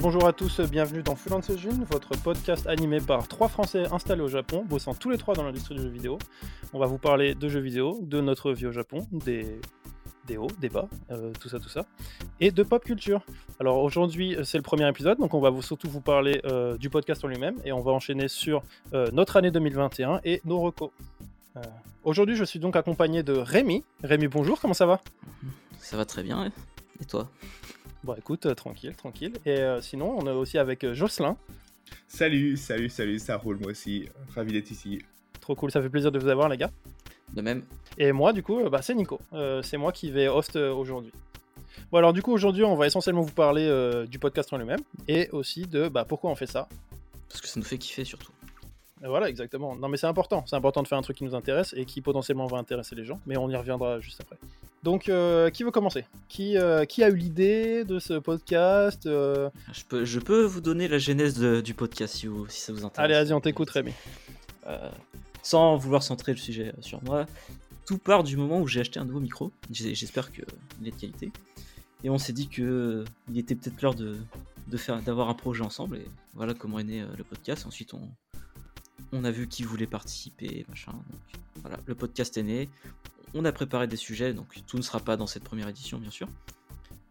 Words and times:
Bonjour, 0.00 0.26
à 0.26 0.32
tous, 0.32 0.60
bienvenue 0.60 1.02
dans 1.02 1.16
Full 1.16 1.34
Engine, 1.34 1.84
votre 1.90 2.16
podcast 2.16 2.66
animé 2.66 2.98
par 2.98 3.28
trois 3.28 3.48
Français 3.48 3.84
installés 3.92 4.22
au 4.22 4.28
Japon, 4.28 4.64
bossant 4.66 4.94
tous 4.94 5.10
les 5.10 5.18
trois 5.18 5.34
dans 5.34 5.42
l'industrie 5.42 5.74
du 5.74 5.82
jeu 5.82 5.88
vidéo. 5.88 6.18
On 6.72 6.78
va 6.78 6.86
vous 6.86 6.96
parler 6.96 7.34
de 7.34 7.48
jeux 7.48 7.60
vidéo, 7.60 7.98
de 8.00 8.22
notre 8.22 8.52
vie 8.52 8.66
au 8.66 8.72
Japon, 8.72 9.06
des, 9.12 9.58
hauts, 10.38 10.46
des 10.60 10.70
bas, 10.70 10.88
euh, 11.10 11.32
tout 11.38 11.50
ça, 11.50 11.58
tout 11.58 11.68
ça, 11.68 11.84
et 12.40 12.50
de 12.50 12.62
pop 12.62 12.82
culture. 12.82 13.22
Alors 13.60 13.82
aujourd'hui, 13.82 14.34
c'est 14.44 14.56
le 14.56 14.62
premier 14.62 14.88
épisode, 14.88 15.18
donc 15.18 15.34
on 15.34 15.40
va 15.40 15.52
surtout 15.60 15.90
vous 15.90 16.00
parler 16.00 16.40
euh, 16.46 16.78
du 16.78 16.88
podcast 16.88 17.22
en 17.24 17.28
lui-même, 17.28 17.56
et 17.66 17.72
on 17.72 17.80
va 17.80 17.92
enchaîner 17.92 18.28
sur 18.28 18.62
euh, 18.94 19.10
notre 19.12 19.36
année 19.36 19.50
2021 19.50 20.20
et 20.24 20.40
nos 20.46 20.60
recos. 20.60 20.90
aujourd'hui, 22.02 22.36
je 22.36 22.44
suis 22.44 22.60
donc 22.60 22.76
accompagné 22.76 23.22
de 23.22 23.34
Rémi. 23.34 23.84
Rémi, 24.02 24.26
bonjour, 24.28 24.58
comment 24.58 24.74
ça 24.74 24.86
va? 24.86 25.00
Ça 25.78 25.98
va 25.98 26.06
très 26.06 26.22
bien, 26.22 26.50
et 27.00 27.04
toi? 27.04 27.28
Bon, 28.04 28.14
écoute, 28.14 28.46
euh, 28.46 28.54
tranquille, 28.54 28.96
tranquille. 28.96 29.34
Et 29.46 29.58
euh, 29.60 29.80
sinon, 29.80 30.16
on 30.18 30.26
est 30.26 30.32
aussi 30.32 30.58
avec 30.58 30.82
euh, 30.82 30.92
Jocelyn. 30.92 31.36
Salut, 32.08 32.56
salut, 32.56 32.88
salut, 32.88 33.18
ça 33.20 33.36
roule 33.36 33.58
moi 33.58 33.70
aussi. 33.70 34.08
Ravi 34.34 34.52
d'être 34.52 34.72
ici. 34.72 35.00
Trop 35.40 35.54
cool, 35.54 35.70
ça 35.70 35.80
fait 35.80 35.88
plaisir 35.88 36.10
de 36.10 36.18
vous 36.18 36.26
avoir, 36.26 36.48
les 36.48 36.56
gars. 36.56 36.70
De 37.32 37.42
même. 37.42 37.62
Et 37.98 38.10
moi, 38.10 38.32
du 38.32 38.42
coup, 38.42 38.68
bah, 38.68 38.82
c'est 38.82 38.94
Nico. 38.94 39.20
c'est 39.62 39.76
moi 39.76 39.92
qui 39.92 40.10
vais 40.10 40.28
host 40.28 40.56
aujourd'hui. 40.56 41.12
Bon, 41.90 41.98
alors, 41.98 42.12
du 42.12 42.22
coup, 42.22 42.32
aujourd'hui, 42.32 42.64
on 42.64 42.74
va 42.74 42.86
essentiellement 42.86 43.22
vous 43.22 43.32
parler 43.32 43.68
du 44.08 44.18
podcast 44.18 44.52
en 44.52 44.58
lui-même 44.58 44.80
et 45.08 45.28
aussi 45.30 45.62
de 45.62 45.88
bah, 45.88 46.04
pourquoi 46.04 46.30
on 46.30 46.34
fait 46.34 46.46
ça. 46.46 46.68
Parce 47.28 47.40
que 47.40 47.48
ça 47.48 47.58
nous 47.58 47.66
fait 47.66 47.78
kiffer 47.78 48.04
surtout. 48.04 48.32
Voilà, 49.00 49.28
exactement. 49.28 49.74
Non, 49.74 49.88
mais 49.88 49.96
c'est 49.96 50.06
important. 50.06 50.44
C'est 50.46 50.56
important 50.56 50.82
de 50.82 50.88
faire 50.88 50.98
un 50.98 51.02
truc 51.02 51.16
qui 51.16 51.24
nous 51.24 51.34
intéresse 51.34 51.74
et 51.76 51.84
qui 51.84 52.00
potentiellement 52.00 52.46
va 52.46 52.58
intéresser 52.58 52.94
les 52.94 53.04
gens. 53.04 53.20
Mais 53.26 53.36
on 53.36 53.48
y 53.48 53.56
reviendra 53.56 54.00
juste 54.00 54.20
après. 54.20 54.36
Donc, 54.82 55.08
euh, 55.08 55.48
qui 55.50 55.62
veut 55.62 55.70
commencer? 55.70 56.04
Qui, 56.28 56.58
euh, 56.58 56.84
qui 56.84 57.04
a 57.04 57.08
eu 57.08 57.14
l'idée 57.14 57.84
de 57.84 58.00
ce 58.00 58.14
podcast 58.14 59.06
euh? 59.06 59.48
Je, 59.72 59.84
peux, 59.84 60.04
je 60.04 60.18
peux 60.18 60.42
vous 60.42 60.60
donner 60.60 60.88
la 60.88 60.98
genèse 60.98 61.38
du 61.38 61.74
podcast 61.74 62.16
si, 62.16 62.28
si, 62.48 62.60
ça 62.60 62.72
vous 62.72 62.84
intéresse. 62.84 62.98
Allez, 62.98 63.14
vas-y, 63.14 63.32
on 63.32 63.40
t'écoute, 63.40 63.70
Rémi. 63.70 63.92
sans 65.42 65.76
vouloir 65.76 66.02
centrer 66.02 66.32
le 66.32 66.38
sujet 66.38 66.72
sur 66.80 67.02
moi, 67.04 67.26
tout 67.86 67.98
part 67.98 68.24
du 68.24 68.36
moment 68.36 68.60
où 68.60 68.66
j'ai 68.66 68.80
acheté 68.80 68.98
un 68.98 69.04
nouveau 69.04 69.20
micro. 69.20 69.52
J'espère 69.70 70.32
qu'il 70.32 70.44
est 70.84 70.90
de 70.90 70.96
qualité. 70.96 71.30
Et 72.02 72.10
on 72.10 72.18
s'est 72.18 72.32
dit 72.32 72.48
qu'il 72.48 73.04
était 73.36 73.54
peut-être 73.54 73.80
l'heure 73.82 73.94
de, 73.94 74.16
de 74.66 74.76
faire 74.76 75.00
d'avoir 75.00 75.28
un 75.28 75.34
projet 75.34 75.62
ensemble. 75.62 75.98
Et 75.98 76.06
voilà 76.34 76.54
comment 76.54 76.80
est 76.80 76.84
né 76.84 77.04
le 77.16 77.22
podcast. 77.22 77.66
Ensuite, 77.66 77.94
on, 77.94 78.08
on 79.12 79.22
a 79.22 79.30
vu 79.30 79.46
qui 79.46 79.62
voulait 79.62 79.86
participer, 79.86 80.66
machin. 80.68 80.92
voilà, 81.60 81.78
le 81.86 81.94
podcast 81.94 82.36
est 82.36 82.42
né. 82.42 82.68
On 83.34 83.44
a 83.44 83.52
préparé 83.52 83.86
des 83.86 83.96
sujets, 83.96 84.34
donc 84.34 84.62
tout 84.66 84.76
ne 84.76 84.82
sera 84.82 85.00
pas 85.00 85.16
dans 85.16 85.26
cette 85.26 85.44
première 85.44 85.68
édition, 85.68 85.98
bien 85.98 86.10
sûr. 86.10 86.28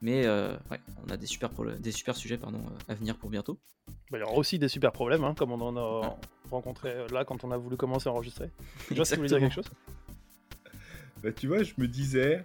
Mais 0.02 0.26
euh, 0.26 0.56
ouais, 0.72 0.80
on 1.06 1.12
a 1.12 1.18
des 1.18 1.28
super, 1.28 1.50
des 1.80 1.92
super 1.92 2.16
sujets 2.16 2.38
pardon, 2.38 2.60
euh, 2.60 2.92
à 2.92 2.96
venir 2.96 3.16
pour 3.16 3.30
bientôt. 3.30 3.60
Bah, 4.10 4.18
il 4.18 4.22
y 4.22 4.24
aura 4.24 4.34
aussi 4.34 4.58
des 4.58 4.68
super 4.68 4.92
problèmes, 4.92 5.24
hein, 5.24 5.36
comme 5.38 5.52
on 5.52 5.62
en 5.62 5.78
a 5.78 6.18
rencontré 6.50 6.90
euh, 6.90 7.08
là 7.10 7.24
quand 7.24 7.44
on 7.44 7.52
a 7.52 7.58
voulu 7.58 7.78
commencer 7.78 8.10
à 8.10 8.12
enregistrer. 8.12 8.50
Déjà, 8.90 9.04
tu 9.04 9.16
voulais 9.16 9.28
dire 9.28 9.40
quelque 9.40 9.54
chose? 9.54 9.70
Bah, 11.22 11.32
Tu 11.32 11.48
vois, 11.48 11.62
je 11.62 11.74
me 11.78 11.88
disais, 11.88 12.42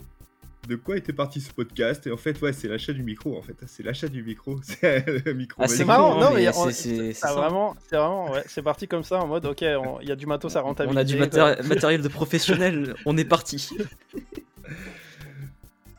de 0.67 0.77
quoi 0.77 0.97
était 0.97 1.12
parti 1.12 1.41
ce 1.41 1.53
podcast. 1.53 2.06
Et 2.06 2.12
en 2.12 2.17
fait 2.17 2.41
ouais 2.41 2.53
c'est 2.53 2.69
l'achat 2.69 2.92
du 2.92 3.03
micro 3.03 3.36
en 3.36 3.42
fait. 3.42 3.56
C'est 3.67 3.83
l'achat 3.83 4.09
du 4.09 4.22
micro. 4.22 4.61
C'est 4.62 5.25
le 5.25 5.33
micro. 5.33 5.62
Ah, 5.62 5.69
c'est 5.69 5.84
marrant 5.84 6.20
non 6.20 6.33
mais, 6.33 6.50
c'est 6.72 7.33
vraiment 7.33 7.75
c'est 7.89 7.97
vraiment 7.97 8.31
ouais 8.33 8.42
c'est 8.47 8.62
parti 8.62 8.89
comme 8.89 9.05
ça 9.05 9.19
en 9.19 9.27
mode 9.27 9.47
ok 9.47 9.62
il 9.62 10.09
y 10.09 10.12
a 10.12 10.16
du 10.16 10.27
matos 10.27 10.56
à 10.56 10.60
rentabiliser 10.60 11.19
on 11.19 11.22
a 11.22 11.54
du 11.56 11.69
matériel 11.69 12.03
de 12.03 12.09
professionnel 12.09 12.94
on 13.06 13.16
est 13.16 13.25
parti. 13.25 13.69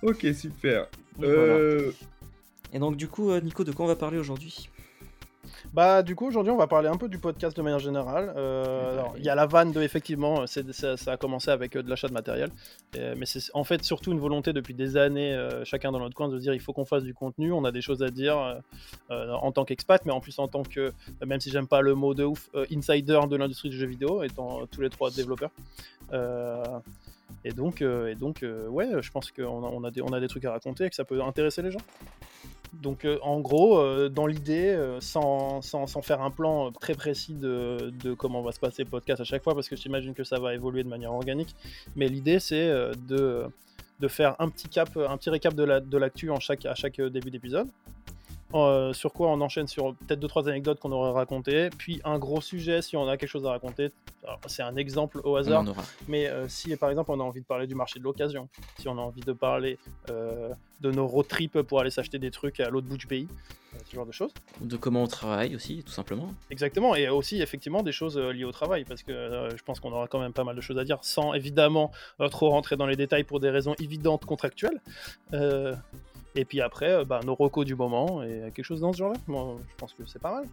Ok 0.03 0.27
super. 0.39 0.87
Euh, 1.23 1.91
et 2.71 2.77
donc 2.77 2.97
du 2.97 3.07
coup 3.07 3.31
euh, 3.31 3.41
Nico 3.41 3.63
de 3.63 3.71
quoi 3.71 3.85
on 3.85 3.87
va 3.87 3.95
parler 3.95 4.19
aujourd'hui? 4.19 4.69
Bah, 5.77 6.01
du 6.01 6.15
coup, 6.15 6.25
aujourd'hui, 6.25 6.51
on 6.51 6.57
va 6.57 6.65
parler 6.65 6.89
un 6.89 6.97
peu 6.97 7.07
du 7.07 7.19
podcast 7.19 7.55
de 7.55 7.61
manière 7.61 7.77
générale. 7.77 8.33
Euh, 8.35 9.03
il 9.15 9.23
y 9.23 9.29
a 9.29 9.35
la 9.35 9.45
vanne 9.45 9.71
de, 9.71 9.79
effectivement, 9.83 10.47
ça, 10.47 10.63
ça, 10.97 11.11
a 11.11 11.17
commencé 11.17 11.51
avec 11.51 11.75
euh, 11.75 11.83
de 11.83 11.89
l'achat 11.91 12.07
de 12.07 12.13
matériel. 12.13 12.49
mais 12.95 13.27
c'est 13.27 13.41
en 13.53 13.63
fait 13.63 13.83
surtout 13.83 14.11
une 14.11 14.17
volonté 14.17 14.53
depuis 14.53 14.73
des 14.73 14.97
années, 14.97 15.35
euh, 15.35 15.63
chacun 15.65 15.91
dans 15.91 15.99
notre 15.99 16.15
coin, 16.15 16.29
de 16.29 16.39
dire 16.39 16.55
il 16.55 16.61
faut 16.61 16.73
qu'on 16.73 16.85
fasse 16.85 17.03
du 17.03 17.13
contenu. 17.13 17.51
On 17.51 17.63
a 17.63 17.71
des 17.71 17.83
choses 17.83 18.01
à 18.01 18.09
dire 18.09 18.59
en 19.11 19.51
tant 19.51 19.65
qu'expat, 19.65 20.03
mais 20.03 20.11
en 20.11 20.19
plus 20.19 20.39
en 20.39 20.47
tant 20.47 20.63
que, 20.63 20.93
même 21.23 21.39
si 21.39 21.51
j'aime 21.51 21.67
pas 21.67 21.81
le 21.81 21.93
mot 21.93 22.15
de 22.15 22.23
ouf, 22.23 22.49
insider 22.75 23.19
de 23.29 23.35
l'industrie 23.35 23.69
du 23.69 23.77
jeu 23.77 23.85
vidéo, 23.85 24.23
étant 24.23 24.65
tous 24.71 24.81
les 24.81 24.89
trois 24.89 25.11
développeurs. 25.11 25.51
et 27.45 27.51
donc, 27.51 27.83
et 27.83 28.15
donc 28.15 28.43
ouais, 28.69 28.89
je 28.99 29.11
pense 29.11 29.29
qu'on 29.29 29.63
a, 29.63 29.67
on 29.67 29.83
a, 29.83 29.91
des, 29.91 30.01
on 30.01 30.11
a 30.11 30.19
des 30.19 30.27
trucs 30.27 30.45
à 30.45 30.53
raconter 30.53 30.85
et 30.85 30.89
que 30.89 30.95
ça 30.95 31.05
peut 31.05 31.21
intéresser 31.21 31.61
les 31.61 31.69
gens. 31.69 31.85
Donc 32.73 33.05
euh, 33.05 33.17
en 33.21 33.39
gros, 33.39 33.79
euh, 33.79 34.09
dans 34.09 34.27
l'idée, 34.27 34.69
euh, 34.69 34.99
sans, 35.01 35.61
faire 36.01 36.21
un 36.21 36.31
plan 36.31 36.71
très 36.71 36.93
précis 36.93 37.33
de, 37.33 38.13
comment 38.17 38.41
va 38.41 38.51
se 38.51 38.59
passer 38.59 38.83
le 38.83 38.89
podcast 38.89 39.21
à 39.21 39.23
chaque 39.23 39.43
fois, 39.43 39.53
parce 39.53 39.69
que 39.69 39.75
j'imagine 39.75 40.13
que 40.13 40.23
ça 40.23 40.39
va 40.39 40.53
évoluer 40.53 40.83
de 40.83 40.89
manière 40.89 41.13
organique, 41.13 41.55
mais 41.95 42.07
l'idée 42.07 42.39
c'est 42.39 42.69
de, 43.07 43.49
faire 44.07 44.35
un 44.39 44.49
petit 44.49 44.69
cap, 44.69 44.95
un 44.97 45.17
petit 45.17 45.29
récap 45.29 45.53
de 45.53 45.97
l'actu 45.97 46.31
à 46.31 46.75
chaque 46.75 47.01
début 47.01 47.31
d'épisode, 47.31 47.67
euh, 48.53 48.93
sur 48.93 49.11
quoi 49.11 49.27
on 49.27 49.41
enchaîne 49.41 49.67
sur 49.67 49.93
peut-être 49.95 50.19
deux 50.19 50.27
trois 50.27 50.47
anecdotes 50.47 50.79
qu'on 50.79 50.91
aurait 50.93 51.11
racontées, 51.11 51.69
puis 51.77 51.99
un 52.05 52.17
gros 52.17 52.39
sujet 52.39 52.81
si 52.81 52.95
on 52.95 53.07
a 53.07 53.17
quelque 53.17 53.29
chose 53.29 53.45
à 53.45 53.49
raconter. 53.49 53.91
C'est 54.47 54.63
un 54.63 54.75
exemple 54.75 55.21
au 55.23 55.35
hasard, 55.37 55.63
mais 56.07 56.27
euh, 56.27 56.47
si 56.47 56.75
par 56.75 56.89
exemple 56.89 57.11
on 57.11 57.19
a 57.19 57.23
envie 57.23 57.41
de 57.41 57.45
parler 57.45 57.67
du 57.67 57.75
marché 57.75 57.99
de 57.99 58.03
l'occasion, 58.03 58.47
si 58.79 58.87
on 58.87 58.97
a 58.97 59.01
envie 59.01 59.21
de 59.21 59.33
parler 59.33 59.77
euh, 60.09 60.53
de 60.81 60.91
nos 60.91 61.07
road 61.07 61.27
trips 61.27 61.61
pour 61.61 61.79
aller 61.79 61.91
s'acheter 61.91 62.19
des 62.19 62.31
trucs 62.31 62.59
à 62.59 62.69
l'autre 62.69 62.87
bout 62.87 62.97
du 62.97 63.07
pays, 63.07 63.27
ce 63.85 63.95
genre 63.95 64.05
de 64.05 64.11
choses. 64.11 64.33
De 64.59 64.75
comment 64.75 65.03
on 65.03 65.07
travaille 65.07 65.55
aussi, 65.55 65.83
tout 65.83 65.91
simplement. 65.91 66.33
Exactement, 66.49 66.95
et 66.95 67.07
aussi 67.07 67.41
effectivement 67.41 67.83
des 67.83 67.93
choses 67.93 68.17
liées 68.17 68.43
au 68.43 68.51
travail, 68.51 68.83
parce 68.83 69.03
que 69.03 69.49
je 69.55 69.63
pense 69.63 69.79
qu'on 69.79 69.91
aura 69.91 70.07
quand 70.07 70.19
même 70.19 70.33
pas 70.33 70.43
mal 70.43 70.55
de 70.55 70.61
choses 70.61 70.77
à 70.77 70.83
dire, 70.83 70.97
sans 71.01 71.33
évidemment 71.33 71.91
trop 72.31 72.49
rentrer 72.49 72.75
dans 72.75 72.87
les 72.87 72.97
détails 72.97 73.23
pour 73.23 73.39
des 73.39 73.49
raisons 73.49 73.75
évidentes 73.75 74.25
contractuelles. 74.25 74.81
Et 76.35 76.45
puis 76.45 76.61
après, 76.61 76.91
euh, 76.91 77.05
bah, 77.05 77.19
nos 77.25 77.35
recos 77.35 77.65
du 77.65 77.75
moment 77.75 78.23
et 78.23 78.51
quelque 78.53 78.63
chose 78.63 78.81
dans 78.81 78.93
ce 78.93 78.99
genre-là. 78.99 79.19
Moi, 79.27 79.57
je 79.69 79.75
pense 79.75 79.93
que 79.93 80.05
c'est 80.05 80.21
pas 80.21 80.33
mal. 80.33 80.45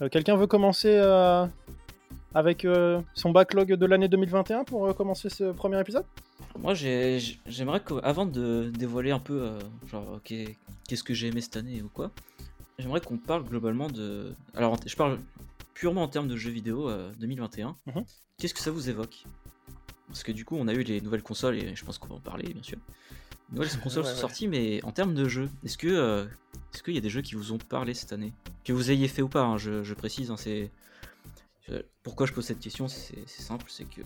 Euh, 0.00 0.08
quelqu'un 0.08 0.36
veut 0.36 0.46
commencer 0.46 0.94
euh, 0.96 1.46
avec 2.34 2.66
son 3.14 3.30
backlog 3.30 3.74
de 3.74 3.86
l'année 3.86 4.08
2021 4.08 4.64
pour 4.64 4.94
commencer 4.96 5.28
ce 5.28 5.52
premier 5.52 5.80
épisode? 5.80 6.04
Moi, 6.58 6.74
j'aimerais 6.74 7.80
qu'avant 7.80 8.26
de 8.26 8.70
dévoiler 8.76 9.10
un 9.10 9.18
peu, 9.18 9.50
genre, 9.90 10.20
qu'est-ce 10.24 11.04
que 11.04 11.14
j'ai 11.14 11.28
aimé 11.28 11.40
cette 11.40 11.56
année 11.56 11.82
ou 11.82 11.88
quoi, 11.88 12.10
j'aimerais 12.78 13.00
qu'on 13.00 13.18
parle 13.18 13.44
globalement 13.44 13.88
de. 13.88 14.34
Alors, 14.54 14.76
je 14.84 14.96
parle 14.96 15.18
purement 15.74 16.02
en 16.02 16.08
termes 16.08 16.28
de 16.28 16.36
jeux 16.36 16.50
vidéo 16.50 16.90
2021. 17.18 17.76
Mhm. 17.86 18.04
Qu'est-ce 18.38 18.54
que 18.54 18.60
ça 18.60 18.70
vous 18.70 18.88
évoque? 18.88 19.24
Parce 20.08 20.22
que 20.22 20.32
du 20.32 20.44
coup, 20.44 20.56
on 20.58 20.68
a 20.68 20.72
eu 20.72 20.82
les 20.82 21.00
nouvelles 21.00 21.22
consoles 21.22 21.56
et 21.56 21.74
je 21.74 21.84
pense 21.84 21.98
qu'on 21.98 22.08
va 22.08 22.14
en 22.16 22.20
parler, 22.20 22.52
bien 22.52 22.62
sûr 22.62 22.78
nouvelles 23.54 23.80
consoles 23.80 24.04
sont 24.04 24.16
sorties, 24.16 24.48
mais 24.48 24.82
en 24.84 24.92
termes 24.92 25.14
de 25.14 25.28
jeux, 25.28 25.48
est-ce 25.64 25.78
que 25.78 25.88
euh, 25.88 26.24
est-ce 26.72 26.82
qu'il 26.82 26.94
y 26.94 26.98
a 26.98 27.00
des 27.00 27.10
jeux 27.10 27.22
qui 27.22 27.34
vous 27.34 27.52
ont 27.52 27.58
parlé 27.58 27.94
cette 27.94 28.12
année? 28.12 28.32
Que 28.64 28.72
vous 28.72 28.90
ayez 28.90 29.08
fait 29.08 29.22
ou 29.22 29.28
pas, 29.28 29.42
hein, 29.42 29.56
je, 29.56 29.94
précise. 29.94 30.30
Hein, 30.30 30.36
c'est 30.36 30.70
pourquoi 32.02 32.26
je 32.26 32.32
pose 32.32 32.44
cette 32.44 32.60
question, 32.60 32.88
c'est 32.88 33.26
simple, 33.26 33.64
c'est 33.68 33.86
que 33.86 34.02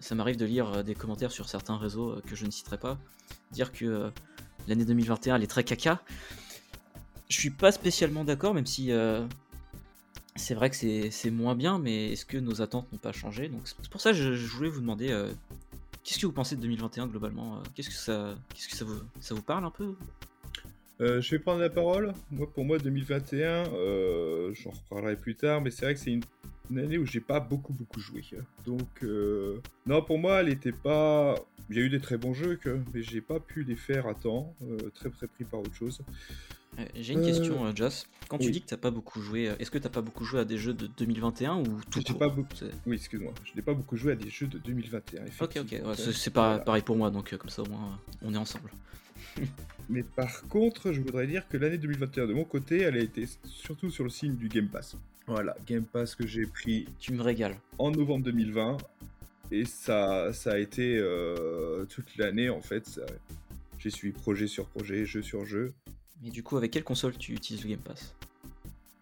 ça 0.00 0.16
m'arrive 0.16 0.36
de 0.36 0.44
lire 0.44 0.72
euh, 0.72 0.82
des 0.82 0.94
commentaires 0.94 1.30
sur 1.30 1.48
certains 1.48 1.76
réseaux 1.76 2.10
euh, 2.10 2.22
que 2.26 2.34
je 2.34 2.44
ne 2.46 2.50
citerai 2.50 2.78
pas, 2.78 2.98
dire 3.52 3.70
que 3.70 4.10
l'année 4.66 4.84
2021 4.84 5.36
elle 5.36 5.44
est 5.44 5.46
très 5.46 5.62
caca. 5.62 6.02
Je 7.28 7.38
suis 7.38 7.50
pas 7.50 7.70
spécialement 7.70 8.24
d'accord, 8.24 8.54
même 8.54 8.66
si 8.66 8.92
c'est 10.36 10.54
vrai 10.54 10.70
que 10.70 10.76
c'est 10.76 11.30
moins 11.30 11.56
bien, 11.56 11.78
mais 11.80 12.12
est-ce 12.12 12.24
que 12.24 12.38
nos 12.38 12.62
attentes 12.62 12.90
n'ont 12.92 12.98
pas 12.98 13.10
changé? 13.10 13.48
Donc 13.48 13.62
c'est 13.64 13.88
pour 13.88 14.00
ça 14.00 14.12
que 14.12 14.16
je, 14.16 14.46
voulais 14.46 14.68
vous 14.68 14.80
demander 14.80 15.12
Qu'est-ce 16.06 16.20
que 16.20 16.26
vous 16.26 16.32
pensez 16.32 16.54
de 16.54 16.60
2021 16.60 17.08
globalement 17.08 17.56
euh, 17.56 17.62
Qu'est-ce 17.74 17.88
que 17.88 17.94
ça, 17.96 18.38
qu'est-ce 18.54 18.68
que 18.68 18.76
ça 18.76 18.84
vous, 18.84 19.00
ça 19.18 19.34
vous 19.34 19.42
parle 19.42 19.64
un 19.64 19.72
peu? 19.72 19.96
Euh, 21.00 21.20
je 21.20 21.32
vais 21.32 21.40
prendre 21.40 21.60
la 21.60 21.68
parole. 21.68 22.12
Moi, 22.30 22.48
pour 22.48 22.64
moi, 22.64 22.78
2021, 22.78 23.72
euh, 23.72 24.54
j'en 24.54 24.70
reparlerai 24.70 25.16
plus 25.16 25.34
tard, 25.34 25.60
mais 25.60 25.72
c'est 25.72 25.84
vrai 25.84 25.94
que 25.94 26.00
c'est 26.00 26.12
une, 26.12 26.22
année 26.78 26.96
où 26.96 27.04
j'ai 27.06 27.18
pas 27.18 27.40
beaucoup 27.40 27.72
beaucoup 27.72 27.98
joué. 27.98 28.22
Donc, 28.64 29.04
non, 29.86 30.00
pour 30.00 30.18
moi, 30.18 30.40
elle 30.40 30.48
était 30.48 30.70
pas. 30.70 31.34
Il 31.70 31.76
y 31.76 31.80
a 31.80 31.82
eu 31.82 31.88
des 31.88 32.00
très 32.00 32.18
bons 32.18 32.34
jeux, 32.34 32.54
que... 32.54 32.78
mais 32.94 33.02
j'ai 33.02 33.20
pas 33.20 33.40
pu 33.40 33.64
les 33.64 33.76
faire 33.76 34.06
à 34.06 34.14
temps. 34.14 34.54
très 34.94 35.10
très 35.10 35.26
pris 35.26 35.44
par 35.44 35.58
autre 35.58 35.74
chose. 35.74 36.02
Euh, 36.78 36.84
j'ai 36.94 37.14
une 37.14 37.24
question, 37.24 37.64
euh, 37.66 37.72
Joss. 37.74 38.06
Quand 38.28 38.38
tu 38.38 38.50
dis 38.50 38.60
que 38.60 38.66
t'as 38.66 38.76
pas 38.76 38.90
beaucoup 38.90 39.20
joué, 39.20 39.48
euh, 39.48 39.56
est-ce 39.58 39.70
que 39.70 39.78
t'as 39.78 39.88
pas 39.88 40.00
beaucoup 40.00 40.24
joué 40.24 40.40
à 40.40 40.44
des 40.44 40.58
jeux 40.58 40.74
de 40.74 40.86
2021 40.86 41.58
ou 41.58 41.80
tout 41.90 42.02
court 42.02 42.18
pas 42.18 42.28
beaucoup... 42.28 42.54
Oui, 42.86 42.96
excuse-moi. 42.96 43.32
Je 43.44 43.54
n'ai 43.54 43.62
pas 43.62 43.74
beaucoup 43.74 43.96
joué 43.96 44.12
à 44.12 44.16
des 44.16 44.28
jeux 44.28 44.46
de 44.46 44.58
2021. 44.58 45.22
Ok, 45.40 45.58
ok. 45.60 45.96
c'est 45.96 46.32
pas 46.32 46.58
pareil 46.58 46.82
pour 46.82 46.96
moi, 46.96 47.10
donc 47.10 47.34
comme 47.36 47.50
ça 47.50 47.62
au 47.62 47.66
moins 47.66 47.98
on 48.22 48.34
est 48.34 48.38
ensemble. 48.38 48.70
Mais 49.88 50.02
par 50.02 50.42
contre, 50.48 50.92
je 50.92 51.00
voudrais 51.00 51.26
dire 51.26 51.46
que 51.48 51.56
l'année 51.56 51.78
2021 51.78 52.26
de 52.26 52.34
mon 52.34 52.44
côté, 52.44 52.80
elle 52.80 52.96
a 52.96 53.00
été 53.00 53.28
surtout 53.44 53.90
sur 53.90 54.02
le 54.02 54.10
signe 54.10 54.34
du 54.34 54.48
Game 54.48 54.68
Pass. 54.68 54.96
Voilà, 55.28 55.56
Game 55.66 55.84
Pass 55.84 56.14
que 56.14 56.26
j'ai 56.26 56.46
pris. 56.46 56.86
Tu 56.98 57.12
me 57.12 57.22
régales. 57.22 57.56
En 57.78 57.90
novembre 57.90 58.24
2020. 58.24 58.78
Et 59.52 59.64
ça, 59.64 60.32
ça 60.32 60.52
a 60.52 60.58
été 60.58 61.00
toute 61.88 62.16
l'année 62.16 62.50
en 62.50 62.60
fait. 62.60 63.00
J'ai 63.78 63.90
suivi 63.90 64.12
projet 64.12 64.48
sur 64.48 64.66
projet, 64.66 65.06
jeu 65.06 65.22
sur 65.22 65.44
jeu. 65.44 65.72
Et 66.24 66.30
du 66.30 66.42
coup, 66.42 66.56
avec 66.56 66.70
quelle 66.70 66.84
console 66.84 67.16
tu 67.18 67.32
utilises 67.32 67.62
le 67.62 67.70
Game 67.70 67.78
Pass? 67.80 68.14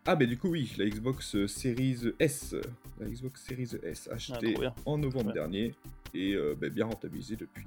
Ah, 0.07 0.17
mais 0.17 0.27
du 0.27 0.37
coup, 0.37 0.49
oui, 0.49 0.71
la 0.77 0.87
Xbox 0.87 1.35
euh, 1.35 1.47
Series 1.49 2.13
S. 2.19 2.55
La 3.01 3.07
Xbox 3.09 3.43
Series 3.43 3.71
S, 3.83 4.09
achetée 4.13 4.55
bien. 4.55 4.75
en 4.85 4.99
novembre 4.99 5.29
Ouais. 5.29 5.33
dernier 5.33 5.75
et 6.13 6.35
euh, 6.35 6.55
bah, 6.61 6.69
bien 6.69 6.85
rentabilisée 6.87 7.37
depuis. 7.37 7.65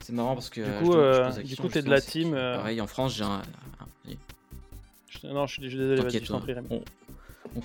C'est 0.00 0.12
marrant 0.12 0.34
parce 0.34 0.50
que. 0.50 0.60
Du 0.60 0.66
euh, 0.68 0.80
coup, 0.80 0.94
euh, 0.94 1.56
coup, 1.60 1.68
t'es 1.68 1.82
de 1.82 1.90
la 1.90 2.00
team, 2.00 2.34
euh, 2.34 2.56
Pareil, 2.56 2.80
en 2.80 2.86
France, 2.86 3.14
j'ai 3.16 3.24
un. 3.24 3.42
Je- 5.08 5.26
Non, 5.26 5.46
je 5.46 5.52
suis 5.54 5.62
désolé, 5.62 6.00
vas-y, 6.00 6.24
je 6.24 6.26
t'en 6.28 6.40
prie, 6.40 6.52
Rémi. 6.52 6.66
On- 6.70 6.84
on- 7.56 7.62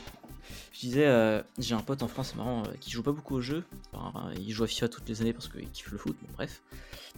Je 0.73 0.79
disais, 0.81 1.07
euh, 1.07 1.41
j'ai 1.57 1.73
un 1.73 1.81
pote 1.81 2.03
en 2.03 2.07
France, 2.07 2.29
c'est 2.29 2.35
marrant, 2.35 2.61
euh, 2.63 2.71
qui 2.79 2.91
joue 2.91 3.01
pas 3.01 3.11
beaucoup 3.11 3.35
au 3.35 3.41
jeu. 3.41 3.63
Enfin, 3.93 4.31
il 4.37 4.51
joue 4.51 4.63
à 4.63 4.67
FIFA 4.67 4.89
toutes 4.89 5.09
les 5.09 5.21
années 5.21 5.33
parce 5.33 5.47
qu'il 5.47 5.67
kiffe 5.71 5.91
le 5.91 5.97
foot, 5.97 6.15
bon 6.21 6.27
bref. 6.35 6.61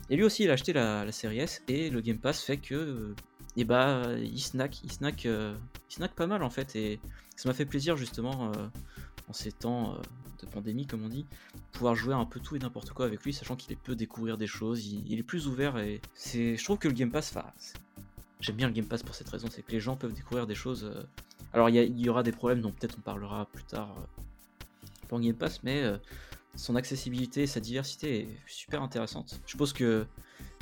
Et 0.10 0.16
lui 0.16 0.24
aussi, 0.24 0.44
il 0.44 0.50
a 0.50 0.54
acheté 0.54 0.71
la, 0.71 1.04
la 1.04 1.12
série 1.12 1.39
S 1.39 1.62
et 1.68 1.89
le 1.89 2.00
Game 2.00 2.18
Pass 2.18 2.42
fait 2.42 2.57
que, 2.57 2.75
euh, 2.75 3.16
et 3.60 3.66
bah, 3.66 4.04
il 4.18 4.40
snack, 4.40 4.82
il 4.84 4.92
snack, 4.92 5.26
euh, 5.26 5.56
il 5.90 5.96
snack 5.96 6.14
pas 6.14 6.28
mal 6.28 6.44
en 6.44 6.50
fait. 6.50 6.76
Et 6.76 7.00
ça 7.36 7.50
m'a 7.50 7.54
fait 7.54 7.66
plaisir 7.66 7.98
justement 7.98 8.52
euh, 8.52 8.68
en 9.28 9.34
ces 9.34 9.52
temps 9.52 9.94
euh, 9.94 9.98
de 10.42 10.46
pandémie, 10.46 10.86
comme 10.86 11.04
on 11.04 11.10
dit, 11.10 11.26
pouvoir 11.72 11.96
jouer 11.96 12.14
un 12.14 12.26
peu 12.26 12.40
tout 12.40 12.56
et 12.56 12.60
n'importe 12.60 12.92
quoi 12.92 13.06
avec 13.06 13.24
lui, 13.24 13.34
sachant 13.34 13.56
qu'il 13.56 13.76
peut 13.78 13.96
découvrir 13.96 14.38
des 14.38 14.48
choses. 14.48 14.86
Il, 14.86 15.20
est 15.20 15.24
plus 15.24 15.48
ouvert 15.48 15.78
et 15.78 16.02
c'est, 16.14 16.56
je 16.56 16.64
trouve 16.64 16.78
que 16.78 16.88
le 16.88 16.94
Game 16.94 17.12
Pass, 17.12 17.36
enfin, 17.36 17.48
j'aime 18.40 18.56
bien 18.56 18.68
le 18.68 18.74
Game 18.74 18.86
Pass 18.86 19.04
pour 19.04 19.16
cette 19.16 19.30
raison, 19.30 19.48
c'est 19.52 19.62
que 19.62 19.72
les 19.72 19.80
gens 19.80 19.96
peuvent 19.96 20.14
découvrir 20.14 20.48
des 20.48 20.56
choses. 20.56 20.84
euh, 20.84 21.04
alors 21.54 21.70
il 21.70 22.00
y, 22.00 22.10
aura 22.10 22.24
des 22.24 22.32
problèmes 22.32 22.62
dont 22.62 22.72
peut-être 22.72 22.96
on 22.98 23.02
parlera 23.02 23.46
plus 23.52 23.64
tard 23.64 23.96
euh, 23.98 24.22
pour 25.08 25.20
Game 25.20 25.36
Pass, 25.36 25.62
mais 25.64 25.82
euh, 25.84 25.98
son 26.56 26.76
accessibilité 26.76 27.48
sa 27.48 27.60
diversité 27.60 28.22
est 28.22 28.30
super 28.48 28.82
intéressante. 28.82 29.40
Je 29.46 29.52
suppose 29.52 29.74
que 29.74 30.06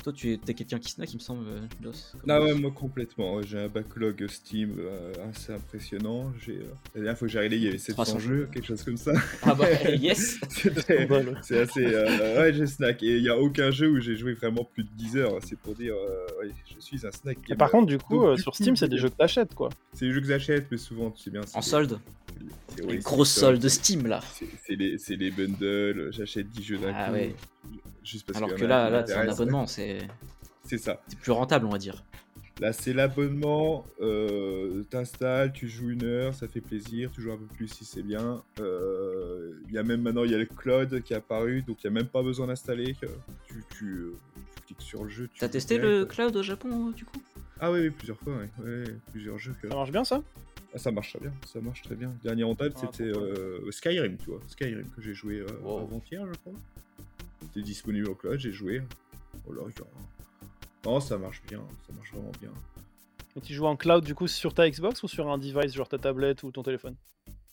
toi 0.04 0.12
tu 0.12 0.32
es, 0.32 0.36
t'es 0.38 0.54
quelqu'un 0.54 0.78
qui 0.78 0.90
snack, 0.92 1.12
il 1.12 1.16
me 1.16 1.20
semble, 1.20 1.46
euh, 1.48 1.60
Dos. 1.80 1.90
comme- 2.12 2.30
Ah 2.30 2.40
ouais, 2.42 2.54
moi 2.54 2.70
complètement. 2.70 3.42
J'ai 3.42 3.58
un 3.58 3.68
backlog 3.68 4.26
Steam 4.28 4.76
euh, 4.78 5.12
assez 5.28 5.52
impressionnant. 5.52 6.32
J'ai, 6.44 6.52
euh, 6.52 6.64
La 6.94 7.00
dernière 7.00 7.18
fois 7.18 7.26
que 7.28 7.32
j'ai 7.32 7.38
regardé, 7.38 7.56
il 7.56 7.64
y 7.64 7.68
avait 7.68 7.78
700 7.78 7.94
300 8.04 8.18
jeux, 8.20 8.48
quelque 8.52 8.66
chose 8.66 8.82
comme 8.82 8.96
ça. 8.96 9.12
Ah 9.42 9.54
bah 9.54 9.66
yes 10.00 10.38
C'est 11.42 11.58
assez. 11.60 11.84
euh, 11.86 12.38
ouais, 12.40 12.52
j'ai 12.54 12.66
snack. 12.66 13.02
Et 13.02 13.16
il 13.16 13.22
n'y 13.22 13.28
a 13.28 13.38
aucun 13.38 13.70
jeu 13.70 13.90
où 13.90 14.00
j'ai 14.00 14.16
joué 14.16 14.34
vraiment 14.34 14.64
plus 14.64 14.84
de 14.84 14.90
10 14.96 15.16
heures. 15.16 15.38
C'est 15.44 15.58
pour 15.58 15.74
dire, 15.74 15.94
euh, 15.94 16.26
ouais, 16.40 16.52
je 16.74 16.80
suis 16.80 17.06
un 17.06 17.10
snack. 17.10 17.38
Et 17.48 17.54
par 17.56 17.70
contre, 17.70 17.86
du 17.86 17.98
coup, 17.98 18.14
Donc, 18.20 18.24
euh, 18.24 18.36
sur 18.36 18.54
Steam, 18.54 18.76
c'est 18.76 18.88
des 18.88 18.98
jeux 18.98 19.08
que 19.10 19.16
t'achètes, 19.16 19.54
quoi. 19.54 19.68
C'est 19.94 20.06
des 20.06 20.12
jeux 20.12 20.20
que 20.20 20.26
j'achète, 20.28 20.66
mais 20.70 20.76
souvent, 20.76 21.10
tu 21.10 21.22
sais 21.24 21.30
bien. 21.30 21.40
En 21.54 21.62
solde, 21.62 21.98
les 22.86 22.98
grosses 22.98 23.30
soldes 23.32 23.60
de 23.62 23.68
Steam 23.68 24.06
là. 24.06 24.20
C'est 24.66 24.74
les, 24.76 24.98
c'est 24.98 25.16
les 25.16 25.30
bundles, 25.30 26.08
j'achète 26.12 26.48
10 26.50 26.62
jeux 26.62 26.78
d'un 26.78 26.92
Ah 26.94 27.06
coup. 27.08 27.12
ouais. 27.14 27.34
Juste 28.04 28.26
parce 28.26 28.38
Alors 28.38 28.54
que 28.54 28.64
là, 28.64 28.88
là 28.90 29.04
c'est 29.06 29.14
un 29.14 29.28
abonnement, 29.28 29.66
c'est 29.66 29.98
C'est 30.64 30.78
ça. 30.78 31.02
c'est 31.08 31.18
plus 31.18 31.32
rentable 31.32 31.66
on 31.66 31.70
va 31.70 31.78
dire. 31.78 32.04
Là, 32.60 32.72
c'est 32.72 32.92
l'abonnement. 32.92 33.86
Euh, 34.00 34.82
T'installes, 34.90 35.52
tu 35.52 35.68
joues 35.68 35.90
une 35.90 36.02
heure, 36.02 36.34
ça 36.34 36.48
fait 36.48 36.60
plaisir. 36.60 37.08
Tu 37.14 37.22
joues 37.22 37.30
un 37.30 37.36
peu 37.36 37.46
plus 37.54 37.68
si 37.68 37.84
c'est 37.84 38.02
bien. 38.02 38.42
Euh, 38.58 39.52
Il 39.68 39.74
y 39.74 39.78
a 39.78 39.84
même 39.84 40.02
maintenant, 40.02 40.24
il 40.24 40.32
y 40.32 40.34
a 40.34 40.38
le 40.38 40.44
cloud 40.46 41.00
qui 41.04 41.12
est 41.12 41.16
apparu, 41.16 41.62
donc 41.62 41.84
il 41.84 41.88
n'y 41.88 41.96
a 41.96 42.00
même 42.00 42.08
pas 42.08 42.20
besoin 42.20 42.48
d'installer. 42.48 42.96
Tu, 43.46 43.64
tu, 43.76 43.84
euh, 43.84 44.12
tu 44.56 44.62
cliques 44.74 44.82
sur 44.82 45.04
le 45.04 45.08
jeu. 45.08 45.28
T'as 45.38 45.48
testé 45.48 45.78
direct. 45.78 45.88
le 46.00 46.04
cloud 46.06 46.34
au 46.34 46.42
Japon 46.42 46.90
du 46.90 47.04
coup? 47.04 47.22
Ah 47.60 47.70
oui, 47.70 47.78
oui, 47.82 47.90
plusieurs 47.90 48.18
fois, 48.18 48.32
oui. 48.40 48.64
Ouais, 48.64 48.84
plusieurs 49.12 49.38
jeux. 49.38 49.54
Que... 49.62 49.68
Ça 49.68 49.76
marche 49.76 49.92
bien, 49.92 50.02
ça? 50.02 50.20
Ah, 50.74 50.78
ça 50.78 50.90
marche 50.90 51.10
très 51.10 51.20
bien, 51.20 51.32
ça 51.44 51.60
marche 51.60 51.82
très 51.82 51.94
bien. 51.94 52.12
Dernier 52.22 52.44
en 52.44 52.54
table, 52.54 52.74
Ah, 52.76 52.80
c'était 52.90 53.04
euh, 53.10 53.70
Skyrim, 53.70 54.16
tu 54.18 54.26
vois. 54.30 54.40
Skyrim 54.48 54.88
que 54.94 55.00
j'ai 55.00 55.14
joué 55.14 55.40
euh, 55.40 55.46
Wow. 55.62 55.80
avant-hier, 55.80 56.26
je 56.26 56.34
crois. 56.40 56.52
C'était 57.42 57.62
disponible 57.62 58.08
au 58.08 58.14
cloud, 58.14 58.38
j'ai 58.38 58.52
joué. 58.52 58.82
Oh 59.46 59.52
là, 59.52 59.62
a- 59.62 60.84
Non, 60.88 61.00
ça 61.00 61.16
marche 61.18 61.42
bien, 61.48 61.60
ça 61.86 61.92
marche 61.94 62.12
vraiment 62.12 62.32
bien. 62.40 62.50
Et 63.36 63.40
tu 63.40 63.54
joues 63.54 63.66
en 63.66 63.76
cloud, 63.76 64.04
du 64.04 64.14
coup, 64.14 64.28
sur 64.28 64.52
ta 64.52 64.68
Xbox 64.68 65.02
ou 65.02 65.08
sur 65.08 65.28
un 65.30 65.38
device, 65.38 65.72
genre 65.74 65.88
ta 65.88 65.98
tablette 65.98 66.42
ou 66.42 66.50
ton 66.50 66.62
téléphone? 66.62 66.96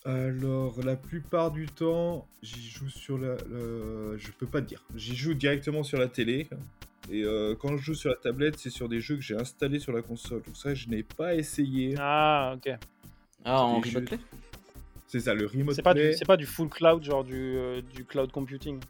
Alors, 0.04 0.80
la 0.84 0.94
plupart 0.96 1.50
du 1.50 1.66
temps, 1.66 2.28
j'y 2.42 2.68
joue 2.68 2.88
sur 2.88 3.18
la. 3.18 3.34
la- 3.34 4.16
Je 4.16 4.30
peux 4.38 4.46
pas 4.46 4.60
te 4.62 4.66
dire. 4.68 4.82
J'y 4.94 5.16
joue 5.16 5.34
directement 5.34 5.82
sur 5.82 5.98
la 5.98 6.08
télé. 6.08 6.48
Et 7.10 7.22
euh, 7.24 7.54
quand 7.54 7.76
je 7.76 7.82
joue 7.82 7.94
sur 7.94 8.10
la 8.10 8.16
tablette, 8.16 8.58
c'est 8.58 8.70
sur 8.70 8.88
des 8.88 9.00
jeux 9.00 9.14
que 9.16 9.22
j'ai 9.22 9.36
installés 9.36 9.78
sur 9.78 9.92
la 9.92 10.02
console. 10.02 10.42
Donc 10.44 10.56
ça, 10.56 10.74
je 10.74 10.88
n'ai 10.88 11.02
pas 11.02 11.34
essayé. 11.34 11.94
Ah, 11.98 12.54
ok. 12.56 12.72
Ah 13.46 13.62
en 13.62 13.80
remote 13.80 14.04
play 14.04 14.18
C'est 15.06 15.20
ça, 15.20 15.32
le 15.34 15.46
remote 15.46 15.74
C'est 15.74 15.82
pas, 15.82 15.94
play. 15.94 16.12
c'est 16.14 16.24
pas 16.26 16.36
du 16.36 16.46
full 16.46 16.68
cloud, 16.68 17.02
genre 17.04 17.24
du, 17.24 17.34
euh, 17.56 17.80
du 17.94 18.04
cloud 18.04 18.30
computing. 18.32 18.80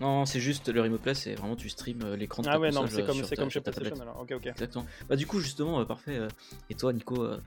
Non, 0.00 0.26
c'est 0.26 0.40
juste 0.40 0.68
le 0.68 0.80
remote 0.80 1.00
play, 1.02 1.14
c'est 1.14 1.34
vraiment 1.34 1.56
tu 1.56 1.68
stream 1.68 2.00
euh, 2.04 2.16
l'écran 2.16 2.42
de 2.42 2.48
ta 2.48 2.54
Ah 2.54 2.58
ouais, 2.58 2.70
non, 2.70 2.82
console, 2.82 2.90
c'est 2.96 3.02
euh, 3.02 3.06
comme, 3.06 3.24
c'est 3.24 3.36
ta- 3.36 3.42
comme 3.42 3.50
chez 3.50 3.60
PlayStation 3.60 4.00
alors. 4.00 4.20
Ok, 4.20 4.32
ok. 4.36 4.46
Exactement. 4.46 4.86
Bah 5.08 5.16
du 5.16 5.26
coup 5.26 5.40
justement 5.40 5.80
euh, 5.80 5.84
parfait. 5.84 6.18
et 6.70 6.74
toi 6.74 6.92
Nico, 6.92 7.22
euh, 7.22 7.38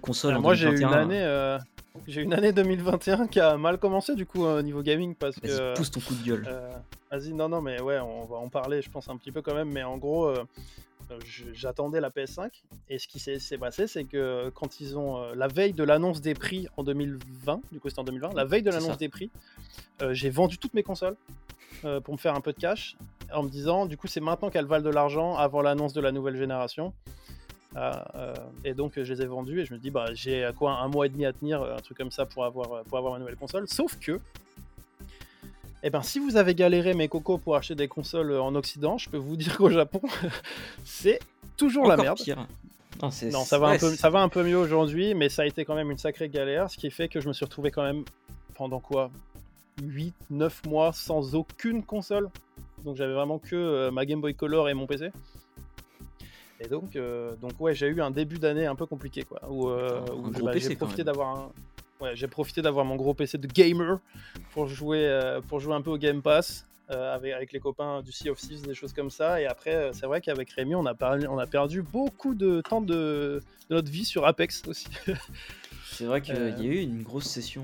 consoles 0.00 0.30
Alors 0.30 0.40
en 0.40 0.42
moi, 0.42 0.54
j'ai 0.54 0.66
eu 0.68 0.72
une 0.72 0.74
2021, 0.80 1.02
année, 1.02 1.22
euh, 1.22 1.58
j'ai 2.06 2.22
une 2.22 2.32
année 2.34 2.52
2021 2.52 3.26
qui 3.26 3.40
a 3.40 3.56
mal 3.56 3.78
commencé 3.78 4.14
du 4.14 4.24
coup 4.26 4.44
au 4.44 4.62
niveau 4.62 4.82
gaming 4.82 5.14
parce 5.14 5.36
que. 5.36 5.46
Vas-y, 5.46 5.74
pousse 5.76 5.90
ton 5.90 6.00
coup 6.00 6.14
de 6.14 6.24
gueule. 6.24 6.44
Euh, 6.48 6.72
Vas-y, 7.10 7.32
non, 7.32 7.48
non, 7.48 7.60
mais 7.62 7.80
ouais, 7.80 7.98
on 7.98 8.24
va 8.26 8.36
en 8.36 8.48
parler, 8.48 8.82
je 8.82 8.90
pense, 8.90 9.08
un 9.08 9.16
petit 9.16 9.32
peu 9.32 9.42
quand 9.42 9.54
même. 9.54 9.70
Mais 9.70 9.82
en 9.82 9.96
gros, 9.96 10.26
euh, 10.26 10.44
j'attendais 11.54 12.00
la 12.00 12.10
PS5. 12.10 12.50
Et 12.88 12.98
ce 12.98 13.08
qui 13.08 13.18
s'est 13.18 13.58
passé, 13.58 13.86
c'est 13.86 14.04
que 14.04 14.50
quand 14.50 14.80
ils 14.80 14.96
ont. 14.96 15.22
euh, 15.22 15.34
la 15.34 15.48
veille 15.48 15.72
de 15.72 15.84
l'annonce 15.84 16.20
des 16.20 16.34
prix 16.34 16.68
en 16.76 16.82
2020, 16.82 17.60
du 17.72 17.80
coup, 17.80 17.88
c'était 17.88 18.00
en 18.00 18.04
2020, 18.04 18.34
la 18.34 18.44
veille 18.44 18.62
de 18.62 18.70
l'annonce 18.70 18.98
des 18.98 19.08
prix, 19.08 19.30
euh, 20.02 20.14
j'ai 20.14 20.30
vendu 20.30 20.58
toutes 20.58 20.74
mes 20.74 20.82
consoles 20.82 21.16
euh, 21.84 22.00
pour 22.00 22.14
me 22.14 22.18
faire 22.18 22.34
un 22.34 22.40
peu 22.40 22.52
de 22.52 22.58
cash. 22.58 22.96
En 23.32 23.42
me 23.42 23.48
disant, 23.48 23.86
du 23.86 23.96
coup, 23.96 24.06
c'est 24.06 24.20
maintenant 24.20 24.48
qu'elles 24.48 24.66
valent 24.66 24.84
de 24.84 24.90
l'argent 24.90 25.36
avant 25.36 25.60
l'annonce 25.60 25.92
de 25.92 26.00
la 26.00 26.12
nouvelle 26.12 26.36
génération. 26.36 26.94
Et 28.64 28.74
donc, 28.74 28.94
je 28.96 29.12
les 29.12 29.22
ai 29.22 29.26
vendues 29.26 29.60
et 29.60 29.64
je 29.64 29.72
me 29.72 29.78
dis, 29.78 29.90
bah, 29.90 30.06
j'ai 30.12 30.50
quoi, 30.56 30.72
un 30.72 30.88
mois 30.88 31.06
et 31.06 31.10
demi 31.10 31.26
à 31.26 31.32
tenir, 31.32 31.62
un 31.62 31.76
truc 31.76 31.96
comme 31.96 32.10
ça, 32.10 32.26
pour 32.26 32.44
avoir, 32.44 32.82
pour 32.84 32.98
avoir 32.98 33.12
ma 33.12 33.18
nouvelle 33.20 33.36
console. 33.36 33.68
Sauf 33.68 33.98
que. 34.00 34.18
Eh 35.82 35.90
ben, 35.90 36.02
si 36.02 36.18
vous 36.18 36.36
avez 36.36 36.54
galéré 36.54 36.94
mes 36.94 37.08
cocos 37.08 37.38
pour 37.38 37.54
acheter 37.56 37.74
des 37.74 37.88
consoles 37.88 38.32
euh, 38.32 38.42
en 38.42 38.54
Occident, 38.56 38.98
je 38.98 39.08
peux 39.08 39.16
vous 39.16 39.36
dire 39.36 39.56
qu'au 39.56 39.70
Japon, 39.70 40.00
c'est 40.84 41.20
toujours 41.56 41.86
la 41.86 41.96
merde. 41.96 42.18
pire. 42.18 42.46
Non, 43.30 43.44
ça 43.44 43.58
va, 43.58 43.68
un 43.68 43.78
peu, 43.78 43.90
c'est- 43.90 43.96
ça 43.96 44.10
va 44.10 44.20
un 44.20 44.28
peu 44.28 44.42
mieux 44.42 44.56
aujourd'hui, 44.58 45.14
mais 45.14 45.28
ça 45.28 45.42
a 45.42 45.46
été 45.46 45.64
quand 45.64 45.76
même 45.76 45.90
une 45.92 45.98
sacrée 45.98 46.28
galère, 46.28 46.68
ce 46.68 46.76
qui 46.76 46.90
fait 46.90 47.08
que 47.08 47.20
je 47.20 47.28
me 47.28 47.32
suis 47.32 47.44
retrouvé 47.44 47.70
quand 47.70 47.82
même 47.84 48.02
pendant 48.54 48.80
quoi? 48.80 49.10
8, 49.84 50.12
9 50.30 50.66
mois 50.66 50.92
sans 50.92 51.36
aucune 51.36 51.84
console. 51.84 52.28
Donc 52.84 52.96
j'avais 52.96 53.14
vraiment 53.14 53.38
que 53.38 53.54
euh, 53.54 53.90
ma 53.92 54.04
Game 54.04 54.20
Boy 54.20 54.34
Color 54.34 54.68
et 54.68 54.74
mon 54.74 54.86
PC. 54.88 55.10
Et 56.60 56.66
donc, 56.66 56.96
euh, 56.96 57.36
donc 57.40 57.52
ouais, 57.60 57.72
j'ai 57.76 57.86
eu 57.86 58.02
un 58.02 58.10
début 58.10 58.38
d'année 58.38 58.66
un 58.66 58.74
peu 58.74 58.86
compliqué, 58.86 59.22
quoi. 59.22 59.40
Où, 59.48 59.68
euh, 59.68 60.00
bah, 60.46 60.50
j'ai 60.58 60.74
profité 60.76 61.04
d'avoir 61.04 61.36
un... 61.36 61.52
Ouais, 62.00 62.14
j'ai 62.14 62.28
profité 62.28 62.62
d'avoir 62.62 62.84
mon 62.84 62.96
gros 62.96 63.14
PC 63.14 63.38
de 63.38 63.46
gamer 63.46 63.98
pour 64.52 64.68
jouer, 64.68 65.04
euh, 65.06 65.40
pour 65.40 65.58
jouer 65.60 65.74
un 65.74 65.82
peu 65.82 65.90
au 65.90 65.98
Game 65.98 66.22
Pass 66.22 66.64
euh, 66.90 67.14
avec, 67.14 67.32
avec 67.32 67.52
les 67.52 67.58
copains 67.60 68.02
du 68.02 68.12
Sea 68.12 68.30
of 68.30 68.38
Thieves, 68.38 68.66
des 68.66 68.74
choses 68.74 68.92
comme 68.92 69.10
ça. 69.10 69.40
Et 69.40 69.46
après, 69.46 69.74
euh, 69.74 69.92
c'est 69.92 70.06
vrai 70.06 70.20
qu'avec 70.20 70.50
Rémi, 70.50 70.74
on 70.76 70.86
a, 70.86 70.94
parlé, 70.94 71.26
on 71.26 71.38
a 71.38 71.46
perdu 71.46 71.82
beaucoup 71.82 72.34
de 72.34 72.60
temps 72.60 72.80
de, 72.80 73.42
de 73.68 73.74
notre 73.74 73.90
vie 73.90 74.04
sur 74.04 74.24
Apex 74.26 74.62
aussi. 74.68 74.86
C'est 75.90 76.04
vrai 76.04 76.20
qu'il 76.22 76.36
Euh, 76.36 76.50
y 76.50 76.60
a 76.68 76.72
eu 76.72 76.80
une 76.80 77.02
grosse 77.02 77.24
session, 77.24 77.62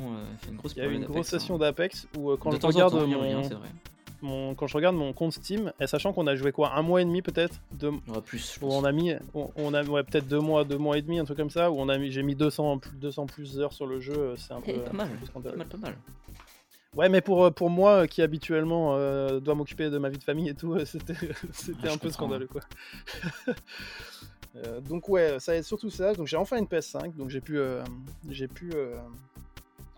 une 0.51 0.57
grosse 0.57 0.73
Il 0.75 0.79
y 0.83 0.87
a 0.87 0.87
eu 0.89 0.95
une 0.95 1.05
grosse 1.05 1.27
d'Apex, 1.27 1.31
session 1.31 1.55
hein. 1.55 1.59
d'Apex 1.59 2.09
où 2.19 2.37
quand 2.37 2.51
de 2.51 2.57
je 2.57 2.61
temps 2.61 2.69
regarde 2.69 2.93
temps, 2.93 3.07
mon, 3.07 3.21
rien, 3.21 3.43
c'est 3.45 3.55
vrai. 3.55 3.69
Mon- 4.25 4.55
quand 4.55 4.67
je 4.67 4.77
regarde 4.77 4.97
mon 4.97 5.13
compte 5.13 5.33
Steam, 5.33 5.73
et 5.79 5.87
sachant 5.87 6.13
qu'on 6.13 6.27
a 6.27 6.35
joué 6.35 6.51
quoi 6.51 6.75
un 6.75 6.83
mois 6.83 7.01
et 7.01 7.05
demi 7.05 7.23
peut-être, 7.23 7.61
deux, 7.73 7.93
plus. 8.25 8.57
où 8.57 8.61
pense. 8.67 8.75
on 8.75 8.85
a 8.85 8.91
mis, 8.93 9.13
on, 9.35 9.51
on 9.57 9.73
a 9.75 9.85
ouais, 9.85 10.03
peut-être 10.03 10.27
deux 10.27 10.41
mois, 10.41 10.65
deux 10.65 10.79
mois 10.79 10.99
et 10.99 11.03
demi, 11.03 11.19
un 11.19 11.25
truc 11.25 11.37
comme 11.39 11.51
ça, 11.51 11.71
où 11.71 11.77
on 11.79 11.89
a 11.89 11.99
mis, 11.99 12.11
j'ai 12.11 12.23
mis 12.23 12.35
200 12.35 12.79
plus, 12.79 12.91
200 12.97 13.27
plus 13.27 13.55
d'heures 13.55 13.73
sur 13.73 13.87
le 13.87 14.01
jeu, 14.01 14.13
euh, 14.17 14.37
c'est 14.37 14.53
un 14.53 14.61
peu, 14.61 14.73
Eh, 14.75 14.79
pas 14.81 14.93
mal, 14.93 15.07
un 15.07 15.11
peu 15.11 15.21
Pas 15.21 15.27
scandaleux. 15.27 15.57
mal, 15.57 15.67
pas 15.69 15.77
mal. 15.79 15.97
Ouais, 16.97 17.09
mais 17.09 17.21
pour, 17.21 17.45
euh, 17.45 17.51
pour 17.51 17.71
moi 17.71 18.03
euh, 18.03 18.07
qui 18.07 18.23
habituellement 18.23 18.95
euh, 18.95 19.41
dois 19.41 19.55
m'occuper 19.57 19.91
de 19.91 19.99
ma 19.99 20.09
vie 20.09 20.19
de 20.19 20.23
famille 20.23 20.49
et 20.49 20.55
tout, 20.55 20.79
c'était 20.85 21.15
c'était 21.53 21.89
Ah, 21.89 21.93
un 21.93 21.99
peu 21.99 22.09
scandaleux 22.11 22.47
quoi. 22.49 22.61
Euh, 24.57 24.81
donc 24.81 25.09
ouais, 25.09 25.41
ça 25.41 25.57
est 25.57 25.65
surtout 25.65 25.91
ça. 25.91 26.15
Donc 26.15 26.29
j'ai 26.29 26.37
enfin 26.37 26.59
une 26.59 26.67
PS5, 26.67 27.17
donc 27.17 27.29
j'ai 27.29 27.41
pu 27.41 27.59
euh, 27.59 27.83
j'ai 28.31 28.47
pu 28.47 28.71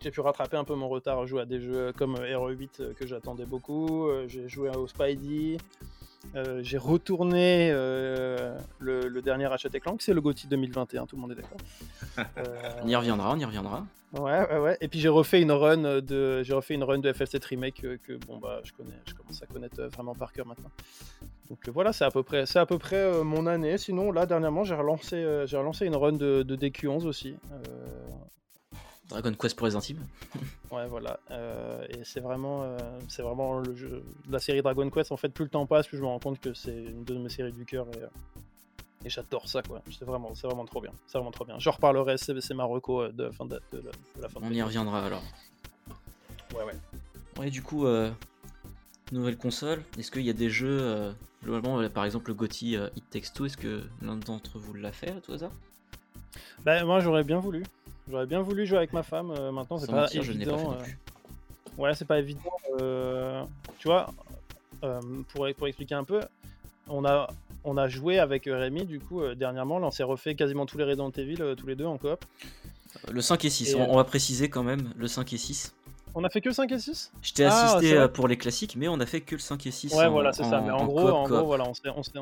j'ai 0.00 0.10
pu 0.10 0.20
rattraper 0.20 0.56
un 0.56 0.64
peu 0.64 0.74
mon 0.74 0.88
retard, 0.88 1.26
jouer 1.26 1.42
à 1.42 1.44
des 1.46 1.60
jeux 1.60 1.92
comme 1.96 2.16
euh, 2.16 2.36
RE8 2.38 2.68
euh, 2.80 2.92
que 2.94 3.06
j'attendais 3.06 3.46
beaucoup. 3.46 4.06
euh, 4.08 4.26
j'ai 4.28 4.48
joué 4.48 4.70
au 4.70 4.86
Spidey. 4.86 5.56
euh, 6.34 6.60
j'ai 6.62 6.78
retourné 6.78 7.70
euh, 7.72 8.58
le, 8.78 9.08
le 9.08 9.22
dernier 9.22 9.46
Ratchet 9.46 9.68
et 9.74 9.80
Clank, 9.80 10.02
c'est 10.02 10.12
le 10.14 10.20
GOTY 10.20 10.48
2021, 10.48 11.06
tout 11.06 11.16
le 11.16 11.22
monde 11.22 11.32
est 11.32 11.36
d'accord. 11.36 11.58
Euh, 12.38 12.70
On 12.82 12.88
y 12.88 12.96
reviendra, 12.96 13.32
on 13.34 13.38
y 13.38 13.44
reviendra. 13.44 13.84
Ouais, 14.14 14.48
ouais, 14.50 14.58
ouais. 14.58 14.76
Et 14.80 14.88
puis 14.88 15.00
j'ai 15.00 15.10
refait 15.10 15.42
une 15.42 15.52
run 15.52 16.00
de, 16.00 16.42
j'ai 16.42 16.54
refait 16.54 16.72
une 16.74 16.84
run 16.84 16.98
de 17.00 17.12
FF7 17.12 17.44
remake 17.46 17.82
que 18.06 18.16
bon 18.26 18.38
bah 18.38 18.60
je 18.64 18.72
connais, 18.72 18.94
je 19.06 19.12
commence 19.12 19.42
à 19.42 19.46
connaître 19.46 19.82
vraiment 19.84 20.14
par 20.14 20.32
cœur 20.32 20.46
maintenant. 20.46 20.70
Donc 21.50 21.68
voilà, 21.68 21.92
c'est 21.92 22.04
à 22.06 22.10
peu 22.10 22.22
près, 22.22 22.46
c'est 22.46 22.58
à 22.58 22.64
peu 22.64 22.78
près 22.78 23.22
mon 23.22 23.46
année. 23.46 23.76
Sinon 23.76 24.12
là 24.12 24.24
dernièrement 24.24 24.64
j'ai 24.64 24.74
relancé, 24.74 25.42
j'ai 25.46 25.56
relancé 25.58 25.84
une 25.84 25.96
run 25.96 26.12
de, 26.12 26.42
de 26.42 26.56
DQ11 26.56 27.04
aussi. 27.06 27.34
Dragon 29.08 29.32
Quest 29.34 29.56
pour 29.56 29.66
les 29.66 29.76
intimes. 29.76 30.04
ouais 30.72 30.86
voilà. 30.88 31.18
Euh, 31.30 31.86
et 31.90 32.04
c'est 32.04 32.20
vraiment, 32.20 32.62
euh, 32.62 32.76
c'est 33.08 33.22
vraiment 33.22 33.60
le 33.60 33.74
jeu, 33.76 34.02
la 34.28 34.38
série 34.38 34.62
Dragon 34.62 34.88
Quest. 34.90 35.12
En 35.12 35.16
fait, 35.16 35.28
plus 35.28 35.44
le 35.44 35.50
temps 35.50 35.66
passe, 35.66 35.86
plus 35.86 35.96
je 35.98 36.02
me 36.02 36.08
rends 36.08 36.18
compte 36.18 36.40
que 36.40 36.54
c'est 36.54 36.76
une 36.76 37.04
de 37.04 37.14
mes 37.14 37.28
séries 37.28 37.52
du 37.52 37.64
cœur 37.64 37.86
et, 37.94 38.02
euh, 38.02 38.08
Et 39.04 39.10
j'adore 39.10 39.48
ça, 39.48 39.62
quoi. 39.62 39.80
C'est 39.96 40.04
vraiment, 40.04 40.34
c'est 40.34 40.46
vraiment 40.46 40.64
trop 40.64 40.80
bien. 40.80 40.92
C'est 41.06 41.18
vraiment 41.18 41.30
trop 41.30 41.44
bien. 41.44 41.58
Je 41.58 41.70
reparlerai, 41.70 42.18
c'est 42.18 42.40
c'est 42.40 42.54
ma 42.54 42.64
reco 42.64 43.08
de, 43.08 43.24
la 43.24 43.32
fin 43.32 43.44
de, 43.44 43.60
de 43.72 43.78
la- 43.78 43.82
de 44.16 44.22
la 44.22 44.28
fin 44.28 44.40
de 44.40 44.44
On 44.44 44.50
y 44.52 44.62
reviendra 44.62 45.04
alors. 45.06 45.22
Ouais, 46.54 46.64
ouais. 46.64 46.74
Ouais, 47.38 47.50
du 47.50 47.62
coup, 47.62 47.86
nouvelle 49.12 49.36
console. 49.36 49.82
Est-ce 49.98 50.10
qu'il 50.10 50.22
y 50.22 50.30
a 50.30 50.32
des 50.32 50.50
jeux, 50.50 51.14
globalement, 51.44 51.88
par 51.90 52.04
exemple 52.04 52.32
le 52.32 52.36
euh, 52.76 52.90
It 52.96 53.10
Takes 53.10 53.32
Two, 53.32 53.46
est-ce 53.46 53.56
que 53.56 53.84
l'un 54.02 54.16
d'entre 54.16 54.58
vous 54.58 54.74
l'a 54.74 54.92
fait 54.92 55.10
à 55.10 55.20
tout 55.20 55.32
hasard? 55.32 55.52
Bah, 56.64 56.84
moi, 56.84 57.00
j'aurais 57.00 57.24
bien 57.24 57.38
voulu. 57.38 57.64
J'aurais 58.10 58.26
bien 58.26 58.40
voulu 58.40 58.66
jouer 58.66 58.78
avec 58.78 58.92
ma 58.92 59.02
femme. 59.02 59.30
euh, 59.32 59.50
maintenant, 59.52 59.78
c'est 59.78 59.86
pas 59.86 60.02
mentir, 60.02 60.22
évident. 60.22 60.72
euh. 60.74 60.84
Ouais, 61.76 61.94
c'est 61.94 62.04
pas 62.04 62.18
évident. 62.18 62.40
euh, 62.80 63.42
Tu 63.78 63.88
vois, 63.88 64.12
pour, 64.80 65.46
pour 65.56 65.66
expliquer 65.66 65.94
un 65.94 66.04
peu, 66.04 66.20
on 66.88 67.04
a, 67.04 67.28
on 67.64 67.76
a 67.76 67.88
joué 67.88 68.18
avec 68.18 68.44
Rémi, 68.46 68.84
du 68.86 69.00
coup, 69.00 69.22
dernièrement. 69.34 69.78
Là, 69.78 69.88
on 69.88 69.90
s'est 69.90 70.02
refait 70.04 70.34
quasiment 70.34 70.66
tous 70.66 70.78
les 70.78 70.84
Resident 70.84 71.10
Evil, 71.10 71.54
tous 71.56 71.66
les 71.66 71.74
deux 71.74 71.86
en 71.86 71.98
coop. 71.98 72.24
Le 73.10 73.20
5 73.20 73.44
et 73.44 73.50
6, 73.50 73.72
Et, 73.72 73.74
on, 73.74 73.82
euh, 73.82 73.86
on 73.90 73.96
va 73.96 74.04
préciser 74.04 74.48
quand 74.48 74.62
même, 74.62 74.92
le 74.96 75.06
5 75.08 75.32
et 75.32 75.38
6. 75.38 75.74
On 76.18 76.24
a 76.24 76.30
fait 76.30 76.40
que 76.40 76.50
5 76.50 76.72
et 76.72 76.78
6 76.78 77.12
Je 77.20 77.32
t'ai 77.34 77.44
Ah, 77.44 77.48
assisté 77.76 77.92
euh, 77.92 78.08
pour 78.08 78.26
les 78.26 78.38
classiques, 78.38 78.74
mais 78.74 78.88
on 78.88 78.98
a 79.00 79.04
fait 79.04 79.20
que 79.20 79.34
le 79.34 79.38
5 79.38 79.66
et 79.66 79.70
6. 79.70 79.92
Ouais, 79.92 80.06
en- 80.06 80.10
voilà, 80.12 80.32
c'est 80.32 80.44
ça. 80.44 80.62
Mais 80.62 80.70
en, 80.70 80.86
gros, 80.86 81.10
en 81.10 81.28
gros, 81.28 81.44
voilà, 81.44 81.64
on 81.68 81.74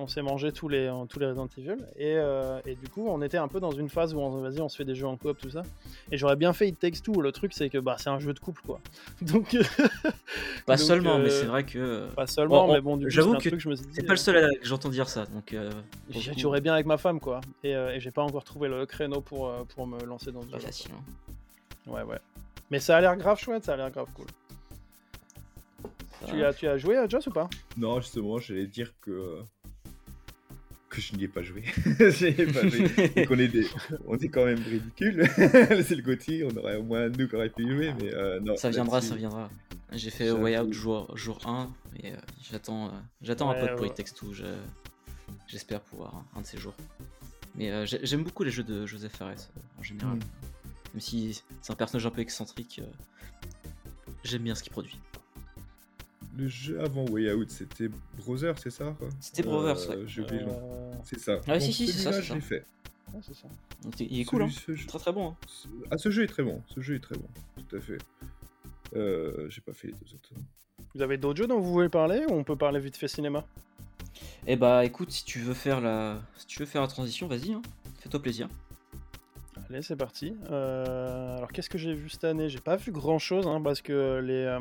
s'est, 0.08 0.20
mangé 0.22 0.50
tous 0.50 0.68
les, 0.68 0.92
tous 1.08 1.20
les 1.20 1.26
Resident 1.26 1.46
Evil. 1.56 1.76
Et, 1.96 2.16
euh, 2.16 2.58
et 2.66 2.74
du 2.74 2.88
coup, 2.88 3.06
on 3.08 3.22
était 3.22 3.36
un 3.38 3.46
peu 3.46 3.60
dans 3.60 3.70
une 3.70 3.88
phase 3.88 4.12
où 4.12 4.18
on, 4.18 4.40
vas-y, 4.40 4.60
on 4.60 4.68
se 4.68 4.76
fait 4.76 4.84
des 4.84 4.96
jeux 4.96 5.06
en 5.06 5.16
coop, 5.16 5.38
tout 5.38 5.50
ça. 5.50 5.62
Et 6.10 6.18
j'aurais 6.18 6.34
bien 6.34 6.52
fait 6.52 6.66
It 6.68 6.76
Takes 6.80 7.02
Two. 7.04 7.20
Le 7.22 7.30
truc, 7.30 7.52
c'est 7.54 7.70
que 7.70 7.78
bah, 7.78 7.94
c'est 7.96 8.10
un 8.10 8.18
jeu 8.18 8.32
de 8.32 8.40
couple, 8.40 8.62
quoi. 8.66 8.80
Donc, 9.22 9.56
Pas 10.66 10.76
donc, 10.76 10.86
seulement, 10.86 11.18
mais 11.18 11.26
euh, 11.30 11.40
c'est 11.40 11.46
vrai 11.46 11.62
que. 11.64 12.08
pas 12.16 12.26
seulement, 12.26 12.66
Bon, 12.66 12.70
on- 12.70 12.74
mais 12.74 12.80
bon, 12.80 12.96
du 12.96 13.04
coup, 13.04 13.10
j'avoue 13.10 13.30
c'est 13.30 13.36
un 13.36 13.40
que 13.40 13.48
truc, 13.50 13.60
je 13.60 13.68
me 13.68 13.76
suis 13.76 13.86
dit, 13.86 13.92
C'est 13.94 14.02
pas 14.06 14.14
le 14.14 14.18
seul 14.18 14.36
à 14.38 14.48
que 14.48 14.64
j'entends 14.66 14.88
dire 14.88 15.08
ça, 15.08 15.24
donc. 15.26 15.52
euh, 15.52 15.70
J'aurais 16.36 16.60
bien 16.60 16.74
avec 16.74 16.86
ma 16.86 16.96
femme, 16.98 17.20
quoi. 17.20 17.40
Et, 17.62 17.76
euh, 17.76 17.94
et 17.94 18.00
j'ai 18.00 18.10
pas 18.10 18.22
encore 18.22 18.42
trouvé 18.42 18.68
le 18.68 18.86
créneau 18.86 19.20
pour, 19.20 19.46
euh, 19.46 19.62
pour 19.72 19.86
me 19.86 20.02
lancer 20.04 20.32
dans 20.32 20.42
ce 20.42 20.48
Pas 20.48 20.58
jeu. 20.58 20.64
facile. 20.66 20.90
hein. 20.98 21.92
Ouais, 21.92 22.02
ouais. 22.02 22.18
Mais 22.74 22.80
ça 22.80 22.96
a 22.96 23.00
l'air 23.00 23.16
grave 23.16 23.38
chouette, 23.38 23.64
ça 23.64 23.74
a 23.74 23.76
l'air 23.76 23.88
grave 23.92 24.08
cool. 24.14 24.26
Tu 26.26 26.42
as, 26.42 26.52
tu 26.52 26.66
as 26.66 26.76
joué 26.76 26.96
à 26.96 27.06
Joss 27.06 27.28
ou 27.28 27.30
pas? 27.30 27.48
Non, 27.76 28.00
justement, 28.00 28.38
j'allais 28.38 28.66
dire 28.66 28.92
que 29.00 29.38
que 30.88 31.00
je 31.00 31.14
n'y 31.14 31.22
ai 31.22 31.28
pas 31.28 31.44
joué. 31.44 31.62
Ai 32.10 32.46
pas 32.46 32.66
joué. 32.68 32.90
Et 33.16 33.26
qu'on 33.26 33.38
est 33.38 33.46
des... 33.46 33.64
on 34.08 34.16
est 34.18 34.26
quand 34.26 34.44
même 34.44 34.58
ridicule. 34.58 35.24
c'est 35.36 35.94
le 35.94 36.02
Gotti, 36.02 36.42
on 36.44 36.56
aurait 36.56 36.74
au 36.74 36.82
moins 36.82 37.08
nous 37.10 37.28
qui 37.28 37.36
aurait 37.36 37.48
pu 37.48 37.62
y 37.62 37.70
jouer, 37.70 37.94
mais 38.00 38.12
euh, 38.12 38.40
non. 38.40 38.56
Ça 38.56 38.70
viendra, 38.70 39.00
ça 39.00 39.14
viendra. 39.14 39.48
J'ai 39.92 40.10
fait. 40.10 40.32
Way 40.32 40.58
Out 40.58 40.72
jour, 40.72 41.16
jour 41.16 41.38
1 41.46 41.70
et 42.02 42.10
euh, 42.10 42.16
j'attends 42.50 42.86
euh, 42.88 42.90
j'attends 43.22 43.50
un 43.50 43.54
pote 43.54 43.76
pour 43.76 43.82
ouais. 43.82 44.04
Two. 44.16 44.32
je- 44.32 44.44
J'espère 45.46 45.80
pouvoir 45.80 46.16
un, 46.34 46.38
un 46.38 46.42
de 46.42 46.46
ces 46.46 46.58
jours. 46.58 46.74
Mais 47.54 47.70
euh, 47.70 47.86
j'ai- 47.86 48.04
j'aime 48.04 48.24
beaucoup 48.24 48.42
les 48.42 48.50
jeux 48.50 48.64
de 48.64 48.84
Joseph 48.84 49.12
Fares 49.12 49.34
en 49.78 49.82
général. 49.84 50.16
Mm. 50.16 50.20
Même 50.94 51.00
si 51.00 51.42
c'est 51.60 51.72
un 51.72 51.76
personnage 51.76 52.06
un 52.06 52.10
peu 52.10 52.20
excentrique, 52.20 52.80
euh, 52.82 52.86
j'aime 54.22 54.42
bien 54.42 54.54
ce 54.54 54.62
qu'il 54.62 54.72
produit. 54.72 54.98
Le 56.36 56.48
jeu 56.48 56.80
avant 56.80 57.04
Way 57.10 57.32
Out, 57.32 57.50
c'était 57.50 57.88
Brother, 58.16 58.56
c'est 58.58 58.70
ça 58.70 58.96
C'était 59.20 59.42
Brothers, 59.42 59.90
Euh, 59.90 59.96
ouais. 59.98 60.04
J'ai 60.06 60.22
oublié 60.22 60.40
le 60.40 60.46
nom. 60.46 60.60
Euh, 60.62 60.92
C'est 61.04 61.18
ça. 61.20 61.40
Ah, 61.46 61.60
si, 61.60 61.66
Donc, 61.66 61.74
si, 61.76 61.86
c'est 61.88 61.98
ça, 61.98 62.12
je 62.20 62.34
l'ai 62.34 62.40
ça. 62.40 62.46
fait. 62.46 62.64
ouais, 63.12 63.20
c'est 63.22 63.34
ça. 63.34 63.48
Il 64.00 64.20
est 64.20 64.24
cool, 64.24 64.42
hein. 64.42 64.48
Jeu- 64.68 64.86
Très 64.86 64.98
très 64.98 65.12
bon. 65.12 65.30
hein. 65.30 65.36
ce- 65.46 65.68
Ah, 65.90 65.98
ce 65.98 66.10
jeu 66.10 66.22
est 66.24 66.28
très 66.28 66.42
bon. 66.42 66.62
Ce 66.74 66.80
jeu 66.80 66.94
est 66.94 67.00
très 67.00 67.16
bon. 67.16 67.28
Tout 67.68 67.76
à 67.76 67.80
fait. 67.80 67.98
Euh, 68.96 69.48
J'ai 69.50 69.60
pas 69.60 69.72
fait 69.72 69.88
les 69.88 69.94
deux 69.94 70.14
autres. 70.14 70.30
Vous 70.94 71.02
avez 71.02 71.18
d'autres 71.18 71.38
jeux 71.38 71.46
dont 71.48 71.58
vous 71.60 71.72
voulez 71.72 71.88
parler 71.88 72.24
ou 72.28 72.32
on 72.34 72.44
peut 72.44 72.56
parler 72.56 72.78
vite 72.80 72.96
fait 72.96 73.08
cinéma? 73.08 73.44
Eh 74.46 74.56
bah 74.56 74.84
écoute, 74.84 75.10
si 75.10 75.24
tu 75.24 75.40
veux 75.40 75.54
faire 75.54 75.80
la, 75.80 76.20
si 76.36 76.46
tu 76.46 76.58
veux 76.60 76.66
faire 76.66 76.82
la 76.82 76.88
transition, 76.88 77.26
vas-y, 77.26 77.52
hein. 77.52 77.62
fais-toi 78.00 78.20
plaisir. 78.22 78.48
Allez, 79.68 79.82
c'est 79.82 79.96
parti. 79.96 80.36
Euh, 80.50 81.36
alors, 81.36 81.50
qu'est-ce 81.50 81.70
que 81.70 81.78
j'ai 81.78 81.94
vu 81.94 82.08
cette 82.08 82.24
année? 82.24 82.48
J'ai 82.48 82.60
pas 82.60 82.76
vu 82.76 82.92
grand-chose 82.92 83.46
hein, 83.46 83.60
parce 83.62 83.80
que 83.80 84.20
les 84.20 84.44
euh, 84.44 84.60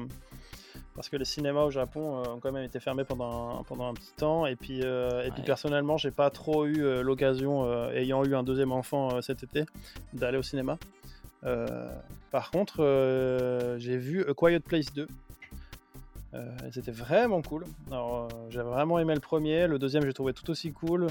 parce 0.96 1.10
que 1.10 1.18
les 1.18 1.26
cinémas 1.26 1.64
au 1.64 1.72
Japon 1.72 2.18
euh, 2.18 2.34
ont 2.36 2.40
quand 2.40 2.52
même 2.52 2.64
été 2.64 2.80
fermés 2.80 3.04
pendant 3.04 3.60
un, 3.60 3.64
pendant 3.64 3.90
un 3.90 3.94
petit 3.94 4.14
temps 4.16 4.46
et 4.46 4.56
puis 4.56 4.80
et 4.80 5.32
puis 5.34 5.44
personnellement, 5.44 5.98
j'ai 5.98 6.12
pas 6.12 6.30
trop 6.30 6.66
eu 6.66 7.02
l'occasion, 7.02 7.90
ayant 7.92 8.24
eu 8.24 8.36
un 8.36 8.44
deuxième 8.44 8.72
enfant 8.72 9.22
cet 9.22 9.44
été, 9.44 9.66
d'aller 10.14 10.38
au 10.38 10.44
cinéma. 10.44 10.78
Par 12.32 12.52
contre, 12.52 13.78
j'ai 13.78 13.98
vu 13.98 14.24
A 14.30 14.34
Quiet 14.34 14.60
Place 14.60 14.94
2. 14.94 15.08
Euh, 16.34 16.50
c'était 16.72 16.92
vraiment 16.92 17.42
cool. 17.42 17.66
Alors, 17.92 18.24
euh, 18.24 18.28
j'ai 18.50 18.62
vraiment 18.62 18.98
aimé 18.98 19.14
le 19.14 19.20
premier, 19.20 19.68
le 19.68 19.78
deuxième 19.78 20.04
j'ai 20.04 20.14
trouvé 20.14 20.34
tout 20.34 20.50
aussi 20.50 20.72
cool. 20.72 21.08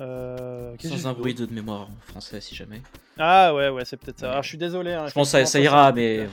Euh, 0.00 0.74
Sans 0.80 1.06
un 1.06 1.12
bruit 1.12 1.34
de 1.34 1.46
mémoire 1.46 1.82
en 1.82 1.96
français, 2.06 2.40
si 2.40 2.54
jamais. 2.54 2.80
Ah 3.24 3.54
ouais, 3.54 3.68
ouais, 3.68 3.84
c'est 3.84 3.96
peut-être 3.96 4.18
ça. 4.18 4.30
Alors, 4.32 4.42
je 4.42 4.48
suis 4.48 4.58
désolé. 4.58 4.92
hein, 4.94 5.06
Je 5.06 5.12
pense 5.14 5.30
que 5.32 5.44
ça, 5.44 5.60
ira, 5.60 5.92
mais 5.92 6.26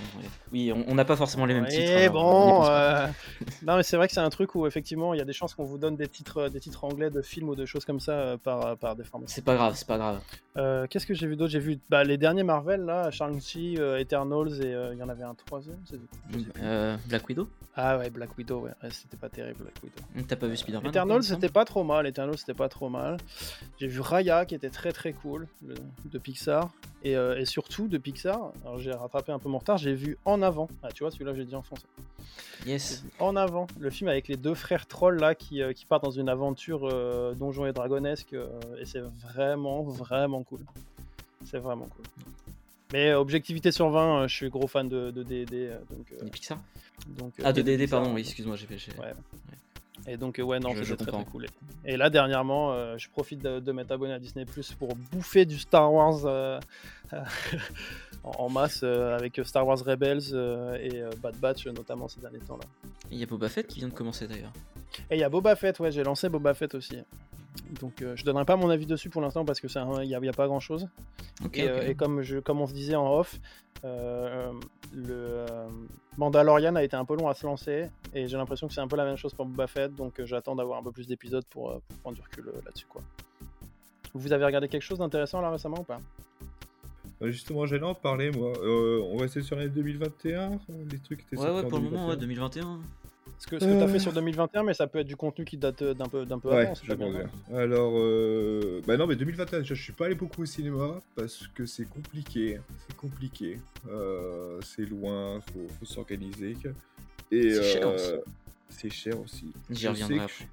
oui, 0.52 0.74
on 0.88 0.96
n'a 0.96 1.06
pas 1.06 1.16
forcément 1.16 1.46
les 1.46 1.54
mêmes 1.54 1.68
titres. 1.68 1.92
Et 1.92 2.06
y 2.06 2.10
bon, 2.10 2.66
euh, 2.66 3.06
non 3.62 3.78
mais 3.78 3.84
c'est 3.84 3.96
vrai 3.96 4.08
que 4.08 4.14
c'est 4.16 4.20
un 4.20 4.30
truc 4.32 4.56
où 4.56 4.66
effectivement 4.66 5.14
il 5.14 5.18
y 5.18 5.22
a 5.22 5.26
des 5.26 5.34
chances 5.34 5.54
qu'on 5.54 5.66
vous 5.66 5.78
donne 5.78 5.96
des 5.96 6.08
titres, 6.08 6.50
des 6.50 6.60
titres 6.60 6.84
anglais 6.86 7.12
de 7.12 7.22
films 7.22 7.50
ou 7.50 7.56
de 7.56 7.66
choses 7.68 7.86
comme 7.86 8.00
ça 8.00 8.14
euh, 8.14 8.38
par, 8.38 8.76
par 8.78 8.96
des 8.96 9.04
formats. 9.04 9.28
C'est 9.28 9.44
pas 9.44 9.54
grave, 9.54 9.76
c'est 9.76 9.88
pas 9.88 9.98
grave. 10.00 10.20
Euh, 10.58 10.88
Qu'est-ce 10.90 11.06
que 11.06 11.14
j'ai 11.14 11.28
vu 11.28 11.36
d'autre? 11.36 11.52
J'ai 11.52 11.60
vu 11.60 11.78
bah, 11.90 12.04
les 12.04 12.18
derniers 12.18 12.42
Marvel 12.42 12.82
là, 12.82 13.12
Shang-Chi, 13.12 13.76
euh, 13.78 14.00
Eternals 14.00 14.60
et 14.64 14.74
euh, 14.74 14.94
il 14.94 14.98
y 15.00 15.04
en 15.04 15.10
avait 15.10 15.24
un 15.24 15.36
troisième. 15.36 15.78
Euh, 16.64 16.98
Black 17.06 17.30
Widow 17.30 17.48
Ah 17.76 18.00
ouais, 18.00 18.10
Black 18.10 18.36
Widow, 18.36 18.62
ouais, 18.62 18.72
Ouais, 18.82 18.90
c'était 18.92 19.18
pas 19.18 19.30
terrible 19.30 19.60
Black 19.64 19.76
Widow. 19.84 20.26
T'as 20.28 20.36
pas 20.36 20.48
vu 20.48 20.58
Spider-Man 20.58 20.88
Eternals 20.90 21.24
c'était 21.24 21.50
pas 21.50 21.66
trop 21.66 21.84
mal, 21.84 22.08
Eternals 22.08 22.40
c'était 22.40 22.56
pas 22.56 22.70
trop 22.70 22.90
mal. 22.90 23.18
J'ai 23.80 23.86
vu 23.88 24.00
Raya 24.02 24.46
qui 24.46 24.56
était 24.56 24.72
très 24.72 24.92
très 24.92 25.14
cool 25.14 25.48
le- 25.66 25.76
de 26.12 26.18
Pixar 26.18 26.72
et, 27.04 27.16
euh, 27.16 27.38
et 27.40 27.46
surtout 27.46 27.88
de 27.88 27.98
Pixar. 27.98 28.52
Alors 28.64 28.80
j'ai 28.80 28.92
rattrapé 28.92 29.32
un 29.32 29.40
peu 29.40 29.50
mon 29.50 29.58
retard, 29.60 29.78
j'ai 29.78 29.94
vu 29.94 30.18
En 30.26 30.42
avant. 30.42 30.68
Ah 30.84 30.92
tu 30.92 31.04
vois 31.04 31.12
celui-là 31.12 31.34
j'ai 31.34 31.46
dit 31.46 31.56
en 31.56 31.62
français. 31.62 31.86
Yes. 32.66 33.04
En 33.20 33.36
avant, 33.38 33.68
le 33.80 33.90
film 33.90 34.10
avec 34.10 34.28
les 34.28 34.36
deux 34.36 34.54
frères 34.54 34.86
trolls 34.86 35.18
là 35.20 35.34
qui, 35.34 35.62
euh, 35.62 35.72
qui 35.72 35.86
partent 35.86 36.04
dans 36.04 36.12
une 36.12 36.28
aventure 36.28 36.82
euh, 36.92 37.34
donjon 37.34 37.66
et 37.66 37.72
dragonesque 37.74 38.34
et 38.80 38.86
c'est 38.86 39.02
vraiment 39.22 39.84
vraiment 39.84 40.44
cool. 40.44 40.60
C'est 41.46 41.60
vraiment 41.60 41.86
cool. 41.86 42.06
Mais 42.92 43.14
objectivité 43.14 43.72
sur 43.72 43.90
20, 43.90 44.24
euh, 44.24 44.28
je 44.28 44.36
suis 44.36 44.50
gros 44.50 44.68
fan 44.68 44.90
de, 44.90 45.12
de 45.12 45.24
D&D 45.24 45.70
donc, 45.90 46.14
Les 46.22 46.30
Pixar 46.30 46.58
donc 47.08 47.34
Ah, 47.44 47.54
de 47.54 47.62
DD, 47.62 47.88
pardon, 47.88 48.14
oui, 48.14 48.22
excuse-moi, 48.22 48.56
j'ai 48.56 48.68
j'ai- 48.78 48.92
Ouais. 49.00 49.14
Et 50.08 50.18
donc 50.18 50.40
euh, 50.40 50.44
ouais 50.44 50.60
non 50.60 50.74
c'était 50.76 50.96
très 50.96 51.12
très 51.12 51.26
cool. 51.26 51.46
Et 51.86 51.98
là 51.98 52.10
dernièrement, 52.10 52.72
euh, 52.72 52.98
je 52.98 53.10
profite 53.10 53.42
de, 53.42 53.60
de 53.60 53.72
m'être 53.72 53.92
abonné 53.92 54.14
à 54.14 54.20
Disney 54.20 54.46
Plus 54.46 54.74
pour 54.74 54.96
bouffer 54.96 55.46
du 55.46 55.60
Star 55.60 55.92
Wars 55.94 56.22
euh, 56.26 56.60
en, 58.24 58.50
masse 58.50 58.82
euh, 58.84 59.16
avec 59.18 59.40
Star 59.44 59.66
Wars 59.66 59.80
Rebels 59.80 60.34
euh, 60.34 60.78
et 60.80 61.02
euh, 61.02 61.10
Bad 61.22 61.36
Batch 61.38 61.66
notamment 61.68 62.08
ces 62.08 62.20
derniers 62.20 62.40
temps 62.40 62.58
là. 62.58 62.68
Il 63.12 63.18
y 63.18 63.24
a 63.24 63.26
Boba 63.26 63.50
Fett 63.50 63.68
qui 63.68 63.80
vient 63.80 63.88
de 63.88 63.94
commencer 63.94 64.28
d'ailleurs. 64.28 64.54
Et 65.10 65.16
il 65.16 65.20
y 65.20 65.24
a 65.24 65.30
Boba 65.30 65.56
Fett, 65.56 65.80
ouais, 65.80 65.92
j'ai 65.92 66.04
lancé 66.04 66.30
Boba 66.30 66.54
Fett 66.54 66.76
aussi. 66.76 66.98
Donc 67.82 68.02
euh, 68.02 68.16
je 68.16 68.24
donnerai 68.24 68.46
pas 68.46 68.56
mon 68.56 68.70
avis 68.70 68.86
dessus 68.86 69.10
pour 69.10 69.22
l'instant 69.22 69.46
parce 69.46 69.60
que 69.60 69.78
un- 69.78 70.04
il 70.04 70.10
y 70.10 70.16
a, 70.16 70.34
pas 70.34 70.48
grand 70.48 70.60
chose. 70.60 70.88
Et, 71.54 71.68
euh, 71.68 71.94
comme 71.94 72.22
je 72.22 72.40
comme 72.40 72.62
on 72.62 72.68
se 72.68 72.74
disait 72.74 72.96
en 72.96 73.12
off, 73.12 73.40
euh, 73.86 74.52
le 74.94 75.14
euh, 75.14 75.68
Mandalorian 76.18 76.76
a 76.76 76.84
été 76.84 76.96
un 76.96 77.06
peu 77.06 77.16
long 77.16 77.28
à 77.30 77.34
se 77.34 77.46
lancer 77.46 77.90
et 78.14 78.28
j'ai 78.28 78.38
l'impression 78.38 78.68
que 78.68 78.74
c'est 78.74 78.82
un 78.82 78.88
peu 78.88 78.98
la 78.98 79.06
même 79.06 79.16
chose 79.18 79.34
pour 79.34 79.46
Boba 79.46 79.68
Fett, 79.68 79.96
donc 79.96 80.20
euh, 80.20 80.26
j'attends 80.26 80.56
d'avoir 80.56 80.80
un 80.80 80.84
peu 80.84 80.92
plus 80.92 81.08
d'épisodes 81.08 81.46
pour, 81.50 81.72
euh, 81.72 81.80
pour 81.88 81.98
prendre 82.00 82.16
du 82.16 82.22
recul 82.22 82.48
euh, 82.48 82.62
là-dessus 82.66 82.88
quoi. 82.88 83.02
Vous 84.14 84.34
avez 84.34 84.44
regardé 84.44 84.68
quelque 84.68 84.84
chose 84.84 84.98
d'intéressant 85.00 85.40
là 85.42 85.52
récemment 85.52 85.80
ou 85.80 85.84
pas? 85.84 86.00
Euh, 86.00 86.29
Justement, 87.22 87.66
j'allais 87.66 87.84
en 87.84 87.96
parler, 87.96 88.32
moi. 88.32 88.54
Euh, 88.64 89.02
on 89.04 89.18
va 89.18 89.24
rester 89.24 89.42
sur 89.42 89.56
l'année 89.58 89.70
2021, 89.70 90.52
les 90.92 91.00
trucs 91.00 91.20
qui 91.28 91.36
étaient 91.36 91.44
Ouais, 91.44 91.52
ouais, 91.52 91.64
pour 91.68 91.78
le 91.80 91.84
moment, 91.86 92.08
ouais, 92.08 92.16
2021. 92.18 92.64
2021. 92.64 92.80
Ce 93.38 93.48
que, 93.48 93.60
ce 93.60 93.66
que 93.66 93.70
tu 93.72 93.78
as 93.78 93.84
Euh. 93.84 93.88
fait 93.88 94.00
sur 94.00 94.12
2021, 94.12 94.64
mais 94.64 94.74
ça 94.74 94.88
peut 94.88 95.00
être 95.00 95.08
du 95.08 95.16
contenu 95.16 95.46
qui 95.46 95.56
date 95.58 95.82
euh, 95.82 95.94
d'un 95.94 96.08
peu, 96.08 96.26
d'un 96.26 96.40
peu 96.40 96.50
Ouais, 96.50 96.66
avant. 96.66 96.74
je 96.84 96.94
bien, 96.94 97.10
bien. 97.10 97.58
Alors, 97.58 97.94
euh... 97.96 98.82
bah 98.88 98.98
non, 98.98 99.08
mais 99.08 99.16
2021, 99.16 99.60
déjà, 99.60 99.76
je 99.76 99.82
suis 99.82 99.94
pas 99.94 100.08
allé 100.08 100.16
beaucoup 100.16 100.42
au 100.42 100.46
cinéma 100.46 101.00
parce 101.16 101.48
que 101.56 101.66
c'est 101.66 101.88
compliqué. 101.88 102.60
C'est 102.88 102.98
compliqué. 102.98 103.60
Euh, 103.90 104.60
c'est 104.62 104.84
loin, 104.86 105.40
faut, 105.42 105.68
faut 105.80 105.86
s'organiser. 105.86 106.58
Et 107.32 107.52
C'est 107.54 107.64
cher 107.64 107.94
aussi. 107.94 108.12
C'est 108.70 108.90
cher 108.90 109.20
aussi. 109.22 109.54
J'y 109.70 109.88
reviendrai 109.88 110.20
après. 110.20 110.48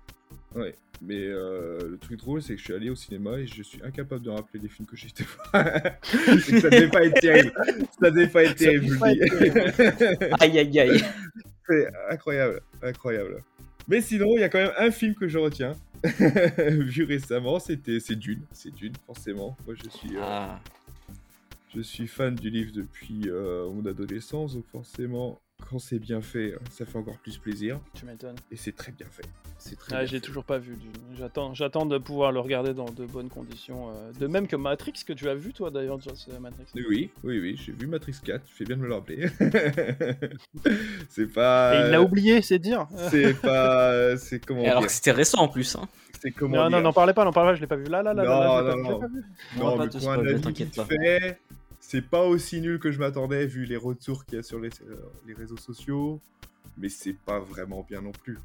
Ouais, 0.55 0.75
mais 1.03 1.21
euh, 1.21 1.89
le 1.91 1.99
truc 1.99 2.19
drôle, 2.19 2.43
c'est 2.43 2.55
que 2.55 2.59
je 2.59 2.65
suis 2.65 2.75
allé 2.75 2.89
au 2.89 2.95
cinéma 2.95 3.39
et 3.39 3.47
je 3.47 3.63
suis 3.63 3.83
incapable 3.83 4.23
de 4.23 4.31
rappeler 4.31 4.61
les 4.61 4.69
films 4.69 4.87
que 4.89 4.97
j'ai 4.97 5.09
été 5.09 5.25
voir. 5.53 5.65
Ça 6.03 6.71
devait 6.71 6.89
pas 6.89 7.05
être 7.05 7.21
terrible. 7.21 7.53
Ça 8.01 8.11
devait 8.11 8.29
pas 8.29 8.45
être 8.45 8.59
Ça 8.59 8.65
terrible, 8.65 8.99
pas. 8.99 9.09
Aïe, 10.41 10.59
aïe, 10.59 10.81
aïe. 10.81 11.05
C'est 11.69 11.89
incroyable, 12.11 12.61
incroyable. 12.83 13.43
Mais 13.89 14.01
sinon, 14.01 14.37
il 14.37 14.41
y 14.41 14.45
a 14.45 14.49
quand 14.49 14.59
même 14.59 14.73
un 14.79 14.91
film 14.91 15.15
que 15.15 15.29
je 15.29 15.39
retiens, 15.39 15.75
vu 16.19 17.05
récemment, 17.05 17.59
c'était 17.59 18.01
c'est 18.01 18.17
Dune, 18.17 18.43
c'est 18.53 18.75
Dune 18.75 18.95
forcément. 19.07 19.57
Moi, 19.67 19.75
je 19.83 19.89
suis, 19.91 20.17
euh, 20.17 20.21
Ah, 20.23 20.61
je 21.75 21.81
suis 21.81 22.07
fan 22.07 22.35
du 22.35 22.51
livre 22.51 22.73
depuis 22.75 23.23
euh, 23.27 23.69
mon 23.71 23.85
adolescence, 23.87 24.55
donc 24.55 24.65
forcément, 24.73 25.41
quand 25.69 25.79
c'est 25.81 25.99
bien 25.99 26.21
fait, 26.21 26.55
ça 26.71 26.85
fait 26.87 26.99
encore 26.99 27.17
plus 27.19 27.39
plaisir. 27.39 27.81
Tu 27.95 28.05
m'étonnes. 28.07 28.37
Et 28.53 28.57
c'est 28.57 28.73
très 28.73 28.93
bien 28.93 29.07
fait. 29.11 29.25
C'est 29.59 29.77
très 29.77 29.97
Ah, 29.97 30.05
j'ai 30.05 30.21
toujours 30.21 30.45
pas 30.45 30.59
vu. 30.59 30.77
du- 30.77 30.87
J'attends, 31.17 31.55
j'attends 31.55 31.87
de 31.87 31.99
pouvoir 31.99 32.31
le 32.31 32.39
regarder 32.41 32.73
dans 32.75 32.85
de 32.85 33.05
bonnes 33.07 33.31
conditions. 33.31 33.89
euh, 33.91 34.13
De 34.21 34.27
même 34.29 34.47
que 34.47 34.55
Matrix, 34.55 34.93
que 35.07 35.13
tu 35.13 35.29
as 35.29 35.35
vu 35.35 35.53
toi 35.53 35.71
d'ailleurs, 35.71 35.99
euh, 36.07 36.39
Matrix. 36.41 36.67
Oui, 36.75 37.11
oui, 37.25 37.41
oui, 37.41 37.57
j'ai 37.57 37.73
vu 37.73 37.87
Matrix 37.89 38.15
4, 38.23 38.45
tu 38.45 38.55
fais 38.55 38.65
bien 38.65 38.77
de 38.77 38.83
me 38.83 38.87
le 38.87 38.95
rappeler. 38.95 39.29
c'est 41.09 41.33
pas. 41.33 41.75
Et 41.75 41.87
il 41.87 41.91
l'a 41.91 42.03
oublié, 42.03 42.43
c'est 42.43 42.59
dire. 42.59 42.87
C'est 43.11 43.35
pas. 43.41 44.17
C'est 44.19 44.45
comment 44.45 44.63
Et 44.63 44.69
alors 44.69 44.85
que 44.87 44.93
c'était 44.93 45.13
récent 45.13 45.39
en 45.39 45.49
plus. 45.49 45.75
Hein. 45.77 45.89
C'est 46.21 46.31
comment 46.31 46.57
Non, 46.57 46.71
non, 46.71 46.81
n'en 46.81 46.93
parlez 46.93 47.13
pas, 47.13 47.25
n'en 47.25 47.33
parlez 47.33 47.51
pas, 47.53 47.55
je 47.57 47.61
l'ai 47.61 47.67
pas 47.67 47.77
vu. 47.77 47.85
Là, 47.87 48.03
là, 48.03 48.15
là, 48.15 48.25
Non, 48.25 48.31
là, 48.63 48.75
non, 48.77 48.83
non. 48.83 49.01
Non, 49.59 49.77
pas 49.77 49.85
mais 49.85 49.91
te 49.91 49.99
pour 49.99 50.11
un 50.11 50.15
spoiler, 50.15 50.33
avis 50.35 50.41
t'inquiète 50.43 50.69
vite 50.69 50.77
pas. 50.77 50.85
fait, 50.85 51.39
c'est 51.89 52.03
pas 52.03 52.23
aussi 52.25 52.61
nul 52.61 52.79
que 52.79 52.91
je 52.91 52.99
m'attendais 52.99 53.47
vu 53.47 53.65
les 53.65 53.77
retours 53.77 54.25
qu'il 54.25 54.37
y 54.37 54.39
a 54.39 54.43
sur 54.43 54.59
les, 54.61 54.71
euh, 54.89 54.97
les 55.27 55.35
réseaux 55.35 55.57
sociaux, 55.57 56.21
mais 56.79 56.89
c'est 56.89 57.17
pas 57.25 57.39
vraiment 57.39 57.87
bien 57.89 58.01
non 58.03 58.13
plus. 58.13 58.39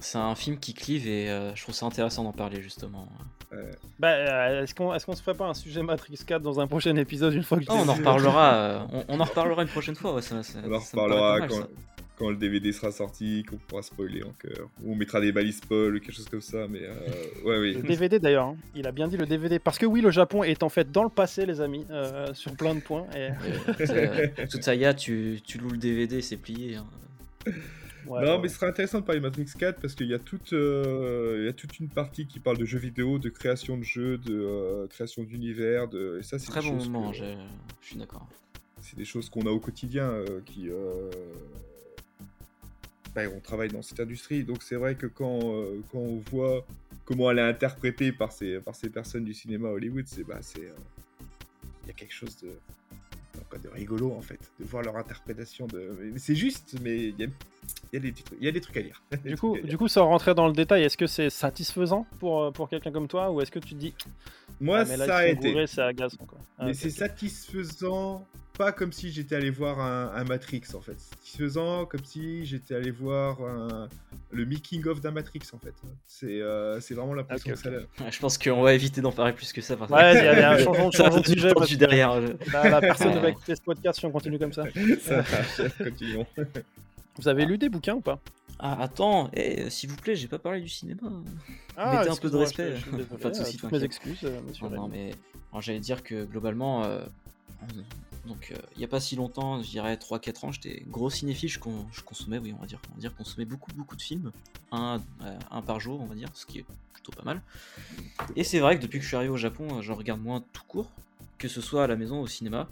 C'est- 0.00 0.18
un 0.18 0.34
film 0.34 0.58
qui 0.58 0.74
clive 0.74 1.06
et 1.08 1.30
euh, 1.30 1.54
je 1.54 1.62
trouve 1.62 1.74
ça 1.74 1.86
intéressant 1.86 2.22
d'en 2.24 2.32
parler 2.32 2.60
justement. 2.62 3.08
Bah, 4.00 4.08
euh, 4.08 4.62
est-ce 4.64 4.74
qu'on 4.74 4.92
est-ce 4.94 5.06
qu'on 5.06 5.14
se 5.14 5.22
ferait 5.22 5.36
pas 5.36 5.46
un 5.46 5.54
sujet 5.54 5.82
Matrix 5.82 6.18
4 6.26 6.42
dans 6.42 6.58
un 6.60 6.66
prochain 6.66 6.94
épisode 6.96 7.34
une 7.34 7.42
fois 7.44 7.58
que 7.58 7.64
Oh, 7.68 7.74
on 7.76 7.88
en 7.88 7.94
reparlera. 7.94 8.54
euh, 8.54 8.80
on, 8.92 9.04
on 9.08 9.20
en 9.20 9.24
reparlera 9.24 9.62
une 9.62 9.68
prochaine 9.68 9.94
fois. 9.94 10.14
Ouais, 10.14 10.22
ça, 10.22 10.42
ça- 10.42 10.58
On 10.64 10.72
en 10.72 10.80
ça 10.80 10.96
me 10.96 11.02
paraît 11.02 11.14
reparlera 11.14 11.32
pas 11.34 11.38
mal, 11.40 11.48
quand, 11.48 11.56
ça. 11.56 11.68
Quand 12.16 12.30
le 12.30 12.36
DVD 12.36 12.72
sera 12.72 12.92
sorti, 12.92 13.44
qu'on 13.48 13.56
pourra 13.56 13.82
spoiler 13.82 14.22
encore. 14.22 14.70
Ou 14.82 14.92
on 14.92 14.94
mettra 14.94 15.20
des 15.20 15.32
balises 15.32 15.58
spoil 15.58 15.94
ou 15.96 16.00
quelque 16.00 16.12
chose 16.14 16.28
comme 16.28 16.40
ça, 16.40 16.66
mais 16.68 16.82
euh, 16.82 16.92
ouais, 17.44 17.58
oui. 17.58 17.74
Le 17.74 17.82
DVD 17.82 18.18
d'ailleurs, 18.18 18.46
hein. 18.48 18.56
il 18.76 18.86
a 18.86 18.92
bien 18.92 19.08
dit 19.08 19.16
le 19.16 19.26
DVD. 19.26 19.58
Parce 19.58 19.78
que 19.78 19.86
oui, 19.86 20.00
le 20.00 20.10
Japon 20.10 20.42
est 20.44 20.62
en 20.62 20.68
fait 20.68 20.90
dans 20.92 21.02
le 21.02 21.08
passé, 21.08 21.44
les 21.46 21.60
amis, 21.60 21.84
euh, 21.90 22.32
sur 22.34 22.54
plein 22.56 22.74
de 22.74 22.80
points. 22.80 23.06
Et... 23.16 23.30
Euh, 23.80 24.28
euh, 24.38 24.46
Tsutaya, 24.46 24.94
tu, 24.94 25.40
tu 25.44 25.58
loues 25.58 25.70
le 25.70 25.78
DVD, 25.78 26.20
c'est 26.22 26.36
plié. 26.36 26.76
hein. 26.76 26.86
Ouais, 28.06 28.22
non, 28.22 28.32
ouais. 28.36 28.42
mais 28.42 28.48
ce 28.48 28.56
serait 28.56 28.66
intéressant 28.68 29.00
de 29.00 29.04
parler 29.06 29.20
de 29.20 29.24
Matrix 29.26 29.46
4 29.58 29.80
parce 29.80 29.94
qu'il 29.94 30.08
y, 30.08 30.12
a 30.14 30.18
toute, 30.18 30.52
euh, 30.52 31.38
il 31.40 31.46
y 31.46 31.48
a 31.48 31.54
toute 31.54 31.80
une 31.80 31.88
partie 31.88 32.26
qui 32.26 32.38
parle 32.38 32.58
de 32.58 32.66
jeux 32.66 32.78
vidéo, 32.78 33.18
de 33.18 33.30
création 33.30 33.78
de 33.78 33.82
jeux, 33.82 34.18
de 34.18 34.34
euh, 34.34 34.86
création 34.88 35.22
d'univers, 35.22 35.88
de... 35.88 36.18
et 36.20 36.22
ça 36.22 36.38
c'est 36.38 36.48
Très 36.50 36.60
des 36.60 36.68
bon 36.68 36.78
choses 36.78 36.88
moment, 36.90 37.10
que- 37.12 37.16
je, 37.16 37.24
je 37.80 37.86
suis 37.86 37.96
d'accord. 37.96 38.28
c'est 38.82 38.96
des 38.98 39.06
choses 39.06 39.30
qu'on 39.30 39.46
a 39.46 39.50
au 39.50 39.58
quotidien 39.58 40.04
euh, 40.10 40.40
qui 40.44 40.68
euh, 40.68 41.08
ben, 43.14 43.30
on 43.34 43.40
travaille 43.40 43.68
dans 43.68 43.82
cette 43.82 44.00
industrie. 44.00 44.44
Donc 44.44 44.62
c'est 44.62 44.76
vrai 44.76 44.94
que 44.94 45.06
quand, 45.06 45.40
euh, 45.42 45.80
quand 45.90 45.98
on 45.98 46.22
voit 46.30 46.64
comment 47.04 47.30
elle 47.30 47.38
est 47.38 47.42
interprétée 47.42 48.12
par 48.12 48.32
ces, 48.32 48.60
par 48.60 48.74
ces 48.74 48.90
personnes 48.90 49.24
du 49.24 49.34
cinéma 49.34 49.68
Hollywood 49.68 50.04
c'est 50.06 50.24
bah, 50.24 50.38
c'est 50.40 50.64
euh, 50.64 50.74
il 51.82 51.88
y 51.88 51.90
a 51.90 51.92
quelque 51.94 52.14
chose 52.14 52.36
de 52.42 52.50
de 53.62 53.68
rigolo 53.68 54.12
en 54.12 54.20
fait 54.20 54.40
de 54.58 54.64
voir 54.64 54.82
leur 54.82 54.96
interprétation 54.96 55.66
de 55.68 56.12
c'est 56.16 56.34
juste 56.34 56.76
mais 56.82 57.08
il 57.08 57.18
y 57.20 57.24
a, 57.24 57.28
y 57.92 57.96
a 57.96 58.00
des 58.00 58.12
trucs 58.12 58.38
il 58.40 58.44
y 58.44 58.48
a 58.48 58.52
des 58.52 58.60
trucs 58.60 58.76
à 58.76 58.82
dire 58.82 59.00
Du 59.24 59.36
coup, 59.36 59.56
du 59.62 59.78
coup, 59.78 59.86
sans 59.86 60.06
rentrer 60.06 60.34
dans 60.34 60.48
le 60.48 60.52
détail, 60.54 60.82
est-ce 60.82 60.96
que 60.96 61.06
c'est 61.06 61.30
satisfaisant 61.30 62.06
pour, 62.18 62.42
euh, 62.42 62.50
pour 62.50 62.68
quelqu'un 62.68 62.90
comme 62.90 63.06
toi 63.06 63.30
ou 63.30 63.40
est-ce 63.40 63.52
que 63.52 63.60
tu 63.60 63.74
te 63.74 63.78
dis 63.78 63.94
moi 64.60 64.80
ah, 64.80 64.84
mais 64.86 64.96
là, 64.96 65.06
ça 65.06 65.16
a 65.18 65.26
été. 65.26 65.66
c'est 65.66 65.82
agaçant 65.82 66.24
quoi. 66.26 66.38
Ah, 66.58 66.66
mais 66.66 66.74
c'est 66.74 66.90
satisfaisant, 66.90 68.26
pas 68.56 68.72
comme 68.72 68.92
si 68.92 69.10
j'étais 69.12 69.34
allé 69.36 69.50
voir 69.50 69.80
un, 69.80 70.12
un 70.14 70.24
Matrix 70.24 70.62
en 70.74 70.80
fait. 70.80 70.98
Satisfaisant 70.98 71.86
comme 71.86 72.04
si 72.04 72.46
j'étais 72.46 72.74
allé 72.74 72.90
voir 72.90 73.40
un- 73.42 73.88
le 74.30 74.46
making 74.46 74.86
of 74.86 75.00
d'un 75.00 75.10
Matrix 75.10 75.40
en 75.52 75.58
fait. 75.58 75.74
C'est 76.06 76.40
euh, 76.40 76.80
c'est 76.80 76.94
vraiment 76.94 77.14
l'impression 77.14 77.50
Ok, 77.52 77.56
que 77.56 77.62
ça 77.98 78.10
Je 78.10 78.18
pense 78.20 78.38
qu'on 78.38 78.62
va 78.62 78.74
éviter 78.74 79.00
d'en 79.00 79.12
parler 79.12 79.32
plus 79.32 79.52
que 79.52 79.60
ça. 79.60 79.76
parce 79.76 79.90
que- 79.90 79.96
Ouais, 79.96 80.18
il 80.18 80.24
y 80.24 80.28
a- 80.28 80.52
un 80.52 80.58
changement, 80.64 80.90
changement 80.90 81.20
de 81.20 81.26
sujet. 81.26 81.52
parce 81.54 81.70
que 81.70 81.74
derrière. 81.76 82.20
je- 82.20 82.52
là, 82.52 82.68
la 82.70 82.80
personne 82.80 83.14
ne 83.14 83.18
va 83.20 83.28
écouter 83.30 83.54
ce 83.56 83.62
podcast 83.62 83.98
si 83.98 84.06
on 84.06 84.10
continue 84.10 84.38
comme 84.38 84.52
ça. 84.52 84.64
ça 85.00 85.24
continuons. 85.82 86.26
Vous 87.16 87.28
avez 87.28 87.44
lu 87.46 87.58
des 87.58 87.68
bouquins 87.68 87.94
ou 87.94 88.00
pas? 88.00 88.18
Ah, 88.58 88.82
attends, 88.82 89.30
eh, 89.34 89.68
s'il 89.68 89.90
vous 89.90 89.96
plaît, 89.96 90.14
j'ai 90.14 90.28
pas 90.28 90.38
parlé 90.38 90.60
du 90.60 90.68
cinéma. 90.68 91.02
Mettez 91.76 92.08
un 92.10 92.16
peu 92.16 92.30
de 92.30 92.36
respect. 92.36 92.76
je- 92.76 92.84
je 92.86 92.96
désolé, 92.96 93.04
Pas 93.20 93.30
de 93.30 93.34
euh, 93.34 93.44
soucis, 93.44 93.56
Toutes 93.56 93.72
mes 93.72 93.82
excuses, 93.82 94.20
euh, 94.24 94.40
monsieur. 94.48 94.68
Non, 94.68 94.86
mais 94.88 95.10
j'allais 95.60 95.80
dire 95.80 96.02
que 96.04 96.24
globalement, 96.24 96.84
euh, 96.84 97.00
on- 98.24 98.28
donc 98.28 98.50
euh, 98.52 98.56
il 98.76 98.80
y 98.82 98.84
a 98.84 98.88
pas 98.88 99.00
si 99.00 99.16
longtemps, 99.16 99.62
je 99.62 99.68
dirais 99.68 99.96
3-4 99.96 100.44
ans, 100.44 100.52
j'étais 100.52 100.82
gros 100.88 101.10
cinéphile, 101.10 101.48
je, 101.48 101.58
con- 101.58 101.86
je 101.92 102.02
consommais, 102.02 102.38
oui, 102.38 102.54
on 102.56 102.60
va 102.60 102.66
dire, 102.66 102.80
on 102.90 102.94
va 102.94 103.00
dire, 103.00 103.14
consommais 103.14 103.44
beaucoup, 103.44 103.70
beaucoup 103.74 103.96
de 103.96 104.02
films, 104.02 104.32
un, 104.72 105.00
euh, 105.22 105.38
un 105.50 105.62
par 105.62 105.80
jour, 105.80 106.00
on 106.00 106.06
va 106.06 106.14
dire, 106.14 106.28
ce 106.34 106.46
qui 106.46 106.60
est 106.60 106.64
plutôt 106.92 107.12
pas 107.12 107.24
mal. 107.24 107.42
Et 108.36 108.44
c'est 108.44 108.60
vrai 108.60 108.76
que 108.76 108.82
depuis 108.82 108.98
que 108.98 109.02
je 109.02 109.08
suis 109.08 109.16
arrivé 109.16 109.32
au 109.32 109.36
Japon, 109.36 109.78
euh, 109.78 109.82
j'en 109.82 109.94
regarde 109.94 110.20
moins 110.20 110.42
tout 110.52 110.64
court, 110.66 110.90
que 111.38 111.48
ce 111.48 111.60
soit 111.60 111.84
à 111.84 111.86
la 111.86 111.96
maison 111.96 112.20
ou 112.20 112.22
au 112.22 112.28
cinéma. 112.28 112.68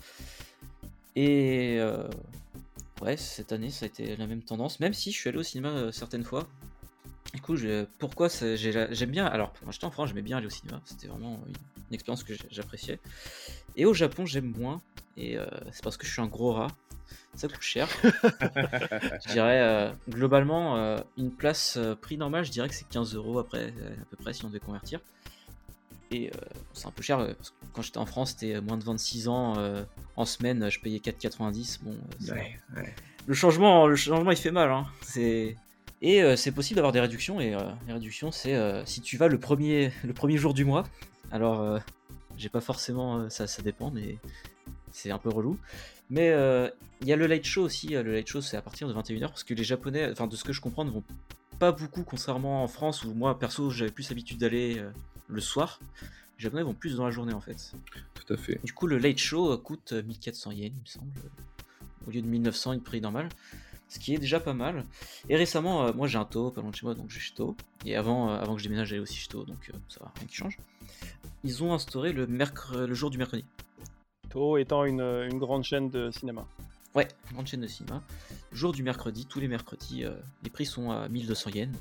Et 1.14 1.78
ouais, 3.02 3.18
cette 3.18 3.52
année, 3.52 3.70
ça 3.70 3.84
a 3.84 3.88
été 3.88 4.16
la 4.16 4.26
même 4.26 4.40
tendance, 4.40 4.80
même 4.80 4.94
si 4.94 5.12
je 5.12 5.18
suis 5.18 5.28
allé 5.28 5.36
au 5.36 5.42
cinéma 5.42 5.92
certaines 5.92 6.24
fois. 6.24 6.48
Du 7.34 7.40
coup, 7.40 7.56
pourquoi 7.98 8.28
j'aime 8.28 9.10
bien. 9.10 9.26
Alors, 9.26 9.52
quand 9.64 9.70
j'étais 9.70 9.86
en 9.86 9.90
France, 9.90 10.08
j'aimais 10.10 10.22
bien 10.22 10.36
aller 10.36 10.46
au 10.46 10.50
cinéma. 10.50 10.80
C'était 10.84 11.06
vraiment 11.06 11.40
une, 11.46 11.94
expérience 11.94 12.24
que 12.24 12.34
j'appréciais. 12.50 12.98
Et 13.76 13.84
au 13.84 13.92
Japon, 13.92 14.24
j'aime 14.24 14.52
moins. 14.58 14.80
Et 15.16 15.37
euh, 15.38 15.46
c'est 15.72 15.83
parce 15.85 15.96
que 15.96 16.07
je 16.07 16.12
suis 16.12 16.22
un 16.22 16.27
gros 16.27 16.53
rat. 16.53 16.68
Ça 17.35 17.48
coûte 17.48 17.61
cher. 17.62 17.88
je 18.03 19.33
dirais, 19.33 19.61
euh, 19.62 19.90
globalement, 20.09 20.77
euh, 20.77 20.98
une 21.16 21.31
place 21.31 21.79
prix 22.01 22.16
normal, 22.18 22.44
je 22.44 22.51
dirais 22.51 22.68
que 22.68 22.75
c'est 22.75 22.88
15 22.88 23.14
euros 23.14 23.38
après, 23.38 23.66
à 23.68 24.05
peu 24.11 24.16
près, 24.16 24.33
si 24.33 24.44
on 24.44 24.48
devait 24.48 24.61
convertir. 24.61 25.01
Et 26.11 26.31
c'est 26.75 26.87
un 26.87 26.90
peu 26.90 27.03
cher. 27.03 27.18
parce 27.37 27.51
que 27.51 27.55
quand 27.72 27.81
j'étais 27.83 27.96
en 27.98 28.05
France, 28.07 28.31
c'était 28.38 28.61
moins 28.61 28.77
de 28.77 28.85
26 28.85 29.29
ans. 29.29 29.55
en 30.16 30.25
semaine, 30.27 30.68
je 30.70 30.79
payais 30.79 30.98
4,90. 30.98 31.79
Bon, 31.83 31.92
euh, 31.92 31.94
c'est- 32.20 32.33
Ouais, 32.33 32.61
ouais. 32.77 32.94
le 33.27 33.35
changement, 33.35 33.87
le 33.87 33.96
changement, 33.96 34.31
il 34.31 34.37
fait 34.37 34.51
mal. 34.51 34.70
Hein. 34.70 34.87
C'est 35.01 35.57
et 36.05 36.20
euh, 36.22 36.35
c'est 36.37 36.51
possible 36.51 36.77
d'avoir 36.77 36.92
des 36.92 37.01
réductions. 37.01 37.40
Et 37.40 37.55
euh, 37.55 37.61
les 37.87 37.92
réductions, 37.94 38.31
c'est 38.31 38.55
euh, 38.55 38.85
si 38.85 39.01
tu 39.01 39.16
vas 39.16 39.29
le 39.29 39.38
premier, 39.38 39.90
le 40.05 40.12
premier 40.12 40.37
jour 40.37 40.53
du 40.53 40.64
mois. 40.66 40.85
Alors, 41.31 41.81
j'ai 42.37 42.51
pas 42.51 42.61
forcément, 42.61 43.31
ça, 43.31 43.46
ça 43.46 43.62
dépend, 43.62 43.90
mais 43.90 44.18
c'est 44.92 45.11
un 45.11 45.18
peu 45.18 45.28
relou. 45.31 45.59
Mais 46.11 46.31
euh, 46.31 46.68
il 47.00 47.09
y 47.09 47.12
a 47.12 47.16
le 47.16 47.26
late 47.26 47.44
show 47.44 47.62
aussi. 47.62 47.96
euh, 47.96 48.02
Le 48.02 48.12
late 48.12 48.26
show, 48.28 48.40
c'est 48.40 48.57
à 48.57 48.62
partir 48.62 48.87
de 48.88 48.94
21h 48.94 49.28
parce 49.28 49.44
que 49.44 49.55
les 49.55 49.64
Japonais, 49.64 50.11
enfin 50.12 50.26
de 50.26 50.37
ce 50.37 50.44
que 50.44 50.52
je 50.52 50.61
comprends, 50.61 50.85
ne 50.85 50.90
vont 50.90 51.02
pas 51.59 51.72
beaucoup, 51.72 52.02
contrairement 52.02 52.62
en 52.64 52.68
France 52.68 53.05
où 53.05 53.14
moi 53.14 53.38
perso 53.38 53.70
j'avais 53.70 53.90
plus 53.90 54.09
l'habitude 54.11 54.38
d'aller 54.38 54.78
euh, 54.78 54.90
le 55.28 55.40
soir. 55.40 55.81
Les 56.38 56.42
Japonais 56.44 56.62
vont 56.62 56.74
plus 56.74 56.96
dans 56.96 57.05
la 57.05 57.11
journée 57.11 57.33
en 57.33 57.40
fait. 57.40 57.72
Tout 58.14 58.33
à 58.33 58.37
fait. 58.37 58.61
Du 58.64 58.72
coup, 58.72 58.87
le 58.87 58.98
late 58.98 59.18
show 59.18 59.57
coûte 59.59 59.92
euh, 59.92 60.02
1400 60.02 60.50
yens, 60.52 60.72
il 60.76 60.81
me 60.81 60.87
semble, 60.87 61.12
au 62.07 62.11
lieu 62.11 62.20
de 62.22 62.26
1900, 62.26 62.72
une 62.74 62.83
prix 62.83 63.00
normal, 63.00 63.28
ce 63.88 63.98
qui 63.98 64.12
est 64.14 64.18
déjà 64.18 64.40
pas 64.40 64.55
mal. 64.55 64.85
Et 65.28 65.37
récemment, 65.37 65.87
euh, 65.87 65.92
moi 65.92 66.09
j'ai 66.09 66.18
un 66.18 66.24
Toho 66.24 66.50
pas 66.50 66.61
loin 66.61 66.70
de 66.70 66.76
chez 66.76 66.85
moi, 66.85 66.94
donc 66.94 67.09
j'ai 67.11 67.20
chez 67.20 67.33
Toho. 67.35 67.57
Et 67.87 67.96
avant, 67.96 68.28
avant 68.28 68.55
que 68.55 68.59
je 68.61 68.64
déménage, 68.64 68.88
j'allais 68.88 69.00
aussi 69.00 69.14
chez 69.16 69.28
Toho, 69.28 69.44
donc 69.44 69.70
ça 69.88 70.00
va, 70.00 70.12
rien 70.18 70.26
qui 70.26 70.35
change. 70.35 70.59
Ils 71.44 71.62
ont 71.62 71.72
instauré 71.72 72.12
le, 72.12 72.26
mercre- 72.26 72.76
le 72.87 72.94
jour 72.94 73.11
du 73.11 73.18
mercredi. 73.18 73.44
Étant 74.58 74.84
une, 74.84 75.38
grande 75.38 75.64
chaîne 75.64 75.90
de 75.90 76.10
cinéma. 76.10 76.46
Ouais, 76.94 77.08
grande 77.32 77.46
chaîne 77.46 77.60
de 77.60 77.66
cinéma. 77.66 78.02
Jour 78.52 78.72
du 78.72 78.82
mercredi, 78.82 79.26
tous 79.26 79.40
les 79.40 79.48
mercredis, 79.48 80.04
euh, 80.04 80.12
les 80.42 80.50
prix 80.50 80.66
sont 80.66 80.90
à 80.90 81.08
1200 81.08 81.50
yens. 81.50 81.76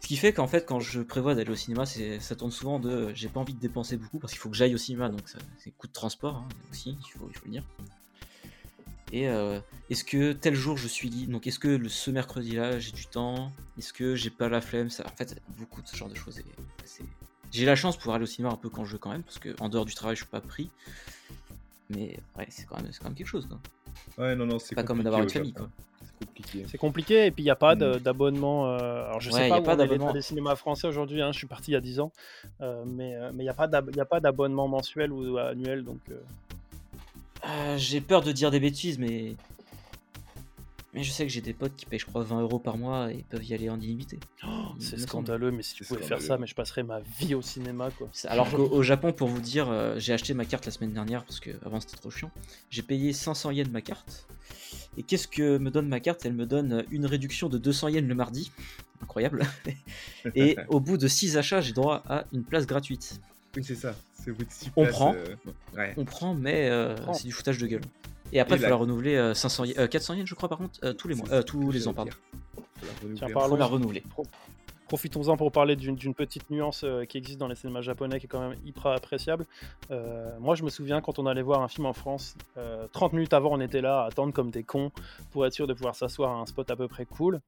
Ce 0.00 0.06
qui 0.06 0.16
fait 0.16 0.32
qu'en 0.32 0.46
fait, 0.46 0.66
quand 0.66 0.80
je 0.80 1.00
prévois 1.00 1.34
d'aller 1.34 1.50
au 1.50 1.56
cinéma, 1.56 1.86
ça 1.86 2.36
tourne 2.36 2.50
souvent 2.50 2.78
de 2.78 3.12
j'ai 3.14 3.28
pas 3.28 3.40
envie 3.40 3.54
de 3.54 3.58
dépenser 3.60 3.96
beaucoup 3.96 4.18
parce 4.18 4.32
qu'il 4.32 4.40
faut 4.40 4.50
que 4.50 4.56
j'aille 4.56 4.74
au 4.74 4.78
cinéma, 4.78 5.08
donc 5.08 5.22
c'est 5.58 5.70
coût 5.70 5.86
de 5.86 5.92
transport 5.92 6.36
hein, 6.36 6.48
aussi, 6.70 6.98
il 7.00 7.18
faut, 7.18 7.30
le 7.46 7.50
dire. 7.50 7.64
Et 9.12 9.28
euh, 9.28 9.60
est-ce 9.88 10.04
que 10.04 10.32
tel 10.32 10.54
jour 10.54 10.76
je 10.76 10.88
suis 10.88 11.08
libre? 11.08 11.32
Donc 11.32 11.46
est-ce 11.46 11.58
que 11.58 11.68
le, 11.68 11.88
ce 11.88 12.10
mercredi-là 12.10 12.78
j'ai 12.78 12.92
du 12.92 13.06
temps? 13.06 13.50
Est-ce 13.78 13.94
que 13.94 14.14
j'ai 14.14 14.28
pas 14.28 14.50
la 14.50 14.60
flemme? 14.60 14.88
En 15.04 15.16
fait, 15.16 15.40
beaucoup 15.56 15.80
de 15.80 15.88
ce 15.88 15.96
genre 15.96 16.10
de 16.10 16.14
choses. 16.14 16.38
J'ai 17.54 17.66
la 17.66 17.76
chance 17.76 17.94
de 17.94 18.00
pouvoir 18.00 18.16
aller 18.16 18.24
au 18.24 18.26
cinéma 18.26 18.52
un 18.52 18.56
peu 18.56 18.68
quand 18.68 18.84
je 18.84 18.92
veux 18.94 18.98
quand 18.98 19.10
même, 19.12 19.22
parce 19.22 19.38
que 19.38 19.54
en 19.60 19.68
dehors 19.68 19.84
du 19.84 19.94
travail 19.94 20.16
je 20.16 20.22
suis 20.22 20.30
pas 20.30 20.40
pris. 20.40 20.70
Mais 21.88 22.18
ouais, 22.36 22.46
c'est 22.48 22.66
quand, 22.66 22.76
même- 22.82 22.90
c'est 22.92 22.98
quand 22.98 23.04
même 23.08 23.14
quelque 23.14 23.28
chose. 23.28 23.46
quoi. 23.46 23.60
Ouais, 24.18 24.34
non, 24.34 24.44
non, 24.46 24.58
c'est 24.58 24.74
pas 24.74 24.82
comme 24.82 25.02
d'avoir 25.04 25.22
une 25.22 25.30
famille. 25.30 25.52
Quoi. 25.52 25.68
C'est 26.00 26.26
compliqué. 26.26 26.64
C'est 26.68 26.78
compliqué 26.78 27.26
et 27.26 27.30
puis 27.30 27.42
il 27.42 27.46
n'y 27.46 27.50
a 27.50 27.56
pas 27.56 27.76
Mm. 27.76 27.98
d'abonnement. 28.00 28.66
euh, 28.70 29.06
alors 29.06 29.20
je 29.20 29.30
Ouais, 29.30 29.38
sais 29.40 29.46
y 29.46 29.50
pas 29.50 29.56
a 29.56 29.60
où 29.60 29.62
pas 29.62 29.76
d'abonnement. 29.76 30.12
des 30.12 30.22
cinémas 30.22 30.56
français 30.56 30.88
aujourd'hui. 30.88 31.22
hein, 31.22 31.30
je 31.30 31.38
suis 31.38 31.46
parti 31.46 31.70
il 31.70 31.74
y 31.74 31.76
a 31.76 31.80
10 31.80 32.00
ans, 32.00 32.10
euh, 32.60 32.82
mais 32.86 33.14
euh, 33.14 33.30
mais 33.32 33.44
il 33.44 33.46
n'y 33.46 33.50
a 33.50 33.54
pas 33.54 33.68
d'ab- 33.68 33.94
y 33.94 34.00
a 34.00 34.04
pas 34.04 34.18
d'abonnement 34.18 34.66
mensuel 34.66 35.12
ou 35.12 35.38
annuel 35.38 35.84
donc. 35.84 36.00
euh, 36.10 36.14
Euh, 37.46 37.76
j'ai 37.76 38.00
peur 38.00 38.22
de 38.22 38.32
dire 38.32 38.50
des 38.50 38.58
bêtises, 38.58 38.98
mais. 38.98 39.36
Mais 40.94 41.02
je 41.02 41.10
sais 41.10 41.24
que 41.26 41.32
j'ai 41.32 41.40
des 41.40 41.52
potes 41.54 41.74
qui 41.76 41.86
payent, 41.86 41.98
je 41.98 42.06
crois, 42.06 42.22
20 42.22 42.40
euros 42.42 42.58
par 42.60 42.78
mois 42.78 43.12
et 43.12 43.24
peuvent 43.28 43.44
y 43.44 43.52
aller 43.52 43.68
en 43.68 43.80
illimité. 43.80 44.20
Oh, 44.46 44.48
c'est 44.78 44.98
scandaleux, 44.98 45.50
mais 45.50 45.62
si 45.62 45.74
tu 45.74 45.84
pouvais 45.84 46.02
faire 46.02 46.22
ça, 46.22 46.38
mais 46.38 46.46
je 46.46 46.54
passerais 46.54 46.84
ma 46.84 47.00
vie 47.18 47.34
au 47.34 47.42
cinéma 47.42 47.90
quoi. 47.90 48.08
Alors 48.26 48.48
qu'au 48.50 48.68
au 48.68 48.82
Japon, 48.82 49.12
pour 49.12 49.28
vous 49.28 49.40
dire, 49.40 49.68
euh, 49.70 49.98
j'ai 49.98 50.12
acheté 50.12 50.34
ma 50.34 50.44
carte 50.44 50.66
la 50.66 50.72
semaine 50.72 50.92
dernière 50.92 51.24
parce 51.24 51.40
que 51.40 51.50
avant 51.66 51.80
c'était 51.80 51.96
trop 51.96 52.10
chiant. 52.10 52.30
J'ai 52.70 52.82
payé 52.82 53.12
500 53.12 53.50
yens 53.50 53.70
ma 53.70 53.80
carte. 53.80 54.26
Et 54.96 55.02
qu'est-ce 55.02 55.26
que 55.26 55.58
me 55.58 55.70
donne 55.70 55.88
ma 55.88 55.98
carte? 55.98 56.24
Elle 56.24 56.34
me 56.34 56.46
donne 56.46 56.84
une 56.92 57.06
réduction 57.06 57.48
de 57.48 57.58
200 57.58 57.88
yens 57.88 58.06
le 58.06 58.14
mardi. 58.14 58.52
Incroyable. 59.02 59.44
Et 60.36 60.56
au 60.68 60.78
bout 60.80 60.96
de 60.96 61.08
6 61.08 61.36
achats, 61.36 61.60
j'ai 61.60 61.72
droit 61.72 62.02
à 62.08 62.24
une 62.32 62.44
place 62.44 62.66
gratuite. 62.66 63.20
Oui, 63.56 63.64
c'est 63.64 63.74
ça. 63.74 63.94
C'est 64.12 64.30
au 64.30 64.34
bout 64.34 64.44
de 64.44 64.50
six 64.50 64.70
On 64.76 64.82
places, 64.82 64.94
prend. 64.94 65.14
euh, 65.14 65.36
Ouais. 65.76 65.92
On 65.96 66.04
prend, 66.04 66.34
mais 66.34 66.68
euh, 66.70 66.96
c'est 67.12 67.24
du 67.24 67.32
foutage 67.32 67.58
de 67.58 67.66
gueule. 67.66 67.82
Et 68.34 68.40
après, 68.40 68.56
il 68.56 68.62
faut 68.62 68.68
la 68.68 68.74
renouveler 68.76 69.14
euh, 69.16 69.32
500 69.32 69.64
y- 69.64 69.74
euh, 69.78 69.86
400 69.86 70.14
yens, 70.14 70.26
je 70.28 70.34
crois, 70.34 70.48
par 70.48 70.58
contre, 70.58 70.78
euh, 70.84 70.92
tous 70.92 71.08
les 71.08 71.14
mois, 71.14 71.26
euh, 71.30 71.42
tous 71.42 71.70
les 71.70 71.86
ans, 71.88 71.94
pardon. 71.94 72.10
dire. 72.10 72.20
Faut 72.54 72.86
la 72.86 72.92
renouveler 73.00 73.14
Tiens, 73.18 73.28
en 73.28 73.32
parlons- 73.32 73.56
la 73.56 73.66
renouveler. 73.66 74.00
Pro- 74.10 74.26
Profitons-en 74.86 75.36
pour 75.38 75.50
parler 75.50 75.76
d'une 75.76 76.14
petite 76.14 76.50
nuance 76.50 76.82
euh, 76.84 77.04
qui 77.06 77.16
existe 77.16 77.38
dans 77.38 77.48
les 77.48 77.54
cinémas 77.54 77.80
japonais 77.80 78.20
qui 78.20 78.26
est 78.26 78.28
quand 78.28 78.46
même 78.46 78.58
hyper 78.66 78.88
appréciable. 78.88 79.46
Euh, 79.90 80.30
moi, 80.40 80.54
je 80.56 80.62
me 80.62 80.68
souviens 80.68 81.00
quand 81.00 81.18
on 81.18 81.26
allait 81.26 81.40
voir 81.42 81.62
un 81.62 81.68
film 81.68 81.86
en 81.86 81.94
France, 81.94 82.36
euh, 82.58 82.86
30 82.92 83.14
minutes 83.14 83.32
avant, 83.32 83.50
on 83.52 83.60
était 83.60 83.80
là 83.80 84.02
à 84.02 84.06
attendre 84.08 84.32
comme 84.34 84.50
des 84.50 84.62
cons 84.62 84.92
pour 85.30 85.46
être 85.46 85.54
sûr 85.54 85.66
de 85.66 85.72
pouvoir 85.72 85.94
s'asseoir 85.96 86.32
à 86.32 86.34
un 86.40 86.44
spot 86.46 86.70
à 86.70 86.76
peu 86.76 86.86
près 86.86 87.06
cool. 87.06 87.40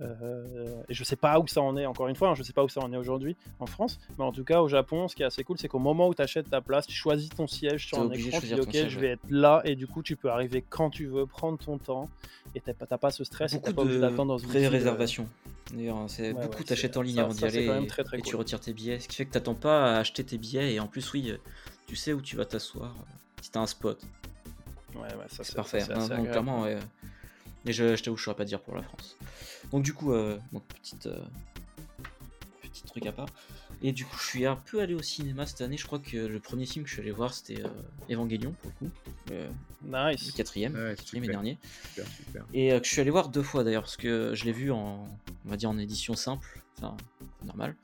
Euh, 0.00 0.80
et 0.88 0.94
je 0.94 1.02
sais 1.02 1.16
pas 1.16 1.40
où 1.40 1.48
ça 1.48 1.60
en 1.60 1.76
est, 1.76 1.84
encore 1.84 2.06
une 2.06 2.14
fois, 2.14 2.28
hein, 2.28 2.34
je 2.36 2.42
sais 2.44 2.52
pas 2.52 2.62
où 2.62 2.68
ça 2.68 2.80
en 2.80 2.92
est 2.92 2.96
aujourd'hui 2.96 3.36
en 3.58 3.66
France, 3.66 3.98
mais 4.16 4.24
en 4.24 4.30
tout 4.30 4.44
cas 4.44 4.60
au 4.60 4.68
Japon, 4.68 5.08
ce 5.08 5.16
qui 5.16 5.22
est 5.22 5.26
assez 5.26 5.42
cool, 5.42 5.58
c'est 5.58 5.66
qu'au 5.66 5.80
moment 5.80 6.08
où 6.08 6.14
tu 6.14 6.22
achètes 6.22 6.48
ta 6.48 6.60
place, 6.60 6.86
tu 6.86 6.94
choisis 6.94 7.30
ton 7.30 7.48
siège 7.48 7.86
sur 7.86 7.98
un 7.98 8.10
écran, 8.10 8.38
tu 8.40 8.46
dis 8.46 8.60
ok, 8.60 8.70
siège, 8.72 8.92
je 8.92 8.96
ouais. 8.96 9.06
vais 9.06 9.12
être 9.14 9.28
là, 9.28 9.60
et 9.64 9.74
du 9.74 9.88
coup 9.88 10.02
tu 10.04 10.14
peux 10.14 10.30
arriver 10.30 10.62
quand 10.68 10.90
tu 10.90 11.06
veux, 11.06 11.26
prendre 11.26 11.58
ton 11.58 11.78
temps, 11.78 12.08
et 12.54 12.60
t'as 12.60 12.74
pas, 12.74 13.10
ce 13.10 13.24
stress, 13.24 13.52
et 13.52 13.56
Beaucoup 13.56 13.70
t'as 13.70 13.74
pas 13.74 13.82
obligé 13.82 14.00
d'attendre 14.00 14.28
dans 14.28 14.38
une 14.38 14.48
euh, 14.48 14.52
pré-réservation. 14.52 15.28
D'ailleurs, 15.74 15.96
hein, 15.96 16.06
c'est 16.08 16.32
Ouais, 16.32 16.42
beaucoup 16.42 16.58
ouais, 16.58 16.64
t'achètes 16.64 16.96
en 16.96 17.02
ligne 17.02 17.16
ça- 17.16 17.22
avant 17.22 17.34
d'y 17.34 17.44
aller 17.44 17.82
et, 17.82 17.86
très, 17.88 18.04
très 18.04 18.18
et 18.18 18.22
tu 18.22 18.36
retires 18.36 18.60
tes 18.60 18.72
billets, 18.72 19.00
ce 19.00 19.08
qui 19.08 19.16
fait 19.16 19.26
que 19.26 19.32
t'attends 19.32 19.54
pas 19.54 19.96
à 19.96 19.98
acheter 19.98 20.22
tes 20.24 20.38
billets 20.38 20.74
et 20.74 20.80
en 20.80 20.86
plus, 20.86 21.12
oui, 21.12 21.34
tu 21.88 21.96
sais 21.96 22.12
où 22.12 22.20
tu 22.22 22.36
vas 22.36 22.44
t'asseoir 22.44 22.94
euh, 22.96 23.42
si 23.42 23.50
t'as 23.50 23.60
un 23.60 23.66
spot. 23.66 24.00
Ouais, 24.94 25.00
ouais, 25.02 25.08
ça, 25.28 25.42
C'est 25.42 25.54
parfait. 25.56 25.82
agréable. 25.82 26.24
clairement, 26.30 26.62
ouais. 26.62 26.78
Mais 27.64 27.72
je, 27.72 27.96
je 27.96 28.02
t'avoue, 28.02 28.16
je 28.16 28.22
saurais 28.24 28.36
pas 28.36 28.44
dire 28.44 28.60
pour 28.60 28.74
la 28.76 28.82
France. 28.82 29.16
Donc 29.72 29.82
du 29.82 29.92
coup, 29.92 30.12
euh, 30.12 30.38
donc, 30.52 30.62
petite, 30.68 31.06
euh, 31.06 31.18
petit 32.62 32.82
truc 32.84 33.06
à 33.06 33.12
part. 33.12 33.28
Et 33.80 33.92
du 33.92 34.04
coup, 34.04 34.16
je 34.18 34.24
suis 34.26 34.44
un 34.46 34.56
peu 34.56 34.80
allé 34.80 34.94
au 34.94 35.02
cinéma 35.02 35.46
cette 35.46 35.60
année. 35.60 35.76
Je 35.76 35.86
crois 35.86 36.00
que 36.00 36.16
le 36.16 36.40
premier 36.40 36.66
film 36.66 36.84
que 36.84 36.88
je 36.88 36.94
suis 36.94 37.02
allé 37.02 37.12
voir, 37.12 37.32
c'était 37.32 37.62
euh, 37.62 37.68
Evangelion, 38.12 38.52
pour 38.60 38.72
le 38.80 38.86
coup. 38.88 38.92
Le, 39.30 39.46
le 39.88 40.10
Nice. 40.12 40.32
quatrième, 40.32 40.74
Ouais, 40.74 40.94
quatrième 40.96 41.24
et 41.24 41.28
dernier. 41.28 41.58
Super, 41.90 42.06
super. 42.26 42.44
Et 42.54 42.72
euh, 42.72 42.80
que 42.80 42.86
je 42.86 42.90
suis 42.90 43.00
allé 43.00 43.10
voir 43.10 43.28
deux 43.28 43.42
fois 43.44 43.62
d'ailleurs, 43.62 43.82
parce 43.82 43.96
que 43.96 44.34
je 44.34 44.44
l'ai 44.46 44.52
vu 44.52 44.72
en, 44.72 45.06
on 45.46 45.48
va 45.48 45.56
dire 45.56 45.70
en 45.70 45.78
édition 45.78 46.14
simple, 46.14 46.60
enfin 46.78 46.96
normale. 47.44 47.76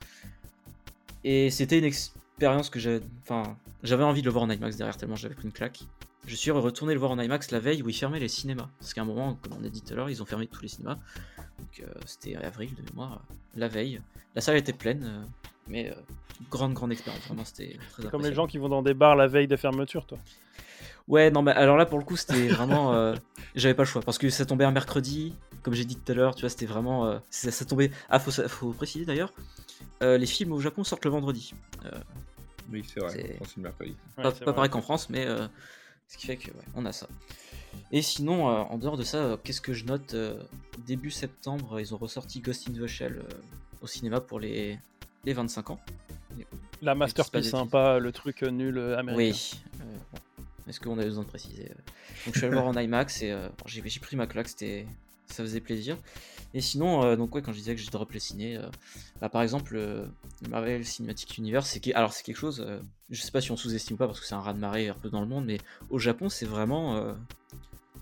Et 1.23 1.49
c'était 1.49 1.79
une 1.79 1.85
expérience 1.85 2.69
que 2.69 2.79
j'avais, 2.79 3.01
enfin, 3.23 3.57
j'avais 3.83 4.03
envie 4.03 4.21
de 4.21 4.25
le 4.25 4.31
voir 4.31 4.43
en 4.43 4.49
IMAX 4.49 4.75
derrière 4.75 4.97
tellement 4.97 5.15
j'avais 5.15 5.33
pris 5.35 5.45
une 5.45 5.53
claque. 5.53 5.79
Je 6.27 6.35
suis 6.35 6.51
retourné 6.51 6.93
le 6.93 6.99
voir 6.99 7.11
en 7.11 7.19
IMAX 7.19 7.51
la 7.51 7.59
veille 7.59 7.83
où 7.83 7.89
ils 7.89 7.95
fermaient 7.95 8.19
les 8.19 8.27
cinémas, 8.27 8.67
parce 8.79 8.93
qu'à 8.93 9.01
un 9.01 9.05
moment, 9.05 9.35
comme 9.41 9.53
on 9.61 9.63
a 9.65 9.69
dit 9.69 9.81
tout 9.81 9.93
à 9.93 9.95
l'heure, 9.95 10.09
ils 10.09 10.21
ont 10.21 10.25
fermé 10.25 10.47
tous 10.47 10.61
les 10.61 10.67
cinémas. 10.67 10.95
Donc 11.59 11.79
euh, 11.81 11.85
c'était 12.05 12.35
avril 12.35 12.73
de 12.75 12.81
mémoire, 12.89 13.21
euh, 13.29 13.33
la 13.55 13.67
veille. 13.67 14.01
La 14.33 14.41
salle 14.41 14.57
était 14.57 14.73
pleine, 14.73 15.03
euh, 15.05 15.23
mais 15.67 15.89
euh, 15.91 15.95
grande 16.49 16.73
grande 16.73 16.91
expérience. 16.91 17.23
Vraiment, 17.27 17.45
c'était 17.45 17.77
très 17.91 18.03
C'est 18.03 18.09
comme 18.11 18.23
les 18.23 18.33
gens 18.33 18.47
qui 18.47 18.57
vont 18.57 18.69
dans 18.69 18.81
des 18.81 18.93
bars 18.93 19.15
la 19.15 19.27
veille 19.27 19.47
de 19.47 19.55
fermeture, 19.55 20.05
toi. 20.07 20.17
Ouais, 21.07 21.29
non, 21.29 21.43
mais 21.43 21.51
alors 21.51 21.77
là, 21.77 21.85
pour 21.85 21.99
le 21.99 22.03
coup, 22.05 22.15
c'était 22.17 22.47
vraiment. 22.47 22.93
euh, 22.93 23.15
J'avais 23.55 23.75
pas 23.75 23.83
le 23.83 23.87
choix 23.87 24.01
parce 24.01 24.17
que 24.17 24.29
ça 24.29 24.45
tombait 24.45 24.65
un 24.65 24.71
mercredi, 24.71 25.33
comme 25.61 25.73
j'ai 25.75 25.85
dit 25.85 25.95
tout 25.95 26.11
à 26.11 26.15
l'heure, 26.15 26.35
tu 26.35 26.41
vois, 26.41 26.49
c'était 26.49 26.65
vraiment. 26.65 27.05
euh, 27.05 27.19
ça, 27.29 27.51
ça 27.51 27.63
tombait. 27.65 27.91
Ah, 28.09 28.19
faut, 28.19 28.31
faut 28.47 28.71
préciser 28.73 29.05
d'ailleurs, 29.05 29.31
euh, 30.01 30.17
les 30.17 30.25
films 30.25 30.51
au 30.53 30.59
Japon 30.59 30.83
sortent 30.83 31.05
le 31.05 31.11
vendredi. 31.11 31.53
Euh, 31.85 31.91
Oui, 32.71 32.83
c'est 32.91 32.99
vrai. 32.99 33.11
C'est- 33.45 33.57
mercredi. 33.57 33.91
Ouais, 34.17 34.23
pas 34.23 34.31
c'est 34.31 34.39
pas 34.39 34.45
vrai. 34.45 34.55
pareil 34.55 34.71
qu'en 34.71 34.81
France, 34.81 35.09
mais 35.09 35.25
euh, 35.27 35.47
ce 36.07 36.17
qui 36.17 36.27
fait 36.27 36.37
que, 36.37 36.47
ouais, 36.51 36.63
on 36.75 36.85
a 36.85 36.91
ça. 36.91 37.07
Et 37.91 38.01
sinon, 38.01 38.49
euh, 38.49 38.61
en 38.61 38.77
dehors 38.77 38.97
de 38.97 39.03
ça, 39.03 39.17
euh, 39.17 39.37
qu'est-ce 39.43 39.61
que 39.61 39.73
je 39.73 39.85
note 39.85 40.13
euh, 40.13 40.41
Début 40.85 41.11
septembre, 41.11 41.79
ils 41.79 41.93
ont 41.93 41.97
ressorti 41.97 42.39
Ghost 42.39 42.69
in 42.69 42.73
the 42.73 42.87
Shell 42.87 43.23
au 43.81 43.87
cinéma 43.87 44.21
pour 44.21 44.39
les, 44.39 44.79
les 45.23 45.33
25 45.33 45.71
ans. 45.71 45.79
La 46.81 46.95
masterpiece, 46.95 47.51
des 47.51 47.55
hein, 47.55 47.99
le 47.99 48.11
truc 48.11 48.41
nul 48.43 48.77
américain. 48.97 49.17
Oui. 49.17 49.61
euh, 49.81 49.97
bon. 50.11 50.19
Est-ce 50.67 50.79
qu'on 50.79 50.97
a 50.99 51.03
besoin 51.03 51.23
de 51.23 51.29
préciser. 51.29 51.69
Donc 52.25 52.33
je 52.33 52.39
suis 52.39 52.45
allé 52.45 52.55
voir 52.55 52.67
en 52.67 52.73
IMAX 52.77 53.21
et 53.21 53.35
j'ai 53.67 53.99
pris 53.99 54.15
ma 54.15 54.27
claque, 54.27 54.47
c'était 54.49 54.87
ça 55.27 55.43
faisait 55.43 55.59
plaisir. 55.61 55.97
Et 56.53 56.61
sinon, 56.61 57.03
euh, 57.03 57.15
donc 57.15 57.35
ouais, 57.35 57.41
quand 57.41 57.51
je 57.51 57.57
disais 57.57 57.75
que 57.75 57.81
j'ai 57.81 57.89
drop 57.91 58.11
les 58.13 58.19
ciné, 58.19 58.57
euh, 58.57 58.69
bah, 59.19 59.29
par 59.29 59.41
exemple, 59.41 59.75
euh, 59.75 60.05
Marvel 60.49 60.85
Cinematic 60.85 61.37
Universe, 61.37 61.69
c'est 61.69 61.93
alors 61.93 62.13
c'est 62.13 62.23
quelque 62.23 62.37
chose, 62.37 62.65
je 63.09 63.21
sais 63.21 63.31
pas 63.31 63.41
si 63.41 63.51
on 63.51 63.57
sous-estime 63.57 63.95
ou 63.95 63.97
pas 63.97 64.07
parce 64.07 64.19
que 64.19 64.25
c'est 64.25 64.35
un 64.35 64.39
raz 64.41 64.53
de 64.53 64.59
marée 64.59 64.87
un 64.89 64.93
peu 64.93 65.09
dans 65.09 65.21
le 65.21 65.27
monde, 65.27 65.45
mais 65.45 65.57
au 65.89 65.99
Japon 65.99 66.29
c'est 66.29 66.45
vraiment 66.45 67.13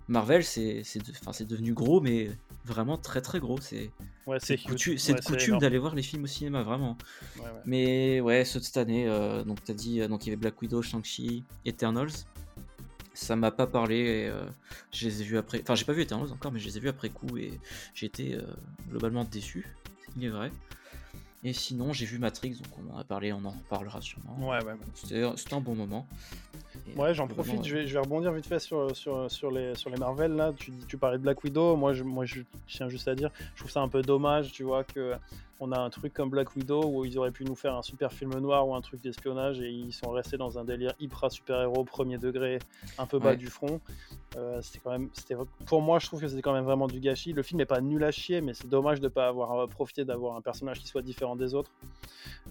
Marvel, 0.08 0.44
c'est 0.44 0.84
de- 0.84 1.46
devenu 1.46 1.74
gros, 1.74 2.02
mais 2.02 2.30
vraiment 2.66 2.98
très 2.98 3.22
très 3.22 3.40
gros. 3.40 3.60
C'est 3.60 3.92
Ouais, 4.26 4.38
c'est 4.40 4.56
coutu- 4.56 4.92
Ouais, 4.92 5.20
de 5.20 5.26
coutume 5.26 5.54
d'aller 5.60 5.78
voir 5.78 5.96
les 5.96 6.02
films 6.04 6.24
au 6.24 6.28
cinéma, 6.28 6.64
vraiment. 6.64 6.98
Ouais. 7.38 7.44
Mais 7.66 8.22
ouais, 8.22 8.46
ceux 8.46 8.60
de 8.60 8.64
cette 8.66 8.78
année, 8.78 9.06
donc 9.46 9.64
t'as 9.64 9.74
dit, 9.74 10.06
donc 10.08 10.26
il 10.26 10.30
y 10.30 10.32
avait 10.32 10.40
Black 10.40 10.62
Widow, 10.62 10.82
Shang-Chi, 10.82 11.44
Eternals. 11.66 12.12
Ça 13.14 13.36
m'a 13.36 13.52
pas 13.52 13.68
parlé, 13.68 13.96
et, 13.98 14.28
euh, 14.28 14.44
je 14.92 15.08
les 15.08 15.22
ai 15.22 15.24
vus 15.26 15.38
après. 15.38 15.62
Enfin, 15.62 15.76
j'ai 15.76 15.86
pas 15.86 15.94
vu 15.94 16.02
Eternals 16.02 16.32
encore, 16.32 16.52
mais 16.52 16.60
je 16.60 16.66
les 16.66 16.78
ai 16.78 16.80
vus 16.80 16.90
après 16.90 17.10
coup 17.10 17.38
et 17.38 17.60
j'ai 17.94 18.08
été 18.08 18.36
euh, 18.36 18.42
globalement 18.90 19.24
déçu, 19.24 19.68
il 20.18 20.26
est 20.26 20.30
vrai. 20.30 20.52
Et 21.44 21.54
sinon, 21.54 21.94
j'ai 21.94 22.06
vu 22.06 22.18
Matrix, 22.18 22.56
donc 22.56 22.68
on 22.80 22.94
en 22.94 22.98
a 22.98 23.04
parlé, 23.04 23.34
on 23.34 23.44
en 23.46 23.52
reparlera 23.52 24.02
sûrement. 24.02 24.50
Ouais, 24.50 24.64
ouais. 24.64 24.74
C'était 24.96 25.24
c'était 25.36 25.54
un 25.54 25.62
bon 25.62 25.76
moment. 25.76 26.08
Ouais, 26.96 27.14
j'en 27.14 27.28
profite, 27.28 27.64
je 27.66 27.76
vais, 27.76 27.88
je 27.88 27.94
vais 27.94 28.00
rebondir 28.00 28.32
vite 28.32 28.46
fait 28.46 28.60
sur, 28.60 28.96
sur, 28.96 29.30
sur, 29.32 29.52
les, 29.52 29.76
sur 29.76 29.90
les 29.90 29.98
Marvel. 29.98 30.36
Là, 30.36 30.54
tu, 30.56 30.72
tu 30.88 30.98
parlais 30.98 31.18
de 31.18 31.24
Black 31.24 31.44
Widow. 31.44 31.76
Moi 31.76 31.94
je, 31.94 32.04
moi, 32.04 32.26
je 32.26 32.42
tiens 32.68 32.90
juste 32.90 33.08
à 33.08 33.16
dire, 33.16 33.30
je 33.56 33.60
trouve 33.62 33.72
ça 33.72 33.82
un 33.82 33.90
peu 33.90 34.02
dommage, 34.02 34.52
tu 34.52 34.64
vois, 34.64 34.84
que 34.84 35.14
on 35.60 35.72
a 35.72 35.80
un 35.80 35.90
truc 35.90 36.14
comme 36.14 36.30
Black 36.30 36.56
Widow 36.56 36.84
où 36.86 37.06
ils 37.06 37.18
auraient 37.18 37.32
pu 37.32 37.46
nous 37.46 37.56
faire 37.56 37.76
un 37.76 37.82
super 37.84 38.12
film 38.12 38.38
noir 38.38 38.68
ou 38.68 38.76
un 38.76 38.82
truc 38.82 39.02
d'espionnage 39.02 39.62
et 39.62 39.70
ils 39.70 39.94
sont 39.94 40.10
restés 40.10 40.36
dans 40.36 40.60
un 40.60 40.66
délire 40.66 40.94
hyper 41.00 41.32
super-héros, 41.32 41.86
premier 41.86 42.18
degré, 42.18 42.60
un 42.98 43.06
peu 43.06 43.18
bas 43.20 43.30
Ouais. 43.30 43.38
du 43.38 43.48
front. 43.48 43.80
Euh, 44.36 44.60
c'était 44.62 44.80
quand 44.84 44.92
même, 44.92 45.10
c'était, 45.14 45.36
pour 45.66 45.82
moi, 45.82 46.00
je 46.00 46.08
trouve 46.08 46.20
que 46.20 46.28
c'était 46.28 46.42
quand 46.42 46.52
même 46.54 46.66
vraiment 46.66 46.88
du 46.88 47.00
gâchis. 47.00 47.32
Le 47.32 47.44
film 47.44 47.60
n'est 47.60 47.66
pas 47.66 47.80
nul 47.80 48.04
à 48.04 48.12
chier, 48.12 48.42
mais 48.42 48.54
c'est 48.54 48.68
dommage 48.68 49.00
de 49.00 49.06
ne 49.06 49.10
pas 49.10 49.28
avoir 49.28 49.52
euh, 49.58 49.68
profité 49.68 50.04
d'avoir 50.04 50.36
un 50.36 50.42
personnage 50.42 50.80
qui 50.80 50.88
soit 50.88 51.04
différent 51.04 51.36
des 51.38 51.54
autres. 51.54 51.72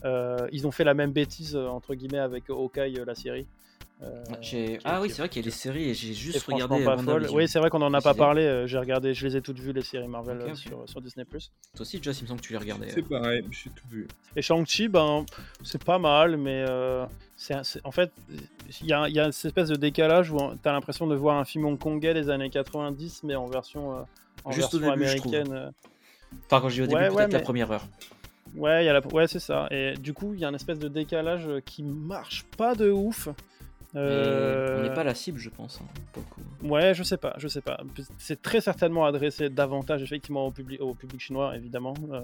Euh, 0.04 0.48
ils 0.52 0.66
ont 0.66 0.70
fait 0.70 0.84
la 0.84 0.94
même 0.94 1.12
bêtise, 1.12 1.54
entre 1.56 1.94
guillemets, 1.94 2.18
avec 2.18 2.48
Hawkeye, 2.48 2.98
la 3.04 3.14
série. 3.14 3.46
Euh, 4.02 4.24
Ah 4.84 5.00
oui, 5.00 5.10
c'est 5.10 5.18
vrai 5.22 5.28
qu'il 5.28 5.42
y 5.42 5.44
a 5.44 5.48
des 5.48 5.54
séries 5.56 5.90
et 5.90 5.94
j'ai 5.94 6.12
juste 6.12 6.44
regardé 6.46 6.84
pas 6.84 6.96
folle. 6.98 7.28
Oui, 7.32 7.46
c'est 7.46 7.60
vrai 7.60 7.70
qu'on 7.70 7.82
en 7.82 7.94
a 7.94 8.00
pas 8.00 8.14
parlé. 8.14 8.42
euh, 8.42 8.66
J'ai 8.66 8.78
regardé, 8.78 9.14
je 9.14 9.26
les 9.26 9.36
ai 9.36 9.42
toutes 9.42 9.60
vues 9.60 9.72
les 9.72 9.82
séries 9.82 10.08
Marvel 10.08 10.40
euh, 10.40 10.54
sur, 10.56 10.88
sur 10.88 11.00
Disney+. 11.00 11.24
Toi 11.24 11.40
aussi, 11.78 12.02
Joss, 12.02 12.18
il 12.18 12.24
me 12.24 12.28
semble 12.28 12.40
que 12.40 12.46
tu 12.46 12.52
les 12.52 12.58
regardais. 12.58 12.88
C'est 12.90 13.02
pareil, 13.08 13.44
j'ai 13.52 13.70
tout 13.70 13.86
vu. 13.88 14.08
Et 14.34 14.42
Shang-Chi, 14.42 14.88
ben, 14.88 15.24
c'est 15.62 15.84
pas 15.84 15.98
mal, 16.00 16.36
mais 16.36 16.64
euh, 16.68 17.06
c'est 17.36 17.54
en 17.84 17.92
fait, 17.92 18.10
il 18.80 18.86
y 18.88 18.92
a, 18.92 19.08
y 19.08 19.20
a 19.20 19.30
cette 19.30 19.46
espèce 19.50 19.68
de 19.68 19.76
décalage 19.76 20.32
où 20.32 20.36
tu 20.38 20.68
as 20.68 20.72
l'impression 20.72 21.06
de 21.06 21.14
voir 21.14 21.38
un 21.38 21.44
film 21.44 21.64
hongkongais 21.66 22.12
des 22.14 22.28
années 22.28 22.50
90, 22.50 23.22
mais 23.22 23.36
en 23.36 23.46
version, 23.46 23.98
euh, 23.98 24.02
en 24.44 24.50
Juste 24.50 24.74
au 24.74 24.78
version 24.80 24.96
début, 24.96 25.04
américaine. 25.04 25.72
Enfin, 26.46 26.60
quand 26.60 26.68
j'ai 26.70 26.82
au 26.82 26.86
début, 26.86 26.96
Ouais, 26.96 27.02
peut-être 27.08 27.14
ouais, 27.18 27.28
la 27.28 27.38
mais- 27.38 27.44
première 27.44 27.70
heure. 27.70 27.86
Ouais, 28.56 28.82
il 28.82 28.86
y 28.86 28.88
a 28.90 28.92
la... 28.92 29.00
ouais 29.06 29.28
c'est 29.28 29.38
ça. 29.38 29.66
Et 29.70 29.94
du 29.94 30.12
coup, 30.12 30.34
il 30.34 30.40
y 30.40 30.44
a 30.44 30.48
un 30.48 30.54
espèce 30.54 30.78
de 30.78 30.88
décalage 30.88 31.48
qui 31.64 31.82
marche 31.84 32.44
pas 32.58 32.74
de 32.74 32.90
ouf. 32.90 33.28
Mais 33.94 34.00
Euh, 34.00 34.78
on 34.78 34.82
n'est 34.82 34.94
pas 34.94 35.04
la 35.04 35.14
cible, 35.14 35.38
je 35.38 35.50
pense, 35.50 35.80
hein. 35.82 36.20
Ouais, 36.62 36.94
je 36.94 37.02
sais 37.02 37.16
pas, 37.18 37.34
je 37.38 37.46
sais 37.48 37.60
pas. 37.60 37.78
C'est 38.18 38.40
très 38.40 38.60
certainement 38.60 39.04
adressé 39.04 39.50
davantage 39.50 40.02
effectivement 40.02 40.46
au 40.46 40.50
public, 40.50 40.80
au 40.80 40.94
public 40.94 41.20
chinois, 41.20 41.54
évidemment. 41.56 41.94
euh, 42.12 42.20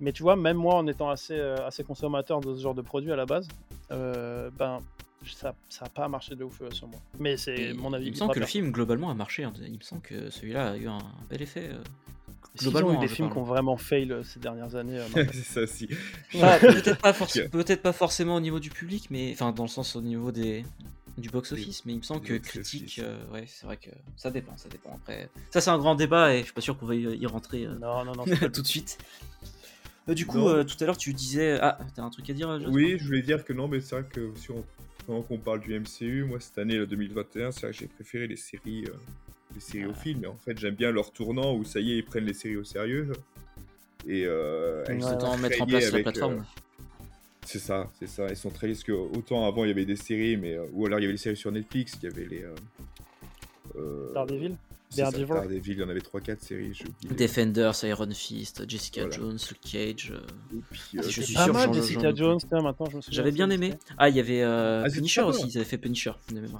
Mais 0.00 0.12
tu 0.12 0.22
vois, 0.22 0.36
même 0.36 0.56
moi, 0.56 0.74
en 0.76 0.86
étant 0.86 1.10
assez, 1.10 1.38
euh, 1.38 1.66
assez 1.66 1.84
consommateur 1.84 2.40
de 2.40 2.54
ce 2.54 2.62
genre 2.62 2.74
de 2.74 2.82
produit 2.82 3.12
à 3.12 3.16
la 3.16 3.26
base, 3.26 3.46
euh, 3.90 4.50
ben 4.58 4.80
ça, 5.26 5.54
ça 5.68 5.86
a 5.86 5.88
pas 5.88 6.08
marché 6.08 6.34
de 6.36 6.44
ouf 6.44 6.62
sur 6.72 6.86
moi. 6.88 6.98
Mais 7.18 7.36
c'est 7.36 7.72
mon 7.74 7.92
avis. 7.92 8.06
Il 8.06 8.10
me 8.12 8.16
semble 8.16 8.32
que 8.34 8.40
le 8.40 8.46
film 8.46 8.70
globalement 8.70 9.10
a 9.10 9.14
marché. 9.14 9.44
hein. 9.44 9.52
Il 9.66 9.74
me 9.74 9.80
semble 9.82 10.02
que 10.02 10.30
celui-là 10.30 10.70
a 10.72 10.76
eu 10.76 10.86
un 10.88 10.98
bel 11.28 11.42
effet. 11.42 11.70
Globalement, 12.64 12.92
eu 12.92 12.96
hein, 12.96 13.00
des 13.00 13.08
films 13.08 13.30
qui 13.30 13.38
ont 13.38 13.44
vraiment 13.44 13.76
fail 13.76 14.10
euh, 14.12 14.22
ces 14.22 14.38
dernières 14.40 14.74
années. 14.74 14.98
euh, 14.98 15.24
c'est 15.32 15.44
ça, 15.44 15.66
si. 15.66 15.88
Pas- 16.32 16.58
peut-être 16.58 17.00
pas, 17.00 17.12
forc- 17.12 17.92
forcément 17.92 18.36
au 18.36 18.40
niveau 18.40 18.60
du 18.60 18.70
public, 18.70 19.08
mais 19.10 19.32
enfin 19.32 19.52
dans 19.52 19.64
le 19.64 19.68
sens 19.68 19.96
au 19.96 20.00
niveau 20.02 20.32
des 20.32 20.64
du 21.18 21.30
box 21.30 21.52
office, 21.52 21.84
mais 21.86 21.94
il 21.94 21.98
me 21.98 22.02
semble 22.02 22.20
que 22.20 22.34
critique, 22.34 23.00
euh, 23.02 23.24
ouais, 23.32 23.44
c'est 23.46 23.64
vrai 23.64 23.78
que 23.78 23.88
ça 24.18 24.30
dépend, 24.30 24.54
ça 24.58 24.68
dépend. 24.68 24.94
Après, 24.96 25.30
ça 25.50 25.62
c'est 25.62 25.70
un 25.70 25.78
grand 25.78 25.94
débat 25.94 26.34
et 26.34 26.40
je 26.40 26.44
suis 26.44 26.52
pas 26.52 26.60
sûr 26.60 26.76
qu'on 26.76 26.84
va 26.84 26.94
y, 26.94 27.26
rentrer 27.26 27.64
euh, 27.64 27.74
non, 27.78 28.04
non, 28.04 28.12
non. 28.14 28.24
c'est 28.26 28.38
pas 28.38 28.46
le 28.46 28.52
tout 28.52 28.60
de 28.60 28.66
suite. 28.66 28.98
Euh, 30.08 30.14
du 30.14 30.26
coup, 30.26 30.46
euh, 30.48 30.62
tout 30.62 30.76
à 30.80 30.84
l'heure 30.84 30.98
tu 30.98 31.14
disais, 31.14 31.58
ah, 31.60 31.78
t'as 31.94 32.02
un 32.02 32.10
truc 32.10 32.28
à 32.28 32.34
dire 32.34 32.60
Oui, 32.68 32.96
je 32.98 33.04
voulais 33.06 33.22
dire 33.22 33.44
que 33.44 33.52
non, 33.54 33.66
mais 33.66 33.80
c'est 33.80 33.98
vrai 33.98 34.04
que 34.12 34.30
si 34.36 34.50
on, 34.50 34.62
pendant 35.06 35.22
qu'on 35.22 35.38
parle 35.38 35.60
du 35.60 35.78
MCU, 35.80 36.24
moi 36.24 36.38
cette 36.38 36.58
année, 36.58 36.76
le 36.76 36.86
2021, 36.86 37.50
c'est 37.50 37.62
vrai 37.62 37.70
que 37.70 37.78
j'ai 37.78 37.86
préféré 37.86 38.26
les 38.26 38.36
séries, 38.36 38.84
euh, 38.86 38.92
les 39.56 39.60
séries 39.60 39.86
au 39.86 39.92
Ah. 39.92 40.00
film. 40.00 40.24
Et 40.24 40.26
en 40.28 40.36
fait, 40.36 40.56
j'aime 40.58 40.74
bien 40.76 40.92
leur 40.92 41.10
tournant 41.12 41.54
où 41.56 41.64
ça 41.64 41.80
y 41.80 41.92
est, 41.92 41.96
ils 41.98 42.04
prennent 42.04 42.24
les 42.26 42.34
séries 42.34 42.56
au 42.56 42.64
sérieux. 42.64 43.10
Et 44.06 44.24
euh, 44.24 44.84
elles 44.86 45.02
sont 45.02 45.36
mettre 45.38 45.62
en 45.62 45.66
place 45.66 45.82
la 45.84 45.88
avec, 45.88 46.02
plateforme. 46.04 46.34
euh, 46.34 46.42
c'est 47.44 47.58
ça, 47.58 47.90
c'est 47.98 48.08
ça. 48.08 48.26
Ils 48.28 48.36
sont 48.36 48.50
très 48.50 48.68
parce 48.68 48.84
que 48.84 48.92
autant 48.92 49.46
avant 49.46 49.64
il 49.64 49.68
y 49.68 49.70
avait 49.72 49.84
des 49.84 49.96
séries, 49.96 50.36
mais 50.36 50.54
euh, 50.54 50.66
ou 50.72 50.86
alors 50.86 50.98
il 51.00 51.02
y 51.02 51.04
avait 51.06 51.12
les 51.12 51.18
séries 51.18 51.36
sur 51.36 51.50
Netflix, 51.50 51.96
il 52.02 52.08
y 52.08 52.12
avait 52.12 52.24
les. 52.26 52.42
euh, 52.44 52.54
euh, 53.76 54.12
Daredevil 54.14 54.54
Daredevil. 54.94 55.26
Daredevil, 55.26 55.72
il 55.72 55.78
y 55.78 55.82
en 55.82 55.88
avait 55.88 56.00
3-4 56.00 56.40
séries, 56.40 56.72
j'ai 56.74 56.84
oublié. 56.86 57.14
Defenders, 57.16 57.84
Iron 57.84 58.10
Fist, 58.12 58.68
Jessica 58.68 59.02
Voilà. 59.02 59.16
Jones, 59.16 59.38
Luke 59.50 59.60
Cage. 59.60 60.12
euh, 60.14 60.20
Et 60.56 60.60
puis, 60.70 60.98
euh, 60.98 61.02
je 61.02 61.08
C'est 61.10 61.22
suis 61.22 61.34
pas 61.34 61.44
sûr, 61.44 61.52
mal 61.54 61.74
Jessica 61.74 62.14
Jones, 62.14 62.38
tiens, 62.48 62.62
maintenant 62.62 62.86
je 62.90 62.96
me 62.96 63.00
souviens. 63.02 63.16
J'avais 63.16 63.32
bien 63.32 63.50
aimé. 63.50 63.74
Ah, 63.98 64.08
il 64.08 64.16
y 64.16 64.20
avait 64.20 64.42
euh, 64.42 64.84
Ah, 64.86 64.90
Punisher 64.90 65.22
aussi, 65.22 65.46
ils 65.48 65.56
avaient 65.56 65.64
fait 65.66 65.78
Punisher. 65.78 66.12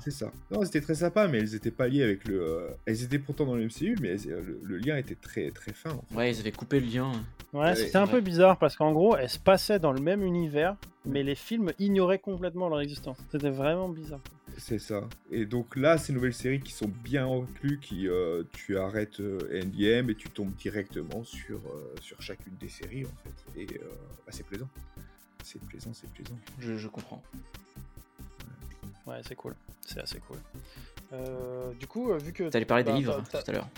C'est 0.02 0.10
ça. 0.10 0.32
Non, 0.50 0.64
c'était 0.64 0.80
très 0.80 0.94
sympa, 0.96 1.28
mais 1.28 1.38
elles 1.38 1.54
étaient 1.54 1.70
pas 1.70 1.88
liées 1.88 2.02
avec 2.02 2.26
le. 2.28 2.40
euh, 2.42 2.68
Elles 2.86 3.02
étaient 3.02 3.18
pourtant 3.18 3.46
dans 3.46 3.54
le 3.54 3.64
MCU, 3.66 3.96
mais 4.00 4.08
elles- 4.08 4.28
le, 4.44 4.60
le 4.62 4.76
lien 4.78 4.96
était 4.96 5.14
très 5.14 5.50
très 5.50 5.72
fin. 5.72 5.90
en 5.92 6.02
fait. 6.08 6.14
Ouais, 6.16 6.32
ils 6.32 6.40
avaient 6.40 6.52
coupé 6.52 6.80
le 6.80 6.86
lien. 6.86 7.12
Ouais, 7.52 7.60
Ouais, 7.60 7.74
c'était 7.76 7.96
un 7.96 8.06
peu 8.06 8.20
bizarre 8.20 8.58
parce 8.58 8.76
qu'en 8.76 8.92
gros, 8.92 9.16
elles 9.16 9.30
se 9.30 9.38
passaient 9.38 9.78
dans 9.78 9.92
le 9.92 10.00
même 10.00 10.22
univers, 10.22 10.76
mais 11.06 11.22
les 11.22 11.34
films 11.36 11.72
ignoraient 11.78 12.18
complètement 12.18 12.68
leur 12.68 12.80
existence. 12.80 13.16
C'était 13.30 13.50
vraiment 13.50 13.88
bizarre. 13.88 14.20
C'est 14.58 14.78
ça. 14.78 15.02
Et 15.30 15.44
donc 15.44 15.76
là, 15.76 15.98
ces 15.98 16.12
nouvelles 16.12 16.34
séries 16.34 16.60
qui 16.60 16.72
sont 16.72 16.88
bien 16.88 17.30
inclus, 17.30 17.78
qui 17.78 18.08
euh, 18.08 18.42
tu 18.52 18.78
arrêtes 18.78 19.20
euh, 19.20 19.62
Endgame 19.62 20.10
et 20.10 20.14
tu 20.14 20.30
tombes 20.30 20.54
directement 20.56 21.24
sur, 21.24 21.58
euh, 21.58 21.94
sur 22.00 22.20
chacune 22.22 22.54
des 22.58 22.68
séries 22.68 23.04
en 23.04 23.12
fait. 23.22 23.60
Et 23.60 23.66
euh, 23.78 23.84
bah, 24.26 24.32
c'est 24.32 24.46
plaisant. 24.46 24.68
C'est 25.44 25.60
plaisant, 25.60 25.92
c'est 25.92 26.10
plaisant. 26.10 26.38
Je, 26.58 26.76
je 26.76 26.88
comprends. 26.88 27.22
Ouais, 29.06 29.20
c'est 29.28 29.36
cool. 29.36 29.54
C'est 29.86 30.00
assez 30.00 30.18
cool. 30.18 30.38
Euh, 31.12 31.72
du 31.74 31.86
coup, 31.86 32.10
euh, 32.10 32.18
vu 32.18 32.32
que. 32.32 32.48
T'allais 32.48 32.64
parler 32.64 32.82
des 32.82 32.90
bah, 32.90 32.96
livres 32.96 33.22
tout 33.30 33.36
à 33.36 33.52
l'heure. 33.52 33.68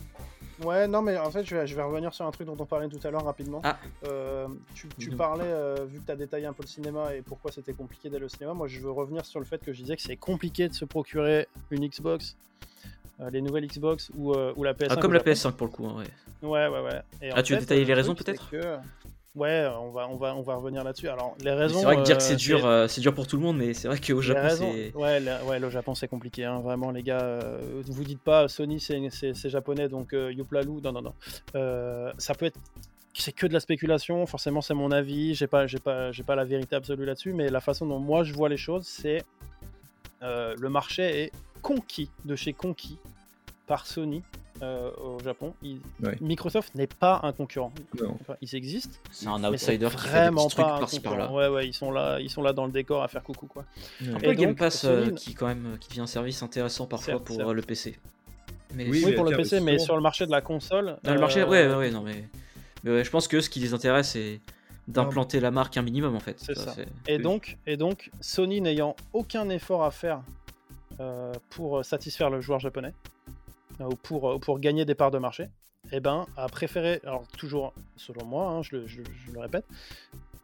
Ouais, 0.64 0.88
non, 0.88 1.02
mais 1.02 1.16
en 1.18 1.30
fait, 1.30 1.44
je 1.44 1.54
vais, 1.54 1.66
je 1.66 1.74
vais 1.76 1.82
revenir 1.82 2.12
sur 2.12 2.26
un 2.26 2.30
truc 2.30 2.46
dont 2.46 2.56
on 2.58 2.64
parlait 2.66 2.88
tout 2.88 2.98
à 3.06 3.10
l'heure 3.10 3.24
rapidement. 3.24 3.60
Ah. 3.64 3.78
Euh, 4.06 4.48
tu, 4.74 5.10
parlais, 5.10 5.44
euh, 5.46 5.86
vu 5.88 6.00
que 6.00 6.06
tu 6.06 6.12
as 6.12 6.16
détaillé 6.16 6.46
un 6.46 6.52
peu 6.52 6.62
le 6.64 6.68
cinéma 6.68 7.14
et 7.14 7.22
pourquoi 7.22 7.52
c'était 7.52 7.72
compliqué 7.72 8.08
d'aller 8.10 8.24
au 8.24 8.28
cinéma, 8.28 8.54
moi 8.54 8.66
je 8.66 8.80
veux 8.80 8.90
revenir 8.90 9.24
sur 9.24 9.38
le 9.38 9.46
fait 9.46 9.58
que 9.64 9.72
je 9.72 9.80
disais 9.82 9.94
que 9.96 10.02
c'est 10.02 10.16
compliqué 10.16 10.68
de 10.68 10.74
se 10.74 10.84
procurer 10.84 11.46
une 11.70 11.86
Xbox, 11.88 12.36
euh, 13.20 13.30
les 13.30 13.40
nouvelles 13.40 13.66
Xbox 13.68 14.10
ou, 14.16 14.32
euh, 14.34 14.52
ou 14.56 14.64
la 14.64 14.74
PS5. 14.74 14.86
Ah, 14.90 14.96
comme 14.96 15.12
la 15.12 15.18
Japon. 15.20 15.30
PS5 15.30 15.52
pour 15.52 15.66
le 15.68 15.72
coup, 15.72 15.86
hein, 15.86 15.96
ouais. 15.98 16.06
Ouais, 16.40 16.68
ouais, 16.68 16.80
ouais. 16.82 17.02
Et 17.22 17.30
Ah, 17.30 17.40
en 17.40 17.42
tu 17.42 17.54
fait, 17.54 17.60
détailler 17.60 17.80
euh, 17.82 17.84
les 17.84 17.90
le 17.90 17.94
raisons, 17.96 18.14
peut-être? 18.14 18.50
que- 18.50 18.76
Ouais, 19.38 19.68
on 19.80 19.90
va, 19.90 20.08
on, 20.08 20.16
va, 20.16 20.34
on 20.34 20.42
va 20.42 20.56
revenir 20.56 20.82
là-dessus. 20.84 21.08
Alors, 21.08 21.36
les 21.42 21.52
raisons. 21.52 21.78
C'est 21.78 21.84
vrai 21.84 21.96
que 21.96 22.02
dire 22.02 22.18
que 22.18 22.22
euh, 22.22 22.26
c'est 22.26 22.36
dur, 22.36 22.66
euh, 22.66 22.88
c'est 22.88 23.00
dur 23.00 23.14
pour 23.14 23.26
tout 23.26 23.36
le 23.36 23.42
monde, 23.42 23.56
mais 23.56 23.72
c'est 23.72 23.88
vrai 23.88 23.98
qu'au 24.00 24.20
Japon, 24.20 24.48
c'est. 24.56 24.94
Ouais, 24.96 25.20
le, 25.20 25.44
ouais, 25.44 25.58
le 25.58 25.70
Japon 25.70 25.94
c'est 25.94 26.08
compliqué, 26.08 26.44
hein, 26.44 26.58
vraiment 26.60 26.90
les 26.90 27.02
gars. 27.02 27.20
euh, 27.20 27.82
vous 27.86 28.04
dites 28.04 28.20
pas 28.20 28.48
Sony 28.48 28.80
c'est 28.80 29.48
japonais 29.48 29.88
donc 29.88 30.12
euh, 30.12 30.32
youplalou, 30.32 30.80
non 30.80 30.92
non 30.92 31.02
non. 31.02 31.14
Euh, 31.54 32.12
ça 32.18 32.34
peut 32.34 32.46
être 32.46 32.58
c'est 33.14 33.32
que 33.32 33.46
de 33.46 33.52
la 33.52 33.60
spéculation, 33.60 34.26
forcément 34.26 34.60
c'est 34.60 34.74
mon 34.74 34.90
avis, 34.92 35.34
j'ai 35.34 35.46
pas 35.46 35.66
j'ai 35.66 35.78
pas 35.78 36.12
j'ai 36.12 36.22
pas 36.22 36.36
la 36.36 36.44
vérité 36.44 36.76
absolue 36.76 37.04
là-dessus, 37.04 37.32
mais 37.32 37.48
la 37.48 37.60
façon 37.60 37.86
dont 37.86 37.98
moi 37.98 38.22
je 38.24 38.32
vois 38.32 38.48
les 38.48 38.56
choses 38.56 38.86
c'est 38.86 39.24
euh, 40.22 40.54
le 40.58 40.68
marché 40.68 41.24
est 41.24 41.32
conquis 41.62 42.10
de 42.24 42.36
chez 42.36 42.52
conquis 42.52 42.98
par 43.68 43.86
Sony 43.86 44.22
euh, 44.62 44.90
au 44.96 45.20
Japon. 45.22 45.54
Il- 45.62 45.80
Ouais. 46.02 46.16
Microsoft 46.20 46.74
n'est 46.74 46.88
pas 46.88 47.20
un 47.22 47.32
concurrent. 47.32 47.72
Enfin, 48.20 48.34
ils 48.42 48.56
existent, 48.56 48.98
C'est 49.12 49.28
un 49.28 49.38
mais 49.38 49.48
outsider 49.48 49.72
qui 49.88 49.96
fait 49.98 50.06
des 50.06 50.18
vraiment 50.18 50.46
petits 50.46 50.54
trucs 50.56 50.66
pas 50.66 50.74
un 50.74 50.78
par-ci 50.80 51.00
par-là. 51.00 51.26
concurrent. 51.26 51.38
Ouais 51.38 51.48
ouais, 51.48 51.68
ils 51.68 51.72
sont 51.74 51.92
là, 51.92 52.18
ils 52.20 52.28
sont 52.30 52.42
là 52.42 52.52
dans 52.52 52.66
le 52.66 52.72
décor 52.72 53.02
à 53.04 53.08
faire 53.08 53.22
coucou 53.22 53.46
quoi. 53.46 53.64
Un 54.02 54.18
peu 54.18 54.26
le 54.26 54.32
Et 54.32 54.34
Game 54.36 54.48
donc, 54.50 54.58
Pass 54.58 54.84
euh, 54.84 55.10
qui 55.12 55.34
quand 55.34 55.46
même 55.46 55.76
qui 55.80 55.88
devient 55.90 56.00
un 56.00 56.06
service 56.08 56.42
intéressant 56.42 56.86
parfois 56.86 57.12
Certes, 57.14 57.24
pour 57.24 57.36
certes. 57.36 57.48
euh, 57.48 57.52
le 57.52 57.62
PC. 57.62 57.98
Mais 58.74 58.88
Oui, 58.88 59.12
pour 59.14 59.24
le 59.24 59.36
PC, 59.36 59.60
mais 59.60 59.78
sur 59.78 59.94
le 59.94 60.02
marché 60.02 60.26
de 60.26 60.30
la 60.32 60.40
console. 60.40 60.96
Dans 61.04 61.14
le 61.14 61.20
marché, 61.20 61.40
euh, 61.42 61.46
ouais, 61.48 61.66
ouais, 61.68 61.74
ouais, 61.76 61.90
non 61.92 62.02
mais, 62.02 62.24
mais 62.84 62.90
ouais, 62.90 63.04
je 63.04 63.10
pense 63.10 63.28
que 63.28 63.40
ce 63.40 63.48
qui 63.48 63.60
les 63.60 63.72
intéresse 63.74 64.10
c'est 64.10 64.40
d'implanter 64.88 65.38
la 65.40 65.50
marque 65.52 65.76
un 65.76 65.82
minimum 65.82 66.16
en 66.16 66.20
fait. 66.20 66.36
C'est 66.40 66.56
ça. 66.56 66.72
c'est- 66.74 66.88
Et 67.06 67.18
donc, 67.18 67.58
et 67.66 67.76
donc, 67.76 68.10
Sony 68.20 68.60
n'ayant 68.60 68.96
aucun 69.12 69.48
effort 69.50 69.84
à 69.84 69.90
faire 69.90 70.20
euh, 71.00 71.32
pour 71.50 71.84
satisfaire 71.84 72.28
le 72.30 72.40
joueur 72.40 72.58
japonais 72.58 72.88
euh, 72.88 73.17
ou 73.86 73.96
pour, 73.96 74.30
euh, 74.30 74.38
pour 74.38 74.58
gagner 74.58 74.84
des 74.84 74.94
parts 74.94 75.10
de 75.10 75.18
marché, 75.18 75.48
eh 75.92 76.00
ben, 76.00 76.26
a 76.36 76.48
préféré, 76.48 77.00
alors 77.04 77.26
toujours 77.38 77.72
selon 77.96 78.24
moi, 78.24 78.48
hein, 78.48 78.62
je, 78.62 78.76
le, 78.76 79.40
répète, 79.40 79.64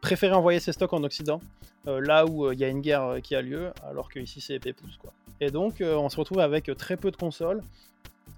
préférer 0.01 0.33
envoyer 0.33 0.59
ses 0.59 0.71
stocks 0.71 0.93
en 0.93 1.03
Occident, 1.03 1.41
euh, 1.87 1.99
là 1.99 2.25
où 2.25 2.45
euh, 2.45 2.53
il 2.53 2.59
y 2.59 2.63
a 2.63 2.69
une 2.69 2.81
guerre 2.81 3.17
qui 3.21 3.35
a 3.35 3.41
lieu, 3.41 3.71
alors 3.87 4.09
que 4.09 4.19
ici 4.19 4.41
c'est 4.41 4.55
épée 4.55 4.73
pouce 4.73 4.97
quoi. 4.97 5.13
Et 5.41 5.51
donc, 5.51 5.81
on 5.81 6.07
se 6.07 6.15
retrouve 6.15 6.39
avec 6.39 6.71
très 6.77 6.95
peu 6.95 7.11
de 7.11 7.17
consoles. 7.17 7.61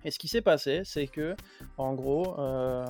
Et 0.05 0.11
ce 0.11 0.19
qui 0.19 0.27
s'est 0.27 0.41
passé, 0.41 0.81
c'est 0.85 1.07
que, 1.07 1.35
en 1.77 1.93
gros, 1.93 2.39
euh, 2.39 2.85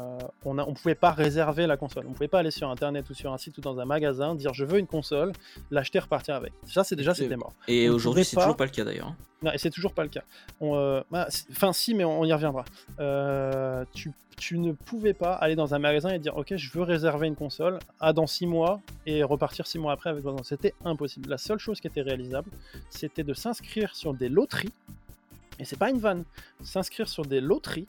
on 0.46 0.54
ne 0.54 0.74
pouvait 0.74 0.94
pas 0.96 1.12
réserver 1.12 1.66
la 1.66 1.78
console. 1.78 2.06
On 2.08 2.14
pouvait 2.14 2.28
pas 2.28 2.40
aller 2.40 2.52
sur 2.52 2.70
internet 2.70 3.10
ou 3.10 3.14
sur 3.14 3.32
un 3.34 3.38
site 3.38 3.58
ou 3.58 3.62
dans 3.62 3.80
un 3.80 3.86
magasin, 3.86 4.36
dire 4.36 4.54
je 4.54 4.66
veux 4.66 4.78
une 4.80 4.88
console, 4.88 5.32
l'acheter, 5.72 6.00
repartir 6.00 6.36
avec. 6.36 6.54
Ça, 6.66 6.84
c'est 6.84 6.96
déjà, 6.96 7.14
c'était 7.16 7.36
mort. 7.38 7.54
Et 7.68 7.90
aujourd'hui 7.90 8.24
c'est 8.26 8.36
pas- 8.36 8.44
toujours 8.44 8.58
pas 8.58 8.66
le 8.66 8.72
cas 8.72 8.84
d'ailleurs. 8.84 9.08
hein. 9.08 9.16
Non, 9.44 9.52
et 9.52 9.58
c'est 9.60 9.70
toujours 9.70 9.94
pas 9.94 10.04
le 10.04 10.10
cas. 10.10 10.24
On, 10.60 10.76
euh, 10.76 11.02
bah, 11.12 11.28
Enfin, 11.52 11.72
si, 11.72 11.94
mais 11.94 12.04
on, 12.04 12.22
on 12.22 12.26
y 12.26 12.34
reviendra. 12.34 12.66
Euh, 13.00 13.86
tu, 13.94 14.12
tu 14.36 14.58
ne 14.60 14.72
pouvais 14.72 15.14
pas 15.14 15.34
aller 15.34 15.56
dans 15.56 15.74
un 15.76 15.80
magasin 15.80 16.10
et 16.10 16.20
dire 16.20 16.36
Ok, 16.38 16.56
je 16.56 16.72
veux 16.72 16.84
réserver 16.84 17.28
une 17.28 17.36
console 17.36 17.80
à 18.00 18.14
dans 18.14 18.28
6 18.28 18.48
mois 18.48 18.82
et 19.06 19.24
repartir 19.24 19.66
6 19.68 19.78
mois 19.80 19.94
après 19.94 20.10
avec. 20.10 20.24
C'était 20.44 20.74
impossible. 20.86 21.30
La 21.30 21.38
seule 21.38 21.60
chose 21.60 21.80
qui 21.80 21.88
était 21.88 22.02
réalisable, 22.02 22.50
c'était 22.90 23.24
de 23.24 23.34
s'inscrire 23.34 23.96
sur 23.96 24.14
des 24.14 24.30
loteries. 24.30 24.74
Et 25.60 25.66
c'est 25.66 25.78
pas 25.78 25.90
une 25.90 26.00
vanne. 26.00 26.24
S'inscrire 26.64 27.10
sur 27.10 27.26
des 27.26 27.42
loteries. 27.42 27.88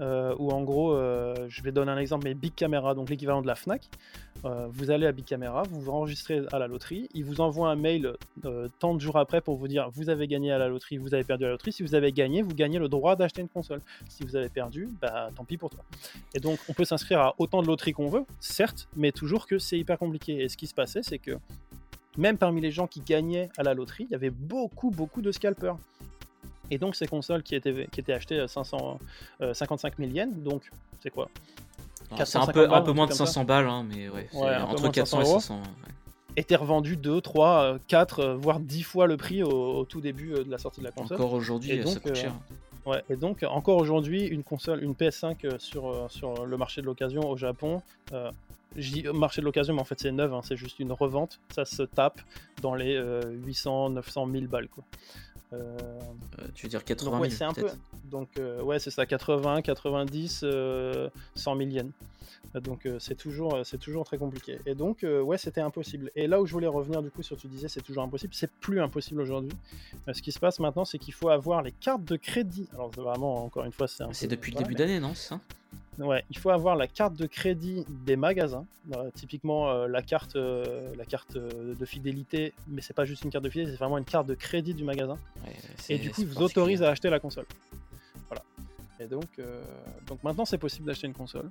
euh, 0.00 0.34
où 0.38 0.50
en 0.50 0.62
gros, 0.62 0.92
euh, 0.92 1.34
je 1.48 1.62
vais 1.62 1.72
donner 1.72 1.92
un 1.92 1.98
exemple, 1.98 2.24
mais 2.24 2.34
Big 2.34 2.54
Camera, 2.54 2.94
donc 2.94 3.10
l'équivalent 3.10 3.42
de 3.42 3.46
la 3.46 3.54
Fnac, 3.54 3.82
euh, 4.44 4.66
vous 4.70 4.90
allez 4.90 5.06
à 5.06 5.12
Big 5.12 5.24
Camera, 5.24 5.62
vous 5.64 5.80
vous 5.80 5.90
enregistrez 5.90 6.42
à 6.52 6.58
la 6.58 6.66
loterie, 6.66 7.08
ils 7.14 7.24
vous 7.24 7.40
envoient 7.40 7.70
un 7.70 7.76
mail 7.76 8.14
euh, 8.44 8.68
tant 8.78 8.94
de 8.94 9.00
jours 9.00 9.18
après 9.18 9.40
pour 9.40 9.56
vous 9.56 9.68
dire 9.68 9.90
vous 9.90 10.08
avez 10.08 10.26
gagné 10.26 10.50
à 10.50 10.58
la 10.58 10.68
loterie, 10.68 10.96
vous 10.96 11.14
avez 11.14 11.24
perdu 11.24 11.44
à 11.44 11.48
la 11.48 11.52
loterie. 11.52 11.72
Si 11.72 11.82
vous 11.82 11.94
avez 11.94 12.12
gagné, 12.12 12.42
vous 12.42 12.54
gagnez 12.54 12.78
le 12.78 12.88
droit 12.88 13.16
d'acheter 13.16 13.42
une 13.42 13.48
console. 13.48 13.80
Si 14.08 14.24
vous 14.24 14.34
avez 14.34 14.48
perdu, 14.48 14.88
bah 15.00 15.28
tant 15.36 15.44
pis 15.44 15.56
pour 15.56 15.70
toi. 15.70 15.84
Et 16.34 16.40
donc 16.40 16.58
on 16.68 16.72
peut 16.72 16.84
s'inscrire 16.84 17.20
à 17.20 17.34
autant 17.38 17.62
de 17.62 17.66
loteries 17.66 17.92
qu'on 17.92 18.08
veut, 18.08 18.24
certes, 18.40 18.88
mais 18.96 19.12
toujours 19.12 19.46
que 19.46 19.58
c'est 19.58 19.78
hyper 19.78 19.98
compliqué. 19.98 20.42
Et 20.42 20.48
ce 20.48 20.56
qui 20.56 20.66
se 20.66 20.74
passait, 20.74 21.02
c'est 21.02 21.18
que 21.18 21.32
même 22.16 22.36
parmi 22.36 22.60
les 22.60 22.70
gens 22.70 22.86
qui 22.86 23.00
gagnaient 23.00 23.50
à 23.56 23.62
la 23.62 23.74
loterie, 23.74 24.06
il 24.08 24.12
y 24.12 24.16
avait 24.16 24.30
beaucoup, 24.30 24.90
beaucoup 24.90 25.22
de 25.22 25.32
scalpers. 25.32 25.76
Et 26.72 26.78
donc 26.78 26.96
ces 26.96 27.06
consoles 27.06 27.42
qui 27.42 27.54
étaient, 27.54 27.86
qui 27.92 28.00
étaient 28.00 28.14
achetées 28.14 28.40
à 28.40 28.48
500, 28.48 28.98
euh, 29.42 29.52
55 29.52 29.92
000 29.98 30.10
yens, 30.10 30.34
donc 30.38 30.62
c'est 31.02 31.10
quoi? 31.10 31.28
Alors, 32.10 32.26
C'est 32.26 32.38
un 32.38 32.46
450 32.46 32.54
peu, 32.54 32.74
un 32.74 32.80
peu 32.80 32.92
moins 32.92 33.04
de 33.06 33.10
truc 33.10 33.18
comme 33.18 33.26
ça. 33.26 33.32
500 33.32 33.44
balles, 33.44 33.68
hein, 33.68 33.86
mais 33.88 34.08
ouais, 34.08 34.26
entre 34.32 34.80
moins 34.80 34.88
de 34.88 34.94
400 34.94 35.20
et 35.20 35.24
500 35.24 35.40
500. 35.40 35.54
ouais. 35.56 35.92
étaient 36.36 36.56
revendus 36.56 36.96
2, 36.96 37.20
3, 37.20 37.76
4, 37.88 38.24
voire 38.40 38.58
10 38.58 38.82
fois 38.84 39.06
le 39.06 39.18
prix 39.18 39.42
au, 39.42 39.50
au 39.50 39.84
tout 39.84 40.00
début 40.00 40.32
euh, 40.32 40.44
de 40.44 40.50
la 40.50 40.56
sortie 40.58 40.80
de 40.80 40.86
la 40.86 40.92
console. 40.92 41.18
Encore 41.18 41.34
aujourd'hui, 41.34 41.72
Et 41.72 41.78
ça 41.82 41.84
donc, 41.94 42.02
coûte 42.02 42.12
euh, 42.12 42.14
cher. 42.14 42.32
Ouais, 42.86 43.02
et 43.10 43.16
donc 43.16 43.44
encore 43.48 43.76
aujourd'hui, 43.76 44.24
une 44.26 44.42
console, 44.42 44.82
une 44.82 44.94
PS5 44.94 45.36
euh, 45.44 45.58
sur, 45.58 45.88
euh, 45.88 46.06
sur 46.08 46.46
le 46.46 46.56
marché 46.56 46.80
de 46.80 46.86
l'occasion 46.86 47.28
au 47.30 47.36
Japon, 47.36 47.80
euh, 48.12 48.30
je 48.76 48.90
dis 48.90 49.02
marché 49.14 49.40
de 49.40 49.44
l'occasion, 49.46 49.74
mais 49.74 49.80
en 49.80 49.84
fait 49.84 50.00
c'est 50.00 50.10
neuf, 50.10 50.32
hein, 50.32 50.40
c'est 50.42 50.56
juste 50.56 50.78
une 50.80 50.92
revente, 50.92 51.38
ça 51.54 51.64
se 51.64 51.82
tape 51.82 52.20
dans 52.62 52.74
les 52.74 52.96
euh, 52.96 53.20
800, 53.44 53.90
900 53.90 54.26
1000 54.26 54.48
balles 54.48 54.68
quoi. 54.68 54.82
Euh, 55.52 55.78
Euh, 56.38 56.46
tu 56.54 56.66
veux 56.66 56.70
dire 56.70 56.80
donc 56.80 56.86
80 56.86 57.20
ouais, 57.20 57.28
000 57.28 57.38
c'est 57.38 57.44
un 57.44 57.52
peu. 57.52 57.62
peut-être? 57.62 57.78
Donc 58.10 58.28
euh, 58.38 58.62
ouais, 58.62 58.78
c'est 58.78 58.90
ça, 58.90 59.04
80, 59.04 59.62
90, 59.62 60.40
euh, 60.44 61.10
100 61.34 61.56
000 61.56 61.70
yens. 61.70 61.90
Donc 62.54 62.86
c'est 62.98 63.14
toujours, 63.14 63.60
c'est 63.64 63.78
toujours 63.78 64.04
très 64.04 64.18
compliqué. 64.18 64.58
Et 64.66 64.74
donc 64.74 65.04
ouais, 65.04 65.38
c'était 65.38 65.62
impossible. 65.62 66.10
Et 66.16 66.26
là 66.26 66.40
où 66.40 66.44
je 66.46 66.52
voulais 66.52 66.66
revenir 66.66 67.02
du 67.02 67.10
coup 67.10 67.22
sur 67.22 67.36
ce 67.36 67.42
que 67.42 67.48
tu 67.48 67.54
disais, 67.54 67.68
c'est 67.68 67.80
toujours 67.80 68.02
impossible. 68.02 68.34
C'est 68.34 68.50
plus 68.50 68.80
impossible 68.80 69.22
aujourd'hui. 69.22 69.52
Ce 70.12 70.20
qui 70.20 70.32
se 70.32 70.38
passe 70.38 70.58
maintenant, 70.58 70.84
c'est 70.84 70.98
qu'il 70.98 71.14
faut 71.14 71.30
avoir 71.30 71.62
les 71.62 71.72
cartes 71.72 72.04
de 72.04 72.16
crédit. 72.16 72.68
Alors 72.74 72.90
vraiment, 72.90 73.44
encore 73.44 73.64
une 73.64 73.72
fois, 73.72 73.88
c'est 73.88 74.02
un 74.02 74.12
C'est 74.12 74.26
depuis 74.26 74.52
le 74.52 74.58
début 74.58 74.74
d'année, 74.74 75.00
non 75.00 75.14
ça? 75.14 75.40
Ouais, 75.98 76.24
il 76.30 76.38
faut 76.38 76.48
avoir 76.50 76.74
la 76.74 76.86
carte 76.86 77.14
de 77.16 77.26
crédit 77.26 77.84
des 77.88 78.16
magasins, 78.16 78.64
Euh, 78.92 79.10
typiquement 79.14 79.70
euh, 79.70 79.86
la 79.88 80.00
carte, 80.02 80.36
euh, 80.36 80.92
la 80.96 81.04
carte 81.04 81.36
euh, 81.36 81.74
de 81.74 81.84
fidélité, 81.84 82.54
mais 82.66 82.80
c'est 82.80 82.94
pas 82.94 83.04
juste 83.04 83.24
une 83.24 83.30
carte 83.30 83.44
de 83.44 83.50
fidélité, 83.50 83.72
c'est 83.76 83.78
vraiment 83.78 83.98
une 83.98 84.04
carte 84.06 84.26
de 84.26 84.34
crédit 84.34 84.72
du 84.74 84.84
magasin. 84.84 85.18
Ouais, 85.46 85.52
Et 85.90 85.98
du 85.98 86.10
coup, 86.10 86.22
ils 86.22 86.26
vous 86.26 86.40
autorisent 86.42 86.82
à 86.82 86.90
acheter 86.90 87.10
la 87.10 87.20
console. 87.20 87.44
Voilà. 88.28 88.42
Et 89.00 89.06
donc, 89.06 89.26
euh, 89.38 89.62
donc 90.06 90.24
maintenant, 90.24 90.44
c'est 90.46 90.58
possible 90.58 90.86
d'acheter 90.86 91.06
une 91.06 91.12
console. 91.14 91.50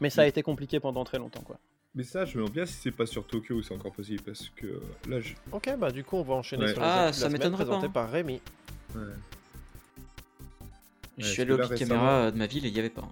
Mais 0.00 0.10
ça 0.10 0.22
a 0.22 0.26
été 0.26 0.42
compliqué 0.42 0.78
pendant 0.78 1.04
très 1.04 1.18
longtemps, 1.18 1.40
quoi. 1.42 1.58
Mais 1.94 2.02
ça, 2.04 2.26
je 2.26 2.32
me 2.32 2.42
demande 2.42 2.52
bien 2.52 2.66
si 2.66 2.74
c'est 2.74 2.90
pas 2.90 3.06
sur 3.06 3.26
Tokyo 3.26 3.54
où 3.56 3.62
c'est 3.62 3.74
encore 3.74 3.92
possible 3.92 4.22
parce 4.22 4.50
que 4.54 4.80
là, 5.08 5.18
je... 5.20 5.32
Ok, 5.50 5.74
bah 5.78 5.90
du 5.90 6.04
coup, 6.04 6.16
on 6.18 6.22
va 6.22 6.34
enchaîner 6.34 6.64
Ouais. 6.66 6.72
sur 6.72 6.80
les 6.80 6.86
Ah, 6.86 6.94
ça 6.94 7.04
la 7.06 7.12
semaine 7.14 7.32
m'étonnerait 7.32 7.64
pas, 7.64 7.70
présentées 7.70 7.86
hein. 7.86 7.90
par 7.90 8.10
Rémi. 8.10 8.34
ouais. 8.94 9.00
Je 11.18 11.24
Ouais, 11.24 11.30
suis 11.30 11.40
allé 11.42 11.52
au 11.52 11.54
euh, 11.58 12.30
de 12.30 12.36
ma 12.36 12.46
ville 12.46 12.66
et 12.66 12.68
il 12.68 12.74
n'y 12.74 12.78
avait 12.80 12.90
pas. 12.90 13.00
hein. 13.00 13.08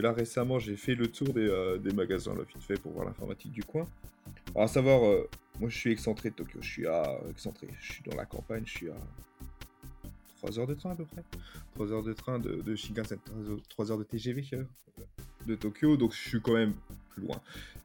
Là, 0.00 0.12
récemment, 0.12 0.58
j'ai 0.58 0.76
fait 0.76 0.94
le 0.94 1.08
tour 1.08 1.28
des, 1.28 1.48
euh, 1.48 1.78
magasins, 1.94 2.34
là, 2.34 2.42
pour 2.82 2.92
voir 2.92 3.06
l'informatique 3.06 3.52
du 3.52 3.62
coin. 3.62 3.86
Alors, 4.54 4.64
à 4.64 4.68
savoir, 4.68 5.04
euh, 5.04 5.28
moi, 5.60 5.68
je 5.68 5.76
suis 5.76 5.90
excentré 5.90 6.30
de 6.30 6.34
Tokyo. 6.34 6.58
Je 6.60 6.68
suis 6.68 6.86
à... 6.86 7.18
excentré. 7.30 7.68
Je 7.80 7.92
suis 7.92 8.02
dans 8.04 8.16
la 8.16 8.24
campagne. 8.24 8.62
Je 8.64 8.70
suis 8.70 8.90
à 8.90 8.96
3 10.38 10.58
heures 10.58 10.66
de 10.66 10.74
train, 10.74 10.90
à 10.90 10.94
peu 10.94 11.04
près. 11.04 11.22
3 11.74 11.92
heures 11.92 12.02
de 12.02 12.12
train 12.12 12.38
de, 12.38 12.62
de 12.62 12.76
Shinkansen. 12.76 13.18
3 13.68 13.92
heures 13.92 13.98
de 13.98 14.04
TGV 14.04 14.44
euh, 14.52 14.64
de 15.46 15.54
Tokyo. 15.54 15.96
Donc, 15.96 16.12
je 16.12 16.28
suis 16.28 16.40
quand 16.40 16.54
même 16.54 16.74
plus 17.10 17.22
loin. 17.22 17.40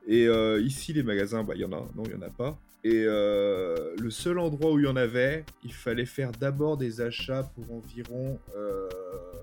Et 0.07 0.27
euh, 0.27 0.61
ici, 0.61 0.93
les 0.93 1.03
magasins, 1.03 1.43
bah, 1.43 1.53
il 1.55 1.61
y 1.61 1.65
en 1.65 1.71
a... 1.71 1.87
Non, 1.95 2.03
il 2.05 2.11
y 2.11 2.15
en 2.15 2.21
a 2.21 2.29
pas. 2.29 2.57
Et 2.85 3.03
euh, 3.05 3.95
le 3.97 4.09
seul 4.11 4.39
endroit 4.39 4.71
où 4.73 4.79
il 4.79 4.83
y 4.85 4.87
en 4.87 4.97
avait, 4.97 5.45
il 5.63 5.71
fallait 5.73 6.05
faire 6.05 6.31
d'abord 6.33 6.75
des 6.75 6.99
achats 6.99 7.49
pour 7.55 7.71
environ. 7.73 8.37
euh, 8.57 8.89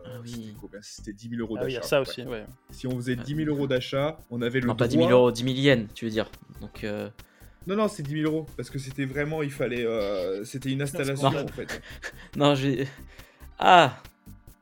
Ah 0.05 0.18
oui. 0.22 0.31
C'était 0.31 0.55
combien? 0.61 0.81
C'était 0.83 1.12
10 1.14 1.29
000 1.31 1.40
euros 1.40 1.57
Ah 1.59 1.62
oui, 1.64 1.70
il 1.70 1.72
y 1.72 1.74
d'achat. 1.76 1.87
a 1.87 1.88
ça 1.88 2.00
aussi, 2.03 2.22
ouais. 2.22 2.44
Si 2.70 2.87
on 2.87 2.94
faisait 2.96 3.16
Ah. 3.18 3.22
10 3.24 3.35
000 3.37 3.48
euros 3.48 3.66
d'achat, 3.66 4.18
on 4.31 4.42
avait 4.42 4.61
le 4.61 4.66
Non, 4.66 4.74
droit. 4.74 4.85
pas 4.85 4.88
10 4.88 4.96
000 4.98 5.11
euros, 5.11 5.31
10 5.33 5.42
000 5.42 5.55
yens, 5.55 5.88
tu 5.94 6.05
veux 6.05 6.11
dire. 6.11 6.31
Donc, 6.61 6.85
euh, 6.85 7.09
Non, 7.66 7.76
non, 7.76 7.88
c'est 7.88 8.03
10 8.03 8.20
000 8.22 8.24
euros. 8.31 8.46
Parce 8.59 8.68
que 8.68 8.79
c'était 8.79 9.07
vraiment. 9.07 9.42
Il 9.42 9.50
fallait. 9.50 9.87
euh, 9.87 10.44
C'était 10.44 10.70
une 10.70 10.83
installation 10.83 11.31
Non. 11.31 11.44
en 11.44 11.48
fait. 11.48 11.81
non, 12.37 12.55
j'ai. 12.55 12.87
Ah 13.59 13.98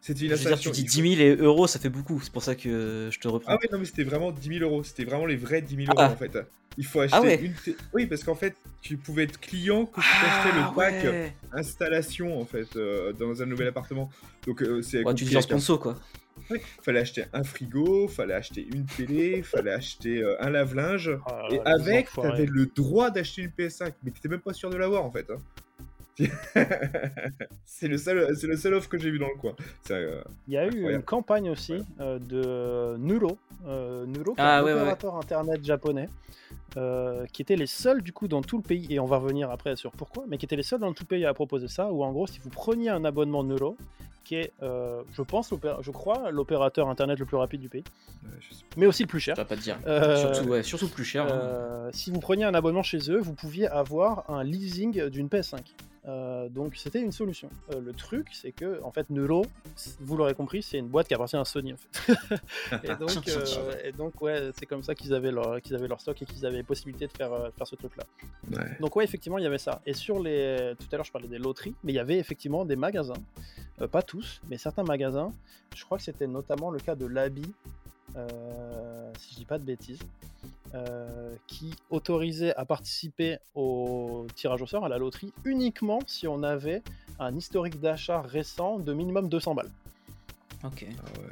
C'était 0.00 0.20
Je 0.20 0.24
une 0.26 0.30
veux 0.30 0.36
dire, 0.36 0.46
installation. 0.52 0.70
tu 0.70 0.76
dis 0.76 0.82
il 0.82 0.88
faut- 0.88 1.02
10 1.02 1.16
000 1.16 1.20
et 1.28 1.36
euros, 1.42 1.66
ça 1.66 1.78
fait 1.80 1.88
beaucoup. 1.88 2.20
C'est 2.22 2.32
pour 2.32 2.42
ça 2.44 2.54
que 2.54 3.08
je 3.12 3.18
te 3.18 3.26
reprends. 3.28 3.52
Ah 3.52 3.56
ouais, 3.60 3.68
non, 3.72 3.78
mais 3.78 3.84
c'était 3.86 4.04
vraiment 4.04 4.30
10 4.30 4.48
000 4.58 4.64
euros. 4.64 4.82
C'était 4.84 5.04
vraiment 5.04 5.26
les 5.26 5.36
vrais 5.36 5.62
10 5.62 5.74
000 5.76 5.88
euros 5.88 5.94
Ah. 5.98 6.10
en 6.12 6.16
fait. 6.16 6.36
Il 6.78 6.86
faut 6.86 7.00
acheter 7.00 7.18
Ah 7.18 7.22
ouais. 7.22 7.40
une. 7.42 7.74
Oui, 7.92 8.06
parce 8.06 8.22
qu'en 8.24 8.36
fait, 8.36 8.54
tu 8.80 8.96
pouvais 8.96 9.24
être 9.24 9.38
client 9.40 9.84
que 9.84 10.00
tu 10.00 10.06
achetais 10.06 10.50
Ah 10.54 10.70
le 10.70 10.74
pack 10.76 11.04
ouais. 11.04 11.32
installation 11.52 12.40
en 12.40 12.44
fait 12.44 12.76
euh, 12.76 13.12
dans 13.12 13.42
un 13.42 13.46
nouvel 13.46 13.66
appartement. 13.68 14.08
Donc 14.46 14.62
euh, 14.62 14.80
c'est. 14.80 15.04
Ouais, 15.04 15.12
tu 15.14 15.24
deviens 15.24 15.40
sponsor 15.40 15.80
quoi. 15.80 15.98
Ouais, 16.50 16.62
fallait 16.82 17.00
acheter 17.00 17.24
un 17.32 17.42
frigo, 17.42 18.06
fallait 18.06 18.34
acheter 18.34 18.66
une 18.72 18.86
télé, 18.86 19.42
fallait 19.52 19.72
acheter 19.72 20.22
euh, 20.22 20.40
un 20.40 20.50
lave-linge. 20.50 21.10
Là 21.10 21.48
Et 21.50 21.60
avec, 21.64 22.08
t'avais 22.14 22.46
le 22.46 22.66
droit 22.66 23.10
d'acheter 23.10 23.42
une 23.42 23.50
PS5, 23.50 23.92
mais 24.04 24.12
t'étais 24.12 24.28
même 24.28 24.40
pas 24.40 24.52
sûr 24.52 24.70
de 24.70 24.76
l'avoir 24.76 25.04
en 25.04 25.10
fait. 25.10 25.28
hein. 25.30 25.38
c'est 27.64 27.88
le 27.88 27.98
seul, 27.98 28.37
c'est 28.37 28.46
le 28.46 28.57
seul 28.57 28.74
offre 28.74 28.88
que 28.88 28.98
j'ai 28.98 29.11
vu 29.11 29.18
dans 29.18 29.28
le 29.28 29.37
coin. 29.37 29.52
C'est, 29.83 29.94
euh, 29.94 30.22
Il 30.46 30.54
y 30.54 30.59
a 30.59 30.66
eu 30.66 30.92
une 30.92 31.02
campagne 31.02 31.50
aussi 31.50 31.83
euh, 32.00 32.18
de 32.18 32.96
Nuro, 32.98 33.38
euh, 33.66 34.07
Nuro, 34.07 34.35
qui 34.35 34.40
est 34.40 34.44
Ah, 34.44 34.59
un 34.59 34.64
ouais, 34.64 34.72
ouais, 34.74 34.81
opérateur 34.81 35.16
internet 35.16 35.64
japonais, 35.64 36.09
euh, 36.76 37.24
qui 37.33 37.42
étaient 37.42 37.57
les 37.57 37.66
seuls 37.66 38.02
du 38.02 38.12
coup 38.12 38.28
dans 38.28 38.42
tout 38.42 38.57
le 38.57 38.62
pays, 38.62 38.87
et 38.90 39.00
on 39.00 39.07
va 39.07 39.18
revenir 39.18 39.50
après 39.50 39.76
sur 39.76 39.92
pourquoi, 39.92 40.24
mais 40.28 40.38
qui 40.38 40.44
étaient 40.46 40.57
les 40.57 40.62
seuls 40.62 40.81
dans 40.81 40.92
tout 40.92 41.04
le 41.04 41.09
pays 41.09 41.24
à 41.26 41.35
proposer 41.35 41.68
ça, 41.68 41.90
où 41.92 42.02
en 42.02 42.12
gros 42.12 42.26
si 42.26 42.38
vous 42.40 42.50
preniez 42.50 42.90
un 42.90 43.04
abonnement 43.04 43.44
Nuro, 43.44 43.76
qui 44.24 44.35
est, 44.35 44.52
euh, 44.62 45.02
je 45.14 45.22
pense, 45.22 45.54
je 45.81 45.90
crois, 45.90 46.31
l'opérateur 46.31 46.90
internet 46.90 47.18
le 47.18 47.24
plus 47.24 47.38
rapide 47.38 47.62
du 47.62 47.70
pays, 47.70 47.85
euh, 48.26 48.28
mais 48.76 48.85
aussi 48.85 49.04
le 49.04 49.09
plus 49.09 49.20
cher. 49.20 49.35
Je 49.38 49.42
pas 49.42 49.57
te 49.57 49.61
dire. 49.62 49.78
Euh, 49.87 50.16
Surtout, 50.35 50.50
ouais, 50.50 50.62
surtout 50.62 50.88
plus 50.88 51.04
cher. 51.04 51.24
hein. 51.33 51.88
Si 51.92 52.11
vous 52.11 52.20
preniez 52.20 52.44
un 52.44 52.52
abonnement 52.52 52.83
chez 52.83 53.11
eux, 53.11 53.18
vous 53.18 53.33
pouviez 53.33 53.68
avoir 53.68 54.28
un 54.28 54.44
leasing 54.44 55.09
d'une 55.09 55.28
PS5. 55.28 55.61
Euh, 56.06 56.48
donc 56.48 56.76
c'était 56.76 57.00
une 57.00 57.12
solution. 57.12 57.50
Euh, 57.72 57.80
le 57.80 57.92
truc, 57.92 58.28
c'est 58.32 58.52
que 58.52 58.80
en 58.82 58.92
fait, 58.92 59.11
Neuro, 59.11 59.44
vous 60.00 60.16
l'aurez 60.16 60.34
compris, 60.34 60.62
c'est 60.62 60.78
une 60.78 60.88
boîte 60.88 61.08
qui 61.08 61.14
appartient 61.14 61.37
à 61.37 61.44
Sony. 61.44 61.74
En 61.74 61.76
fait. 61.76 62.38
et, 62.84 62.96
donc, 62.96 63.28
euh, 63.28 63.74
et 63.84 63.92
donc, 63.92 64.20
ouais, 64.22 64.50
c'est 64.58 64.66
comme 64.66 64.82
ça 64.82 64.94
qu'ils 64.94 65.12
avaient 65.12 65.32
leur 65.32 65.61
qu'ils 65.61 65.74
avaient 65.74 65.88
leur 65.88 66.00
stock 66.00 66.20
et 66.22 66.24
qu'ils 66.24 66.46
avaient 66.46 66.62
possibilité 66.62 67.06
de 67.06 67.12
faire 67.12 67.30
faire 67.56 67.66
ce 67.66 67.76
truc-là. 67.76 68.04
Ouais. 68.50 68.76
Donc 68.80 68.96
ouais, 68.96 69.04
effectivement, 69.04 69.38
il 69.38 69.44
y 69.44 69.46
avait 69.46 69.58
ça. 69.58 69.82
Et 69.87 69.94
sur 69.94 70.22
les, 70.22 70.74
tout 70.78 70.87
à 70.92 70.96
l'heure, 70.96 71.04
je 71.04 71.12
parlais 71.12 71.28
des 71.28 71.38
loteries, 71.38 71.74
mais 71.84 71.92
il 71.92 71.96
y 71.96 72.00
avait 72.00 72.18
effectivement 72.18 72.64
des 72.64 72.76
magasins, 72.76 73.14
pas 73.90 74.02
tous, 74.02 74.40
mais 74.48 74.56
certains 74.56 74.84
magasins. 74.84 75.32
Je 75.74 75.84
crois 75.84 75.98
que 75.98 76.04
c'était 76.04 76.26
notamment 76.26 76.70
le 76.70 76.78
cas 76.78 76.94
de 76.94 77.06
l'Abi, 77.06 77.52
si 79.18 79.32
je 79.32 79.37
dis 79.37 79.44
pas 79.44 79.58
de 79.58 79.64
bêtises, 79.64 80.00
euh, 80.74 81.35
qui 81.46 81.74
autorisait 81.90 82.54
à 82.54 82.64
participer 82.64 83.38
au 83.54 84.26
tirage 84.35 84.62
au 84.62 84.66
sort 84.66 84.85
à 84.85 84.88
la 84.88 84.98
loterie 84.98 85.33
uniquement 85.44 86.00
si 86.07 86.28
on 86.28 86.42
avait 86.42 86.83
un 87.18 87.35
historique 87.35 87.81
d'achat 87.81 88.20
récent 88.20 88.78
de 88.78 88.92
minimum 88.92 89.28
200 89.28 89.54
balles. 89.54 89.70
Ok. 90.64 90.87
Ah 90.88 91.20
ouais. 91.20 91.26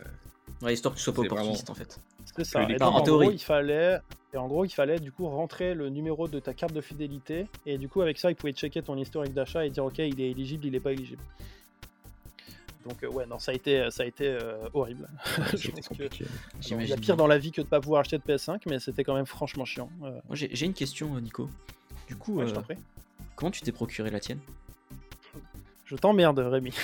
Ouais, 0.63 0.75
histoire 0.75 0.95
que 0.95 0.99
tu 0.99 1.05
sois 1.05 1.13
pas 1.13 1.23
opportuniste 1.23 1.69
en 1.71 1.75
fait. 1.75 2.01
C'est 2.37 2.45
ça. 2.45 2.63
Et 2.63 2.77
donc, 2.77 2.83
en 2.83 2.97
en, 2.97 3.03
théorie. 3.03 3.27
gros, 3.27 3.35
il 3.35 3.43
fallait, 3.43 3.99
et 4.33 4.37
en 4.37 4.47
gros, 4.47 4.65
il 4.65 4.71
fallait 4.71 4.99
du 4.99 5.13
coup 5.13 5.29
rentrer 5.29 5.75
le 5.75 5.89
numéro 5.89 6.29
de 6.29 6.41
ta 6.41 6.55
carte 6.55 6.73
de 6.73 6.81
fidélité, 6.81 7.47
et 7.65 7.79
du 7.79 7.89
coup, 7.89 8.03
avec 8.03 8.19
ça, 8.19 8.31
il 8.31 8.37
pouvait 8.37 8.53
checker 8.53 8.83
ton 8.83 8.97
historique 8.97 9.35
d'achat 9.35 9.65
et 9.65 9.71
dire 9.71 9.85
ok, 9.85 9.99
il 9.99 10.21
est 10.21 10.31
éligible, 10.31 10.67
il 10.67 10.75
est 10.75 10.81
pas 10.81 10.93
éligible. 10.93 11.23
Donc 12.89 13.03
euh, 13.03 13.09
ouais, 13.09 13.27
non, 13.27 13.39
ça 13.39 13.53
a 13.53 13.55
été, 13.55 13.91
ça 13.91 14.05
a 14.05 14.07
été 14.07 14.29
euh, 14.29 14.69
horrible. 14.73 15.09
Je 15.57 15.71
pense 15.71 15.89
que-. 15.89 16.09
Il 16.71 16.87
y 16.87 16.93
a 16.93 16.97
pire 16.97 17.17
dans 17.17 17.27
la 17.27 17.39
vie 17.39 17.51
que 17.51 17.63
de 17.63 17.67
pas 17.67 17.81
pouvoir 17.81 18.01
acheter 18.01 18.19
de 18.19 18.23
PS5, 18.23 18.61
mais 18.67 18.79
c'était 18.79 19.03
quand 19.05 19.15
même 19.15 19.27
franchement 19.27 19.65
chiant. 19.65 19.91
Euh, 20.03 20.11
Moi 20.29 20.37
j'ai 20.37 20.67
une 20.67 20.75
question, 20.75 21.19
Nico. 21.21 21.49
Du 22.07 22.17
coup, 22.17 22.37
ouais, 22.37 22.47
je 22.47 22.55
t'en 22.55 22.63
prie. 22.63 22.77
comment 23.35 23.51
tu 23.51 23.63
t'es 23.63 23.73
procuré 23.73 24.11
la 24.11 24.21
tienne? 24.21 24.39
Je 25.87 25.95
t'emmerde, 25.95 26.41
Rémi. 26.41 26.75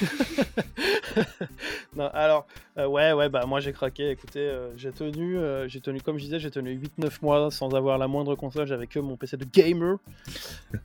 non, 1.97 2.09
alors, 2.13 2.47
euh, 2.79 2.87
ouais, 2.87 3.13
ouais, 3.13 3.29
bah 3.29 3.45
moi 3.47 3.59
j'ai 3.59 3.73
craqué. 3.73 4.11
Écoutez, 4.11 4.41
euh, 4.41 4.77
j'ai 4.77 4.93
tenu, 4.93 5.37
euh, 5.37 5.67
j'ai 5.67 5.81
tenu, 5.81 6.01
comme 6.01 6.19
je 6.19 6.25
disais, 6.25 6.39
j'ai 6.39 6.53
tenu 6.53 6.79
8-9 7.01 7.19
mois 7.21 7.51
sans 7.51 7.75
avoir 7.75 7.99
la 7.99 8.07
moindre 8.07 8.37
console. 8.37 8.67
J'avais 8.69 8.87
que 8.87 9.01
mon 9.01 9.17
PC 9.17 9.37
de 9.37 9.45
gamer. 9.45 9.97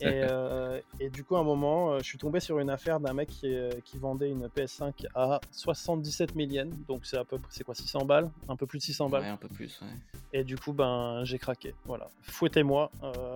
et, 0.01 0.21
et 0.99 1.09
du 1.11 1.23
coup, 1.23 1.35
à 1.35 1.41
un 1.41 1.43
moment, 1.43 1.99
je 1.99 2.03
suis 2.03 2.17
tombé 2.17 2.39
sur 2.39 2.57
une 2.59 2.71
affaire 2.71 2.99
d'un 2.99 3.13
mec 3.13 3.29
qui, 3.29 3.55
qui 3.85 3.99
vendait 3.99 4.29
une 4.29 4.47
PS5 4.47 5.05
à 5.13 5.39
77 5.51 6.33
000 6.35 6.49
yens. 6.49 6.73
Donc 6.87 7.01
c'est 7.05 7.17
à 7.17 7.23
peu 7.23 7.37
près, 7.37 7.51
c'est 7.51 7.63
quoi, 7.63 7.75
600 7.75 8.05
balles? 8.05 8.31
Un 8.49 8.55
peu 8.55 8.65
plus 8.65 8.79
de 8.79 8.83
600 8.83 9.09
balles. 9.09 9.21
Ouais, 9.21 9.29
un 9.29 9.37
peu 9.37 9.47
plus. 9.47 9.79
Ouais. 9.81 9.87
Et 10.33 10.43
du 10.43 10.57
coup, 10.57 10.73
ben, 10.73 11.21
j'ai 11.23 11.37
craqué. 11.37 11.75
Voilà. 11.85 12.09
Fouettez-moi. 12.23 12.89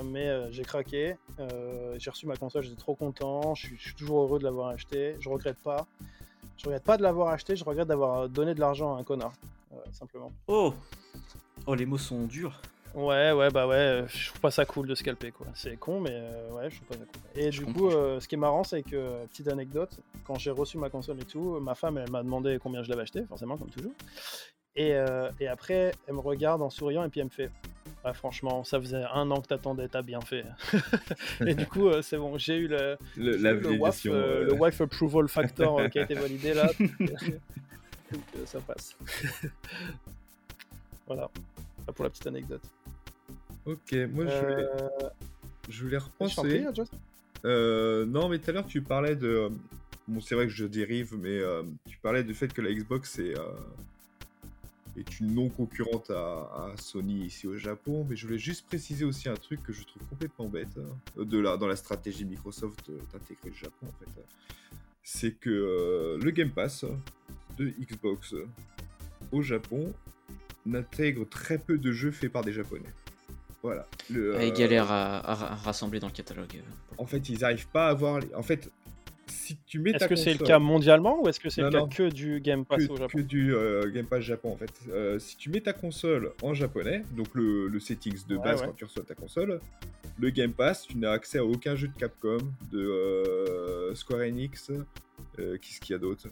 mais 0.05 0.51
j'ai 0.51 0.63
craqué. 0.63 1.17
J'ai 1.97 2.09
reçu 2.09 2.25
ma 2.25 2.35
console, 2.35 2.63
j'étais 2.63 2.81
trop 2.81 2.95
content. 2.95 3.53
Je 3.53 3.67
suis 3.77 3.93
toujours 3.93 4.23
heureux 4.23 4.39
de 4.39 4.43
l'avoir 4.43 4.70
acheté. 4.71 5.15
Je 5.19 5.29
regrette 5.29 5.57
pas. 5.63 5.85
Je 6.57 6.65
regrette 6.65 6.83
pas 6.83 6.97
de 6.97 7.03
l'avoir 7.03 7.29
acheté. 7.29 7.55
Je 7.55 7.63
regrette 7.63 7.87
d'avoir 7.87 8.27
donné 8.29 8.53
de 8.53 8.59
l'argent 8.59 8.95
à 8.95 8.99
un 8.99 9.03
connard. 9.03 9.33
euh, 9.73 9.77
simplement. 9.91 10.31
Oh 10.47 10.73
Oh, 11.67 11.75
les 11.75 11.85
mots 11.85 11.97
sont 11.97 12.23
durs. 12.25 12.59
Ouais, 12.93 13.31
ouais, 13.31 13.49
bah 13.51 13.67
ouais. 13.67 13.75
euh, 13.75 14.07
Je 14.09 14.27
trouve 14.29 14.41
pas 14.41 14.51
ça 14.51 14.65
cool 14.65 14.85
de 14.87 14.95
scalper, 14.95 15.31
quoi. 15.31 15.47
C'est 15.53 15.77
con, 15.77 16.01
mais 16.01 16.09
euh, 16.11 16.51
ouais, 16.51 16.69
je 16.69 16.75
trouve 16.77 16.87
pas 16.89 16.95
ça 16.95 16.99
cool. 17.05 17.41
Et 17.41 17.51
Je 17.51 17.63
du 17.63 17.71
coup, 17.73 17.87
euh, 17.89 18.19
ce 18.19 18.27
qui 18.27 18.35
est 18.35 18.37
marrant, 18.37 18.63
c'est 18.65 18.83
que, 18.83 19.25
petite 19.27 19.47
anecdote, 19.47 19.91
quand 20.25 20.37
j'ai 20.37 20.51
reçu 20.51 20.77
ma 20.77 20.89
console 20.89 21.19
et 21.21 21.25
tout, 21.25 21.59
ma 21.61 21.73
femme, 21.75 21.97
elle 21.99 22.11
m'a 22.11 22.21
demandé 22.23 22.59
combien 22.61 22.83
je 22.83 22.89
l'avais 22.89 23.03
acheté, 23.03 23.23
forcément, 23.25 23.55
comme 23.57 23.69
toujours. 23.69 23.93
Et, 24.75 24.93
euh, 24.93 25.29
et 25.39 25.47
après, 25.47 25.93
elle 26.07 26.15
me 26.15 26.19
regarde 26.19 26.61
en 26.61 26.69
souriant 26.69 27.03
et 27.03 27.09
puis 27.09 27.19
elle 27.19 27.25
me 27.25 27.31
fait 27.31 27.51
Ouais, 28.03 28.13
franchement, 28.13 28.63
ça 28.63 28.79
faisait 28.79 29.03
un 29.13 29.29
an 29.29 29.41
que 29.41 29.47
t'attendais, 29.47 29.87
t'as 29.87 30.01
bien 30.01 30.21
fait. 30.21 30.43
et 31.45 31.53
du 31.53 31.67
coup, 31.67 31.87
euh, 31.87 32.01
c'est 32.01 32.17
bon, 32.17 32.35
j'ai 32.37 32.57
eu 32.57 32.67
le, 32.67 32.97
Le, 33.15 33.37
la 33.37 33.53
le, 33.53 33.77
WAF, 33.77 34.07
euh, 34.07 34.45
le 34.45 34.53
WAF 34.53 34.81
Approval 34.81 35.27
Factor 35.27 35.87
qui 35.91 35.99
a 35.99 36.03
été 36.03 36.15
validé 36.15 36.55
là. 36.55 36.71
Donc, 36.79 38.23
ça 38.45 38.59
passe. 38.59 38.97
voilà, 41.07 41.29
pour 41.93 42.03
la 42.03 42.09
petite 42.09 42.27
anecdote. 42.27 42.63
Ok, 43.65 43.93
moi 44.11 44.25
je 44.25 44.39
voulais, 44.39 44.67
je 45.69 45.83
voulais 45.83 45.97
prie, 45.97 46.09
repenser. 46.25 46.65
Joss. 46.73 46.89
Euh, 47.45 48.05
non, 48.05 48.29
mais 48.29 48.39
tout 48.39 48.49
à 48.49 48.53
l'heure 48.53 48.65
tu 48.65 48.81
parlais 48.81 49.15
de. 49.15 49.51
Bon, 50.07 50.19
c'est 50.19 50.33
vrai 50.33 50.47
que 50.47 50.51
je 50.51 50.65
dérive, 50.65 51.15
mais 51.19 51.39
tu 51.87 51.99
parlais 51.99 52.23
du 52.23 52.33
fait 52.33 52.51
que 52.51 52.61
la 52.61 52.73
Xbox 52.73 53.19
est, 53.19 53.35
est 54.97 55.19
une 55.19 55.33
non-concurrente 55.33 56.09
à, 56.11 56.73
à 56.73 56.73
Sony 56.77 57.25
ici 57.25 57.47
au 57.47 57.57
Japon. 57.57 58.05
Mais 58.09 58.15
je 58.15 58.25
voulais 58.27 58.39
juste 58.39 58.65
préciser 58.67 59.05
aussi 59.05 59.29
un 59.29 59.35
truc 59.35 59.63
que 59.63 59.71
je 59.73 59.83
trouve 59.83 60.03
complètement 60.09 60.47
bête 60.47 60.77
hein, 60.77 61.23
de 61.23 61.39
la, 61.39 61.57
dans 61.57 61.67
la 61.67 61.75
stratégie 61.75 62.25
Microsoft 62.25 62.89
euh, 62.89 62.97
d'intégrer 63.13 63.49
le 63.49 63.55
Japon 63.55 63.87
en 63.87 64.03
fait. 64.03 64.11
C'est 65.03 65.31
que 65.31 65.49
euh, 65.49 66.17
le 66.23 66.31
Game 66.31 66.51
Pass 66.51 66.85
de 67.57 67.69
Xbox 67.79 68.33
euh, 68.33 68.47
au 69.31 69.41
Japon 69.41 69.93
n'intègre 70.65 71.25
très 71.27 71.57
peu 71.57 71.77
de 71.77 71.91
jeux 71.91 72.11
faits 72.11 72.31
par 72.31 72.43
des 72.43 72.53
Japonais. 72.53 72.93
Voilà. 73.63 73.87
Le, 74.09 74.35
Ouais, 74.35 74.47
Ils 74.47 74.53
euh, 74.53 74.57
galèrent 74.57 74.91
à, 74.91 75.17
à- 75.19 75.51
à 75.53 75.55
rassembler 75.55 75.99
dans 75.99 76.07
le 76.07 76.13
catalogue. 76.13 76.55
euh. 76.55 76.95
en 76.97 77.05
fait, 77.05 77.29
ils 77.29 77.39
n'arrivent 77.39 77.67
pas 77.67 77.87
à 77.87 77.89
avoir. 77.91 78.19
Les... 78.19 78.33
En 78.35 78.43
fait, 78.43 78.69
si 79.51 79.57
tu 79.65 79.79
mets 79.79 79.91
Est-ce 79.91 80.05
que 80.07 80.15
c'est 80.15 80.31
le 80.31 80.37
console- 80.39 80.47
cas 80.47 80.59
mondialement 80.59 81.21
ou 81.21 81.27
est-ce 81.29 81.39
que 81.39 81.49
c'est 81.49 81.61
le 81.61 81.67
Non, 81.69 81.71
cas 81.71 81.79
non. 81.79 81.87
que 81.89 82.09
du 82.13 82.39
Game 82.41 82.65
Pass 82.65 82.85
que, 82.85 82.91
au 82.91 82.95
que 82.95 82.99
Japon 83.01 83.19
du 83.21 83.53
euh, 83.55 83.89
Game 83.91 84.05
Pass 84.05 84.21
Japon 84.21 84.51
en 84.53 84.57
fait. 84.57 84.71
Euh, 84.89 85.19
si 85.19 85.37
tu 85.37 85.49
mets 85.49 85.61
ta 85.61 85.73
console 85.73 86.31
en 86.41 86.53
japonais, 86.53 87.03
donc 87.15 87.27
le, 87.33 87.67
le 87.67 87.79
settings 87.79 88.25
de 88.27 88.35
Ouais, 88.37 88.43
base 88.43 88.61
ouais. 88.61 88.67
quand 88.67 88.73
tu 88.75 88.85
reçois 88.85 89.03
ta 89.03 89.15
console, 89.15 89.59
le 90.19 90.29
Game 90.29 90.51
Pass, 90.53 90.87
tu 90.87 90.97
n'as 90.97 91.11
accès 91.11 91.37
à 91.39 91.45
aucun 91.45 91.75
jeu 91.75 91.87
de 91.87 91.93
Capcom, 91.97 92.37
de 92.71 92.79
euh, 92.79 93.95
Square 93.95 94.21
Enix, 94.21 94.71
euh, 95.39 95.57
qu'est-ce 95.61 95.79
qu'il 95.79 95.93
y 95.93 95.95
a 95.95 95.99
d'autre? 95.99 96.27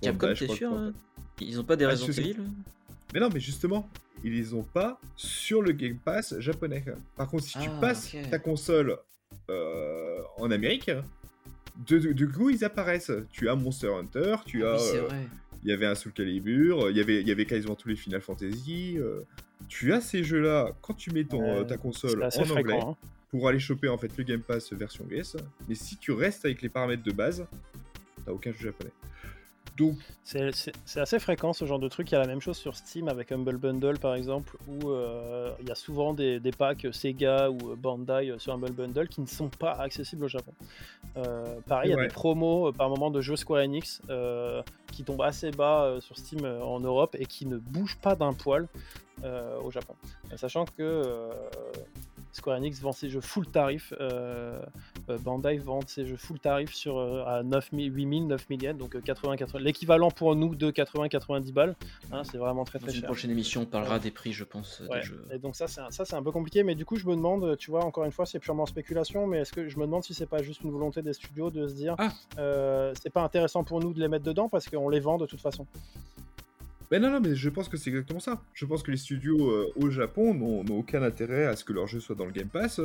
Capcom, 0.00 0.28
t'es 0.34 0.46
sûr 0.48 0.70
que- 0.70 0.74
hein? 0.74 0.92
Ils 1.40 1.58
ont 1.60 1.64
pas 1.64 1.76
des 1.76 1.84
Ah. 1.86 1.92
Evil 1.94 2.36
euh 2.38 2.42
Mais 3.14 3.20
non, 3.20 3.28
mais 3.32 3.40
justement, 3.40 3.88
ils 4.22 4.32
les 4.32 4.52
ont 4.54 4.62
pas 4.62 5.00
sur 5.16 5.62
le 5.62 5.72
Game 5.72 5.96
Pass 5.96 6.38
japonais. 6.38 6.84
Par 7.16 7.28
contre, 7.28 7.44
si 7.44 7.58
tu 7.58 7.68
Ah, 7.70 7.78
passes 7.80 8.14
ta 8.30 8.38
console 8.38 8.96
euh, 9.48 10.18
en 10.38 10.50
Amérique, 10.50 10.90
de, 11.86 11.98
de, 11.98 12.12
de 12.12 12.26
coup, 12.26 12.50
ils 12.50 12.64
apparaissent. 12.64 13.12
Tu 13.32 13.48
as 13.48 13.54
Monster 13.54 13.88
Hunter, 13.88 14.36
tu 14.46 14.64
Ah 14.64 14.72
as. 14.72 14.76
oui, 14.76 14.82
c'est 14.90 14.98
euh, 14.98 15.02
vrai. 15.02 15.26
Il 15.62 15.70
y 15.70 15.72
avait 15.72 15.86
un 15.86 15.94
Soul 15.94 16.12
Calibur, 16.12 16.90
il 16.90 16.96
y 16.96 17.00
avait, 17.00 17.20
il 17.20 17.28
y 17.28 17.30
avait 17.32 17.44
quasiment 17.44 17.74
tous 17.74 17.88
les 17.88 17.96
Final 17.96 18.20
Fantasy. 18.22 18.96
euh, 18.98 19.20
tu 19.68 19.92
as 19.92 20.00
ces 20.00 20.24
jeux-là 20.24 20.72
quand 20.80 20.94
tu 20.94 21.10
mets 21.10 21.24
ton, 21.24 21.42
euh, 21.42 21.64
ta 21.64 21.76
console 21.76 22.22
en 22.24 22.50
anglais 22.50 22.80
hein. 22.82 22.96
pour 23.30 23.46
aller 23.46 23.58
choper 23.58 23.88
en 23.88 23.98
fait 23.98 24.10
le 24.16 24.24
Game 24.24 24.40
Pass 24.40 24.72
version 24.72 25.04
US. 25.10 25.36
Mais 25.68 25.74
si 25.74 25.96
tu 25.98 26.12
restes 26.12 26.44
avec 26.46 26.62
les 26.62 26.70
paramètres 26.70 27.02
de 27.02 27.12
base, 27.12 27.46
t'as 28.24 28.32
aucun 28.32 28.52
jeu 28.52 28.58
japonais. 28.68 28.90
Donc, 29.80 29.96
C'est 30.22 31.00
assez 31.00 31.18
fréquent 31.18 31.52
ce 31.52 31.64
genre 31.64 31.78
de 31.78 31.88
truc. 31.88 32.10
Il 32.10 32.14
y 32.14 32.18
a 32.18 32.20
la 32.20 32.26
même 32.26 32.40
chose 32.40 32.56
sur 32.56 32.76
Steam 32.76 33.08
avec 33.08 33.32
Humble 33.32 33.56
Bundle 33.56 33.98
par 33.98 34.14
exemple, 34.14 34.56
où 34.68 34.90
euh, 34.90 35.50
il 35.60 35.68
y 35.68 35.72
a 35.72 35.74
souvent 35.74 36.14
des, 36.14 36.38
des 36.38 36.52
packs 36.52 36.86
Sega 36.92 37.50
ou 37.50 37.74
Bandai 37.76 38.34
sur 38.38 38.52
Humble 38.52 38.72
Bundle 38.72 39.08
qui 39.08 39.20
ne 39.20 39.26
sont 39.26 39.48
pas 39.48 39.72
accessibles 39.72 40.24
au 40.24 40.28
Japon. 40.28 40.52
Euh, 41.16 41.60
pareil, 41.66 41.90
il 41.90 41.96
y 41.96 41.98
a 41.98 42.02
des 42.02 42.08
promos 42.08 42.68
euh, 42.68 42.72
par 42.72 42.88
moment 42.88 43.10
de 43.10 43.20
jeux 43.20 43.36
Square 43.36 43.62
Enix 43.62 44.00
euh, 44.10 44.62
qui 44.92 45.02
tombent 45.02 45.22
assez 45.22 45.50
bas 45.50 45.96
sur 46.00 46.16
Steam 46.16 46.44
en 46.44 46.80
Europe 46.80 47.16
et 47.18 47.26
qui 47.26 47.46
ne 47.46 47.56
bougent 47.56 47.98
pas 47.98 48.14
d'un 48.14 48.32
poil 48.32 48.68
au 49.62 49.70
Japon. 49.70 49.94
Sachant 50.36 50.64
que 50.64 51.30
Square 52.32 52.58
Enix 52.58 52.80
vend 52.80 52.92
ses 52.92 53.08
jeux 53.10 53.20
full 53.20 53.46
tarif, 53.46 53.92
euh, 54.00 54.60
euh, 55.08 55.18
Bandai 55.18 55.58
vend 55.58 55.80
ses 55.86 56.06
jeux 56.06 56.16
full 56.16 56.38
tarif 56.38 56.72
sur, 56.72 56.98
euh, 56.98 57.24
à 57.26 57.42
9000, 57.42 57.92
8000, 57.92 58.26
9000 58.28 58.62
yens, 58.62 58.78
donc 58.78 58.94
euh, 58.94 59.00
80, 59.00 59.36
80 59.36 59.58
l'équivalent 59.60 60.10
pour 60.10 60.36
nous 60.36 60.54
de 60.54 60.70
80-90 60.70 61.52
balles. 61.52 61.76
hein, 62.12 62.22
c'est 62.24 62.38
vraiment 62.38 62.64
très 62.64 62.78
Dans 62.78 62.86
très 62.86 62.94
une 62.94 63.00
cher. 63.00 63.06
prochaine 63.08 63.30
émission, 63.32 63.62
on 63.62 63.66
parlera 63.66 63.98
des 63.98 64.10
prix, 64.10 64.32
je 64.32 64.44
pense, 64.44 64.80
Ouais. 64.88 65.00
des 65.00 65.06
jeux. 65.06 65.24
Et 65.32 65.38
donc 65.38 65.56
ça 65.56 65.66
c'est 65.66 65.80
un, 65.80 65.90
ça 65.90 66.04
c'est 66.04 66.14
un 66.14 66.22
peu 66.22 66.30
compliqué, 66.32 66.62
mais 66.62 66.74
du 66.74 66.84
coup 66.84 66.96
je 66.96 67.06
me 67.06 67.16
demande, 67.16 67.56
tu 67.56 67.70
vois, 67.70 67.84
encore 67.84 68.04
une 68.04 68.12
fois 68.12 68.26
c'est 68.26 68.38
purement 68.38 68.66
spéculation, 68.66 69.26
mais 69.26 69.38
est-ce 69.38 69.52
que 69.52 69.68
je 69.68 69.76
me 69.78 69.84
demande 69.86 70.04
si 70.04 70.14
c'est 70.14 70.26
pas 70.26 70.42
juste 70.42 70.62
une 70.62 70.70
volonté 70.70 71.02
des 71.02 71.12
studios 71.12 71.50
de 71.50 71.66
se 71.66 71.74
dire, 71.74 71.94
Ah. 71.98 72.10
euh, 72.38 72.92
c'est 73.02 73.10
pas 73.10 73.22
intéressant 73.22 73.64
pour 73.64 73.80
nous 73.80 73.92
de 73.92 74.00
les 74.00 74.08
mettre 74.08 74.24
dedans 74.24 74.48
parce 74.48 74.68
qu'on 74.68 74.88
les 74.88 75.00
vend 75.00 75.18
de 75.18 75.26
toute 75.26 75.40
façon. 75.40 75.66
Mais 76.90 76.98
non, 76.98 77.10
non, 77.10 77.20
mais 77.20 77.34
je 77.34 77.48
pense 77.48 77.68
que 77.68 77.76
c'est 77.76 77.90
exactement 77.90 78.20
ça. 78.20 78.40
Je 78.52 78.66
pense 78.66 78.82
que 78.82 78.90
les 78.90 78.96
studios 78.96 79.48
euh, 79.50 79.72
au 79.76 79.90
Japon 79.90 80.34
n'ont 80.34 80.64
aucun 80.76 81.02
intérêt 81.02 81.46
à 81.46 81.54
ce 81.56 81.64
que 81.64 81.72
leur 81.72 81.86
jeu 81.86 82.00
soit 82.00 82.16
dans 82.16 82.24
le 82.24 82.32
Game 82.32 82.48
Pass. 82.48 82.80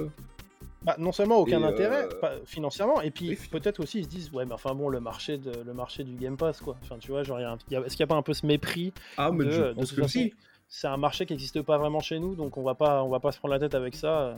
Bah, 0.84 0.96
non 1.00 1.12
seulement 1.12 1.38
aucun 1.38 1.62
Et, 1.62 1.66
intérêt 1.66 2.04
euh, 2.04 2.20
pas- 2.22 2.36
financièrement, 2.46 3.02
et 3.02 3.10
puis 3.10 3.30
oui. 3.30 3.38
peut-être 3.50 3.80
aussi 3.80 4.00
ils 4.00 4.04
se 4.04 4.10
disent 4.10 4.32
ouais 4.32 4.46
mais 4.46 4.54
enfin 4.54 4.76
bon 4.76 4.88
le 4.90 5.00
marché 5.00 5.40
de 5.40 5.52
le 5.66 5.74
marché 5.74 6.04
du 6.04 6.14
Game 6.14 6.38
Pass 6.38 6.62
quoi. 6.62 6.78
Enfin 6.84 6.98
tu 7.00 7.10
vois 7.10 7.24
genre 7.24 7.40
est-ce 7.40 7.66
qu'il 7.66 8.04
n'y 8.04 8.04
a 8.04 8.08
pas 8.08 8.16
un 8.16 8.22
peu 8.22 8.36
ce 8.36 8.46
mépris 8.46 8.94
Ah, 9.18 9.32
mais 9.32 9.46
de, 9.46 9.50
je 9.52 9.62
pense 9.74 9.92
que 9.92 10.02
façon, 10.04 10.08
si. 10.10 10.34
c'est 10.68 10.86
un 10.86 10.98
marché 10.98 11.26
qui 11.26 11.34
n'existe 11.34 11.64
pas 11.64 11.80
vraiment 11.80 12.02
chez 12.02 12.20
nous, 12.20 12.36
donc 12.36 12.56
on 12.58 12.62
va 12.62 12.76
pas, 12.76 13.02
on 13.04 13.10
va 13.10 13.20
pas 13.20 13.32
se 13.32 13.40
prendre 13.40 13.54
la 13.56 13.60
tête 13.60 13.74
avec 13.74 13.96
ça. 13.96 14.38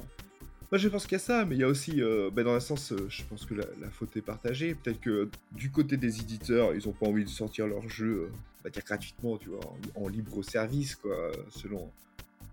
Moi, 0.71 0.77
je 0.77 0.89
pense 0.89 1.03
qu'il 1.03 1.13
y 1.13 1.15
a 1.15 1.19
ça, 1.19 1.45
mais 1.45 1.55
il 1.55 1.59
y 1.59 1.63
a 1.63 1.67
aussi, 1.67 2.01
euh, 2.01 2.29
bah, 2.29 2.43
dans 2.43 2.53
un 2.53 2.59
sens, 2.59 2.91
euh, 2.91 3.07
je 3.07 3.23
pense 3.23 3.45
que 3.45 3.53
la, 3.53 3.89
faute 3.89 4.17
est 4.17 4.21
partagée. 4.21 4.75
Peut-être 4.75 4.99
que 4.99 5.09
euh, 5.09 5.31
du 5.53 5.71
côté 5.71 5.95
des 5.95 6.19
éditeurs, 6.19 6.75
ils 6.75 6.89
ont 6.89 6.91
pas 6.91 7.05
envie 7.05 7.23
de 7.23 7.29
sortir 7.29 7.67
leur 7.67 7.87
jeu, 7.87 8.29
dire 8.73 8.83
gratuitement, 8.83 9.37
tu 9.37 9.47
vois, 9.47 9.61
en, 9.95 10.03
en 10.03 10.07
libre 10.09 10.43
service, 10.43 10.95
quoi, 10.95 11.31
selon 11.51 11.89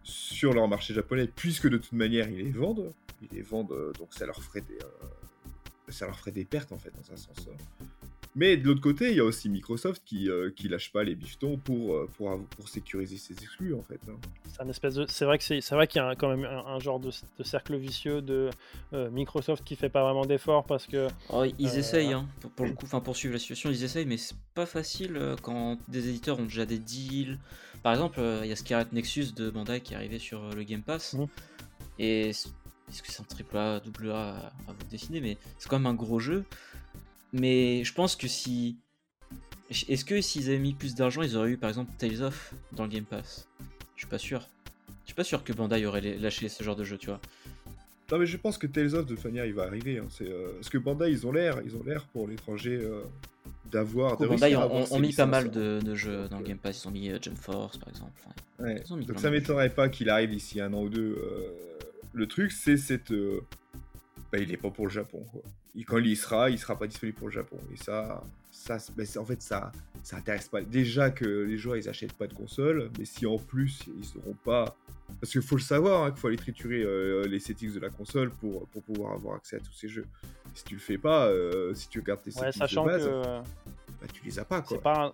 sur 0.04 0.52
leur 0.52 0.68
marché 0.68 0.94
japonais, 0.94 1.28
puisque 1.34 1.68
de 1.68 1.76
toute 1.76 1.92
manière 1.92 2.28
ils 2.28 2.44
les 2.44 2.50
vendent, 2.52 2.92
ils 3.22 3.36
les 3.36 3.42
vendent, 3.42 3.74
donc 3.98 4.08
ça 4.12 4.26
leur 4.26 4.40
ferait 4.40 4.60
des, 4.60 4.78
ça 5.88 6.06
leur 6.06 6.16
ferait 6.16 6.30
des 6.30 6.44
pertes 6.44 6.70
en 6.70 6.78
fait, 6.78 6.90
dans 6.90 7.12
un 7.12 7.16
sens. 7.16 7.48
Mais 8.36 8.56
de 8.56 8.66
l'autre 8.66 8.80
côté, 8.80 9.10
il 9.10 9.16
y 9.16 9.20
a 9.20 9.24
aussi 9.24 9.48
Microsoft 9.48 10.02
qui, 10.04 10.28
euh, 10.28 10.50
qui 10.50 10.68
lâche 10.68 10.90
pas 10.90 11.04
les 11.04 11.14
bifetons 11.14 11.56
pour, 11.56 11.94
euh, 11.94 12.10
pour, 12.16 12.36
pour 12.56 12.68
sécuriser 12.68 13.16
ses 13.16 13.34
exclus 13.34 13.74
en 13.74 13.82
fait. 13.82 14.00
hein. 14.08 14.16
C'est 14.52 14.60
un 14.60 14.68
espèce 14.68 14.94
de, 14.94 15.06
c'est 15.08 15.24
vrai 15.24 15.38
que 15.38 15.44
c'est, 15.44 15.60
c'est 15.60 15.74
vrai 15.76 15.86
qu'il 15.86 16.00
y 16.00 16.02
a 16.04 16.08
un- 16.08 16.14
quand 16.16 16.28
même 16.28 16.44
un, 16.44 16.64
un 16.66 16.78
genre 16.80 16.98
de, 16.98 17.10
de 17.38 17.44
cercle 17.44 17.76
vicieux 17.76 18.22
de 18.22 18.50
euh, 18.92 19.08
Microsoft 19.10 19.62
qui 19.64 19.76
fait 19.76 19.88
pas 19.88 20.02
vraiment 20.02 20.26
d'efforts 20.26 20.64
parce 20.64 20.86
que 20.86 21.06
Oh, 21.30 21.44
ils 21.58 21.68
Euh, 21.68 21.78
essayent, 21.78 22.12
hein, 22.12 22.26
pour, 22.40 22.50
pour 22.50 22.66
le 22.66 22.72
coup, 22.72 22.86
enfin 22.86 23.00
poursuivre 23.00 23.34
la 23.34 23.38
situation, 23.40 23.70
ils 23.70 23.84
essayent, 23.84 24.06
mais 24.06 24.16
c'est 24.16 24.36
pas 24.54 24.66
facile 24.66 25.16
euh, 25.16 25.36
quand 25.40 25.78
des 25.88 26.08
éditeurs 26.08 26.38
ont 26.40 26.44
déjà 26.44 26.66
des 26.66 26.78
deals. 26.78 27.38
Par 27.84 27.92
exemple, 27.92 28.18
euh, 28.18 28.40
il 28.42 28.48
y 28.48 28.52
a 28.52 28.56
Scarlet 28.56 28.86
Nexus 28.92 29.32
de 29.36 29.48
Bandai 29.50 29.80
qui 29.80 29.92
est 29.94 29.96
arrivé 29.96 30.18
sur 30.18 30.48
le 30.50 30.62
Game 30.64 30.82
Pass. 30.82 31.14
Et 31.98 32.30
est-ce 32.30 33.02
que 33.02 33.12
c'est 33.12 33.20
un 33.20 33.24
triple 33.24 33.56
A, 33.56 33.80
double 33.80 34.10
A 34.10 34.52
à, 34.68 34.72
vous 34.72 34.86
décider, 34.90 35.20
mais 35.20 35.36
c'est 35.58 35.68
quand 35.68 35.78
même 35.78 35.86
un 35.86 35.94
gros 35.94 36.18
jeu. 36.18 36.44
Mais 37.34 37.82
je 37.84 37.92
pense 37.92 38.16
que 38.16 38.28
si. 38.28 38.76
Est-ce 39.88 40.04
que 40.04 40.20
s'ils 40.20 40.48
avaient 40.48 40.58
mis 40.58 40.72
plus 40.72 40.94
d'argent, 40.94 41.22
ils 41.22 41.36
auraient 41.36 41.50
eu 41.50 41.56
par 41.56 41.68
exemple 41.68 41.90
Tales 41.98 42.22
of 42.22 42.54
dans 42.72 42.84
le 42.84 42.90
Game 42.90 43.04
Pass? 43.04 43.48
Je 43.96 44.02
suis 44.02 44.08
pas 44.08 44.18
sûr. 44.18 44.48
Je 45.02 45.06
suis 45.06 45.14
pas 45.14 45.24
sûr 45.24 45.42
que 45.42 45.52
Bandai 45.52 45.84
aurait 45.84 46.00
lâché 46.00 46.48
ce 46.48 46.62
genre 46.62 46.76
de 46.76 46.84
jeu, 46.84 46.96
tu 46.96 47.06
vois. 47.06 47.20
Non 48.12 48.18
mais 48.18 48.26
je 48.26 48.36
pense 48.36 48.56
que 48.56 48.66
Tales 48.66 48.94
of 48.94 49.06
de 49.06 49.14
toute 49.14 49.24
manière 49.24 49.46
il 49.46 49.54
va 49.54 49.64
arriver. 49.64 49.98
hein. 49.98 50.06
C'est, 50.10 50.28
euh, 50.28 50.52
Parce 50.54 50.68
que 50.68 50.78
Bandai 50.78 51.10
ils 51.10 51.26
ont 51.26 51.32
l'air, 51.32 51.60
ils 51.64 51.74
ont 51.74 51.82
l'air 51.82 52.04
pour 52.04 52.28
l'étranger 52.28 52.78
euh, 52.80 53.02
d'avoir. 53.72 54.16
Bandai 54.16 54.54
ont, 54.54 55.00
mis 55.00 55.12
pas 55.12 55.26
mal 55.26 55.50
de, 55.50 55.80
de 55.82 55.94
jeux 55.96 56.22
Donc, 56.22 56.30
dans 56.30 56.38
le 56.38 56.44
euh, 56.44 56.48
Game 56.48 56.58
Pass. 56.58 56.84
Ils 56.84 56.88
ont 56.88 56.92
mis 56.92 57.10
euh, 57.10 57.18
Jump 57.20 57.36
Force 57.36 57.78
par 57.78 57.88
exemple. 57.88 58.12
Enfin. 58.20 58.64
Ouais. 58.64 58.80
Donc 59.04 59.18
ça 59.18 59.30
m'étonnerait 59.30 59.70
pas 59.74 59.88
qu'il 59.88 60.08
arrive 60.08 60.30
d'ici 60.30 60.60
un 60.60 60.72
an 60.72 60.82
ou 60.82 60.88
deux. 60.88 61.18
Le 62.12 62.28
truc 62.28 62.52
c'est 62.52 62.76
cette. 62.76 63.12
Bah, 64.30 64.38
il 64.38 64.52
est 64.52 64.56
pas 64.56 64.70
pour 64.70 64.86
le 64.86 64.92
Japon. 64.92 65.26
Quoi. 65.32 65.42
Il- 65.74 65.84
Quand 65.84 65.98
il 65.98 66.06
y 66.06 66.16
sera, 66.16 66.50
il 66.50 66.58
sera 66.58 66.78
pas 66.78 66.86
disponible 66.86 67.18
pour 67.18 67.28
le 67.28 67.32
Japon. 67.34 67.58
Et 67.72 67.76
ça, 67.76 68.22
ça, 68.50 68.78
c'est- 68.78 69.18
en 69.18 69.24
fait 69.24 69.42
ça, 69.42 69.72
ça 70.02 70.16
intéresse 70.16 70.48
pas. 70.48 70.62
Déjà 70.62 71.10
que 71.10 71.24
les 71.24 71.58
joueurs 71.58 71.76
ils 71.76 71.88
achètent 71.88 72.12
pas 72.12 72.26
de 72.28 72.34
console, 72.34 72.90
mais 72.98 73.04
si 73.04 73.26
en 73.26 73.38
plus 73.38 73.82
ils 73.98 74.04
seront 74.04 74.34
pas 74.44 74.76
parce 75.20 75.32
qu'il 75.32 75.42
faut 75.42 75.56
le 75.56 75.60
savoir, 75.62 76.08
il 76.08 76.16
faut 76.16 76.28
aller 76.28 76.36
triturer 76.36 76.82
euh, 76.82 77.24
les 77.26 77.38
settings 77.40 77.72
de 77.74 77.80
la 77.80 77.90
console 77.90 78.30
pour, 78.30 78.66
pour 78.68 78.82
pouvoir 78.82 79.12
avoir 79.12 79.36
accès 79.36 79.56
à 79.56 79.60
tous 79.60 79.72
ces 79.72 79.88
jeux. 79.88 80.06
Si 80.54 80.64
tu 80.64 80.74
le 80.74 80.80
fais 80.80 80.96
pas, 80.98 81.26
euh, 81.26 81.74
si 81.74 81.88
tu 81.88 82.00
gardes 82.02 82.22
tes 82.22 82.30
ouais, 82.38 82.52
settings 82.52 82.80
de 82.80 82.86
base, 82.86 83.04
que 83.04 83.10
bah, 84.00 84.06
tu 84.12 84.24
les 84.24 84.38
as 84.38 84.44
pas. 84.44 84.62
Quoi. 84.62 84.76
c'est 84.76 84.82
pas, 84.82 85.06
un- 85.06 85.12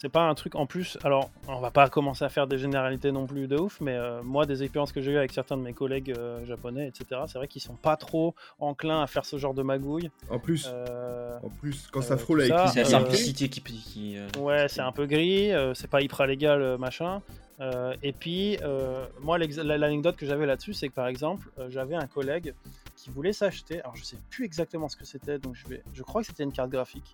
c'est 0.00 0.08
pas 0.08 0.22
un 0.22 0.34
truc 0.34 0.54
en 0.54 0.66
plus. 0.66 0.96
Alors 1.04 1.30
on 1.48 1.60
va 1.60 1.70
pas 1.70 1.88
commencer 1.88 2.24
à 2.24 2.28
faire 2.28 2.46
des 2.46 2.58
généralités 2.58 3.10
non 3.12 3.26
plus 3.26 3.48
de 3.48 3.56
ouf, 3.56 3.80
mais 3.80 3.94
euh, 3.96 4.22
moi 4.22 4.46
des 4.46 4.62
expériences 4.62 4.92
que 4.92 5.00
j'ai 5.00 5.12
eues 5.12 5.16
avec 5.18 5.32
certains 5.32 5.56
de 5.56 5.62
mes 5.62 5.72
collègues 5.72 6.14
euh, 6.16 6.44
japonais, 6.46 6.86
etc. 6.88 7.22
C'est 7.26 7.38
vrai 7.38 7.48
qu'ils 7.48 7.62
sont 7.62 7.74
pas 7.74 7.96
trop 7.96 8.34
enclins 8.60 9.02
à 9.02 9.06
faire 9.06 9.24
ce 9.24 9.38
genre 9.38 9.54
de 9.54 9.62
magouille. 9.62 10.10
En 10.30 10.38
plus, 10.38 10.68
Euh, 10.72 11.38
en 11.42 11.48
plus 11.48 11.88
quand 11.90 12.00
euh, 12.00 12.02
ça 12.02 12.16
frôle 12.16 12.40
avec 12.42 12.52
ça, 12.52 12.68
c'est 12.68 12.82
la 12.82 12.86
euh, 12.86 12.90
simplicité 12.90 13.48
qui. 13.48 13.60
qui 13.60 14.16
euh, 14.16 14.28
Ouais, 14.38 14.68
c'est 14.68 14.80
un 14.82 14.92
peu 14.92 15.06
gris, 15.06 15.52
euh, 15.52 15.74
c'est 15.74 15.88
pas 15.90 16.00
hyper 16.00 16.26
légal, 16.26 16.62
euh, 16.62 16.78
machin. 16.78 17.20
Euh, 17.60 17.92
et 18.04 18.12
puis, 18.12 18.56
euh, 18.62 19.04
moi, 19.20 19.36
l'anecdote 19.36 20.14
que 20.16 20.26
j'avais 20.26 20.46
là-dessus, 20.46 20.74
c'est 20.74 20.88
que 20.88 20.94
par 20.94 21.08
exemple, 21.08 21.50
euh, 21.58 21.68
j'avais 21.70 21.96
un 21.96 22.06
collègue 22.06 22.54
qui 22.94 23.10
voulait 23.10 23.32
s'acheter, 23.32 23.80
alors 23.80 23.96
je 23.96 24.04
sais 24.04 24.16
plus 24.30 24.44
exactement 24.44 24.88
ce 24.88 24.96
que 24.96 25.04
c'était, 25.04 25.38
donc 25.38 25.56
je 25.56 25.66
vais, 25.66 25.82
je 25.92 26.02
crois 26.04 26.20
que 26.20 26.28
c'était 26.28 26.44
une 26.44 26.52
carte 26.52 26.70
graphique 26.70 27.12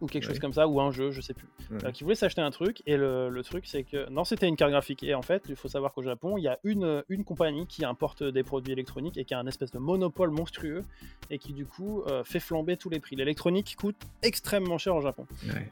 ou 0.00 0.06
quelque 0.06 0.24
chose 0.24 0.38
comme 0.38 0.52
ça, 0.52 0.66
ou 0.66 0.80
un 0.80 0.90
jeu, 0.90 1.10
je 1.10 1.20
sais 1.20 1.34
plus, 1.34 1.46
euh, 1.84 1.90
qui 1.90 2.04
voulait 2.04 2.14
s'acheter 2.14 2.40
un 2.40 2.50
truc. 2.50 2.82
Et 2.86 2.96
le, 2.96 3.28
le 3.28 3.42
truc, 3.42 3.64
c'est 3.66 3.82
que 3.82 4.08
non, 4.10 4.24
c'était 4.24 4.48
une 4.48 4.56
carte 4.56 4.70
graphique. 4.70 5.02
Et 5.02 5.14
en 5.14 5.22
fait, 5.22 5.42
il 5.48 5.56
faut 5.56 5.68
savoir 5.68 5.92
qu'au 5.92 6.02
Japon, 6.02 6.36
il 6.38 6.42
y 6.44 6.48
a 6.48 6.58
une, 6.64 7.02
une 7.08 7.24
compagnie 7.24 7.66
qui 7.66 7.84
importe 7.84 8.22
des 8.22 8.42
produits 8.42 8.72
électroniques 8.72 9.16
et 9.18 9.24
qui 9.24 9.34
a 9.34 9.38
un 9.38 9.46
espèce 9.46 9.70
de 9.72 9.78
monopole 9.78 10.30
monstrueux 10.30 10.84
et 11.30 11.38
qui 11.38 11.52
du 11.52 11.66
coup 11.66 12.02
euh, 12.06 12.24
fait 12.24 12.40
flamber 12.40 12.76
tous 12.76 12.90
les 12.90 13.00
prix. 13.00 13.16
L'électronique 13.16 13.76
coûte 13.78 13.96
extrêmement 14.22 14.78
cher 14.78 14.94
au 14.96 15.00
Japon. 15.00 15.26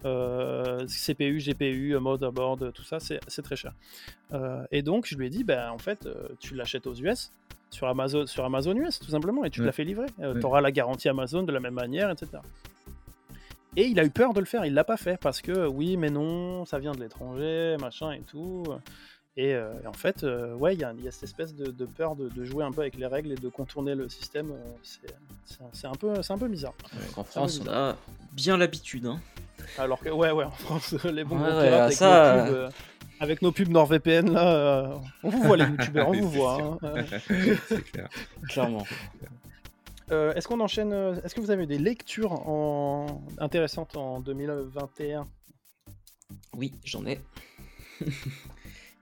Euh, 0.04 0.86
CPU, 0.86 1.38
GPU, 1.38 1.94
euh, 1.94 2.00
motherboard, 2.00 2.72
tout 2.72 2.82
ça, 2.84 2.98
c'est 3.00 3.42
très 3.42 3.56
cher. 3.56 3.72
Euh, 4.32 4.64
et 4.70 4.82
donc, 4.82 5.06
je 5.06 5.16
lui 5.16 5.26
ai 5.26 5.30
dit, 5.30 5.44
ben, 5.44 5.70
en 5.70 5.78
fait, 5.78 6.06
euh, 6.06 6.28
tu 6.38 6.54
l'achètes 6.54 6.86
aux 6.86 6.94
US, 6.94 7.32
sur 7.70 7.86
Amazon, 7.86 8.26
sur 8.26 8.44
Amazon 8.44 8.74
US, 8.76 8.98
tout 8.98 9.10
simplement, 9.10 9.44
et 9.44 9.50
tu 9.50 9.56
te 9.58 9.62
Ouais. 9.62 9.66
la 9.66 9.72
fais 9.72 9.84
livrer. 9.84 10.06
Ouais. 10.18 10.38
Tu 10.40 10.46
auras 10.46 10.60
la 10.60 10.70
garantie 10.72 11.08
Amazon 11.08 11.42
de 11.42 11.52
la 11.52 11.60
même 11.60 11.74
manière, 11.74 12.10
etc. 12.10 12.38
Et 13.76 13.86
il 13.86 14.00
a 14.00 14.04
eu 14.04 14.10
peur 14.10 14.32
de 14.34 14.40
le 14.40 14.46
faire, 14.46 14.64
il 14.64 14.74
l'a 14.74 14.84
pas 14.84 14.96
fait, 14.96 15.18
parce 15.20 15.40
que 15.40 15.66
oui, 15.66 15.96
mais 15.96 16.10
non, 16.10 16.64
ça 16.64 16.78
vient 16.78 16.92
de 16.92 17.00
l'étranger, 17.00 17.76
machin 17.80 18.12
et 18.12 18.20
tout. 18.20 18.64
Et, 19.36 19.54
euh, 19.54 19.72
et 19.84 19.86
en 19.86 19.92
fait, 19.92 20.24
euh, 20.24 20.54
ouais, 20.54 20.74
il 20.74 20.80
y, 20.80 20.84
a- 20.84 20.92
il 20.98 21.04
y 21.04 21.06
a 21.08 21.12
cette 21.12 21.22
espèce 21.24 21.54
de, 21.54 21.70
de 21.70 21.84
peur 21.86 22.16
de, 22.16 22.28
de 22.28 22.44
jouer 22.44 22.64
un 22.64 22.72
peu 22.72 22.80
avec 22.80 22.96
les 22.96 23.06
règles 23.06 23.30
et 23.30 23.36
de 23.36 23.48
contourner 23.48 23.94
le 23.94 24.08
système. 24.08 24.50
euh, 24.50 24.64
c'est- 25.72 25.86
un- 25.86 25.92
peu- 25.92 26.22
c'est 26.22 26.32
un 26.32 26.38
peu 26.38 26.48
bizarre. 26.48 26.72
peu 27.14 27.22
France, 27.22 27.60
on 27.64 27.68
a 27.70 27.94
bien 28.32 28.56
l'habitude. 28.56 29.06
Hein. 29.06 29.20
Alors 29.78 30.00
que, 30.00 30.08
ouais, 30.08 30.32
ouais, 30.32 30.44
en 30.44 30.50
France, 30.50 30.92
les 31.04 31.22
bons 31.22 31.38
Ouais, 31.40 31.68
avec, 31.68 31.96
ça, 31.96 32.36
nos 32.36 32.44
pubs, 32.46 32.54
euh, 32.56 32.70
avec 33.20 33.42
nos 33.42 33.52
pubs 33.52 33.68
NordVPN, 33.68 34.32
là, 34.32 34.54
euh, 34.54 34.94
on 35.22 35.28
vous 35.30 35.42
voit 35.42 35.56
les 35.56 35.64
youtubeurs, 35.66 36.08
on 36.08 36.12
vous 36.20 36.30
voit. 36.30 36.78
hein. 36.82 36.94
c'est 37.68 37.82
clair. 37.92 38.08
Clairement. 38.48 38.84
Euh, 40.10 40.32
Est-ce 40.34 40.48
qu'on 40.48 40.60
enchaîne 40.60 40.92
euh, 40.92 41.14
Est-ce 41.22 41.34
que 41.34 41.40
vous 41.40 41.50
avez 41.50 41.66
des 41.66 41.78
lectures 41.78 42.32
en... 42.48 43.06
intéressantes 43.38 43.96
en 43.96 44.20
2021 44.20 45.26
Oui, 46.54 46.72
j'en 46.84 47.04
ai. 47.06 47.20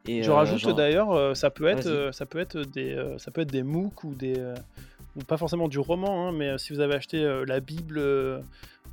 Et, 0.09 0.23
Je 0.23 0.31
euh, 0.31 0.35
rajoute 0.35 0.59
genre- 0.61 0.75
d'ailleurs, 0.75 1.13
euh, 1.13 1.35
ça 1.35 1.51
peut 1.51 1.67
être, 1.67 1.85
Vas-y. 1.89 1.95
euh, 1.95 2.13
ça 2.13 2.27
peut 2.27 2.39
être 2.39 2.59
des, 2.61 2.93
euh, 2.93 3.19
ça 3.19 3.31
peut 3.31 3.41
être 3.41 3.51
des 3.51 3.63
MOOC 3.65 4.05
ou 4.05 4.15
des, 4.15 4.39
euh, 4.39 4.55
ou 5.17 5.23
pas 5.25 5.37
forcément 5.37 5.67
du 5.69 5.79
roman, 5.81 6.29
hein, 6.29 6.33
mais 6.33 6.49
euh, 6.51 6.59
si 6.59 6.73
vous 6.73 6.79
avez 6.81 6.95
acheté 6.95 7.25
euh, 7.25 7.45
la 7.45 7.59
Bible 7.61 7.99
euh, 7.99 8.41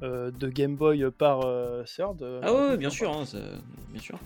euh, 0.01 0.31
de 0.31 0.49
Game 0.49 0.75
Boy 0.75 1.05
par 1.15 1.41
euh, 1.41 1.83
Third. 1.83 2.21
euh, 2.23 2.39
Ah 2.43 2.47
ouais, 2.51 2.57
pourquoi 2.57 2.77
bien 2.77 2.89
sûr, 2.89 3.11
hein, 3.11 3.23
bien 3.89 4.01
sûr. 4.01 4.19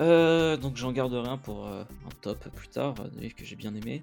Euh, 0.00 0.56
donc 0.56 0.76
j'en 0.76 0.92
garderai 0.92 1.28
un 1.28 1.36
pour 1.36 1.66
euh, 1.66 1.82
un 2.06 2.10
top 2.22 2.48
plus 2.54 2.68
tard, 2.68 2.94
euh, 3.00 3.08
des 3.08 3.22
livres 3.22 3.34
que 3.36 3.44
j'ai 3.44 3.56
bien 3.56 3.74
aimé. 3.74 4.00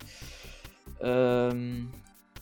Euh, 1.03 1.79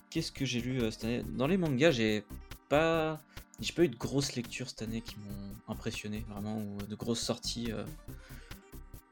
Qu'est-ce 0.09 0.31
que 0.31 0.45
j'ai 0.45 0.61
lu 0.61 0.81
euh, 0.81 0.91
cette 0.91 1.03
année? 1.05 1.23
Dans 1.37 1.47
les 1.47 1.57
mangas, 1.57 1.91
j'ai 1.91 2.23
pas, 2.69 3.19
j'ai 3.59 3.73
pas 3.73 3.83
eu 3.83 3.89
de 3.89 3.95
grosses 3.97 4.35
lectures 4.35 4.69
cette 4.69 4.81
année 4.81 5.01
qui 5.01 5.15
m'ont 5.17 5.71
impressionné 5.73 6.23
vraiment 6.29 6.57
ou 6.59 6.77
de 6.87 6.95
grosses 6.95 7.19
sorties. 7.21 7.71
euh, 7.71 7.83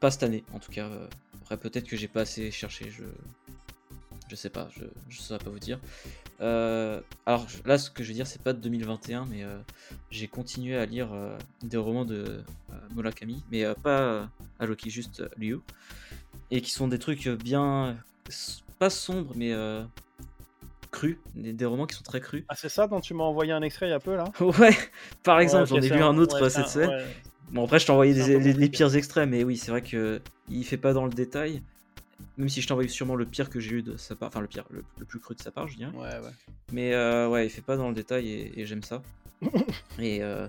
Pas 0.00 0.10
cette 0.10 0.22
année, 0.22 0.44
en 0.52 0.58
tout 0.58 0.72
cas. 0.72 0.86
euh, 0.86 1.06
Après 1.42 1.56
peut-être 1.58 1.86
que 1.86 1.96
j'ai 1.96 2.08
pas 2.08 2.22
assez 2.22 2.50
cherché. 2.50 2.90
Je, 2.90 3.04
je 4.28 4.34
sais 4.36 4.50
pas, 4.50 4.68
je 4.74 4.84
ne 4.84 4.90
saurais 5.12 5.38
pas 5.38 5.50
vous 5.50 5.58
dire. 5.60 5.78
Euh, 6.40 7.00
alors 7.24 7.46
là, 7.64 7.78
ce 7.78 7.90
que 7.90 8.02
je 8.02 8.08
veux 8.08 8.14
dire, 8.14 8.26
c'est 8.26 8.42
pas 8.42 8.52
de 8.52 8.58
2021, 8.60 9.26
mais 9.26 9.44
euh, 9.44 9.56
j'ai 10.10 10.28
continué 10.28 10.76
à 10.76 10.84
lire 10.86 11.12
euh, 11.12 11.38
des 11.62 11.76
romans 11.76 12.04
de 12.04 12.42
Murakami, 12.94 13.42
mais 13.50 13.64
pas 13.82 14.28
Aloki, 14.58 14.90
juste 14.90 15.22
Liu, 15.38 15.60
et 16.50 16.60
qui 16.60 16.70
sont 16.70 16.88
des 16.88 16.98
trucs 16.98 17.28
bien, 17.28 17.96
pas 18.78 18.90
sombres, 18.90 19.32
mais 19.36 19.52
crus, 20.96 21.18
des, 21.34 21.64
romans 21.66 21.86
qui 21.86 21.94
sont 21.94 22.02
très 22.02 22.20
crus. 22.20 22.44
Ah, 22.48 22.54
c'est 22.56 22.70
ça 22.70 22.86
dont 22.86 23.00
tu 23.00 23.12
m'as 23.12 23.24
envoyé 23.24 23.52
un 23.52 23.62
extrait 23.62 23.86
il 23.86 23.90
y 23.90 23.92
a 23.92 24.00
peu 24.00 24.16
là? 24.16 24.24
Ouais, 24.40 24.76
par 25.22 25.40
exemple, 25.40 25.68
j'en 25.68 25.76
ai 25.76 25.88
lu 25.88 26.02
un 26.02 26.16
autre 26.16 26.48
cette 26.48 26.68
semaine. 26.68 27.04
Bon, 27.50 27.64
après, 27.64 27.78
je 27.78 27.86
t'ai 27.86 27.92
envoyé 27.92 28.12
les, 28.14 28.68
pires 28.68 28.94
extraits, 28.96 29.28
mais 29.28 29.44
oui, 29.44 29.56
c'est 29.56 29.70
vrai 29.70 29.82
que 29.82 30.20
il 30.48 30.64
fait 30.64 30.76
pas 30.76 30.92
dans 30.92 31.04
le 31.04 31.12
détail. 31.12 31.62
Même 32.38 32.48
si 32.48 32.62
je 32.62 32.68
t'envoie 32.68 32.88
sûrement 32.88 33.14
le 33.14 33.26
pire 33.26 33.50
que 33.50 33.60
j'ai 33.60 33.76
eu 33.76 33.82
de 33.82 33.96
sa 33.96 34.14
part, 34.14 34.28
enfin 34.28 34.40
le 34.40 34.46
pire, 34.46 34.64
le, 34.70 34.82
plus 35.04 35.20
cru 35.20 35.34
de 35.34 35.40
sa 35.40 35.50
part, 35.50 35.68
je 35.68 35.76
dirais. 35.76 35.92
Ouais, 35.92 36.18
ouais. 36.18 36.32
Mais 36.72 36.94
euh, 36.94 37.28
ouais, 37.28 37.46
il 37.46 37.50
fait 37.50 37.62
pas 37.62 37.76
dans 37.76 37.88
le 37.88 37.94
détail 37.94 38.28
et, 38.56 38.64
j'aime 38.64 38.82
ça. 38.82 39.02
et 39.98 40.22
euh, 40.22 40.48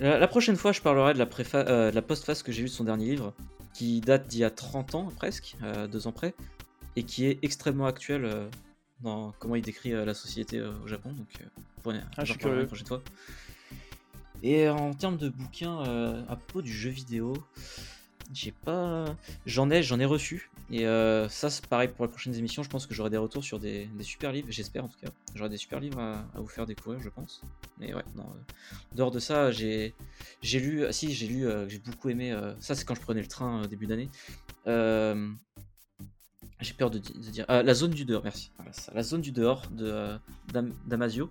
la, 0.00 0.26
prochaine 0.26 0.56
fois, 0.56 0.72
je 0.72 0.80
parlerai 0.80 1.14
de 1.14 1.18
la, 1.18 1.28
euh, 1.54 1.92
la 1.92 2.02
postface 2.02 2.42
que 2.42 2.50
j'ai 2.50 2.62
eue 2.62 2.66
de 2.66 2.70
son 2.70 2.84
dernier 2.84 3.06
livre, 3.06 3.32
qui 3.74 4.00
date 4.00 4.26
d'il 4.26 4.40
y 4.40 4.44
a 4.44 4.50
30 4.50 4.96
ans 4.96 5.08
presque, 5.16 5.56
deux 5.90 6.08
ans 6.08 6.12
près, 6.12 6.34
et 6.96 7.04
qui 7.04 7.26
est 7.26 7.38
extrêmement 7.42 7.86
actuel 7.86 8.28
dans 9.02 9.32
comment 9.38 9.56
il 9.56 9.62
décrit 9.62 9.90
la 9.90 10.14
société 10.14 10.60
au 10.60 10.86
Japon. 10.86 11.12
Donc, 11.12 11.28
pour 11.82 11.92
ah, 12.16 12.24
je 12.24 12.32
suis 12.32 12.42
la 12.44 12.66
prochaine 12.66 12.86
fois. 12.86 13.02
Et 14.42 14.68
en 14.68 14.94
termes 14.94 15.16
de 15.16 15.28
bouquins 15.28 15.80
à 16.28 16.36
propos 16.36 16.62
du 16.62 16.72
jeu 16.72 16.90
vidéo, 16.90 17.34
j'ai 18.32 18.52
pas. 18.52 19.16
J'en 19.46 19.70
ai, 19.70 19.82
j'en 19.82 19.98
ai 19.98 20.04
reçu. 20.04 20.50
Et 20.70 20.86
euh, 20.86 21.28
ça, 21.28 21.50
c'est 21.50 21.66
pareil 21.66 21.88
pour 21.88 22.04
les 22.04 22.10
prochaines 22.10 22.34
émissions. 22.34 22.62
Je 22.62 22.68
pense 22.68 22.86
que 22.86 22.94
j'aurai 22.94 23.10
des 23.10 23.16
retours 23.16 23.42
sur 23.42 23.58
des, 23.58 23.88
super 24.02 24.32
livres. 24.32 24.48
J'espère 24.50 24.84
en 24.84 24.88
tout 24.88 24.98
cas. 25.00 25.10
J'aurai 25.34 25.50
des 25.50 25.56
super 25.56 25.80
livres 25.80 26.00
à, 26.00 26.24
vous 26.34 26.46
faire 26.46 26.66
découvrir, 26.66 27.00
je 27.00 27.08
pense. 27.08 27.42
Mais 27.78 27.92
ouais, 27.92 28.04
non. 28.14 28.22
Euh, 28.22 28.76
dehors 28.94 29.10
de 29.10 29.18
ça, 29.18 29.50
j'ai, 29.50 29.94
j'ai 30.42 30.60
lu. 30.60 30.84
Ah, 30.86 30.92
si, 30.92 31.12
j'ai 31.12 31.26
lu. 31.26 31.46
Euh, 31.46 31.68
j'ai 31.68 31.78
beaucoup 31.78 32.08
aimé. 32.08 32.36
ça, 32.60 32.74
c'est 32.74 32.84
quand 32.84 32.94
je 32.94 33.00
prenais 33.00 33.20
le 33.20 33.28
train 33.28 33.66
début 33.66 33.86
d'année. 33.86 34.08
J'ai 36.60 36.74
peur 36.74 36.90
de, 36.90 36.98
dire. 36.98 37.46
la 37.48 37.74
zone 37.74 37.92
du 37.92 38.04
dehors, 38.04 38.22
merci. 38.22 38.50
la 38.94 39.02
zone 39.02 39.20
du 39.20 39.32
dehors 39.32 39.62
de 39.70 40.18
Damasio. 40.86 41.30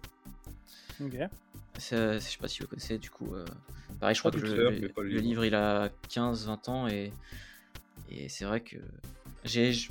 Ok. 1.01 1.17
Je 1.75 2.19
sais 2.19 2.37
pas 2.39 2.47
si 2.47 2.61
vous 2.61 2.67
connaissez, 2.67 2.97
du 2.97 3.09
coup. 3.09 3.33
Euh, 3.33 3.45
pareil, 3.99 4.15
je 4.15 4.19
crois 4.19 4.31
que 4.31 4.37
le, 4.37 5.19
livre 5.19 5.45
il 5.45 5.55
a 5.55 5.89
15-20 6.09 6.69
ans 6.69 6.87
et, 6.87 7.13
et 8.09 8.27
c'est 8.27 8.45
vrai 8.45 8.61
que 8.61 8.77
j'ai, 9.45 9.71
je, 9.71 9.89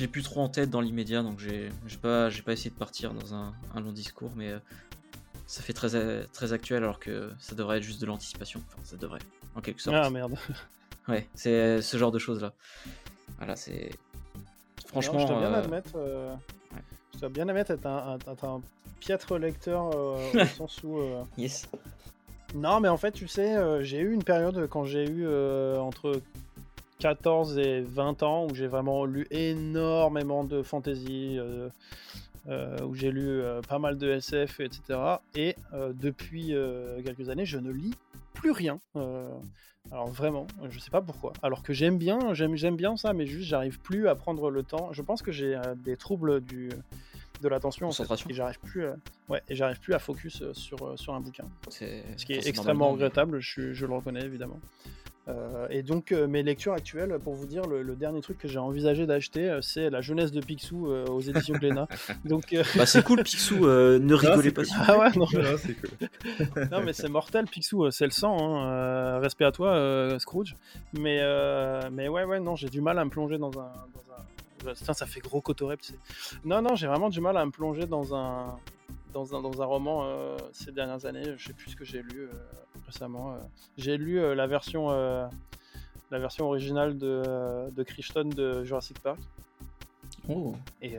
l'ai 0.00 0.08
plus 0.08 0.22
trop 0.22 0.40
en 0.40 0.48
tête 0.48 0.70
dans 0.70 0.80
l'immédiat 0.80 1.22
donc 1.22 1.38
j'ai, 1.38 1.70
pas, 2.02 2.28
pas 2.44 2.52
essayé 2.52 2.70
de 2.70 2.76
partir 2.76 3.14
dans 3.14 3.34
un, 3.34 3.54
long 3.76 3.92
discours, 3.92 4.32
mais 4.36 4.50
euh, 4.50 4.58
ça 5.46 5.62
fait 5.62 5.72
très, 5.72 6.26
très 6.26 6.52
actuel 6.52 6.82
alors 6.82 7.00
que 7.00 7.30
ça 7.38 7.54
devrait 7.54 7.78
être 7.78 7.84
juste 7.84 8.00
de 8.00 8.06
l'anticipation. 8.06 8.62
Enfin, 8.68 8.80
ça 8.84 8.96
devrait, 8.96 9.20
en 9.54 9.60
quelque 9.60 9.80
sorte. 9.80 9.96
Ah 9.98 10.10
merde. 10.10 10.36
Ouais, 11.06 11.28
c'est 11.34 11.82
ce 11.82 11.98
genre 11.98 12.12
de 12.12 12.18
choses 12.18 12.40
là. 12.40 12.54
Voilà, 13.36 13.56
c'est. 13.56 13.90
Franchement. 14.94 15.18
je 15.18 15.26
dois 15.26 15.38
bien 15.40 15.52
euh, 15.52 15.58
admettre. 15.58 15.90
Je 17.14 17.18
dois 17.18 17.28
bien 17.28 17.48
admettre 17.48 17.72
être 17.72 17.86
un, 17.86 18.18
un 18.28 18.60
piètre 19.00 19.36
lecteur 19.38 19.90
euh, 19.94 20.16
au 20.34 20.44
sens 20.46 20.82
où. 20.82 20.98
Euh, 20.98 21.22
yes. 21.36 21.68
Non, 22.54 22.80
mais 22.80 22.88
en 22.88 22.96
fait, 22.96 23.12
tu 23.12 23.26
sais, 23.26 23.56
euh, 23.56 23.82
j'ai 23.82 23.98
eu 23.98 24.12
une 24.12 24.22
période 24.22 24.68
quand 24.68 24.84
j'ai 24.84 25.08
eu 25.08 25.26
entre 25.78 26.20
14 27.00 27.58
et 27.58 27.80
20 27.80 28.22
ans 28.22 28.46
où 28.46 28.54
j'ai 28.54 28.68
vraiment 28.68 29.04
lu 29.04 29.26
énormément 29.30 30.44
de 30.44 30.62
fantasy, 30.62 31.38
où 32.48 32.94
j'ai 32.94 33.10
lu 33.10 33.42
pas 33.68 33.80
mal 33.80 33.98
de 33.98 34.08
SF, 34.12 34.60
etc. 34.60 35.00
Et 35.34 35.56
depuis 35.72 36.54
quelques 37.04 37.28
années, 37.28 37.44
je 37.44 37.58
ne 37.58 37.72
lis 37.72 37.94
plus 38.34 38.52
rien. 38.52 38.78
Alors 39.94 40.08
vraiment, 40.08 40.48
je 40.70 40.78
sais 40.80 40.90
pas 40.90 41.00
pourquoi. 41.00 41.32
Alors 41.40 41.62
que 41.62 41.72
j'aime 41.72 41.98
bien, 41.98 42.34
j'aime, 42.34 42.56
j'aime 42.56 42.74
bien 42.74 42.96
ça, 42.96 43.12
mais 43.12 43.26
juste 43.26 43.48
j'arrive 43.48 43.78
plus 43.78 44.08
à 44.08 44.16
prendre 44.16 44.50
le 44.50 44.64
temps. 44.64 44.92
Je 44.92 45.02
pense 45.02 45.22
que 45.22 45.30
j'ai 45.30 45.56
des 45.84 45.96
troubles 45.96 46.40
du 46.40 46.70
de 47.42 47.48
l'attention 47.48 47.86
concentration. 47.86 48.28
Et 48.30 48.34
j'arrive 48.34 48.58
plus 48.58 48.86
à, 48.86 48.96
ouais 49.28 49.42
et 49.48 49.54
j'arrive 49.54 49.78
plus 49.78 49.94
à 49.94 49.98
focus 49.98 50.42
euh, 50.42 50.52
sur 50.54 50.82
euh, 50.82 50.96
sur 50.96 51.14
un 51.14 51.20
bouquin. 51.20 51.44
Ce 51.68 52.24
qui 52.24 52.32
est 52.32 52.46
extrêmement 52.46 52.90
regrettable 52.90 53.38
je, 53.40 53.72
je, 53.72 53.86
le 53.86 53.94
reconnais 53.94 54.22
évidemment 54.22 54.58
euh, 55.28 55.66
et 55.70 55.82
donc 55.82 56.12
mes 56.12 56.42
lectures 56.42 56.72
actuelles 56.72 57.18
pour 57.22 57.34
vous 57.34 57.46
dire 57.46 57.66
le, 57.66 57.82
dernier 57.94 58.20
truc 58.20 58.38
que 58.38 58.48
j'ai 58.48 58.58
envisagé 58.58 59.06
d'acheter 59.06 59.58
c'est 59.62 59.88
la 59.88 60.00
jeunesse 60.00 60.32
de 60.32 60.40
Picsou 60.40 60.88
aux 60.88 61.20
éditions 61.20 61.54
Glénat 61.54 61.88
donc 62.24 62.54
bah, 62.76 62.86
c'est 62.86 63.02
cool 63.04 63.22
Picsou 63.22 63.66
ne 63.66 64.14
rigolez 64.14 64.50
pas 64.50 64.62
ah 64.86 64.98
ouais 64.98 65.10
non, 65.16 65.26
non 66.70 66.82
mais 66.84 66.92
c'est 66.92 67.08
mortel 67.08 67.46
Picsou 67.46 67.90
c'est 67.90 68.04
le 68.04 68.10
sang 68.10 68.36
hein, 68.40 69.18
respect 69.20 69.44
à 69.44 69.52
toi 69.52 70.18
Scrooge 70.18 70.56
mais 70.92 71.20
mais 71.90 72.08
ouais 72.08 72.24
ouais 72.24 72.40
non 72.40 72.56
j'ai 72.56 72.68
du 72.68 72.80
mal 72.80 72.98
à 72.98 73.04
me 73.04 73.10
plonger 73.10 73.38
dans 73.38 73.52
un, 73.58 73.72
dans 73.94 74.12
un 74.12 74.24
ça 74.74 75.06
fait 75.06 75.20
gros 75.20 75.40
cotorep. 75.40 75.80
Non, 76.44 76.62
non, 76.62 76.74
j'ai 76.74 76.86
vraiment 76.86 77.10
du 77.10 77.20
mal 77.20 77.36
à 77.36 77.44
me 77.44 77.50
plonger 77.50 77.86
dans 77.86 78.14
un, 78.14 78.58
dans 79.12 79.34
un, 79.34 79.42
dans 79.42 79.62
un 79.62 79.64
roman 79.64 80.04
euh, 80.04 80.36
ces 80.52 80.72
dernières 80.72 81.06
années. 81.06 81.34
Je 81.36 81.46
sais 81.46 81.52
plus 81.52 81.70
ce 81.70 81.76
que 81.76 81.84
j'ai 81.84 82.02
lu 82.02 82.20
euh, 82.20 82.32
récemment. 82.86 83.32
Euh. 83.32 83.38
J'ai 83.78 83.96
lu 83.96 84.20
la 84.34 84.46
version 84.46 84.90
la 86.10 86.18
version 86.18 86.46
originale 86.46 86.96
de, 86.96 87.70
de 87.70 87.82
Crichton 87.82 88.24
de 88.24 88.64
Jurassic 88.64 89.00
Park. 89.00 89.18
Oh. 90.28 90.54
Et, 90.80 90.96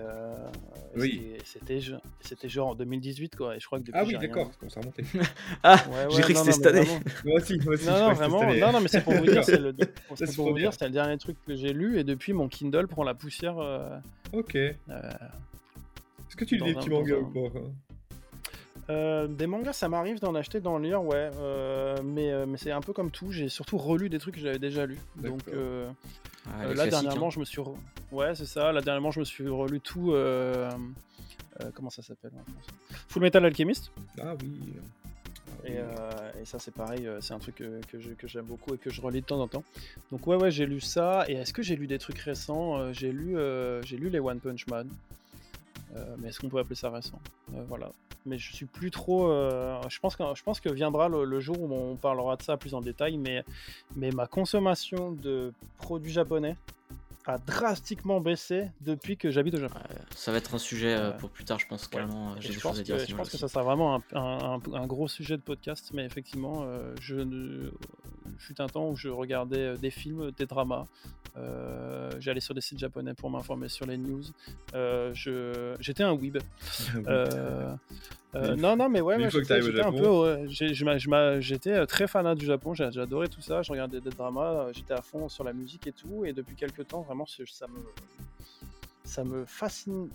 c'était 1.44 1.80
c'était 2.22 2.50
genre 2.50 2.70
en 2.70 2.76
2018 2.76 3.36
quoi. 3.36 3.56
Et 3.56 3.60
je 3.60 3.66
crois 3.66 3.80
que 3.80 3.86
depuis 3.86 4.00
ah 4.00 4.04
oui 4.06 4.18
d'accord, 4.20 4.52
ça 4.68 4.80
remonté. 4.80 5.04
ah, 5.64 5.84
j'ai 6.10 6.22
cru 6.22 6.34
que 6.34 6.40
c'était 6.40 6.52
cette 6.52 6.66
année. 6.68 6.88
Moi 7.24 7.38
aussi, 7.38 7.60
moi 7.64 7.74
aussi. 7.74 7.88
Non, 7.88 8.00
non 8.00 8.14
vraiment. 8.14 8.54
Non, 8.54 8.72
non, 8.72 8.82
mais 8.82 8.88
c'est 8.88 9.04
pour 9.04 9.14
vous 9.14 9.26
dire, 9.26 9.44
c'est 9.44 9.60
le, 9.60 9.74
pour 10.36 10.52
vous 10.52 10.58
dire, 10.58 10.74
c'était 10.74 10.86
le 10.86 10.92
dernier 10.92 11.18
truc 11.18 11.38
que 11.48 11.56
j'ai 11.56 11.74
lu 11.74 11.98
et 11.98 12.04
depuis 12.04 12.34
mon 12.34 12.48
Kindle 12.48 12.88
prend 12.88 13.04
la 13.04 13.14
poussière. 13.14 13.58
Euh, 13.58 13.98
ok. 14.32 14.56
Euh, 14.56 14.74
Est-ce 14.90 16.36
que 16.36 16.46
tu 16.46 16.58
lis 16.58 16.64
des 16.64 16.74
petits 16.76 16.90
mangas 16.90 17.18
ou 17.18 17.32
pas 17.32 17.60
euh, 18.90 19.28
des 19.28 19.48
mangas, 19.48 19.74
ça 19.74 19.90
m'arrive 19.90 20.20
d'en 20.20 20.36
acheter, 20.36 20.60
d'en 20.60 20.78
lire, 20.78 21.04
ouais. 21.04 21.32
Euh, 21.40 21.98
mais 22.04 22.32
euh, 22.32 22.46
mais 22.48 22.58
c'est 22.58 22.72
un 22.72 22.82
peu 22.82 22.94
comme 22.94 23.10
tout. 23.10 23.32
J'ai 23.32 23.50
surtout 23.50 23.78
relu 23.78 24.10
des 24.10 24.20
trucs 24.20 24.36
que 24.36 24.42
j'avais 24.42 24.60
déjà 24.60 24.86
lus. 24.86 25.00
Donc 25.16 25.42
ah, 26.48 26.74
là, 26.74 26.88
dernièrement, 26.88 27.28
hein. 27.28 27.32
je 27.32 27.40
me 27.40 27.46
suis. 27.46 27.62
Ouais, 28.12 28.36
c'est 28.36 28.46
ça. 28.46 28.72
Là, 28.72 28.82
dernièrement, 28.82 29.12
je 29.12 29.20
me 29.20 29.26
suis 29.26 29.48
relu 29.48 29.80
tout. 29.80 30.14
comment 31.74 31.90
ça 31.90 32.04
s'appelle 32.04 32.32
Full 33.08 33.24
Metal 33.24 33.44
Alchemist. 33.44 33.92
Ah 34.22 34.34
oui. 34.42 34.74
Ah 35.68 36.32
et, 36.40 36.46
ça, 36.46 36.60
c'est 36.60 36.74
pareil. 36.74 37.10
C'est 37.22 37.34
un 37.34 37.40
truc 37.40 37.56
que, 37.56 37.98
que 37.98 38.28
j'aime 38.28 38.46
beaucoup 38.46 38.76
et 38.76 38.78
que 38.78 38.92
je 38.92 39.02
relis 39.02 39.22
de 39.22 39.26
temps 39.26 39.42
en 39.42 39.48
temps. 39.48 39.64
Donc, 40.12 40.28
ouais, 40.28 40.36
ouais, 40.36 40.52
j'ai 40.52 40.68
lu 40.68 40.80
ça. 40.80 41.26
Et 41.28 41.34
est-ce 41.34 41.54
que 41.54 41.64
j'ai 41.64 41.76
lu 41.76 41.88
des 41.88 41.98
trucs 41.98 42.20
récents? 42.20 42.94
J'ai 42.94 43.12
lu, 43.12 43.36
j'ai 43.84 43.98
lu 43.98 44.10
les 44.10 44.20
One 44.20 44.40
Punch 44.40 44.68
Man. 44.68 44.88
Mais 46.18 46.30
est-ce 46.30 46.40
qu'on 46.40 46.50
peut 46.50 46.60
appeler 46.60 46.76
ça 46.76 46.90
récent 46.90 47.20
Voilà 47.68 47.92
mais 48.26 48.38
je 48.38 48.54
suis 48.54 48.66
plus 48.66 48.92
trop. 48.92 49.30
Euh, 49.30 49.80
je, 49.88 50.00
pense 50.00 50.16
que, 50.16 50.24
je 50.36 50.44
pense 50.44 50.60
que 50.60 50.70
viendra 50.70 51.08
le, 51.10 51.40
jour 51.40 51.60
où 51.62 51.72
on 51.74 51.96
parlera 51.96 52.36
de 52.36 52.42
ça 52.42 52.58
plus 52.58 52.74
en 52.74 52.82
détail, 52.82 53.18
mais, 53.18 53.44
mais 53.96 54.12
ma 54.12 54.28
consommation 54.28 55.12
de 55.12 55.54
produits 55.78 56.12
japonais 56.12 56.58
a 57.28 57.40
drastiquement 57.40 58.20
baissé 58.20 58.70
depuis 58.82 59.18
que 59.18 59.32
j'habite 59.32 59.56
au 59.56 59.60
Japon. 59.60 59.80
ça 60.16 60.32
va 60.32 60.38
être 60.38 60.54
un 60.54 60.60
sujet 60.60 60.94
euh, 60.94 61.10
pour 61.12 61.32
plus 61.32 61.44
tard, 61.44 61.58
je 61.58 61.66
pense 61.66 61.88
carrément. 61.88 62.40
J'ai 62.40 62.54
je 62.54 62.60
pense, 62.60 62.80
que, 62.80 62.98
je 63.00 63.16
pense 63.16 63.30
que 63.30 63.38
ça 63.38 63.48
sera 63.48 63.64
vraiment 63.64 64.00
un, 64.14 64.60
un, 64.74 64.86
gros 64.86 65.08
sujet 65.08 65.36
de 65.36 65.42
podcast, 65.42 65.90
mais 65.94 66.06
effectivement, 66.06 66.64
euh, 66.66 66.94
je 67.02 67.16
ne 67.16 67.72
fut 68.38 68.60
un 68.62 68.68
temps 68.68 68.90
où 68.90 68.96
je 68.96 69.10
regardais 69.10 69.78
des 69.78 69.92
films, 69.92 70.32
des 70.32 70.46
dramas. 70.46 70.86
J'allais 72.20 72.40
sur 72.40 72.54
des 72.54 72.62
sites 72.62 72.80
japonais 72.80 73.14
pour 73.14 73.30
m'informer 73.30 73.70
sur 73.70 73.86
les 73.86 73.98
news. 73.98 74.24
J'étais 75.14 76.04
un 76.04 76.14
weeb. 76.14 76.38
Euh, 78.36 78.56
non, 78.56 78.76
non, 78.76 78.90
mais 78.90 79.02
ouais, 79.02 79.30
j'étais 79.30 79.82
un 79.82 79.92
peu. 79.92 80.46
j'étais 80.48 81.72
euh, 81.72 81.86
très 81.86 82.08
fanat 82.08 82.36
du 82.36 82.46
Japon, 82.46 82.74
j'adorais 82.74 83.30
tout 83.30 83.42
ça, 83.42 83.62
je 83.62 83.72
regardais 83.72 84.02
des 84.02 84.10
dramas, 84.10 84.52
euh, 84.52 84.74
j'étais 84.74 84.94
à 84.94 85.02
fond 85.02 85.30
sur 85.30 85.44
la 85.44 85.54
musique 85.54 85.88
et 85.88 85.94
tout, 85.94 86.26
et 86.26 86.34
depuis 86.34 86.56
quelques 86.56 86.88
temps, 86.88 87.02
vraiment, 87.02 87.26
ça 87.26 87.68
me, 87.68 87.80
ça 89.04 89.24
me 89.24 89.46
fascine. 89.46 90.10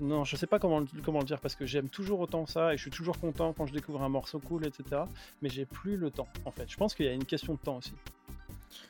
Non, 0.00 0.24
je 0.24 0.34
sais 0.36 0.46
pas 0.46 0.58
comment, 0.58 0.80
le 0.80 1.24
dire 1.24 1.40
parce 1.40 1.54
que 1.54 1.66
j'aime 1.66 1.88
toujours 1.88 2.20
autant 2.20 2.46
ça 2.46 2.72
et 2.72 2.76
je 2.78 2.82
suis 2.82 2.90
toujours 2.90 3.18
content 3.18 3.52
quand 3.52 3.66
je 3.66 3.72
découvre 3.74 4.02
un 4.02 4.08
morceau 4.08 4.38
cool, 4.38 4.66
etc. 4.66 5.02
Mais 5.42 5.50
j'ai 5.50 5.66
plus 5.66 5.96
le 5.96 6.10
temps 6.10 6.28
en 6.46 6.50
fait. 6.50 6.64
Je 6.68 6.76
pense 6.76 6.94
qu'il 6.94 7.04
y 7.04 7.08
a 7.08 7.12
une 7.12 7.26
question 7.26 7.54
de 7.54 7.58
temps 7.58 7.76
aussi. 7.76 7.92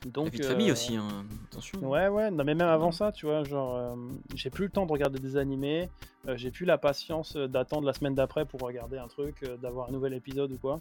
Donc, 0.07 0.27
La 0.27 0.31
vie 0.31 0.39
de 0.39 0.45
famille 0.45 0.69
euh, 0.71 0.73
aussi, 0.73 0.97
hein. 0.97 1.09
attention. 1.51 1.79
Ouais, 1.89 2.09
ouais, 2.09 2.31
non, 2.31 2.45
mais 2.45 2.55
même 2.55 2.69
avant 2.69 2.93
ça, 2.93 3.13
tu 3.13 3.27
vois, 3.27 3.45
genre, 3.45 3.77
euh, 3.77 3.95
j'ai 4.35 4.51
plus 4.51 4.65
le 4.65 4.71
temps 4.71 4.87
de 4.87 4.93
regarder 4.93 5.19
des 5.19 5.37
animés, 5.37 5.89
euh, 6.29 6.37
j'ai 6.37 6.51
plus 6.51 6.65
la 6.67 6.79
patience 6.79 7.37
d'attendre 7.37 7.87
la 7.87 7.93
semaine 7.93 8.15
d'après 8.15 8.45
pour 8.45 8.61
regarder 8.61 8.99
un 8.99 9.09
truc, 9.09 9.37
euh, 9.43 9.57
d'avoir 9.57 9.89
un 9.89 9.93
nouvel 9.93 10.13
épisode 10.15 10.53
ou 10.53 10.59
quoi. 10.59 10.81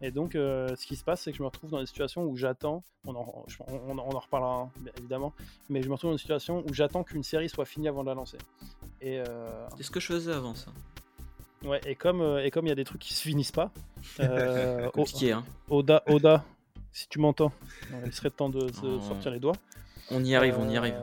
Et 0.00 0.10
donc, 0.10 0.34
euh, 0.34 0.74
ce 0.76 0.86
qui 0.86 0.96
se 0.96 1.04
passe, 1.04 1.22
c'est 1.22 1.32
que 1.32 1.38
je 1.38 1.42
me 1.42 1.48
retrouve 1.48 1.70
dans 1.70 1.80
des 1.80 1.86
situations 1.86 2.24
où 2.24 2.36
j'attends, 2.36 2.82
on 3.06 3.14
en, 3.14 3.44
on, 3.68 3.98
on 3.98 3.98
en 3.98 4.18
reparlera 4.18 4.54
hein, 4.62 4.70
bien 4.80 4.92
évidemment, 4.98 5.32
mais 5.68 5.82
je 5.82 5.88
me 5.88 5.94
retrouve 5.94 6.10
dans 6.10 6.14
une 6.14 6.18
situation 6.18 6.64
où 6.68 6.74
j'attends 6.74 7.02
qu'une 7.04 7.22
série 7.22 7.48
soit 7.48 7.64
finie 7.66 7.88
avant 7.88 8.02
de 8.02 8.08
la 8.08 8.14
lancer. 8.14 8.38
Et, 9.00 9.18
euh, 9.20 9.66
C'est 9.76 9.82
ce 9.84 9.90
que 9.90 10.00
je 10.00 10.06
faisais 10.06 10.32
avant 10.32 10.54
ça. 10.54 10.70
ouais, 11.64 11.80
et 11.86 11.94
comme 11.94 12.20
euh, 12.20 12.44
et 12.44 12.50
comme 12.50 12.66
il 12.66 12.70
y 12.70 12.72
a 12.72 12.76
des 12.76 12.84
trucs 12.84 13.00
qui 13.02 13.14
se 13.14 13.22
finissent 13.22 13.52
pas, 13.52 13.70
euh, 14.20 14.88
hein. 15.32 15.44
Oda, 15.68 16.02
Oda, 16.06 16.44
si 16.96 17.08
tu 17.08 17.18
m'entends, 17.18 17.52
il 18.06 18.12
serait 18.12 18.30
temps 18.30 18.48
de 18.48 18.66
Oh. 18.82 19.00
sortir 19.06 19.30
les 19.30 19.38
doigts. 19.40 19.56
On 20.10 20.24
y 20.24 20.34
arrive, 20.34 20.56
on 20.58 20.68
y 20.68 20.76
arrive. 20.76 20.94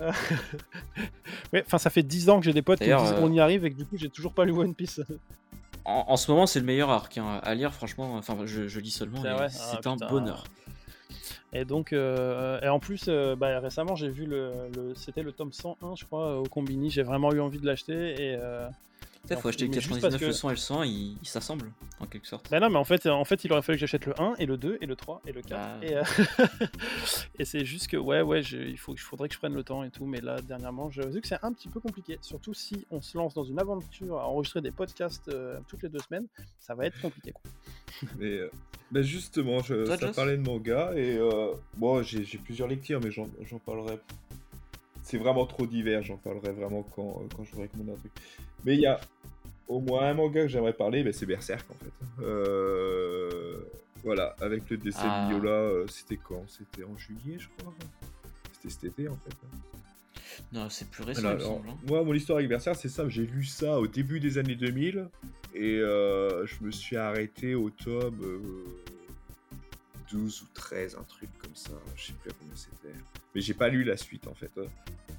Euh, 0.00 0.10
ouais, 1.52 1.62
enfin, 1.66 1.78
ça 1.78 1.90
fait 1.90 2.02
10 2.02 2.28
ans 2.30 2.38
que 2.40 2.46
j'ai 2.46 2.52
des 2.52 2.62
potes 2.62 2.78
qui 2.80 2.88
me 2.88 2.98
disent 2.98 3.12
euh, 3.12 3.20
on 3.20 3.30
y 3.32 3.40
arrive 3.40 3.64
et 3.64 3.70
que 3.70 3.76
du 3.76 3.84
coup, 3.84 3.96
j'ai 3.96 4.08
toujours 4.08 4.32
pas 4.32 4.44
lu 4.44 4.52
One 4.52 4.74
Piece. 4.74 5.00
En, 5.86 6.06
en 6.08 6.16
ce 6.16 6.30
moment, 6.30 6.46
c'est 6.46 6.60
le 6.60 6.64
meilleur 6.64 6.88
arc 6.88 7.18
hein, 7.18 7.40
à 7.42 7.54
lire, 7.54 7.74
franchement. 7.74 8.14
Enfin, 8.14 8.38
je, 8.46 8.68
je 8.68 8.80
lis 8.80 8.90
seulement, 8.90 9.18
C'est 9.20 9.28
mais 9.28 9.34
vrai 9.34 9.48
c'est 9.50 9.76
Ah, 9.84 9.90
un 9.90 9.92
putain. 9.96 10.08
bonheur. 10.08 10.44
Et 11.52 11.66
donc, 11.66 11.92
euh, 11.92 12.58
et 12.62 12.68
en 12.68 12.78
plus, 12.78 13.04
euh, 13.08 13.36
bah, 13.36 13.60
récemment, 13.60 13.94
j'ai 13.94 14.08
vu 14.08 14.24
le, 14.24 14.50
le- 14.74 14.94
c'était 14.94 15.22
le 15.22 15.30
tome 15.32 15.52
101, 15.52 15.94
je 15.94 16.06
crois, 16.06 16.38
au 16.40 16.44
Combini. 16.44 16.88
J'ai 16.88 17.02
vraiment 17.02 17.30
eu 17.34 17.40
envie 17.40 17.58
de 17.58 17.66
l'acheter 17.66 18.12
et. 18.14 18.34
euh, 18.40 18.66
Il 19.30 19.36
faut 19.38 19.48
acheter 19.48 19.64
le 19.64 19.70
mais 19.70 19.80
juste 19.80 19.88
99, 19.88 20.00
parce 20.00 20.20
que- 20.20 20.26
le 20.26 20.32
100 20.32 20.48
et 20.50 20.52
le 20.52 20.56
100, 20.58 20.82
ils 20.82 21.16
s'assemblent, 21.26 21.72
en 22.00 22.06
quelque 22.06 22.26
sorte. 22.26 22.50
Bah 22.50 22.60
non, 22.60 22.68
mais 22.68 22.76
en 22.76 22.84
fait, 22.84 23.06
en 23.06 23.24
fait, 23.24 23.42
il 23.44 23.52
aurait 23.52 23.62
fallu 23.62 23.76
que 23.78 23.80
j'achète 23.80 24.04
le 24.06 24.20
1 24.20 24.34
et 24.38 24.44
le 24.46 24.56
2 24.58 24.76
et 24.82 24.86
le 24.86 24.96
3 24.96 25.22
et 25.26 25.32
le 25.32 25.40
4. 25.40 25.60
Ah. 25.60 25.78
Et, 25.84 25.96
euh, 25.96 26.02
et 27.38 27.44
c'est 27.44 27.64
juste 27.64 27.88
que, 27.88 27.96
ouais, 27.96 28.20
ouais, 28.22 28.42
je- 28.42 28.58
il, 28.58 28.76
faut, 28.78 28.92
il 28.94 28.98
faudrait 28.98 29.28
que 29.28 29.34
je 29.34 29.38
prenne 29.38 29.54
le 29.54 29.62
temps 29.64 29.82
et 29.82 29.90
tout. 29.90 30.04
Mais 30.06 30.20
là, 30.20 30.40
dernièrement, 30.42 30.90
j'ai 30.90 31.06
vu 31.08 31.20
que 31.20 31.26
c'est 31.28 31.42
un 31.42 31.52
petit 31.52 31.68
peu 31.68 31.80
compliqué. 31.80 32.18
Surtout 32.20 32.54
si 32.54 32.86
on 32.90 33.00
se 33.00 33.16
lance 33.16 33.34
dans 33.34 33.44
une 33.44 33.58
aventure 33.58 34.18
à 34.20 34.26
enregistrer 34.28 34.60
des 34.60 34.70
podcasts 34.70 35.28
euh, 35.28 35.58
toutes 35.68 35.82
les 35.82 35.88
deux 35.88 36.00
semaines, 36.00 36.26
ça 36.58 36.74
va 36.74 36.86
être 36.86 37.00
compliqué. 37.00 37.32
Quoi. 37.32 37.42
Mais 38.18 38.26
euh, 38.38 38.50
bah, 38.90 39.02
justement, 39.02 39.60
je, 39.62 39.84
Toi, 39.86 39.96
ça 39.96 40.06
Joss 40.06 40.16
parlait 40.16 40.36
de 40.36 40.42
manga 40.42 40.92
et 40.94 41.16
euh, 41.16 41.52
moi 41.78 42.02
j'ai 42.02 42.24
j'ai 42.24 42.38
plusieurs 42.38 42.68
lectures, 42.68 43.00
mais 43.02 43.10
j'en 43.10 43.28
j'en 43.42 43.58
parlerai. 43.58 43.98
C'est 45.02 45.18
vraiment 45.18 45.44
trop 45.46 45.66
divers, 45.66 46.02
j'en 46.02 46.16
parlerai 46.16 46.52
vraiment 46.52 46.82
quand, 46.82 47.20
euh, 47.22 47.28
quand 47.36 47.44
je 47.44 47.52
vous 47.54 47.62
recommande 47.62 47.90
un 47.90 47.98
truc. 47.98 48.12
Mais 48.64 48.74
il 48.74 48.80
y 48.80 48.86
a 48.86 49.00
au 49.68 49.80
moins 49.80 50.08
un 50.08 50.14
manga 50.14 50.42
que 50.42 50.48
j'aimerais 50.48 50.72
parler, 50.72 51.02
bah, 51.04 51.12
c'est 51.12 51.26
Berserk 51.26 51.66
en 51.70 51.74
fait. 51.74 52.24
Euh, 52.24 53.60
voilà, 54.02 54.34
avec 54.40 54.68
le 54.70 54.76
décès 54.76 54.98
Ah. 55.02 55.26
de 55.28 55.34
Viola, 55.34 55.50
euh, 55.50 55.86
c'était 55.88 56.18
quand? 56.22 56.44
C'était 56.48 56.84
en 56.84 56.96
juillet, 56.96 57.38
je 57.38 57.48
crois. 57.58 57.72
C'était 58.52 58.70
cet 58.70 58.84
été 58.84 59.08
en 59.08 59.16
fait. 59.16 59.34
Non, 60.52 60.68
c'est 60.68 60.90
plus 60.90 61.04
récent, 61.04 61.20
Alors, 61.28 61.32
il 61.32 61.36
me 61.38 61.40
alors, 61.44 61.56
semble. 61.58 61.68
hein. 61.70 61.78
moi, 61.86 62.02
mon 62.04 62.12
histoire 62.14 62.38
avec 62.38 62.48
Berserk, 62.48 62.76
c'est 62.76 62.88
ça. 62.88 63.08
J'ai 63.08 63.26
lu 63.26 63.44
ça 63.44 63.78
au 63.78 63.86
début 63.86 64.20
des 64.20 64.36
années 64.38 64.56
2000 64.56 65.08
et 65.54 65.78
euh, 65.78 66.44
je 66.46 66.64
me 66.64 66.70
suis 66.70 66.96
arrêté 66.96 67.54
au 67.54 67.70
tome 67.70 68.18
euh, 68.22 68.40
12 70.10 70.42
ou 70.42 70.46
13, 70.54 70.96
un 70.96 71.02
truc 71.04 71.28
comme 71.42 71.54
ça. 71.54 71.70
Je 71.96 72.06
sais 72.06 72.12
plus 72.14 72.30
à 72.30 72.34
combien 72.38 72.54
c'était. 72.56 72.94
Mais 73.34 73.40
j'ai 73.40 73.54
pas 73.54 73.68
lu 73.68 73.84
la 73.84 73.96
suite 73.96 74.26
en 74.26 74.34
fait. 74.34 74.50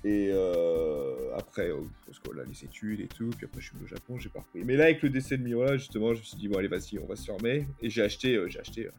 Et 0.04 0.30
euh, 0.32 1.36
après, 1.36 1.70
euh, 1.72 1.82
parce 2.06 2.20
que 2.20 2.26
voilà, 2.32 2.44
les 2.48 2.64
études 2.64 3.02
et 3.02 3.08
tout. 3.08 3.30
Puis 3.32 3.46
après, 3.46 3.60
je 3.62 3.68
suis 3.68 3.76
venu 3.76 3.86
au 3.86 3.88
Japon, 3.88 4.20
j'ai 4.20 4.30
pas 4.30 4.40
repris. 4.40 4.64
Mais 4.64 4.76
là, 4.78 4.86
avec 4.86 5.02
le 5.02 5.10
décès 5.10 5.38
de 5.38 5.44
Miura, 5.44 5.78
justement, 5.78 6.14
je 6.14 6.20
me 6.20 6.24
suis 6.26 6.38
dit, 6.38 6.48
bon, 6.48 6.58
allez, 6.60 6.68
vas-y, 6.68 7.00
on 7.00 7.06
va 7.06 7.16
se 7.16 7.26
fermer. 7.26 7.68
Et 7.82 7.90
j'ai 7.90 8.04
acheté, 8.04 8.36
euh, 8.36 8.48
j'ai 8.48 8.60
acheté 8.60 8.88
euh, 8.88 8.92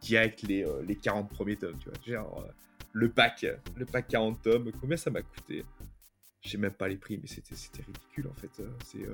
direct 0.00 0.42
les, 0.42 0.64
les 0.86 0.96
40 0.96 1.28
premiers 1.30 1.56
tomes, 1.56 1.78
tu 1.78 1.88
vois. 1.88 1.98
Genre, 2.22 2.48
le 2.92 3.08
pack, 3.10 3.46
le 3.76 3.86
pack 3.86 4.08
40 4.08 4.42
tomes. 4.42 4.72
Combien 4.80 4.96
ça 4.96 5.10
m'a 5.10 5.22
coûté? 5.22 5.64
Je 6.42 6.48
sais 6.50 6.58
même 6.58 6.72
pas 6.72 6.88
les 6.88 6.96
prix, 6.96 7.18
mais 7.22 7.28
c'était 7.28 7.82
ridicule 7.82 8.26
en 8.28 8.34
fait. 8.34 8.50
euh, 8.60 8.68
C'est. 8.84 9.06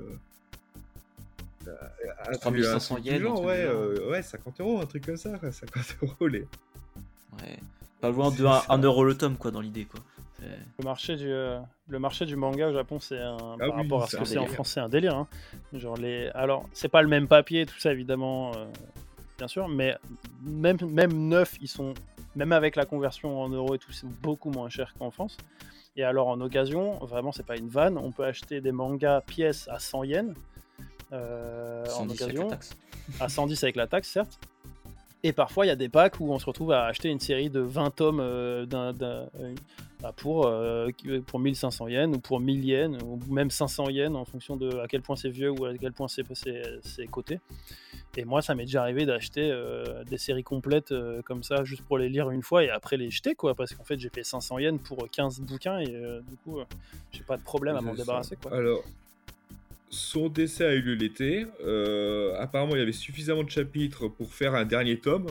Euh... 1.67 1.71
euh, 1.71 2.09
un 2.21 2.23
truc- 2.31 2.41
3500 2.41 2.95
un 2.95 2.97
truc 2.99 3.03
du 3.03 3.09
yens, 3.11 3.21
genre, 3.21 3.43
ouais, 3.43 3.63
euh, 3.65 4.09
ouais, 4.09 4.21
50 4.21 4.59
euros, 4.61 4.79
un 4.81 4.85
truc 4.85 5.05
comme 5.05 5.17
ça, 5.17 5.37
quoi, 5.37 5.51
50 5.51 5.83
euros 6.03 6.27
les. 6.27 6.39
Ouais. 7.33 7.59
Pas 8.01 8.09
loin 8.11 8.31
de 8.31 8.37
C'est 8.37 8.45
1 8.45 8.61
ça. 8.61 8.77
euro 8.77 9.03
le 9.03 9.17
tome, 9.17 9.35
quoi, 9.37 9.51
dans 9.51 9.61
l'idée, 9.61 9.85
quoi. 9.85 9.99
Le 10.41 10.85
marché 10.85 11.17
du, 11.17 11.29
euh, 11.29 11.59
le 11.89 11.99
marché 11.99 12.25
du 12.25 12.37
manga 12.37 12.69
au 12.69 12.73
Japon, 12.73 12.97
c'est 13.01 13.19
un, 13.19 13.35
par 13.35 13.57
Ah 13.59 13.65
oui, 13.65 13.71
rapport 13.83 14.03
à 14.03 14.07
ce 14.07 14.15
que 14.15 14.23
c'est 14.23 14.37
en 14.37 14.43
délire. 14.43 14.53
France, 14.53 14.69
c'est 14.69 14.79
un 14.79 14.87
délire. 14.87 15.15
hein. 15.17 15.27
Genre 15.73 15.97
les, 15.97 16.29
alors 16.33 16.63
c'est 16.71 16.87
pas 16.87 17.01
le 17.01 17.09
même 17.09 17.27
papier, 17.27 17.65
tout 17.65 17.77
ça 17.77 17.91
évidemment, 17.91 18.53
euh, 18.55 18.65
bien 19.37 19.49
sûr, 19.49 19.67
mais 19.67 19.97
même 20.41 20.77
même 20.87 21.11
neuf, 21.27 21.55
ils 21.61 21.67
sont 21.67 21.93
même 22.37 22.53
avec 22.53 22.77
la 22.77 22.85
conversion 22.85 23.41
en 23.41 23.49
euros 23.49 23.75
et 23.75 23.79
tout, 23.79 23.91
c'est 23.91 24.07
beaucoup 24.07 24.49
moins 24.49 24.69
cher 24.69 24.93
qu'en 24.97 25.11
France. 25.11 25.35
Et 25.97 26.05
alors 26.05 26.29
en 26.29 26.39
occasion, 26.39 26.93
vraiment 26.99 27.33
c'est 27.33 27.45
pas 27.45 27.57
une 27.57 27.67
vanne, 27.67 27.97
on 27.97 28.11
peut 28.13 28.23
acheter 28.23 28.61
des 28.61 28.71
mangas 28.71 29.19
pièces 29.21 29.67
à 29.67 29.79
100 29.79 30.05
yens. 30.05 30.33
Euh, 31.13 31.85
en 31.85 31.89
110 31.89 32.01
avec 32.01 32.19
la 32.19 32.25
occasion, 32.25 32.47
taxe. 32.49 32.69
à 33.19 33.29
110 33.29 33.63
avec 33.63 33.75
la 33.75 33.87
taxe, 33.87 34.09
certes. 34.09 34.39
Et 35.21 35.33
parfois, 35.33 35.65
il 35.65 35.69
y 35.69 35.71
a 35.71 35.75
des 35.75 35.89
packs 35.89 36.19
où 36.21 36.31
on 36.31 36.39
se 36.39 36.45
retrouve 36.45 36.71
à 36.71 36.85
acheter 36.85 37.09
une 37.09 37.19
série 37.19 37.49
de 37.49 37.59
20 37.59 37.91
tomes 37.93 38.21
euh, 38.21 38.65
d'un- 38.65 38.93
d'un- 38.93 39.27
euh, 39.41 39.53
bah, 40.01 40.13
pour, 40.15 40.45
euh, 40.47 40.87
pour 41.27 41.39
1500 41.39 41.89
yens 41.89 42.15
ou 42.15 42.19
pour 42.19 42.39
1000 42.39 42.63
yens 42.63 42.97
ou 43.03 43.19
même 43.29 43.51
500 43.51 43.89
yens 43.89 44.15
en 44.15 44.23
fonction 44.23 44.55
de 44.55 44.77
à 44.77 44.87
quel 44.87 45.01
point 45.01 45.17
c'est 45.17 45.27
vieux 45.29 45.49
ou 45.51 45.65
à 45.65 45.73
quel 45.77 45.91
point 45.91 46.07
c'est 46.07 46.23
c'est- 46.35 46.79
c'est 46.83 47.05
coté. 47.07 47.41
Et 48.15 48.23
moi, 48.23 48.41
ça 48.41 48.55
m'est 48.55 48.63
déjà 48.63 48.81
arrivé 48.81 49.05
d'acheter 49.05 49.51
euh, 49.51 50.05
des 50.05 50.17
séries 50.17 50.43
complètes 50.43 50.93
euh, 50.93 51.21
comme 51.23 51.43
ça 51.43 51.65
juste 51.65 51.81
pour 51.83 51.97
les 51.97 52.07
lire 52.07 52.29
une 52.31 52.41
fois 52.41 52.63
et 52.63 52.69
après 52.69 52.95
les 52.95 53.09
jeter, 53.11 53.35
quoi. 53.35 53.55
Parce 53.55 53.73
qu'en 53.75 53.83
fait, 53.83 53.99
j'ai 53.99 54.09
payé 54.09 54.23
500 54.23 54.57
yens 54.59 54.79
pour 54.81 55.05
15 55.11 55.41
bouquins 55.41 55.79
et 55.79 55.93
euh, 55.95 56.21
du 56.21 56.37
coup, 56.37 56.59
euh, 56.59 56.65
j'ai 57.11 57.23
pas 57.23 57.35
de 57.35 57.43
problème 57.43 57.75
à 57.75 57.81
m'en 57.81 57.91
débarrasser, 57.97 58.37
quoi. 58.37 58.53
Alors, 58.55 58.83
son 59.89 60.29
décès 60.29 60.65
a 60.65 60.73
eu 60.73 60.81
lieu 60.81 60.93
l'été. 60.93 61.45
Euh, 61.65 62.35
apparemment, 62.39 62.75
il 62.75 62.79
y 62.79 62.81
avait 62.81 62.91
suffisamment 62.91 63.43
de 63.43 63.49
chapitres 63.49 64.07
pour 64.07 64.33
faire 64.33 64.55
un 64.55 64.65
dernier 64.65 64.99
tome. 64.99 65.27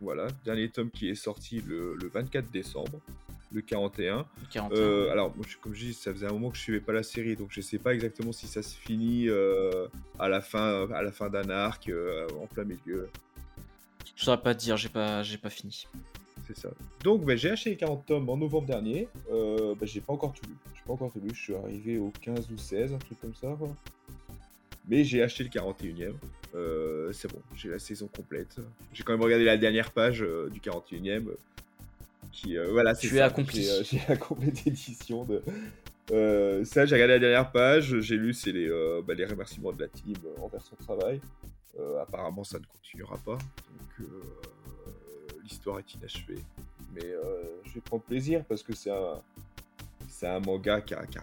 Voilà, 0.00 0.26
dernier 0.44 0.68
tome 0.68 0.90
qui 0.90 1.08
est 1.08 1.14
sorti 1.14 1.62
le, 1.66 1.94
le 1.94 2.08
24 2.08 2.50
décembre, 2.50 3.00
le 3.52 3.62
41. 3.62 4.26
41. 4.50 4.76
Euh, 4.78 5.10
alors, 5.10 5.34
moi, 5.34 5.46
je- 5.48 5.56
comme 5.56 5.74
je 5.74 5.86
dis, 5.86 5.94
ça 5.94 6.12
faisait 6.12 6.26
un 6.26 6.32
moment 6.32 6.50
que 6.50 6.56
je 6.56 6.62
suivais 6.62 6.80
pas 6.80 6.92
la 6.92 7.02
série, 7.02 7.36
donc 7.36 7.48
je 7.50 7.60
sais 7.62 7.78
pas 7.78 7.94
exactement 7.94 8.32
si 8.32 8.46
ça 8.46 8.62
se 8.62 8.76
finit 8.76 9.28
euh, 9.28 9.86
à 10.18 10.28
la 10.28 10.40
fin, 10.42 10.90
à 10.92 11.02
la 11.02 11.10
fin 11.12 11.30
d'un 11.30 11.48
arc, 11.48 11.90
en 12.38 12.46
plein 12.46 12.64
milieu. 12.64 13.08
Je 14.16 14.24
saurais 14.24 14.40
pas 14.42 14.54
te 14.54 14.60
dire, 14.60 14.76
j'ai 14.76 14.90
pas, 14.90 15.22
j'ai 15.22 15.38
pas 15.38 15.50
fini. 15.50 15.86
C'est 16.46 16.58
ça. 16.58 16.68
Donc, 17.02 17.24
bah, 17.24 17.36
j'ai 17.36 17.50
acheté 17.50 17.70
les 17.70 17.76
40 17.76 18.04
tomes 18.04 18.28
en 18.28 18.36
novembre 18.36 18.66
dernier. 18.66 19.08
Bah, 19.30 19.86
j'ai 19.86 20.02
pas 20.02 20.12
encore 20.12 20.34
tout 20.34 20.44
lu. 20.46 20.54
J'ai 20.74 20.82
pas 20.86 20.92
encore 20.92 21.10
tout 21.10 21.20
lu. 21.20 21.30
Je 21.32 21.40
suis 21.40 21.54
arrivé 21.54 21.96
au 21.96 22.12
15 22.20 22.50
ou 22.52 22.58
16, 22.58 22.92
un 22.92 22.98
truc 22.98 23.18
comme 23.22 23.34
ça. 23.34 23.56
quoi. 23.58 23.74
Mais 24.88 25.04
j'ai 25.04 25.22
acheté 25.22 25.44
le 25.44 25.50
41e. 25.50 26.14
Euh, 26.54 27.10
c'est 27.12 27.30
bon, 27.32 27.40
j'ai 27.56 27.68
la 27.68 27.78
saison 27.78 28.06
complète. 28.14 28.56
J'ai 28.92 29.02
quand 29.02 29.12
même 29.12 29.22
regardé 29.22 29.44
la 29.44 29.56
dernière 29.56 29.90
page 29.90 30.22
euh, 30.22 30.48
du 30.50 30.60
41e. 30.60 31.28
euh, 31.28 31.36
Qui, 32.30 32.56
euh, 32.56 32.68
voilà, 32.70 32.94
Tu 32.94 33.16
es 33.16 33.20
accompli. 33.20 33.62
J'ai, 33.64 33.70
euh, 33.70 33.82
J'ai 33.84 34.00
la 34.08 34.16
complète 34.16 34.66
édition 34.66 35.24
de. 35.24 35.42
Ça, 36.64 36.84
j'ai 36.86 36.94
regardé 36.94 37.14
la 37.14 37.18
dernière 37.18 37.50
page. 37.50 37.98
J'ai 38.00 38.16
lu, 38.16 38.34
c'est 38.34 38.52
les, 38.52 38.68
bah, 39.06 39.14
les 39.14 39.24
remerciements 39.24 39.72
de 39.72 39.80
la 39.80 39.88
team 39.88 40.14
envers 40.42 40.62
son 40.62 40.76
travail. 40.76 41.20
Apparemment, 42.00 42.44
ça 42.44 42.58
ne 42.58 42.64
continuera 42.66 43.16
pas. 43.24 43.38
Donc, 43.98 44.08
l'histoire 45.42 45.78
est 45.78 45.94
inachevée. 45.94 46.38
Mais 46.94 47.10
je 47.64 47.72
vais 47.74 47.80
prendre 47.80 48.02
plaisir 48.02 48.44
parce 48.44 48.62
que 48.62 48.74
c'est 48.74 48.90
un, 48.90 49.18
c'est 50.08 50.26
un 50.28 50.40
manga 50.40 50.80
qui 50.82 50.94
a, 50.94 51.04
qui 51.06 51.18
a- 51.18 51.22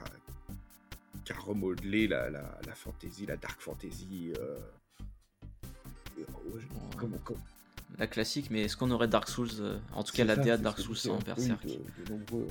qui 1.31 1.37
a 1.37 1.41
remodelé 1.41 2.07
la, 2.07 2.29
la, 2.29 2.59
la 2.65 2.73
fantasy, 2.75 3.25
la 3.25 3.37
dark 3.37 3.59
fantasy. 3.61 4.33
euh, 4.37 4.57
euh, 6.19 6.21
ouais, 6.53 6.59
je- 6.61 6.97
comment- 6.97 7.17
comment- 7.23 7.39
La 7.97 8.07
classique, 8.07 8.49
mais 8.51 8.63
est-ce 8.63 8.77
qu'on 8.77 8.91
aurait 8.91 9.07
Dark 9.07 9.27
Souls, 9.27 9.49
euh, 9.59 9.77
en 9.93 10.03
tout 10.03 10.13
cas 10.13 10.23
la 10.23 10.35
DA 10.35 10.57
Dark 10.57 10.79
Souls 10.79 10.95
disais. 10.95 11.09
Berserk 11.25 11.59
Oui, 11.65 11.77
de, 11.97 12.03
de 12.05 12.11
nombreux, 12.11 12.47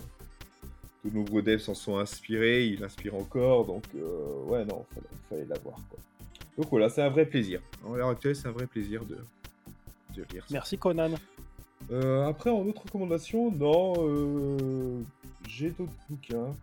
de 1.05 1.11
nombreux 1.11 1.43
devs 1.43 1.61
s'en 1.61 1.75
sont 1.75 1.97
inspirés, 1.99 2.67
il 2.67 2.85
inspire 2.85 3.15
encore, 3.15 3.65
donc 3.67 3.85
euh, 3.97 4.45
ouais, 4.45 4.65
non, 4.65 4.85
fallait, 4.95 5.07
fallait 5.29 5.45
l'avoir. 5.47 5.77
Quoi. 5.89 5.99
Donc 6.59 6.69
voilà, 6.71 6.89
c'est 6.91 7.03
un 7.03 7.09
vrai 7.11 7.25
plaisir. 7.27 7.61
En 7.85 7.95
l'heure 7.95 8.11
actuelle, 8.11 8.37
c'est 8.37 8.49
un 8.49 8.53
vrai 8.53 8.67
plaisir 8.67 9.05
de, 9.05 9.17
de 10.17 10.25
lire 10.33 10.43
ça. 10.47 10.53
Merci 10.53 10.77
Conan. 10.77 11.13
Euh, 11.91 12.27
après, 12.27 12.51
en 12.51 12.61
autre 12.67 12.83
recommandation, 12.83 13.51
non, 13.51 13.95
euh, 13.99 15.01
j'ai 15.49 15.71
d'autres 15.71 15.93
bouquins. 16.11 16.55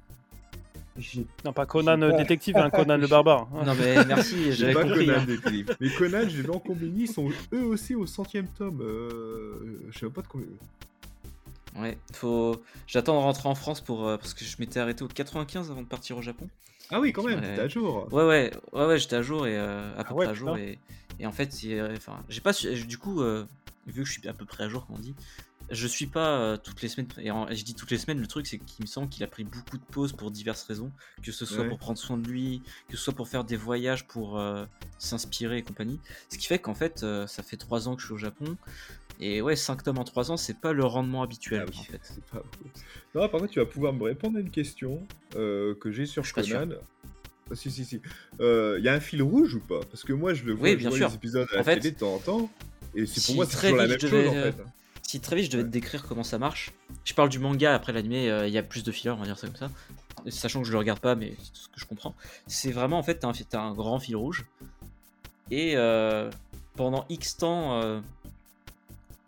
J'ai 0.98 1.26
Non, 1.45 1.54
pas 1.54 1.66
Conan 1.66 1.98
J'ai 2.00 2.04
euh, 2.06 2.12
pas- 2.12 2.18
détective, 2.18 2.58
hein, 2.58 2.70
Conan 2.74 2.98
le 2.98 3.08
barbare. 3.08 3.48
Non 3.66 3.76
mais 3.76 4.04
merci, 4.06 4.45
j'ai 4.45 4.52
j'avais 4.54 4.74
pas 4.74 4.84
compris. 4.84 5.06
Conan 5.06 5.20
hein. 5.20 5.26
Détective. 5.26 5.78
Mais 5.80 5.89
Conan, 5.89 6.22
je 6.28 6.38
l'ai 6.38 6.43
vu 6.43 6.50
en 6.50 6.60
combini, 6.60 7.02
ils 7.04 7.08
sont 7.12 7.30
eux 7.54 7.64
aussi 7.64 7.93
au 7.95 8.06
centième 8.06 8.48
tome. 8.48 8.82
Euh, 8.82 9.80
je 9.91 10.00
sais 10.00 10.06
même 10.06 10.14
pas 10.14 10.22
de 10.22 10.28
combien. 10.28 10.48
Ouais, 11.78 11.98
faut. 12.14 12.62
J'attends 12.88 13.14
de 13.20 13.24
rentrer 13.24 13.48
en 13.50 13.56
France 13.56 13.82
pour 13.82 14.08
euh, 14.08 14.18
parce 14.18 14.34
que 14.34 14.43
je 14.43 14.56
m'étais 14.60 14.80
arrêté 14.80 15.04
au 15.04 15.08
95 15.08 15.70
avant 15.70 15.82
de 15.82 15.88
partir 15.88 16.18
au 16.18 16.22
Japon. 16.22 16.48
Ah 16.89 17.00
oui, 17.00 17.12
quand 17.14 17.24
même, 17.24 17.41
t'es 17.41 17.60
à 17.62 17.68
jour. 17.68 18.08
Ouais 18.12 18.24
ouais 18.26 18.52
ouais 18.74 18.86
ouais 18.86 18.98
j'étais 18.98 19.18
à 19.18 19.22
jour 19.22 19.45
et 19.45 19.56
euh, 19.58 19.91
à 19.98 20.04
peu 20.04 20.10
Ah 20.12 20.14
ouais, 20.16 20.26
près 20.26 20.32
à 20.32 20.34
jour 20.34 20.58
et, 20.58 20.80
et 21.20 21.28
en 21.28 21.32
fait 21.34 21.50
enfin 21.98 22.24
j'ai 22.30 22.39
pas 22.41 22.54
su- 22.54 22.86
du 22.86 22.98
coup 22.98 23.22
euh, 23.22 23.45
vu 23.88 24.04
que 24.04 24.08
je 24.08 24.14
suis 24.14 24.28
à 24.28 24.34
peu 24.34 24.45
près 24.45 24.64
à 24.64 24.70
jour 24.70 24.88
comme 24.88 24.95
on 24.95 25.00
dit 25.00 25.14
je 25.70 25.88
suis 25.88 26.07
pas 26.07 26.39
euh, 26.39 26.57
toutes 26.57 26.82
les 26.82 26.88
semaines, 26.88 27.07
et 27.20 27.55
je 27.55 27.63
dis 27.63 27.76
toutes 27.76 27.91
les 27.91 27.97
semaines, 27.97 28.20
le 28.20 28.28
truc 28.28 28.47
c'est 28.47 28.57
qu'il 28.57 28.84
me 28.84 28.88
semble 28.88 29.09
qu'il 29.09 29.24
a 29.24 29.28
pris 29.28 29.43
beaucoup 29.43 29.78
de 29.78 29.84
pauses 29.84 30.13
pour 30.13 30.32
diverses 30.32 30.63
raisons, 30.63 30.91
que 31.22 31.32
ce 31.32 31.45
soit 31.45 31.65
pour 31.65 31.78
prendre 31.78 31.97
soin 31.97 32.18
de 32.18 32.28
lui, 32.28 32.61
que 32.89 32.95
ce 32.95 33.03
soit 33.03 33.13
pour 33.13 33.28
faire 33.28 33.43
des 33.43 33.57
voyages, 33.57 34.07
pour 34.07 34.39
euh, 34.39 34.65
s'inspirer 34.97 35.57
et 35.57 35.63
compagnie. 35.63 35.99
Ce 36.30 36.38
qui 36.38 36.47
fait 36.47 36.59
qu'en 36.59 36.74
fait, 36.74 37.03
euh, 37.03 37.28
ça 37.28 37.43
fait 37.43 37.57
3 37.57 37.89
ans 37.89 37.95
que 37.95 38.01
je 38.01 38.07
suis 38.07 38.13
au 38.13 38.18
Japon, 38.18 38.57
et 39.20 39.41
ouais, 39.41 39.55
5 39.55 39.84
tomes 39.84 39.97
en 39.97 40.03
3 40.03 40.32
ans, 40.32 40.38
c'est 40.38 40.59
pas 40.59 40.72
le 40.72 40.86
rendement 40.86 41.22
habituel 41.22 41.65
ah 41.68 41.70
en 41.70 41.84
fait. 41.84 42.13
Non, 43.15 43.28
par 43.28 43.41
contre, 43.41 43.51
tu 43.51 43.59
vas 43.59 43.65
pouvoir 43.65 43.93
me 43.93 44.03
répondre 44.03 44.38
à 44.38 44.41
une 44.41 44.51
question 44.51 45.05
que 45.32 45.91
j'ai 45.91 46.05
sur 46.05 46.24
Conan. 46.32 46.70
Ah, 47.49 47.55
si, 47.55 47.72
si, 47.72 47.86
si. 47.86 48.01
Il 48.39 48.82
y 48.84 48.88
a 48.88 48.93
un 48.93 48.99
fil 48.99 49.22
rouge 49.22 49.55
ou 49.55 49.59
pas? 49.59 49.80
Parce 49.89 50.03
que 50.03 50.13
moi, 50.13 50.34
je 50.34 50.43
le 50.43 50.53
vois, 50.53 50.70
oui, 50.70 50.76
bien 50.76 50.91
sûr. 50.91 51.07
les 51.09 51.15
épisodes 51.15 51.47
à 51.53 51.57
la 51.57 51.63
télé 51.63 51.91
de 51.91 51.97
temps 51.97 52.15
en 52.15 52.20
temps. 52.20 52.51
Et 52.95 53.05
c'est 53.05 53.26
pour 53.26 53.36
moi, 53.36 53.45
c'est 53.45 53.57
toujours 53.59 53.78
la 53.78 53.88
même 53.88 53.99
chose 53.99 54.28
en 54.28 54.32
fait. 54.32 54.55
Si 55.08 55.22
très 55.22 55.38
vite 55.38 55.45
je 55.45 55.51
devais 55.51 55.64
te 55.64 55.70
décrire 55.70 56.05
comment 56.05 56.24
ça 56.24 56.38
marche, 56.38 56.74
je 57.05 57.14
parle 57.14 57.30
du 57.30 57.39
manga, 57.39 57.74
après 57.74 57.93
l'animé, 57.93 58.30
euh, 58.30 58.45
il 58.45 58.53
y 58.53 58.58
a 58.58 58.64
plus 58.64 58.84
de 58.84 58.91
fillers, 58.91 59.12
on 59.12 59.16
va 59.16 59.26
dire 59.26 59.39
ça 59.39 59.47
comme 59.47 59.55
ça. 59.55 59.72
Sachant 60.28 60.60
que 60.60 60.68
je 60.68 60.74
le 60.74 60.78
regarde 60.78 60.99
pas, 60.99 61.16
mais 61.16 61.34
c'est 61.39 61.62
ce 61.62 61.70
que 61.70 61.80
je 61.80 61.86
comprends. 61.86 62.14
C'est 62.45 62.74
vraiment 62.74 62.99
en 62.99 63.03
fait, 63.03 63.20
t'as 63.20 63.30
un, 63.30 63.70
un, 63.70 63.74
grand 63.74 63.99
fil 63.99 64.18
rouge. 64.18 64.45
Et 65.49 65.78
euh, 65.78 66.30
pendant 66.76 67.05
X 67.08 67.38
temps, 67.38 67.82
euh, 67.82 68.01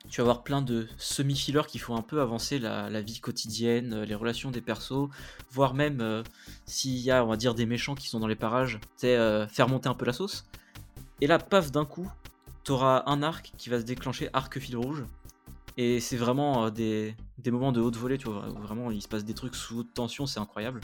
tu 0.10 0.20
vas 0.20 0.24
avoir 0.24 0.44
plein 0.44 0.62
de 0.62 0.86
semi-fillers 0.98 1.66
qui 1.66 1.80
font 1.80 1.96
un 1.96 2.02
peu 2.02 2.20
avancer 2.20 2.60
la, 2.60 3.02
vie 3.02 3.22
quotidienne, 3.22 4.02
les 4.02 4.16
relations 4.16 4.52
des 4.52 4.60
persos, 4.60 5.08
voire 5.50 5.74
même 5.74 6.24
s'il 6.66 6.98
y 6.98 7.10
a, 7.10 7.24
on 7.24 7.30
va 7.30 7.38
dire, 7.38 7.56
des 7.56 7.66
méchants 7.66 7.96
qui 7.96 8.10
sont 8.10 8.20
dans 8.20 8.28
les 8.28 8.36
parages, 8.36 8.82
faire 8.98 9.70
monter 9.70 9.88
un 9.88 9.94
peu 9.94 10.06
la 10.06 10.14
sauce. 10.14 10.46
Et 11.22 11.28
là, 11.28 11.40
paf, 11.40 11.72
d'un 11.72 11.86
coup, 11.86 12.12
t'auras 12.66 13.04
un 13.06 13.24
arc 13.24 13.54
qui 13.58 13.70
va 13.70 13.80
se 13.80 13.86
déclencher, 13.86 14.30
arc 14.34 14.60
fil 14.60 14.76
rouge, 14.76 15.06
et 15.82 16.02
c'est 16.02 16.18
vraiment 16.18 16.66
euh, 16.66 16.70
des, 16.70 17.16
moments 17.52 17.72
de 17.72 17.80
haute 17.80 17.96
volée, 17.96 18.18
tu 18.18 18.28
vois, 18.28 18.50
où 18.50 18.60
vraiment 18.60 18.92
il 18.92 19.02
se 19.02 19.08
passe 19.08 19.24
des 19.24 19.34
trucs 19.34 19.56
sous 19.56 19.80
haute 19.80 19.94
tension, 19.94 20.26
c'est 20.26 20.42
incroyable. 20.42 20.82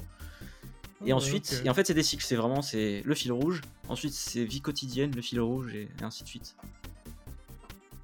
Et 1.05 1.11
ensuite, 1.11 1.63
et 1.65 1.69
en 1.69 1.73
fait, 1.73 1.85
c'est 1.85 1.93
des 1.93 2.01
cycles, 2.01 2.23
c'est 2.23 2.37
vraiment 2.37 2.61
c'est 2.61 3.01
le 3.03 3.13
fil 3.13 3.33
rouge, 3.33 3.59
ensuite 3.89 4.13
c'est 4.13 4.45
vie 4.45 4.61
quotidienne, 4.61 5.11
le 5.13 5.21
fil 5.21 5.41
rouge, 5.41 5.75
et, 5.75 5.89
ainsi 6.01 6.23
de 6.23 6.29
suite. 6.29 6.55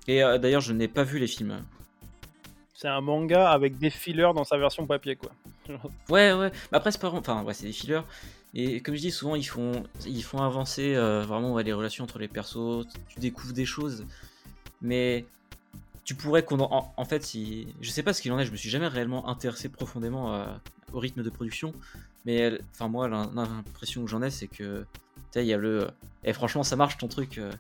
Et 0.09 0.21
euh, 0.21 0.37
d'ailleurs, 0.37 0.59
je 0.59 0.73
n'ai 0.73 0.89
pas 0.89 1.03
vu 1.03 1.17
les 1.17 1.27
films. 1.27 1.63
C'est 2.73 2.89
un 2.89 2.99
manga 2.99 3.49
avec 3.49 3.77
des 3.77 3.89
fillers 3.89 4.33
dans 4.35 4.43
sa 4.43 4.57
version 4.57 4.85
papier, 4.85 5.15
quoi. 5.15 5.31
ouais, 6.09 6.33
ouais. 6.33 6.51
Mais 6.73 6.77
après, 6.77 6.91
c'est 6.91 6.99
pas 6.99 7.07
Enfin, 7.07 7.41
ouais, 7.43 7.53
c'est 7.53 7.67
des 7.67 7.71
fillers. 7.71 8.01
Et 8.53 8.81
comme 8.81 8.95
je 8.95 8.99
dis, 8.99 9.11
souvent, 9.11 9.35
ils 9.35 9.47
font, 9.47 9.83
ils 10.05 10.23
font 10.23 10.39
avancer 10.39 10.93
euh, 10.95 11.21
vraiment 11.21 11.57
les 11.57 11.71
relations 11.71 12.03
entre 12.03 12.19
les 12.19 12.27
persos. 12.27 12.85
Tu 13.07 13.21
découvres 13.21 13.53
des 13.53 13.65
choses. 13.65 14.05
Mais 14.81 15.25
tu 16.03 16.15
pourrais 16.15 16.43
qu'on 16.43 16.59
en, 16.59 17.05
fait 17.05 17.23
si 17.23 17.67
je 17.79 17.89
sais 17.89 18.03
pas 18.03 18.13
ce 18.13 18.21
qu'il 18.21 18.31
en 18.31 18.39
est 18.39 18.45
je 18.45 18.51
me 18.51 18.57
suis 18.57 18.69
jamais 18.69 18.87
réellement 18.87 19.27
intéressé 19.29 19.69
profondément 19.69 20.33
euh, 20.33 20.45
au 20.93 20.99
rythme 20.99 21.23
de 21.23 21.29
production 21.29 21.73
mais 22.25 22.59
enfin 22.73 22.87
moi 22.87 23.07
l'impression 23.07 24.03
que 24.03 24.09
j'en 24.09 24.21
ai 24.21 24.29
c'est 24.29 24.47
que 24.47 24.85
il 25.35 25.43
y 25.43 25.53
a 25.53 25.57
le 25.57 25.87
et 26.23 26.29
eh, 26.29 26.33
franchement 26.33 26.63
ça 26.63 26.75
marche 26.75 26.97
ton 26.97 27.07
truc 27.07 27.37
euh, 27.37 27.51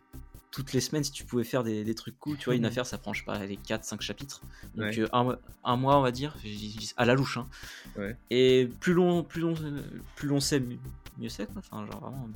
toutes 0.49 0.73
les 0.73 0.81
semaines 0.81 1.03
si 1.03 1.11
tu 1.11 1.23
pouvais 1.23 1.45
faire 1.45 1.63
des, 1.63 1.95
trucs 1.95 2.19
cool 2.19 2.37
tu 2.37 2.45
vois 2.45 2.55
une 2.55 2.61
mhm. 2.61 2.67
affaire 2.67 2.85
ça 2.85 2.97
prend 2.97 3.13
je 3.13 3.19
sais 3.19 3.25
pas 3.25 3.37
les 3.45 3.57
4 3.57 3.83
5 3.85 4.01
chapitres 4.01 4.41
donc 4.75 4.97
euh, 4.97 5.07
un, 5.63 5.77
mois 5.77 5.97
on 5.97 6.01
va 6.01 6.11
dire 6.11 6.35
à 6.97 7.05
la 7.05 7.13
louche 7.13 7.37
hein. 7.37 7.47
et 8.29 8.69
plus 8.79 8.93
long 8.93 9.23
plus 9.23 9.41
long 9.41 9.55
plus 10.15 10.27
long 10.27 10.39
c'est 10.39 10.61
mieux 11.21 11.29
c'est. 11.29 11.47
Enfin, 11.55 11.85
genre 11.85 11.99
vraiment. 12.01 12.29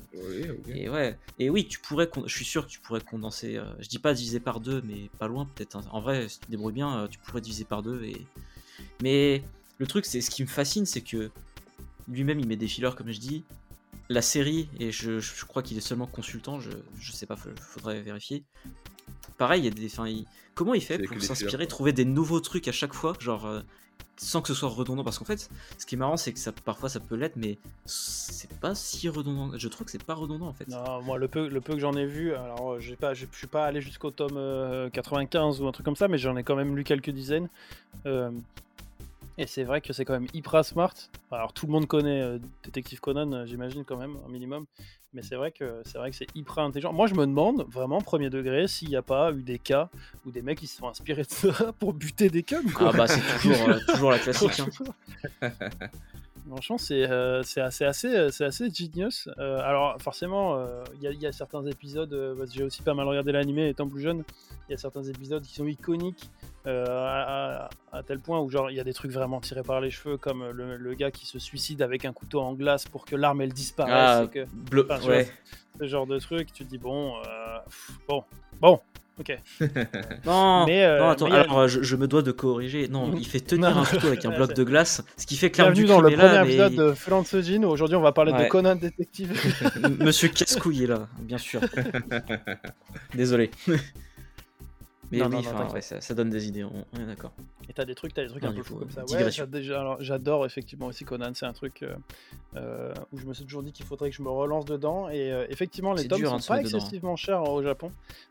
Et 0.68 0.88
ouais. 0.88 1.18
Et 1.38 1.50
oui, 1.50 1.66
tu 1.66 1.78
pourrais. 1.80 2.08
Je 2.24 2.34
suis 2.34 2.44
sûr 2.44 2.66
que 2.66 2.70
tu 2.70 2.80
pourrais 2.80 3.00
condenser. 3.00 3.56
Euh, 3.56 3.64
je 3.80 3.88
dis 3.88 3.98
pas 3.98 4.14
diviser 4.14 4.40
par 4.40 4.60
deux, 4.60 4.82
mais 4.82 5.10
pas 5.18 5.28
loin 5.28 5.46
peut-être. 5.54 5.76
Hein. 5.76 5.82
En 5.90 6.00
vrai, 6.00 6.28
si 6.28 6.38
tu 6.40 6.46
te 6.46 6.50
débrouilles 6.50 6.72
bien, 6.72 6.96
euh, 6.96 7.08
tu 7.08 7.18
pourrais 7.18 7.40
diviser 7.40 7.64
par 7.64 7.82
deux. 7.82 8.02
Et... 8.04 8.26
Mais 9.02 9.42
le 9.78 9.86
truc, 9.86 10.06
c'est 10.06 10.20
ce 10.20 10.30
qui 10.30 10.42
me 10.42 10.48
fascine, 10.48 10.86
c'est 10.86 11.02
que 11.02 11.30
lui-même, 12.08 12.40
il 12.40 12.46
met 12.46 12.56
des 12.56 12.68
fillers, 12.68 12.94
comme 12.96 13.10
je 13.10 13.18
dis. 13.20 13.44
La 14.08 14.22
série, 14.22 14.68
et 14.78 14.92
je, 14.92 15.18
je 15.18 15.44
crois 15.44 15.64
qu'il 15.64 15.76
est 15.76 15.80
seulement 15.80 16.06
consultant, 16.06 16.60
je, 16.60 16.70
je 17.00 17.10
sais 17.10 17.26
pas, 17.26 17.34
faudrait 17.36 18.00
vérifier. 18.02 18.44
Pareil, 19.36 19.62
il 19.62 19.64
y 19.64 19.68
a 19.68 19.70
des. 19.70 20.24
Comment 20.54 20.74
il 20.74 20.80
fait 20.80 20.98
pour 20.98 21.20
s'inspirer, 21.20 21.66
trouver 21.66 21.92
des 21.92 22.04
nouveaux 22.04 22.40
trucs 22.40 22.68
à 22.68 22.72
chaque 22.72 22.94
fois? 22.94 23.14
Genre, 23.18 23.46
euh, 23.46 23.60
sans 24.16 24.40
que 24.40 24.48
ce 24.48 24.54
soit 24.54 24.68
redondant 24.68 25.04
parce 25.04 25.18
qu'en 25.18 25.24
fait 25.24 25.50
ce 25.78 25.86
qui 25.86 25.94
est 25.94 25.98
marrant 25.98 26.16
c'est 26.16 26.32
que 26.32 26.38
ça 26.38 26.52
parfois 26.52 26.88
ça 26.88 27.00
peut 27.00 27.16
l'être 27.16 27.36
mais 27.36 27.58
c'est 27.84 28.52
pas 28.60 28.74
si 28.74 29.08
redondant. 29.08 29.56
Je 29.56 29.68
trouve 29.68 29.84
que 29.84 29.90
c'est 29.90 30.02
pas 30.02 30.14
redondant 30.14 30.46
en 30.46 30.52
fait. 30.52 30.68
Non 30.68 31.02
moi 31.02 31.18
le 31.18 31.28
peu 31.28 31.48
le 31.48 31.60
peu 31.60 31.74
que 31.74 31.80
j'en 31.80 31.94
ai 31.94 32.06
vu 32.06 32.34
alors 32.34 32.72
euh, 32.72 32.80
j'ai 32.80 32.96
pas 32.96 33.14
je 33.14 33.26
suis 33.32 33.46
pas 33.46 33.66
allé 33.66 33.80
jusqu'au 33.80 34.10
tome 34.10 34.90
95 34.92 35.60
euh, 35.60 35.64
ou 35.64 35.68
un 35.68 35.72
truc 35.72 35.84
comme 35.84 35.96
ça 35.96 36.08
mais 36.08 36.18
j'en 36.18 36.36
ai 36.36 36.42
quand 36.42 36.56
même 36.56 36.76
lu 36.76 36.84
quelques 36.84 37.10
dizaines. 37.10 37.48
Euh, 38.06 38.30
et 39.38 39.46
c'est 39.46 39.64
vrai 39.64 39.80
que 39.80 39.92
c'est 39.92 40.04
quand 40.04 40.14
même 40.14 40.28
hyper 40.32 40.64
smart. 40.64 40.94
Alors 41.30 41.52
tout 41.52 41.66
le 41.66 41.72
monde 41.72 41.86
connaît 41.86 42.20
euh, 42.20 42.38
Détective 42.64 43.00
Conan, 43.00 43.32
euh, 43.32 43.46
j'imagine 43.46 43.84
quand 43.84 43.96
même, 43.96 44.16
un 44.26 44.30
minimum. 44.30 44.66
Mais 45.12 45.22
c'est 45.22 45.36
vrai 45.36 45.50
que 45.50 45.82
c'est 45.84 45.98
vrai 45.98 46.10
que 46.10 46.16
c'est 46.16 46.26
hyper 46.34 46.58
intelligent. 46.58 46.92
Moi 46.92 47.06
je 47.06 47.14
me 47.14 47.26
demande 47.26 47.66
vraiment 47.70 48.00
premier 48.00 48.30
degré 48.30 48.68
s'il 48.68 48.88
n'y 48.88 48.96
a 48.96 49.02
pas 49.02 49.32
eu 49.32 49.42
des 49.42 49.58
cas 49.58 49.88
où 50.26 50.30
des 50.30 50.42
mecs 50.42 50.62
ils 50.62 50.66
se 50.66 50.76
sont 50.78 50.88
inspirés 50.88 51.22
de 51.22 51.30
ça 51.30 51.72
pour 51.78 51.92
buter 51.94 52.28
des 52.28 52.42
cums. 52.42 52.66
Ah 52.80 52.92
bah 52.92 53.06
c'est 53.06 53.20
toujours, 53.40 53.68
euh, 53.68 53.78
toujours 53.88 54.10
la 54.10 54.18
classique. 54.18 54.60
Hein. 54.60 55.48
Franchement, 56.48 56.78
c'est 56.78 57.04
assez, 57.04 57.84
assez, 57.84 58.30
c'est 58.30 58.44
assez 58.44 58.70
genius. 58.70 59.28
alors, 59.36 59.96
forcément, 60.00 60.64
il 61.00 61.12
y, 61.20 61.26
a 61.26 61.32
certains 61.32 61.64
épisodes, 61.66 62.36
j'ai 62.52 62.62
aussi 62.62 62.82
pas 62.82 62.94
mal 62.94 63.08
regardé 63.08 63.32
l'animé 63.32 63.68
étant 63.68 63.88
plus 63.88 64.00
jeune, 64.00 64.22
il 64.68 64.72
y 64.72 64.74
a 64.74 64.78
certains 64.78 65.02
épisodes 65.02 65.42
qui 65.42 65.54
sont 65.54 65.66
iconiques 65.66 66.30
à, 66.64 67.68
tel 68.06 68.20
point 68.20 68.40
où, 68.40 68.48
genre, 68.48 68.70
il 68.70 68.76
y 68.76 68.80
a 68.80 68.84
des 68.84 68.94
trucs 68.94 69.10
vraiment 69.10 69.40
tirés 69.40 69.62
par 69.62 69.80
les 69.80 69.90
cheveux, 69.90 70.18
comme 70.18 70.48
le, 70.50 70.94
gars 70.94 71.10
qui 71.10 71.26
se 71.26 71.38
suicide 71.38 71.82
avec 71.82 72.04
un 72.04 72.12
couteau 72.12 72.40
en 72.40 72.54
glace 72.54 72.86
pour 72.86 73.04
que 73.04 73.16
l'arme 73.16 73.40
elle 73.40 73.52
disparaisse. 73.52 74.28
Ah, 74.28 74.98
ce 75.78 75.86
genre 75.86 76.06
de 76.06 76.18
truc, 76.18 76.52
tu 76.52 76.64
te 76.64 76.70
dis, 76.70 76.78
bon, 76.78 77.14
bon, 78.08 78.24
bon, 78.60 78.80
Ok. 79.18 79.38
non, 80.26 80.66
mais, 80.66 80.84
euh, 80.84 80.98
non, 80.98 81.08
attends, 81.08 81.26
alors 81.32 81.68
je, 81.68 81.96
me 81.96 82.06
dois 82.06 82.20
de 82.20 82.32
corriger. 82.32 82.88
Non, 82.88 83.14
il 83.16 83.26
fait 83.26 83.40
tenir 83.40 83.76
un 83.76 83.84
couteau 83.84 84.08
avec 84.08 84.24
un 84.26 84.30
bloc 84.30 84.52
de 84.52 84.62
glace, 84.62 85.02
ce 85.16 85.24
qui 85.24 85.36
fait 85.36 85.50
que 85.50 85.56
Bienvenue 85.56 85.86
dans 85.86 86.00
le 86.00 86.10
premier 86.10 86.42
épisode 86.42 86.74
de 86.74 86.92
Freelance 86.92 87.34
Aujourd'hui, 87.34 87.96
on 87.96 88.02
va 88.02 88.12
parler 88.12 88.32
de 88.32 88.48
Conan 88.48 88.76
Détective. 88.76 89.32
Monsieur 90.00 90.28
Cascouille 90.28 90.84
est 90.84 90.88
là, 90.88 91.08
bien 91.20 91.38
sûr. 91.38 91.60
Désolé. 93.14 93.50
Mais 95.10 95.22
oui, 95.22 95.44
ça, 95.80 96.14
donne 96.14 96.30
des 96.30 96.48
idées, 96.48 96.64
on, 96.64 97.00
est 97.00 97.06
d'accord. 97.06 97.32
Et 97.68 97.72
t'as 97.72 97.84
des 97.84 97.94
trucs, 97.94 98.12
t'as 98.14 98.22
des 98.22 98.28
trucs 98.28 98.44
un 98.44 98.52
peu 98.52 98.62
fous 98.62 98.76
comme 98.76 98.90
ça. 98.90 99.04
Ouais, 99.04 99.30
j'adore 100.00 100.46
effectivement 100.46 100.86
aussi 100.86 101.04
Conan, 101.04 101.32
c'est 101.34 101.46
un 101.46 101.52
truc 101.52 101.82
euh, 101.82 101.94
euh, 102.56 102.94
où 103.12 103.18
je 103.18 103.26
me 103.26 103.34
suis 103.34 103.44
toujours 103.44 103.62
dit 103.62 103.72
qu'il 103.72 103.86
faudrait 103.86 104.10
que 104.10 104.16
je 104.16 104.22
me 104.22 104.30
relance 104.30 104.64
dedans. 104.64 105.08
Et 105.08 105.32
euh, 105.32 105.46
effectivement, 105.48 105.92
les 105.92 106.08
tomes 106.08 106.24
sont 106.24 106.34
hein, 106.34 106.56
pas 106.56 106.60
excessivement 106.60 107.16
chers 107.16 107.42
au 107.42 107.62
Japon. 107.62 107.90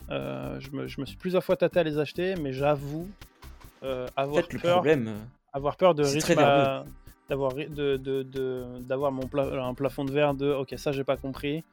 je, 0.09 0.69
me, 0.71 0.87
je, 0.87 0.99
me, 0.99 1.05
suis 1.05 1.17
plusieurs 1.17 1.43
fois 1.43 1.55
tâté 1.55 1.79
à 1.79 1.83
les 1.83 1.97
acheter, 1.97 2.35
mais 2.35 2.53
j'avoue 2.53 3.07
avoir 3.81 4.47
peur. 4.47 4.59
Le 4.63 4.71
problème, 4.71 5.15
avoir 5.53 5.77
peur 5.77 5.95
de 5.95 6.03
d'avoir 7.27 7.53
de, 7.55 7.97
de, 7.97 8.65
d'avoir 8.81 9.11
mon 9.11 9.27
un 9.33 9.73
plafond 9.73 10.05
de 10.05 10.11
verre 10.11 10.35
de 10.35 10.51
ok 10.53 10.75
ça 10.77 10.91
j'ai 10.91 11.03
pas 11.03 11.17
compris 11.17 11.63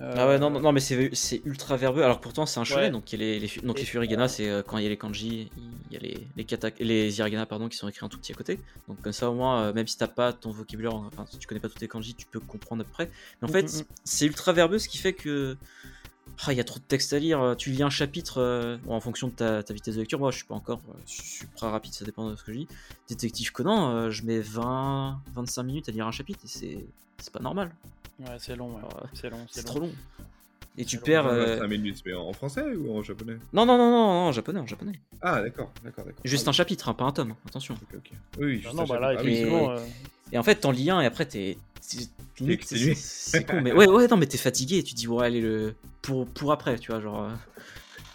ah 0.00 0.28
ouais, 0.28 0.38
non, 0.38 0.50
non, 0.50 0.72
mais 0.72 0.80
c'est 0.80 1.42
ultra 1.44 1.76
verbeux. 1.76 2.02
Alors 2.02 2.20
pourtant, 2.20 2.44
c'est 2.46 2.60
un 2.60 2.64
shonen, 2.64 2.92
donc, 2.92 3.12
y 3.12 3.14
a 3.14 3.18
les, 3.18 3.40
donc 3.62 3.78
les 3.78 3.84
furigana, 3.84 4.28
c'est 4.28 4.48
euh, 4.48 4.62
quand 4.62 4.78
il 4.78 4.84
y 4.84 4.86
a 4.86 4.90
les 4.90 4.96
kanji, 4.96 5.50
il 5.90 5.94
y 5.94 5.96
a 5.96 6.00
les, 6.00 6.28
les, 6.36 6.84
les 6.84 7.18
hiragana 7.18 7.46
pardon, 7.46 7.68
qui 7.68 7.76
sont 7.76 7.88
écrits 7.88 8.04
un 8.04 8.08
tout 8.08 8.18
petit 8.18 8.32
à 8.32 8.34
côté. 8.34 8.58
Donc 8.88 9.00
comme 9.00 9.12
ça, 9.12 9.30
au 9.30 9.34
moins, 9.34 9.62
euh, 9.62 9.72
même 9.72 9.86
si 9.86 9.96
t'as 9.96 10.08
pas 10.08 10.32
ton 10.32 10.50
vocabulaire, 10.50 10.94
enfin, 10.94 11.24
si 11.30 11.38
tu 11.38 11.46
connais 11.46 11.60
pas 11.60 11.68
tous 11.68 11.80
les 11.80 11.88
kanji, 11.88 12.14
tu 12.14 12.26
peux 12.26 12.40
comprendre 12.40 12.82
à 12.82 12.84
peu 12.84 12.92
près. 12.92 13.10
Mais 13.40 13.48
en 13.48 13.52
fait, 13.52 13.62
mm, 13.62 13.76
mm, 13.76 13.80
mm. 13.80 13.84
c'est 14.04 14.26
ultra 14.26 14.52
verbeux, 14.52 14.78
ce 14.78 14.88
qui 14.88 14.98
fait 14.98 15.14
que. 15.14 15.56
Ah, 16.44 16.52
il 16.52 16.56
y 16.56 16.60
a 16.60 16.64
trop 16.64 16.78
de 16.78 16.84
texte 16.84 17.12
à 17.12 17.18
lire. 17.18 17.54
Tu 17.56 17.70
lis 17.70 17.82
un 17.82 17.90
chapitre 17.90 18.40
euh, 18.40 18.76
en 18.88 19.00
fonction 19.00 19.28
de 19.28 19.32
ta, 19.32 19.62
ta, 19.62 19.72
vitesse 19.72 19.94
de 19.94 20.00
lecture. 20.00 20.18
Moi, 20.18 20.30
je 20.30 20.36
suis 20.36 20.46
pas 20.46 20.54
encore. 20.54 20.80
Suis 21.06 21.46
très 21.56 21.68
rapide, 21.68 21.94
ça 21.94 22.04
dépend 22.04 22.30
de 22.30 22.36
ce 22.36 22.44
que 22.44 22.52
je 22.52 22.58
lis. 22.58 22.68
Détective 23.08 23.52
Conan, 23.52 24.10
je 24.10 24.22
mets 24.22 24.40
20, 24.40 25.20
25 25.34 25.62
minutes 25.62 25.88
à 25.88 25.92
lire 25.92 26.06
un 26.06 26.12
chapitre 26.12 26.40
et 26.44 26.48
c'est 27.18 27.32
pas 27.32 27.40
normal. 27.40 27.72
Ouais, 28.20 28.36
c'est 28.38 28.56
long, 28.56 28.72
c'est 29.12 29.30
long, 29.30 29.46
c'est 29.50 29.64
trop 29.64 29.80
long. 29.80 29.92
Et 30.78 30.84
tu 30.84 30.98
perds. 30.98 31.26
Euh... 31.26 31.66
minutes, 31.68 32.02
mais 32.04 32.12
en 32.12 32.32
français 32.32 32.64
ou 32.74 32.96
en 32.96 33.02
japonais? 33.02 33.38
Non, 33.52 33.64
non, 33.64 33.78
non, 33.78 33.90
non, 33.90 34.28
en 34.28 34.32
japonais, 34.32 34.60
en 34.60 34.66
japonais. 34.66 35.00
Ah, 35.22 35.40
d'accord, 35.40 35.72
d'accord, 35.82 36.04
d'accord. 36.04 36.20
Juste 36.24 36.46
ah 36.46 36.50
un 36.50 36.52
chapitre, 36.52 36.88
hein, 36.88 36.94
pas 36.94 37.04
un 37.04 37.12
tome, 37.12 37.34
attention. 37.46 37.74
Ok, 37.74 37.96
ok. 37.96 38.10
Oui, 38.38 38.60
juste 38.60 38.74
non, 38.74 38.84
bah 38.84 39.00
là, 39.00 39.14
ah, 39.16 39.22
euh, 39.22 39.78
et... 40.32 40.38
en 40.38 40.42
fait, 40.42 40.56
t'en 40.56 40.70
lis 40.70 40.90
un 40.90 41.00
et 41.00 41.06
après, 41.06 41.24
t'es. 41.24 41.56
C'est 42.94 43.44
con, 43.44 43.60
mais 43.60 43.72
ouais, 43.74 43.86
ouais, 43.88 44.08
non, 44.08 44.16
mais 44.16 44.26
t'es 44.26 44.38
fatigué. 44.38 44.82
Tu 44.82 44.94
dis, 44.94 45.08
ouais, 45.08 45.26
allez, 45.26 45.40
le. 45.40 45.74
Pour, 46.02 46.26
pour 46.26 46.52
après, 46.52 46.78
tu 46.78 46.92
vois, 46.92 47.00
genre. 47.00 47.22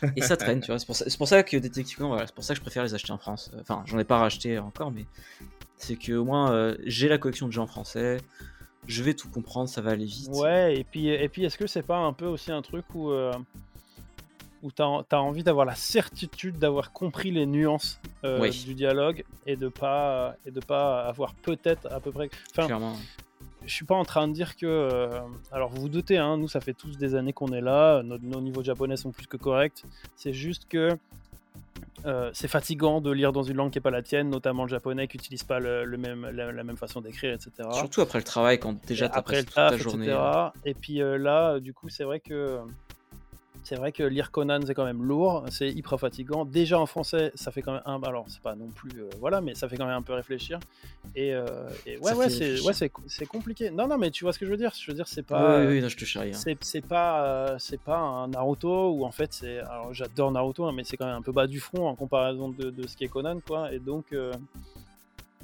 Euh, 0.04 0.08
et 0.16 0.22
ça 0.22 0.36
traîne, 0.38 0.62
tu 0.62 0.68
vois. 0.68 0.80
C'est 0.80 0.86
pour, 0.86 0.96
ça... 0.96 1.06
pour, 1.18 1.28
ça 1.28 1.44
que 1.44 1.58
Detective 1.58 1.98
voilà, 2.00 2.26
c'est 2.26 2.34
pour 2.34 2.44
ça 2.44 2.54
que 2.54 2.58
je 2.58 2.62
préfère 2.62 2.84
les 2.84 2.94
acheter 2.94 3.12
en 3.12 3.18
France. 3.18 3.52
Enfin, 3.60 3.84
j'en 3.86 4.00
ai 4.00 4.04
pas 4.04 4.18
racheté 4.18 4.58
encore, 4.58 4.92
mais 4.92 5.06
c'est 5.78 5.96
que 5.96 6.14
au 6.14 6.26
moins, 6.26 6.52
euh, 6.52 6.76
j'ai 6.86 7.08
la 7.08 7.18
collection 7.18 7.48
de 7.48 7.54
jeux 7.54 7.62
en 7.62 7.68
français 7.68 8.18
je 8.88 9.04
vais 9.04 9.14
tout 9.14 9.30
comprendre, 9.30 9.70
ça 9.70 9.82
va 9.82 9.92
aller 9.92 10.06
vite. 10.06 10.30
Ouais, 10.32 10.76
et 10.78 10.84
puis, 10.84 11.10
et 11.10 11.30
puis 11.30 11.46
est-ce 11.46 11.58
que 11.58 11.68
c'est 11.68 11.84
pas 11.84 11.98
un 11.98 12.14
peu 12.14 12.26
aussi 12.26 12.52
un 12.52 12.62
truc 12.62 12.86
où. 12.94 13.12
Euh, 13.12 13.34
où 14.64 14.72
tu 14.72 14.84
as, 14.84 15.20
envie 15.20 15.42
d'avoir 15.42 15.66
la 15.66 15.74
certitude 15.74 16.60
d'avoir 16.60 16.92
compris 16.92 17.32
les 17.32 17.48
nuances 17.48 18.00
euh, 18.24 18.48
du 18.48 18.76
dialogue 18.76 19.24
et 19.48 19.56
de 19.56 19.70
pas 19.70 20.36
et 20.46 20.52
de 20.52 20.60
pas 20.60 21.02
avoir 21.08 21.34
peut-être 21.34 21.92
à 21.92 22.00
peu 22.00 22.12
près. 22.12 22.30
Enfin, 22.52 22.68
Clairement. 22.68 22.96
Je 23.66 23.74
suis 23.74 23.86
pas 23.86 23.96
en 23.96 24.06
train 24.06 24.28
de 24.28 24.34
dire 24.34 24.56
que. 24.56 24.66
Euh, 24.66 25.20
alors 25.52 25.70
vous 25.70 25.82
vous 25.82 25.90
doutez, 25.90 26.18
hein, 26.18 26.38
nous 26.38 26.48
ça 26.48 26.62
fait 26.62 26.74
tous 26.74 26.98
des 26.98 27.16
années 27.16 27.34
qu'on 27.34 27.54
est 27.54 27.62
là, 27.62 28.02
nos, 28.04 28.18
nos 28.18 28.42
niveaux 28.42 28.64
japonais 28.64 28.98
sont 28.98 29.12
plus 29.12 29.28
que 29.28 29.38
corrects. 29.38 29.84
C'est 30.16 30.34
juste 30.34 30.68
que 30.68 30.98
euh, 32.06 32.32
c'est 32.34 32.48
fatigant 32.48 33.00
de 33.00 33.12
lire 33.12 33.32
dans 33.32 33.44
une 33.44 33.58
langue 33.58 33.72
qui 33.72 33.78
n'est 33.78 33.84
pas 33.84 33.92
la 33.92 34.02
tienne, 34.02 34.30
notamment 34.30 34.64
le 34.64 34.70
japonais 34.70 35.08
qui 35.08 35.18
n'utilise 35.18 35.44
pas 35.44 35.60
le, 35.60 35.86
même, 35.98 36.28
la, 36.32 36.64
même 36.64 36.78
façon 36.78 37.02
d'écrire, 37.02 37.34
etc. 37.34 37.70
Surtout 37.74 38.02
après 38.02 38.18
le 38.18 38.24
travail, 38.24 38.60
quand 38.60 38.84
déjà 38.86 39.08
tu 39.08 39.16
as 39.16 39.18
après 39.18 39.44
toute 39.44 39.54
ta 39.54 39.78
journée. 39.78 40.10
Euh. 40.10 40.50
Et 40.66 40.74
puis 40.74 41.02
euh, 41.02 41.18
là, 41.18 41.60
du 41.60 41.74
coup, 41.74 41.90
c'est 41.90 42.04
vrai 42.04 42.20
que 42.20 42.60
c'est 43.64 43.76
vrai 43.76 43.92
que 43.92 44.04
lire 44.04 44.32
Conan, 44.32 44.60
c'est 44.66 44.74
quand 44.74 44.86
même 44.86 45.04
lourd, 45.04 45.46
c'est 45.50 45.70
hyper 45.70 46.00
fatigant. 46.00 46.46
Déjà 46.46 46.80
en 46.80 46.86
français, 46.86 47.32
ça 47.36 47.52
fait 47.52 47.62
quand 47.62 47.74
même 47.74 47.84
un. 47.86 48.02
Alors, 48.02 48.26
c'est 48.28 48.42
pas 48.42 48.56
non 48.56 48.68
plus. 48.68 49.02
Euh, 49.02 49.10
voilà, 49.20 49.42
mais 49.42 49.54
ça 49.56 49.70
fait 49.70 49.78
quand 49.78 49.86
même 49.86 49.96
un 49.96 50.02
peu 50.02 50.14
réfléchir. 50.14 50.60
Et, 51.16 51.34
euh, 51.34 51.70
ouais, 52.02 52.14
ouais, 52.14 52.30
c'est, 52.30 52.60
ouais, 52.62 52.74
c'est, 52.74 53.26
compliqué. 53.26 53.70
Non, 53.70 53.88
non, 53.88 53.98
mais 53.98 54.10
tu 54.12 54.24
vois 54.24 54.34
ce 54.34 54.40
que 54.40 54.46
je 54.46 54.52
veux 54.52 54.58
dire. 54.58 54.74
Je 54.78 54.90
veux 54.90 54.96
dire, 54.96 55.08
c'est 55.08 55.24
pas. 55.24 55.60
Oui, 55.60 55.68
oui, 55.68 55.82
non, 55.82 55.90
je 55.90 55.98
te 55.98 56.06
charrie. 56.06 56.32
Hein. 56.34 56.56
C'est, 56.62 56.86
pas, 56.86 57.26
euh, 57.26 57.56
c'est 57.60 57.82
pas 57.82 57.98
un 57.98 58.30
Naruto 58.30 58.92
où 58.92 59.06
en 59.06 59.12
fait, 59.12 59.34
c'est. 59.34 59.60
Alors, 59.60 59.94
j'adore 59.94 60.32
Naruto, 60.32 60.66
hein, 60.66 60.74
mais 60.76 60.84
c'est 60.84 60.98
quand 60.98 61.06
même 61.06 61.18
un 61.18 61.22
peu 61.22 61.32
bas 61.32 61.48
du 61.48 61.60
front 61.60 61.88
en 61.88 61.96
comparaison 61.96 62.50
de, 62.50 62.70
de 62.70 62.88
ce 62.88 62.98
qui 62.98 63.04
est 63.04 63.10
Conan, 63.10 63.40
quoi. 63.46 63.72
Et 63.74 63.80
donc. 63.80 64.16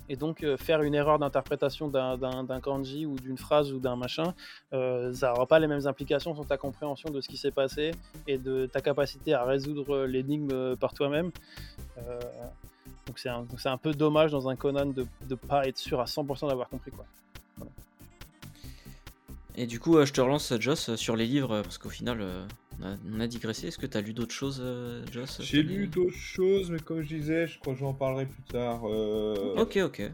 Et 0.10 0.16
donc, 0.16 0.43
euh, 0.43 0.58
faire 0.58 0.82
une 0.82 0.95
erreur 0.95 1.20
d'interprétation 1.20 1.88
d'un 1.89 2.62
kanji 2.62 3.05
ou 3.05 3.16
d'une 3.16 3.38
phrase 3.38 3.74
ou 3.74 3.80
d'un 3.80 3.95
machin, 3.95 4.34
euh, 4.74 5.14
ça 5.14 5.30
n'aura 5.30 5.45
pas 5.45 5.60
les 5.60 5.68
mêmes 5.68 5.86
implications 5.86 6.34
sur 6.34 6.45
ta 6.45 6.58
compréhension 6.58 7.10
de 7.10 7.20
ce 7.22 7.28
qui 7.28 7.38
s'est 7.38 7.51
passé 7.51 7.91
et 8.28 8.38
de 8.38 8.66
ta 8.66 8.82
capacité 8.82 9.34
à 9.34 9.43
résoudre 9.43 10.05
l'énigme 10.05 10.76
par 10.78 10.93
toi-même. 10.93 11.32
Euh, 11.97 12.20
donc, 13.05 13.20
c'est 13.20 13.30
un, 13.30 13.45
un, 13.66 13.78
peu 13.78 13.91
dommage 13.93 14.32
dans 14.32 14.49
un 14.49 14.55
Conan 14.55 14.86
de 14.86 15.05
ne 15.30 15.36
pas 15.36 15.68
être 15.68 15.78
sûr 15.78 15.99
à 15.99 16.05
100% 16.05 16.47
d'avoir 16.47 16.70
compris. 16.70 16.91
quoi. 16.91 17.05
Et 19.55 19.66
du 19.66 19.80
coup, 19.80 20.03
je 20.05 20.14
te 20.14 20.22
relance, 20.22 20.53
Joss, 20.60 20.95
sur 20.95 21.16
les 21.16 21.26
livres, 21.26 21.62
parce 21.64 21.78
qu'au 21.78 21.89
final, 21.89 22.24
on 22.82 23.20
a, 23.20 23.28
digressé. 23.28 23.68
Est-ce 23.68 23.78
que 23.78 23.86
tu 23.86 23.98
as 23.98 24.02
lu 24.02 24.14
d'autres 24.14 24.34
choses, 24.34 24.62
euh, 24.64 25.04
Joss 25.12 25.40
J'ai 25.42 25.64
lu 25.64 25.88
d'autres 25.88 26.16
choses, 26.16 26.70
mais 26.70 26.80
comme 26.80 27.02
je 27.02 27.08
disais, 27.08 27.48
je 27.48 27.60
crois 27.60 27.74
que 27.74 27.80
j'en 27.80 27.94
parlerai 27.94 28.26
plus 28.26 28.44
tard. 28.44 28.82
Euh, 28.86 29.56
ok, 29.58 29.78
ok. 29.78 30.12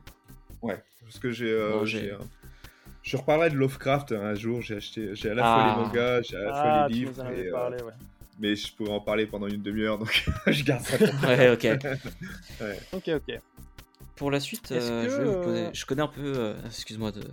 Ouais, 0.62 0.82
parce 1.02 1.20
que 1.20 1.32
j'ai. 1.32 1.52
Euh, 1.52 1.86
je 3.02 3.18
reparlerai 3.18 3.50
de 3.50 3.56
Lovecraft 3.56 4.14
un 4.14 4.34
jour. 4.34 4.62
J'ai 4.62 4.78
acheté, 4.78 5.14
j'ai 5.14 5.32
à 5.32 5.34
la 5.34 5.44
fois 5.44 5.66
les 5.66 5.72
ah. 5.72 5.86
mangas, 5.86 6.22
j'ai 6.22 6.38
à 6.38 6.42
la 6.42 6.50
fois 6.50 6.62
ah, 6.64 6.88
les 6.88 6.96
livres. 6.96 7.32
Et, 7.32 7.50
parlé, 7.50 7.84
ouais. 7.84 7.92
Mais 8.40 8.56
je 8.56 8.74
pourrais 8.74 8.92
en 8.92 9.02
parler 9.02 9.26
pendant 9.26 9.48
une 9.48 9.62
demi-heure, 9.62 10.00
donc 10.00 10.26
je 10.48 10.64
garde 10.64 10.84
ça. 10.84 10.98
ouais, 11.28 11.50
ok. 11.50 11.64
ouais. 12.62 12.80
Ok, 12.94 13.10
ok. 13.10 13.40
Pour 14.16 14.32
la 14.32 14.40
suite, 14.40 14.68
je 14.70 15.18
vais 15.18 15.26
vous 15.26 15.42
poser. 15.42 15.68
Je 15.74 15.86
connais 15.86 16.02
un 16.02 16.08
peu. 16.08 16.56
Excuse-moi 16.66 17.12
de. 17.12 17.24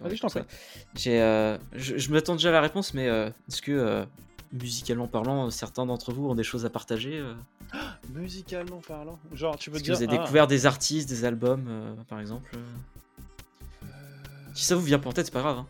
Vas-y, 0.00 0.16
je 0.16 0.20
t'en 0.20 0.28
prie. 0.28 0.42
je, 0.96 1.58
je 1.74 2.12
m'attends 2.12 2.34
déjà 2.34 2.48
à 2.48 2.52
la 2.52 2.60
réponse, 2.60 2.92
mais 2.94 3.06
est-ce 3.06 3.62
que 3.62 4.04
musicalement 4.52 5.08
parlant, 5.08 5.50
certains 5.50 5.86
d'entre 5.86 6.12
vous 6.12 6.28
ont 6.28 6.34
des 6.34 6.44
choses 6.44 6.64
à 6.64 6.70
partager 6.70 7.18
euh 7.18 7.34
Musicalement 8.14 8.80
parlant 8.86 9.18
Genre, 9.32 9.56
tu 9.58 9.70
veux 9.70 9.78
dire. 9.78 9.94
Que 9.94 9.98
vous 9.98 10.04
avez 10.04 10.18
découvert 10.18 10.46
des 10.46 10.66
artistes, 10.66 11.08
des 11.08 11.24
albums, 11.24 11.66
euh, 11.68 11.94
par 12.08 12.20
exemple 12.20 12.50
euh 12.54 13.86
Si 14.54 14.64
ça 14.64 14.76
vous 14.76 14.82
vient 14.82 14.98
pas 14.98 15.10
en 15.10 15.12
tête, 15.12 15.26
c'est 15.26 15.32
pas 15.32 15.42
grave. 15.42 15.58
Hein. 15.58 15.66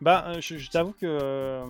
Bah, 0.00 0.40
je, 0.40 0.70
t'avoue 0.70 0.94
que. 1.00 1.60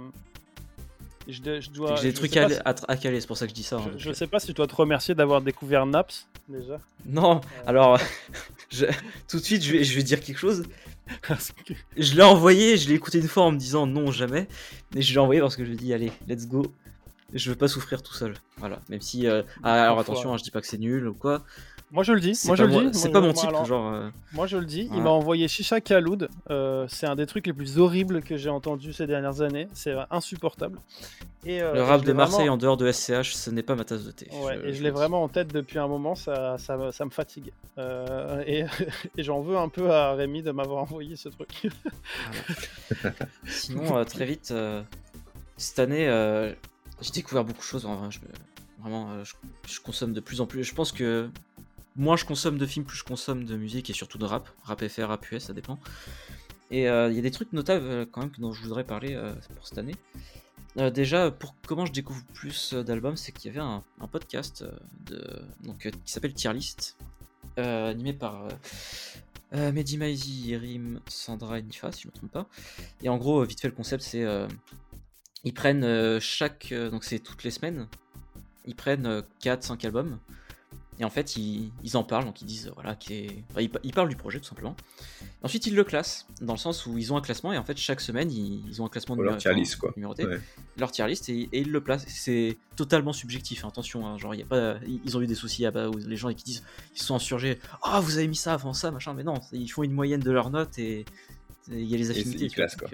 Je, 1.27 1.71
dois. 1.71 1.97
J'ai 1.97 2.09
des 2.09 2.15
trucs 2.15 2.37
à, 2.37 2.47
à, 2.65 2.97
caler, 2.97 3.21
c'est 3.21 3.27
pour 3.27 3.37
ça 3.37 3.47
que 3.47 3.51
je 3.51 3.55
dis 3.55 3.63
ça. 3.63 3.77
Hein, 3.77 3.91
je, 3.97 4.13
sais 4.13 4.27
pas 4.27 4.39
si 4.39 4.49
je 4.49 4.53
dois 4.53 4.67
te 4.67 4.75
remercier 4.75 5.15
d'avoir 5.15 5.41
découvert 5.41 5.87
Naps, 5.87 6.29
déjà. 6.49 6.81
Non, 7.07 7.41
alors. 7.67 7.99
tout 9.29 9.39
de 9.39 9.45
suite, 9.45 9.63
je 9.63 9.73
vais, 9.73 9.85
je 9.85 9.95
vais 9.95 10.03
dire 10.03 10.21
quelque 10.21 10.39
chose. 10.39 10.65
je 11.97 12.15
l'ai 12.15 12.23
envoyé, 12.23 12.77
je 12.77 12.89
l'ai 12.89 12.95
écouté 12.95 13.19
une 13.19 13.29
fois 13.29 13.45
en 13.45 13.53
me 13.53 13.59
disant 13.59 13.87
non, 13.87 14.11
jamais. 14.11 14.49
Mais 14.95 15.03
je 15.03 15.13
l'ai 15.13 15.19
envoyé 15.19 15.41
parce 15.41 15.57
que 15.57 15.65
je 15.65 15.69
lui 15.69 15.77
ai 15.77 15.81
dit, 15.81 15.95
allez, 15.95 16.13
let's 16.27 16.47
go. 16.47 16.73
Je 17.35 17.51
veux 17.51 17.57
pas 17.57 17.69
souffrir 17.69 18.03
tout 18.03 18.15
seul. 18.15 18.35
Voilà. 18.57 18.81
Même 18.89 19.01
si. 19.01 19.27
Euh, 19.27 19.43
ah, 19.63 19.85
alors 19.85 19.99
attention, 19.99 20.33
hein, 20.33 20.39
je 20.39 20.45
dis 20.45 20.51
pas 20.51 20.61
que 20.61 20.67
c'est 20.67 20.79
nul 20.79 21.07
ou 21.07 21.15
quoi. 21.15 21.45
Moi 21.91 22.03
je 22.03 22.13
le 22.13 22.21
dis, 22.21 22.39
moi 22.47 22.57
je 22.57 22.65
le 22.65 22.91
dis. 22.91 22.99
C'est 22.99 23.11
pas 23.11 23.21
mon 23.21 23.33
type, 23.33 23.51
genre. 23.65 23.93
Euh, 23.93 24.11
moi 24.33 24.47
je 24.47 24.57
le 24.57 24.67
dis, 24.67 24.91
il 24.93 25.03
m'a 25.03 25.11
envoyé 25.11 25.49
Shisha 25.49 25.81
Kaloud. 25.81 26.29
Euh, 26.51 26.87
c'est 26.89 27.07
un 27.07 27.17
des 27.17 27.27
trucs 27.27 27.47
les 27.47 27.53
plus 27.53 27.79
horribles 27.79 28.23
que 28.23 28.37
j'ai 28.37 28.51
entendu 28.51 28.93
ces 28.93 29.07
dernières 29.07 29.41
années. 29.41 29.69
C'est 29.73 29.95
insupportable. 30.11 30.79
Et, 31.47 31.61
le 31.61 31.83
rap 31.83 32.05
de 32.05 32.13
Marseille 32.13 32.49
en 32.49 32.57
dehors 32.57 32.77
de 32.77 32.91
SCH, 32.91 33.33
ce 33.33 33.51
n'est 33.51 33.63
pas 33.63 33.75
ma 33.75 33.85
tasse 33.85 34.05
de 34.05 34.11
thé. 34.11 34.29
Et 34.65 34.73
je 34.73 34.83
l'ai 34.83 34.91
vraiment 34.91 35.23
en 35.23 35.29
tête 35.29 35.53
depuis 35.53 35.79
un 35.79 35.89
moment, 35.89 36.15
ça, 36.15 36.57
ça, 36.59 36.77
me 36.77 37.11
fatigue. 37.11 37.53
et, 38.47 38.65
j'en 39.17 39.41
veux 39.41 39.57
un 39.57 39.69
peu 39.69 39.91
à 39.91 40.15
Rémi 40.15 40.43
de 40.43 40.51
m'avoir 40.51 40.83
envoyé 40.83 41.17
ce 41.17 41.29
truc. 41.29 41.69
Sinon, 43.47 44.05
très 44.05 44.27
vite, 44.27 44.53
cette 45.57 45.79
année, 45.79 46.07
j'ai 47.01 47.13
découvert 47.13 47.45
beaucoup 47.45 47.61
de 47.61 47.65
choses. 47.65 47.87
Je, 48.11 48.19
vraiment, 48.81 49.11
euh, 49.11 49.25
je, 49.67 49.81
consomme 49.81 50.13
de 50.13 50.21
plus 50.21 50.41
en 50.41 50.47
plus. 50.47 50.65
Je 50.65 50.75
pense 50.75 50.93
que 50.93 51.29
moins 51.99 52.17
je 52.17 52.25
consomme 52.25 52.59
de 52.59 52.67
films, 52.67 52.87
plus 52.87 52.99
je 52.99 53.05
consomme 53.05 53.45
de 53.45 53.57
musique 53.57 53.91
et 53.91 53.93
surtout 53.93 54.19
de 54.19 54.25
rap. 54.25 54.49
Rap 54.65 54.87
FR, 54.87 55.09
rap 55.09 55.31
US, 55.31 55.45
ça 55.45 55.53
dépend. 55.53 55.79
Et 56.71 56.89
euh, 56.89 57.11
il 57.11 57.17
y 57.17 57.19
a 57.19 57.23
des 57.23 57.31
trucs 57.31 57.53
notables 57.53 57.87
euh, 57.87 58.07
quand 58.11 58.21
même 58.23 58.31
dont 58.39 58.53
je 58.53 58.63
voudrais 58.63 58.85
parler 58.85 59.19
pour 59.55 59.67
cette 59.67 59.79
année. 59.79 59.97
déjà, 60.91 61.31
pour 61.31 61.55
comment 61.67 61.87
je 61.87 61.93
découvre 61.93 62.23
plus 62.33 62.75
d'albums, 62.75 63.17
c'est 63.17 63.33
qu'il 63.33 63.53
y 63.53 63.59
avait 63.59 63.67
un, 63.67 63.83
podcast 64.11 64.65
de, 65.07 65.43
donc, 65.65 65.91
qui 66.05 66.13
s'appelle 66.13 66.35
Tier 66.35 66.53
List, 66.53 66.97
animé 67.57 68.13
par 68.13 68.49
Mehdi 69.53 69.99
Maizi, 69.99 70.57
Rim, 70.57 71.01
Sandra 71.09 71.59
et 71.59 71.63
Nifa, 71.63 71.93
si 71.93 72.03
je 72.03 72.09
ne 72.09 72.13
me 72.13 72.17
trompe 72.17 72.31
pas. 72.33 72.47
Et 73.03 73.09
en 73.09 73.17
gros, 73.17 73.43
vite 73.45 73.61
fait, 73.61 73.69
le 73.69 73.75
concept, 73.75 74.03
c'est 74.03 74.25
ils 75.45 75.55
prennent 75.55 75.85
euh, 75.85 76.21
chaque. 76.21 76.73
Euh, 76.73 76.91
donc 76.91 77.05
c'est 77.05 77.19
toutes 77.19 77.45
les 77.45 77.51
semaines. 77.51 77.87
Ils 78.65 78.75
prennent 78.75 79.23
4-5 79.43 79.73
euh, 79.73 79.87
albums. 79.87 80.19
Et 81.01 81.05
en 81.05 81.11
fait, 81.11 81.37
ils, 81.37 81.71
en 81.95 82.03
parlent, 82.03 82.25
donc 82.25 82.43
ils 82.43 82.45
disent, 82.45 82.73
voilà, 82.75 82.97
qui 82.97 83.45
ils, 83.57 83.93
parlent 83.93 84.09
du 84.09 84.17
projet 84.17 84.41
tout 84.41 84.47
simplement. 84.47 84.77
Ensuite, 85.43 85.67
ils 85.67 85.75
le 85.75 85.85
classent, 85.85 86.27
dans 86.41 86.55
le 86.55 86.59
sens 86.59 86.87
où 86.87 86.99
ils 86.99 87.13
ont 87.13 87.17
un 87.17 87.21
classement, 87.21 87.53
et 87.53 87.59
en 87.59 87.63
fait, 87.63 87.77
chaque 87.77 88.01
semaine, 88.01 88.33
ils, 88.33 88.83
ont 88.83 88.87
un 88.87 88.89
classement 88.89 89.15
leur 89.15 89.37
tier 89.37 89.55
list, 89.55 89.77
quoi. 89.77 89.93
numéroté, 89.97 90.25
leur 90.77 90.91
tier 90.91 91.07
list, 91.07 91.29
et, 91.29 91.49
ils 91.53 91.71
le 91.71 91.81
placent. 91.81 92.05
C'est 92.09 92.57
totalement 92.75 93.13
subjectif, 93.13 93.65
hein, 93.65 93.69
attention, 93.69 94.07
hein, 94.07 94.19
genre, 94.19 94.35
y 94.35 94.43
a 94.43 94.47
pas, 94.47 94.79
ils 95.05 95.17
ont 95.17 95.21
eu 95.21 95.27
des 95.27 95.37
soucis 95.37 95.65
à 95.67 95.71
bas 95.71 95.89
où 95.89 95.97
les 95.97 96.17
gens 96.17 96.33
qui 96.33 96.45
disent, 96.45 96.65
ils 96.97 97.03
sont 97.03 97.15
insurgés, 97.15 97.61
ah, 97.83 97.99
oh, 97.99 98.03
vous 98.03 98.19
avez 98.19 98.27
mis 98.27 98.37
ça 98.37 98.55
avant 98.55 98.73
ça, 98.73 98.91
machin, 98.91 99.15
mais 99.15 99.23
non, 99.23 99.41
ils 99.53 99.69
font 99.69 99.85
une 99.85 99.93
moyenne 99.93 100.21
de 100.21 100.33
leurs 100.33 100.51
notes, 100.51 100.79
et 100.81 101.05
il 101.71 101.85
y 101.85 101.95
a 101.95 101.99
les 101.99 102.11
affinités. 102.11 102.47
ils 102.47 102.53
classent, 102.53 102.77
quoi. 102.77 102.89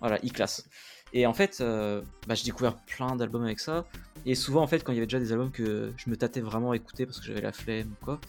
Voilà, 0.00 0.20
ils 0.22 0.32
classent. 0.32 0.68
Et 1.12 1.26
en 1.26 1.34
fait, 1.34 1.58
euh, 1.60 2.00
bah, 2.26 2.34
j'ai 2.34 2.44
découvert 2.44 2.76
plein 2.76 3.16
d'albums 3.16 3.44
avec 3.44 3.60
ça. 3.60 3.84
Et 4.24 4.34
souvent, 4.34 4.62
en 4.62 4.66
fait, 4.66 4.84
quand 4.84 4.92
il 4.92 4.96
y 4.96 4.98
avait 4.98 5.06
déjà 5.06 5.18
des 5.18 5.32
albums 5.32 5.50
que 5.50 5.92
je 5.96 6.10
me 6.10 6.16
tâtais 6.16 6.40
vraiment 6.40 6.70
à 6.70 6.76
écouter 6.76 7.06
parce 7.06 7.20
que 7.20 7.26
j'avais 7.26 7.40
la 7.40 7.52
flemme 7.52 7.92
ou 8.00 8.04
quoi, 8.04 8.20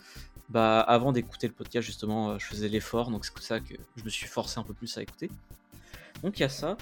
bah, 0.49 0.81
avant 0.81 1.11
d'écouter 1.11 1.47
le 1.47 1.53
podcast, 1.53 1.85
justement, 1.85 2.31
euh, 2.31 2.39
je 2.39 2.45
faisais 2.45 2.67
l'effort. 2.67 3.09
Donc, 3.09 3.25
c'est 3.25 3.33
pour 3.33 3.43
ça 3.43 3.59
que 3.59 3.75
je 3.95 4.03
me 4.03 4.09
suis 4.09 4.27
forcé 4.27 4.59
un 4.59 4.63
peu 4.63 4.73
plus 4.73 4.97
à 4.97 5.01
écouter. 5.01 5.29
Donc, 6.23 6.39
il 6.39 6.41
y 6.41 6.45
a 6.45 6.49
ça. 6.49 6.77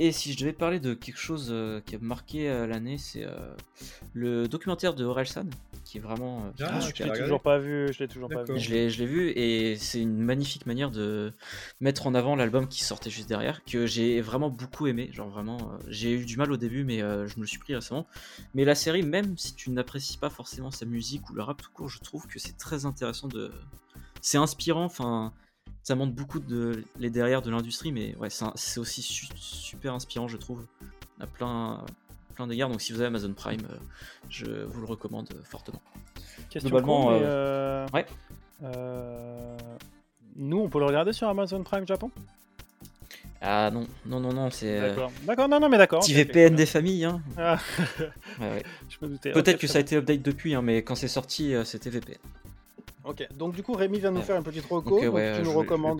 Et 0.00 0.12
si 0.12 0.32
je 0.32 0.38
devais 0.38 0.52
parler 0.52 0.80
de 0.80 0.94
quelque 0.94 1.18
chose 1.18 1.48
euh, 1.50 1.80
qui 1.86 1.94
a 1.94 1.98
marqué 2.00 2.48
l'année, 2.66 2.98
c'est 2.98 3.26
le 4.12 4.48
documentaire 4.48 4.94
de 4.94 5.04
Orelsan 5.04 5.48
qui 5.84 5.98
est 5.98 6.00
vraiment 6.00 6.44
euh, 6.44 6.66
ah, 6.66 6.80
Je 6.80 7.04
l'ai 7.04 7.18
toujours 7.18 7.40
pas 7.40 7.58
vu. 7.58 7.92
Je 7.92 7.98
l'ai 8.00 8.08
toujours 8.08 8.28
pas 8.28 8.42
vu. 8.42 8.58
Je 8.58 8.72
l'ai 8.72 9.06
vu 9.06 9.30
et 9.30 9.76
c'est 9.76 10.00
une 10.00 10.18
magnifique 10.18 10.66
manière 10.66 10.90
de 10.90 11.32
mettre 11.80 12.06
en 12.06 12.14
avant 12.14 12.34
l'album 12.34 12.66
qui 12.66 12.82
sortait 12.82 13.10
juste 13.10 13.28
derrière 13.28 13.64
que 13.64 13.86
j'ai 13.86 14.20
vraiment 14.20 14.50
beaucoup 14.50 14.86
aimé. 14.86 15.10
Genre 15.12 15.28
vraiment, 15.28 15.58
euh, 15.58 15.78
j'ai 15.88 16.12
eu 16.12 16.24
du 16.24 16.36
mal 16.36 16.50
au 16.50 16.56
début, 16.56 16.84
mais 16.84 17.02
euh, 17.02 17.28
je 17.28 17.36
me 17.36 17.42
le 17.42 17.46
suis 17.46 17.58
pris 17.58 17.74
récemment. 17.74 18.06
Mais 18.54 18.64
la 18.64 18.74
série, 18.74 19.02
même 19.02 19.36
si 19.36 19.54
tu 19.54 19.70
n'apprécies 19.70 20.18
pas 20.18 20.30
forcément 20.30 20.70
sa 20.70 20.86
musique 20.86 21.28
ou 21.30 21.34
le 21.34 21.42
rap 21.42 21.60
tout 21.60 21.70
court, 21.72 21.88
je 21.88 22.00
trouve 22.00 22.26
que 22.26 22.38
c'est 22.38 22.56
très 22.56 22.86
intéressant 22.86 23.28
de. 23.28 23.52
C'est 24.20 24.38
inspirant. 24.38 24.84
Enfin 24.84 25.32
ça 25.84 25.94
montre 25.94 26.14
beaucoup 26.14 26.40
de 26.40 26.82
les 26.98 27.10
derrière 27.10 27.42
de 27.42 27.50
l'industrie, 27.50 27.92
mais 27.92 28.16
ouais, 28.16 28.28
c'est 28.30 28.80
aussi 28.80 29.02
super 29.02 29.92
inspirant, 29.92 30.28
je 30.28 30.38
trouve, 30.38 30.64
à 31.20 31.26
plein, 31.26 31.84
plein 32.34 32.46
d'égards. 32.46 32.70
Donc 32.70 32.80
si 32.80 32.92
vous 32.92 33.00
avez 33.00 33.08
Amazon 33.08 33.34
Prime, 33.34 33.60
euh, 33.70 33.76
je 34.30 34.46
vous 34.64 34.80
le 34.80 34.86
recommande 34.86 35.28
fortement. 35.44 35.82
Question 36.48 36.70
Globalement, 36.70 37.10
euh, 37.12 37.86
euh, 37.86 37.86
ouais. 37.92 38.06
nous, 40.36 40.58
on 40.58 40.68
peut 40.70 40.78
le 40.78 40.86
regarder 40.86 41.12
sur 41.12 41.28
Amazon 41.28 41.62
Prime 41.62 41.86
Japon? 41.86 42.10
Ah 43.42 43.70
non, 43.70 43.86
non, 44.06 44.20
non, 44.20 44.32
non, 44.32 44.50
c'est. 44.50 44.96
D'accord, 45.26 45.50
non, 45.50 45.60
non, 45.60 45.68
mais 45.68 45.76
d'accord. 45.76 46.00
Petit 46.00 46.14
VPN 46.14 46.54
des 46.54 46.64
familles. 46.64 47.04
Hein. 47.04 47.20
Ah. 47.36 47.58
Peut-être 49.00 49.58
que 49.58 49.66
ça 49.66 49.76
a 49.76 49.80
été 49.82 49.96
update 49.96 50.22
depuis, 50.22 50.54
hein, 50.54 50.62
mais 50.62 50.82
quand 50.82 50.94
c'est 50.94 51.08
sorti, 51.08 51.52
c'était 51.64 51.90
VPN. 51.90 52.16
Ok, 53.04 53.26
donc 53.36 53.54
du 53.54 53.62
coup, 53.62 53.74
Rémi 53.74 53.98
vient 53.98 54.10
de 54.12 54.16
nous 54.16 54.22
faire 54.22 54.36
une 54.36 54.42
petite 54.44 54.64
reco. 54.66 54.98
tu 55.00 55.06
nous 55.42 55.52
recommandes. 55.52 55.98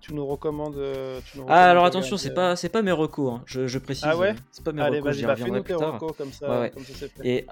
tu 0.00 0.12
nous 0.14 0.26
recommandes. 0.26 0.76
euh, 0.76 1.20
tu 1.24 1.38
nous 1.38 1.44
Ah, 1.48 1.52
recommandes 1.54 1.70
alors 1.70 1.82
de 1.84 1.88
attention, 1.88 2.16
c'est 2.16 2.34
pas, 2.34 2.54
c'est 2.56 2.68
pas 2.68 2.82
mes 2.82 2.92
recos, 2.92 3.32
hein. 3.34 3.42
je, 3.46 3.66
je 3.66 3.78
précise. 3.78 4.04
Ah 4.06 4.16
ouais 4.16 4.34
C'est 4.52 4.62
pas 4.64 4.72
mes 4.72 4.82
Allez, 4.82 5.00
j'y 5.12 5.24
bah, 5.24 5.32
reviendrai 5.32 5.62
plus 5.62 5.76
tard. 5.76 5.94
recos 5.94 6.16
comme 6.16 6.32
ça, 6.32 6.50
Ouais, 6.50 6.58
ouais. 6.60 6.70
comme 6.70 6.84
ça. 6.84 7.06
Et. 7.24 7.46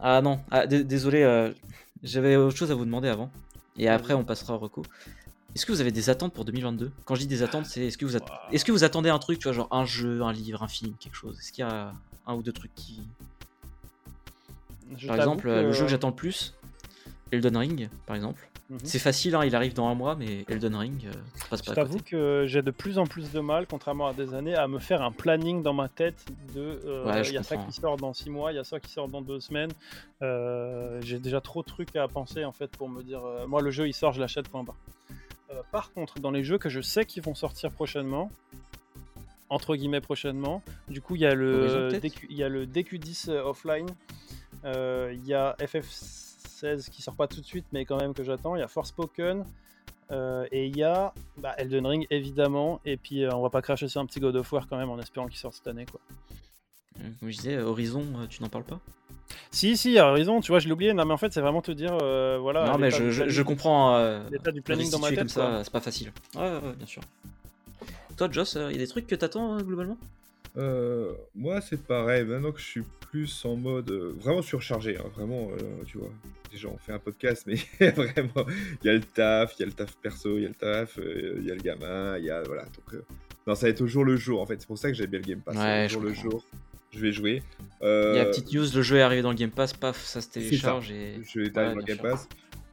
Ah 0.00 0.20
non, 0.20 0.40
ah, 0.50 0.66
désolé, 0.66 1.22
euh, 1.22 1.52
j'avais 2.02 2.36
autre 2.36 2.56
chose 2.56 2.70
à 2.70 2.74
vous 2.74 2.84
demander 2.84 3.08
avant. 3.08 3.30
Et 3.78 3.88
après, 3.88 4.14
on 4.14 4.24
passera 4.24 4.54
au 4.54 4.58
recos. 4.58 4.84
Est-ce 5.54 5.64
que 5.64 5.72
vous 5.72 5.80
avez 5.80 5.92
des 5.92 6.10
attentes 6.10 6.34
pour 6.34 6.44
2022 6.44 6.90
Quand 7.06 7.14
je 7.14 7.20
dis 7.20 7.26
des 7.26 7.42
attentes, 7.42 7.64
c'est 7.66 7.86
est-ce 7.86 7.96
que, 7.96 8.04
vous 8.04 8.14
Ouah. 8.16 8.48
est-ce 8.52 8.64
que 8.64 8.72
vous 8.72 8.84
attendez 8.84 9.08
un 9.08 9.18
truc, 9.18 9.38
tu 9.38 9.44
vois, 9.44 9.52
genre 9.54 9.68
un 9.70 9.86
jeu, 9.86 10.20
un 10.22 10.32
livre, 10.32 10.62
un 10.62 10.68
film, 10.68 10.92
quelque 11.00 11.14
chose? 11.14 11.38
Est-ce 11.38 11.50
qu'il 11.52 11.64
y 11.64 11.68
a 11.68 11.92
un 12.26 12.34
ou 12.34 12.42
deux 12.42 12.52
trucs 12.52 12.74
qui. 12.74 13.00
Je 14.98 15.06
Par 15.06 15.16
exemple, 15.16 15.48
le 15.48 15.72
jeu 15.72 15.84
que 15.84 15.90
j'attends 15.90 16.08
le 16.10 16.14
plus, 16.14 16.54
Elden 17.32 17.56
Ring, 17.56 17.88
par 18.06 18.16
exemple. 18.16 18.48
Mhm. 18.68 18.78
C'est 18.82 18.98
facile, 18.98 19.36
hein, 19.36 19.44
il 19.44 19.54
arrive 19.54 19.74
dans 19.74 19.86
un 19.86 19.94
mois, 19.94 20.16
mais 20.16 20.44
Elden 20.48 20.74
Ring, 20.74 21.06
euh, 21.06 21.12
ça 21.36 21.46
passe 21.48 21.60
Je 21.60 21.66
pas 21.66 21.72
à 21.72 21.74
t'avoue 21.76 22.00
que 22.04 22.44
j'ai 22.48 22.62
de 22.62 22.72
plus 22.72 22.98
en 22.98 23.06
plus 23.06 23.30
de 23.30 23.38
mal, 23.38 23.66
contrairement 23.68 24.08
à 24.08 24.12
des 24.12 24.34
années, 24.34 24.56
à 24.56 24.66
me 24.66 24.80
faire 24.80 25.02
un 25.02 25.12
planning 25.12 25.62
dans 25.62 25.72
ma 25.72 25.88
tête 25.88 26.26
de. 26.52 26.80
euh, 26.84 27.06
Ouais, 27.06 27.22
je 27.22 27.30
Il 27.30 27.34
y 27.34 27.38
a 27.38 27.44
ça 27.44 27.56
qui 27.56 27.72
sort 27.72 27.96
dans 27.96 28.12
6 28.12 28.28
mois, 28.28 28.50
il 28.52 28.56
y 28.56 28.58
a 28.58 28.64
ça 28.64 28.80
qui 28.80 28.90
sort 28.90 29.06
dans 29.08 29.22
2 29.22 29.38
semaines. 29.38 29.70
Euh, 30.22 31.00
j'ai 31.02 31.20
déjà 31.20 31.40
trop 31.40 31.62
de 31.62 31.68
trucs 31.68 31.94
à 31.94 32.08
penser 32.08 32.44
en 32.44 32.50
fait 32.50 32.68
pour 32.76 32.88
me 32.88 33.02
dire. 33.04 33.24
euh, 33.24 33.46
moi, 33.46 33.62
le 33.62 33.70
jeu 33.70 33.86
il 33.86 33.92
sort, 33.94 34.12
je 34.12 34.20
l'achète, 34.20 34.48
point 34.48 34.64
barre. 34.64 34.76
Euh, 35.52 35.62
par 35.70 35.92
contre, 35.92 36.18
dans 36.18 36.32
les 36.32 36.42
jeux 36.42 36.58
que 36.58 36.68
je 36.68 36.80
sais 36.80 37.04
qu'ils 37.04 37.22
vont 37.22 37.36
sortir 37.36 37.70
prochainement, 37.70 38.32
entre 39.48 39.76
guillemets 39.76 40.00
prochainement, 40.00 40.60
du 40.88 41.00
coup, 41.00 41.14
il 41.14 41.20
y 41.20 41.26
a 41.26 41.36
le, 41.36 41.88
DQ, 42.00 42.26
y 42.30 42.42
a 42.42 42.48
le 42.48 42.66
DQ10 42.66 43.30
euh, 43.30 43.44
offline, 43.44 43.86
il 44.64 45.24
y 45.24 45.34
a 45.34 45.54
FF16 46.62 46.90
qui 46.90 47.02
sort 47.02 47.14
pas 47.14 47.26
tout 47.28 47.40
de 47.40 47.46
suite, 47.46 47.66
mais 47.72 47.84
quand 47.84 47.96
même 47.98 48.14
que 48.14 48.24
j'attends, 48.24 48.56
il 48.56 48.60
y 48.60 48.62
a 48.62 48.68
Forspoken. 48.68 49.44
Euh, 50.12 50.46
et 50.52 50.66
il 50.66 50.76
y 50.76 50.84
a 50.84 51.12
bah, 51.36 51.54
Elden 51.58 51.84
Ring 51.86 52.06
évidemment, 52.10 52.80
et 52.84 52.96
puis 52.96 53.24
euh, 53.24 53.30
on 53.34 53.42
va 53.42 53.50
pas 53.50 53.60
cracher 53.60 53.88
sur 53.88 54.00
un 54.00 54.06
petit 54.06 54.20
God 54.20 54.36
of 54.36 54.52
War 54.52 54.68
quand 54.68 54.76
même 54.76 54.88
en 54.90 54.98
espérant 55.00 55.26
qu'il 55.26 55.36
sorte 55.38 55.54
cette 55.56 55.66
année 55.66 55.84
quoi. 55.84 56.00
Euh, 57.00 57.08
Comme 57.18 57.28
je 57.28 57.36
disais, 57.36 57.58
Horizon, 57.58 58.04
euh, 58.18 58.26
tu 58.28 58.40
n'en 58.40 58.48
parles 58.48 58.62
pas? 58.64 58.78
Si, 59.50 59.76
si, 59.76 59.92
il 59.92 59.98
a 59.98 60.12
raison, 60.12 60.40
tu 60.40 60.52
vois, 60.52 60.60
je 60.60 60.66
l'ai 60.66 60.72
oublié, 60.72 60.94
non 60.94 61.04
mais 61.04 61.12
en 61.12 61.16
fait 61.16 61.32
c'est 61.32 61.40
vraiment 61.40 61.60
te 61.60 61.72
dire, 61.72 61.92
euh, 62.00 62.38
voilà. 62.40 62.66
Non, 62.66 62.78
mais 62.78 62.92
je, 62.92 63.10
je- 63.10 63.42
comprends. 63.42 63.96
euh, 63.96 64.22
L'état 64.30 64.52
du 64.52 64.62
planning 64.62 64.88
dans 64.92 65.00
ma 65.00 65.08
tête, 65.08 65.18
comme 65.18 65.28
quoi. 65.28 65.42
ça, 65.58 65.64
c'est 65.64 65.72
pas 65.72 65.80
facile. 65.80 66.12
Ouais, 66.36 66.42
ouais, 66.42 66.60
ouais, 66.68 66.72
bien 66.74 66.86
sûr. 66.86 67.02
Toi, 68.16 68.28
Joss, 68.30 68.54
il 68.54 68.72
y 68.72 68.76
a 68.76 68.78
des 68.78 68.86
trucs 68.86 69.08
que 69.08 69.16
t'attends 69.16 69.60
globalement? 69.60 69.98
Euh, 70.56 71.12
moi, 71.34 71.60
c'est 71.60 71.82
pareil. 71.82 72.24
Maintenant 72.24 72.52
que 72.52 72.60
je 72.60 72.64
suis 72.64 72.82
plus 73.00 73.44
en 73.44 73.56
mode 73.56 73.90
euh, 73.90 74.14
vraiment 74.18 74.42
surchargé, 74.42 74.96
hein, 74.96 75.04
vraiment, 75.14 75.50
euh, 75.52 75.82
tu 75.86 75.98
vois. 75.98 76.10
Déjà, 76.50 76.68
on 76.68 76.78
fait 76.78 76.92
un 76.92 76.98
podcast, 76.98 77.46
mais 77.46 77.56
vraiment, 77.90 78.46
il 78.82 78.86
y 78.86 78.88
a 78.88 78.94
le 78.94 79.00
taf, 79.00 79.54
il 79.58 79.60
y 79.60 79.62
a 79.64 79.66
le 79.66 79.72
taf 79.72 79.96
perso, 79.96 80.36
il 80.38 80.42
y 80.42 80.46
a 80.46 80.48
le 80.48 80.54
taf, 80.54 80.98
il 80.98 81.44
y 81.44 81.50
a 81.50 81.54
le 81.54 81.60
gamin, 81.60 82.18
il 82.18 82.24
y 82.24 82.30
a 82.30 82.42
voilà. 82.42 82.62
Donc, 82.64 82.94
euh, 82.94 83.04
non, 83.46 83.54
ça 83.54 83.66
va 83.66 83.70
être 83.70 83.80
au 83.82 83.86
jour 83.86 84.04
le 84.04 84.16
jour. 84.16 84.40
En 84.40 84.46
fait, 84.46 84.60
c'est 84.60 84.66
pour 84.66 84.78
ça 84.78 84.88
que 84.88 84.94
j'aime 84.96 85.10
bien 85.10 85.20
le 85.20 85.26
Game 85.26 85.40
Pass. 85.40 85.56
Ouais, 85.56 85.84
au 85.84 85.88
je 85.88 85.92
jour 85.92 86.02
le 86.02 86.14
jour, 86.14 86.44
je 86.90 86.98
vais 86.98 87.12
jouer. 87.12 87.42
Il 87.82 88.14
y 88.16 88.18
a 88.18 88.24
petite 88.24 88.52
news, 88.52 88.66
le 88.74 88.82
jeu 88.82 88.96
est 88.96 89.02
arrivé 89.02 89.22
dans 89.22 89.30
le 89.30 89.36
Game 89.36 89.50
Pass, 89.50 89.72
paf, 89.72 90.02
ça 90.04 90.20
se 90.20 90.28
télécharge 90.30 90.90
et. 90.90 91.16
Je 91.22 91.40
vais 91.40 91.46
Ouais, 91.46 91.50
dans 91.50 91.74
le 91.74 91.82
Game 91.82 91.98
sûr. 91.98 92.10
Pass. 92.10 92.28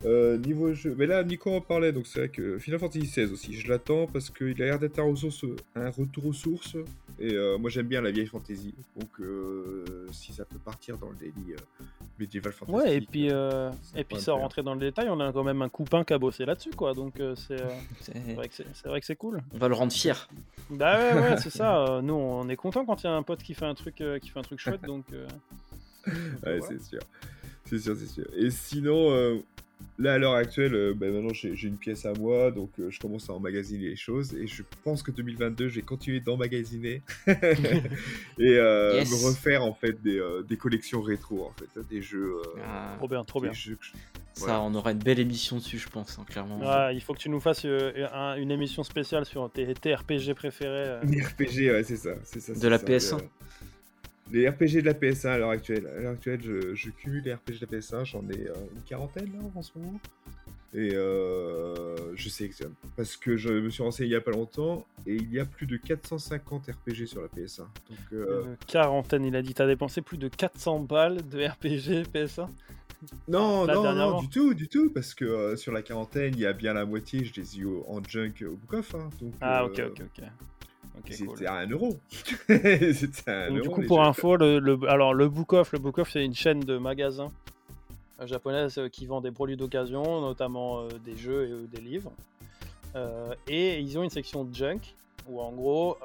Euh, 0.06 0.38
niveau 0.38 0.74
jeu, 0.74 0.94
mais 0.98 1.06
là 1.06 1.24
Nico 1.24 1.50
en 1.50 1.62
parlait, 1.62 1.94
donc 1.94 2.08
c'est 2.08 2.20
vrai 2.20 2.28
que 2.30 2.58
Final 2.60 2.78
Fantasy 2.78 3.06
XVI 3.08 3.32
aussi, 3.32 3.54
je 3.54 3.70
l'attends 3.70 4.06
parce 4.06 4.30
qu'il 4.30 4.62
a 4.62 4.66
l'air 4.66 4.78
d'être 4.80 5.00
un, 5.00 5.04
ressource- 5.04 5.46
un 5.76 5.90
retour 5.90 6.26
aux 6.26 6.34
sources 6.34 6.76
et 7.20 7.34
euh, 7.34 7.58
moi 7.58 7.70
j'aime 7.70 7.88
bien 7.88 8.02
la 8.02 8.12
vieille 8.12 8.26
fantasy, 8.26 8.74
donc 9.00 9.10
euh, 9.22 9.86
si 10.12 10.34
ça 10.34 10.44
peut 10.44 10.58
partir 10.58 10.98
dans 10.98 11.08
le 11.10 11.16
daily 11.16 11.54
euh, 11.54 11.84
medieval 12.20 12.52
fantasy. 12.52 12.78
Ouais, 12.78 12.98
et 12.98 13.02
puis, 13.02 13.30
euh, 13.32 13.72
et 13.96 14.04
puis 14.04 14.20
sans 14.20 14.38
rentrer 14.40 14.62
dans 14.62 14.74
le 14.74 14.82
détail, 14.82 15.08
on 15.10 15.22
a 15.22 15.32
quand 15.32 15.44
même 15.46 15.62
un 15.62 15.70
copain 15.70 16.04
qui 16.04 16.12
a 16.12 16.18
bossé 16.18 16.44
là-dessus 16.44 16.72
quoi, 16.72 16.94
donc 16.94 17.22
euh, 17.22 17.34
c'est 17.36 17.62
euh, 17.62 17.70
vrai 18.36 18.50
que 18.50 18.56
c'est 18.56 18.66
c'est 18.74 18.90
vrai 18.90 19.00
que 19.00 19.06
c'est 19.06 19.16
cool. 19.16 19.42
On 19.54 19.58
va 19.58 19.70
le 19.70 19.76
rendre 19.76 19.94
fier. 19.94 20.28
Bah 20.70 20.98
ouais, 20.98 21.22
ouais, 21.22 21.38
c'est 21.42 21.50
ça. 21.50 21.78
euh, 21.78 22.02
nous, 22.02 22.14
on 22.16 22.50
est 22.50 22.58
content 22.58 22.84
quand 22.86 23.02
il 23.04 23.08
y 23.08 23.10
a 23.10 23.14
un 23.14 23.24
pote 23.24 23.42
qui 23.42 23.54
fait 23.54 23.66
un 23.66 23.74
truc, 23.76 24.02
euh, 24.02 24.20
qui 24.20 24.30
fait 24.32 24.40
un 24.40 24.44
truc 24.44 24.60
chouette, 24.60 24.82
donc. 24.86 25.06
euh, 25.14 25.26
donc, 26.08 26.16
Ouais, 26.46 26.58
voilà. 26.60 26.66
c'est 26.68 26.82
sûr. 26.84 27.00
C'est 27.66 27.80
sûr, 27.80 27.96
c'est 27.98 28.08
sûr. 28.08 28.26
Et 28.36 28.52
sinon, 28.52 29.12
euh, 29.12 29.38
là 30.00 30.14
à 30.14 30.18
l'heure 30.18 30.34
actuelle, 30.34 30.74
euh, 30.76 30.94
bah, 30.96 31.08
maintenant 31.10 31.34
j'ai 31.34 31.56
j'ai 31.56 31.68
une 31.68 31.78
pièce 31.78 32.06
à 32.06 32.14
moi, 32.14 32.52
donc 32.52 32.72
euh, 32.80 32.90
je 32.90 33.00
commence 33.00 33.30
à 33.30 33.34
emmagasiner 33.34 33.90
les 33.90 33.96
choses. 33.96 34.34
Et 34.36 34.48
je 34.48 34.64
pense 34.84 35.04
que 35.04 35.12
2022, 35.12 35.68
je 35.70 35.76
vais 35.76 35.82
continuer 35.82 36.20
d'emmagasiner 36.20 37.02
et 37.28 38.58
euh, 38.58 38.96
Yes. 38.96 39.10
me 39.12 39.28
refaire 39.28 39.64
en 39.64 39.74
fait 39.74 40.02
des, 40.02 40.20
euh, 40.20 40.44
des 40.44 40.58
collections 40.58 41.02
rétro, 41.02 41.46
en 41.46 41.54
fait, 41.54 41.80
des 41.90 42.02
jeux. 42.02 42.36
euh, 42.38 42.62
Ah, 42.66 42.96
Trop 42.98 43.08
bien, 43.08 43.24
trop 43.24 43.42
bien. 43.42 43.52
jeux 43.54 43.76
que 43.76 43.86
je- 43.86 43.92
ça, 44.34 44.62
on 44.62 44.74
aura 44.74 44.92
une 44.94 44.98
belle 45.00 45.20
émission 45.20 45.58
dessus, 45.58 45.78
je 45.78 45.88
pense, 45.90 46.18
hein, 46.18 46.26
clairement. 46.28 46.60
Il 46.92 47.02
faut 47.02 47.14
que 47.14 47.20
tu 47.20 47.30
nous 47.30 47.40
fasses 47.40 47.66
euh, 47.66 47.92
un- 48.14 48.36
une 48.36 48.50
émission 48.50 48.82
spéciale 48.84 49.26
sur 49.26 49.50
tes, 49.52 49.72
tes 49.76 49.94
RPG 49.94 50.34
préférés. 50.36 50.88
euh. 50.88 51.02
Les 51.04 51.22
RPG, 51.22 51.70
ouais, 51.72 51.84
c'est 51.84 51.98
ça. 51.98 52.16
c'est 52.24 52.40
ça 52.40 52.54
De 52.54 52.60
c'est 52.60 52.70
la 52.70 52.80
ça, 52.80 52.86
PS1. 53.18 53.22
Les 54.34 54.50
RPG 54.50 54.82
de 54.82 54.86
la 54.86 54.94
PS1 54.94 55.28
à 55.28 55.38
l'heure 55.38 55.52
actuelle. 55.52 55.86
À 55.96 56.02
l'heure 56.02 56.14
actuelle, 56.14 56.42
je, 56.44 56.74
je 56.74 56.90
cumule 56.90 57.24
les 57.24 57.34
RPG 57.36 57.60
de 57.62 57.68
la 57.72 57.78
PS1, 57.78 58.04
j'en 58.04 58.28
ai 58.30 58.48
euh, 58.50 58.54
une 58.76 58.82
quarantaine 58.82 59.32
là, 59.32 59.40
en 59.54 59.62
ce 59.62 59.72
moment. 59.78 60.00
Et 60.74 60.96
euh, 60.96 62.16
je 62.16 62.30
sélectionne. 62.30 62.74
Parce 62.98 63.16
que 63.16 63.38
je 63.38 63.50
me 63.50 63.70
suis 63.70 63.84
renseigné 63.84 64.10
il 64.10 64.14
y 64.14 64.16
a 64.16 64.22
pas 64.22 64.32
longtemps 64.32 64.88
et 65.06 65.14
il 65.14 65.32
y 65.32 65.40
a 65.40 65.46
plus 65.46 65.68
de 65.68 65.78
450 65.78 66.66
RPG 66.66 67.06
sur 67.06 67.22
la 67.22 67.28
PS1. 67.28 67.60
Donc, 67.60 67.70
euh, 68.14 68.44
Une 68.46 68.58
quarantaine, 68.66 69.24
il 69.24 69.36
a 69.36 69.44
dit. 69.44 69.54
T'as 69.54 69.68
dépensé 69.68 70.02
plus 70.02 70.18
de 70.18 70.30
400 70.30 70.80
balles 70.80 71.22
de 71.30 71.46
RPG 71.46 72.08
PS1 72.12 72.48
non, 73.28 73.66
là, 73.66 73.76
non, 73.76 73.94
non, 73.94 74.20
du 74.20 74.30
tout, 74.30 74.54
du 74.54 74.68
tout. 74.68 74.90
Parce 74.92 75.14
que 75.14 75.26
euh, 75.26 75.56
sur 75.56 75.72
la 75.72 75.82
quarantaine, 75.82 76.34
il 76.36 76.42
y 76.42 76.46
a 76.46 76.54
bien 76.54 76.74
la 76.74 76.86
moitié, 76.86 77.24
je 77.24 77.34
les 77.40 77.58
ai 77.58 77.60
eu 77.62 77.68
en 77.88 78.02
junk 78.04 78.34
au 78.44 78.56
book 78.56 78.74
off. 78.74 78.96
hein. 78.96 79.10
Ah, 79.42 79.64
euh, 79.64 79.68
ok, 79.68 79.82
ok, 79.92 80.02
ok. 80.18 80.24
C'était 81.10 81.26
cool. 81.26 81.48
à 81.48 81.56
1 81.56 81.68
euro. 81.70 81.98
C'était 82.48 83.32
à 83.32 83.46
1 83.46 83.50
Donc, 83.52 83.62
du 83.64 83.70
coup, 83.70 83.82
pour 83.84 84.02
jeux. 84.04 84.10
info, 84.10 84.36
le, 84.38 84.60
le- 84.60 84.80
alors 84.90 85.14
le 85.14 85.28
Book 85.30 85.54
Off, 85.54 85.72
le 85.74 85.80
Book 85.80 85.98
Off, 85.98 86.12
c'est 86.12 86.24
une 86.24 86.36
chaîne 86.36 86.60
de 86.62 86.78
magasins 86.78 87.30
euh, 88.22 88.28
japonaise 88.28 88.78
euh, 88.78 88.90
qui 88.90 89.06
vend 89.06 89.20
des 89.22 89.32
produits 89.32 89.58
d'occasion, 89.58 90.22
notamment 90.22 90.82
euh, 90.82 90.88
des 91.06 91.18
jeux 91.18 91.48
et 91.48 91.52
euh, 91.52 91.68
des 91.72 91.82
livres. 91.82 92.12
Euh, 92.96 93.34
et 93.48 93.80
ils 93.80 93.98
ont 93.98 94.04
une 94.04 94.10
section 94.12 94.48
junk 94.54 94.80
où, 95.28 95.42
en 95.42 95.52
gros, 95.52 95.98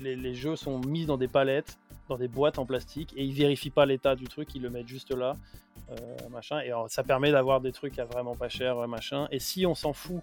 les, 0.00 0.16
les 0.16 0.34
jeux 0.34 0.56
sont 0.56 0.78
mis 0.78 1.04
dans 1.04 1.18
des 1.18 1.28
palettes, 1.28 1.76
dans 2.08 2.16
des 2.16 2.28
boîtes 2.28 2.58
en 2.58 2.64
plastique, 2.64 3.12
et 3.16 3.24
ils 3.24 3.34
vérifient 3.34 3.70
pas 3.70 3.84
l'état 3.86 4.16
du 4.16 4.24
truc, 4.28 4.54
ils 4.54 4.62
le 4.62 4.70
mettent 4.70 4.88
juste 4.88 5.14
là, 5.14 5.34
machin. 6.30 6.60
Et 6.60 6.66
alors, 6.68 6.88
ça 6.88 7.02
permet 7.02 7.32
d'avoir 7.32 7.60
des 7.60 7.72
trucs 7.72 7.98
à 7.98 8.04
vraiment 8.04 8.34
pas 8.36 8.48
cher, 8.48 8.76
machin. 8.88 9.28
Et 9.30 9.40
si 9.40 9.66
on 9.66 9.74
s'en 9.74 9.92
fout 9.92 10.22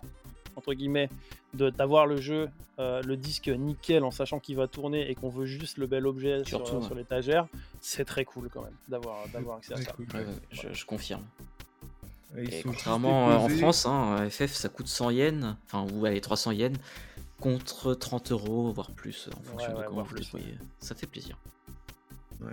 entre 0.58 0.74
guillemets, 0.74 1.10
de 1.54 1.70
d'avoir 1.70 2.06
le 2.08 2.18
jeu, 2.20 2.50
euh, 2.80 3.02
le 3.04 3.16
disque 3.16 3.48
nickel 3.48 4.04
en 4.04 4.12
sachant 4.12 4.40
qu'il 4.40 4.56
va 4.58 4.68
tourner 4.68 5.10
et 5.10 5.16
qu'on 5.16 5.30
veut 5.30 5.46
juste 5.46 5.78
le 5.78 5.88
bel 5.88 6.06
objet 6.06 6.40
sur, 6.44 6.66
Surtout, 6.66 6.82
sur 6.84 6.92
ouais. 6.92 6.98
l'étagère, 7.00 7.48
c'est 7.80 8.04
très 8.04 8.26
cool 8.26 8.50
quand 8.52 8.64
même 8.64 8.76
d'avoir 8.90 9.28
d'avoir 9.30 9.58
accès 9.58 9.74
à 9.74 9.78
ça. 9.78 9.92
cool, 9.94 10.06
Ouais, 10.14 10.20
ouais. 10.20 10.26
ouais, 10.26 10.34
je, 10.52 10.74
je 10.74 10.86
confirme. 10.86 11.24
Et 12.36 12.62
contrairement 12.62 13.30
euh, 13.32 13.36
en. 13.38 13.48
France, 13.50 13.86
hein, 13.86 14.30
FF 14.30 14.52
ça 14.52 14.68
coûte 14.70 14.88
100 14.88 15.12
yens, 15.12 15.56
enfin 15.66 15.88
ou 15.94 16.06
allez 16.06 16.20
300 16.20 16.52
yens, 16.52 16.78
contre 17.40 17.94
30 17.94 18.32
euros, 18.34 18.72
voire 18.74 18.92
plus, 18.92 19.30
en 19.36 19.42
fonction 19.44 19.70
Ouais, 19.70 19.74
de 19.76 19.80
ouais, 19.80 19.86
comment 19.88 20.04
vous 20.04 20.10
le 20.16 20.22
plus, 20.22 20.32
voyez. 20.32 20.58
Ça 20.80 20.94
fait 20.94 21.08
plaisir. 21.08 21.38
Ouais. 22.42 22.52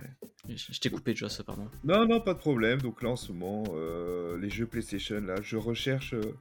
Je, 0.49 0.71
je 0.73 0.79
t'ai 0.79 0.89
coupé, 0.89 1.13
Joss, 1.15 1.41
pardon. 1.45 1.67
Non, 1.83 2.07
non, 2.07 2.19
pas 2.21 2.33
de 2.33 2.39
problème. 2.39 2.81
Donc 2.81 3.03
là, 3.03 3.09
en 3.09 3.15
ce 3.15 3.31
moment, 3.31 3.63
euh, 3.75 4.37
les 4.39 4.49
jeux 4.49 4.65
PlayStation, 4.65 5.19
là, 5.21 5.35
je 5.41 5.57
recherche. 5.57 6.13
euh, 6.13 6.35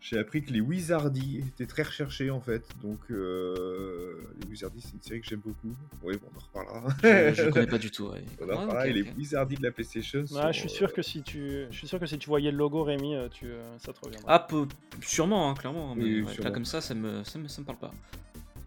J'ai 0.00 0.18
appris 0.18 0.42
que 0.42 0.50
les 0.50 0.60
Wizardy 0.62 1.44
étaient 1.46 1.66
très 1.66 1.82
recherchés 1.82 2.30
en 2.30 2.40
fait. 2.40 2.64
Donc, 2.82 2.98
euh, 3.10 4.14
les 4.40 4.48
Wizardy, 4.48 4.80
c'est 4.80 4.94
une 4.94 5.02
série 5.02 5.20
que 5.20 5.26
j'aime 5.28 5.40
beaucoup. 5.40 5.76
Oui, 6.02 6.16
bon, 6.16 6.28
on 6.34 6.38
en 6.38 6.62
reparlera. 6.64 6.96
Je, 7.34 7.42
je 7.44 7.50
connais 7.50 7.66
pas 7.66 7.76
du 7.78 7.90
tout. 7.90 8.06
Ouais. 8.08 8.24
on 8.40 8.44
en 8.44 8.60
reparlera. 8.62 8.88
Et 8.88 8.92
les. 8.94 9.02
Wizardy 9.18 9.56
de 9.56 9.62
la 9.62 9.72
PlayStation. 9.72 10.26
Sont, 10.26 10.52
je 10.52 10.58
suis 10.58 10.70
sûr 10.70 10.88
euh, 10.88 10.92
que 10.92 11.02
si 11.02 11.22
tu, 11.22 11.66
je 11.70 11.76
suis 11.76 11.86
sûr 11.86 12.00
que 12.00 12.06
si 12.06 12.16
tu 12.18 12.28
voyais 12.28 12.50
le 12.50 12.56
logo 12.56 12.82
Rémi, 12.82 13.14
euh, 13.14 13.28
tu, 13.28 13.44
euh, 13.46 13.78
ça 13.78 13.92
te 13.92 14.00
reviendra. 14.02 14.34
Ah, 14.34 14.38
peu- 14.38 14.66
sûrement, 15.02 15.50
hein, 15.50 15.54
clairement, 15.54 15.94
mais 15.94 16.02
Oui, 16.02 16.22
ouais, 16.22 16.36
là 16.42 16.50
comme 16.50 16.64
ça, 16.64 16.80
ça 16.80 16.94
me, 16.94 17.22
ça 17.24 17.38
me, 17.38 17.46
ça 17.48 17.60
me 17.60 17.66
parle 17.66 17.78
pas. 17.78 17.92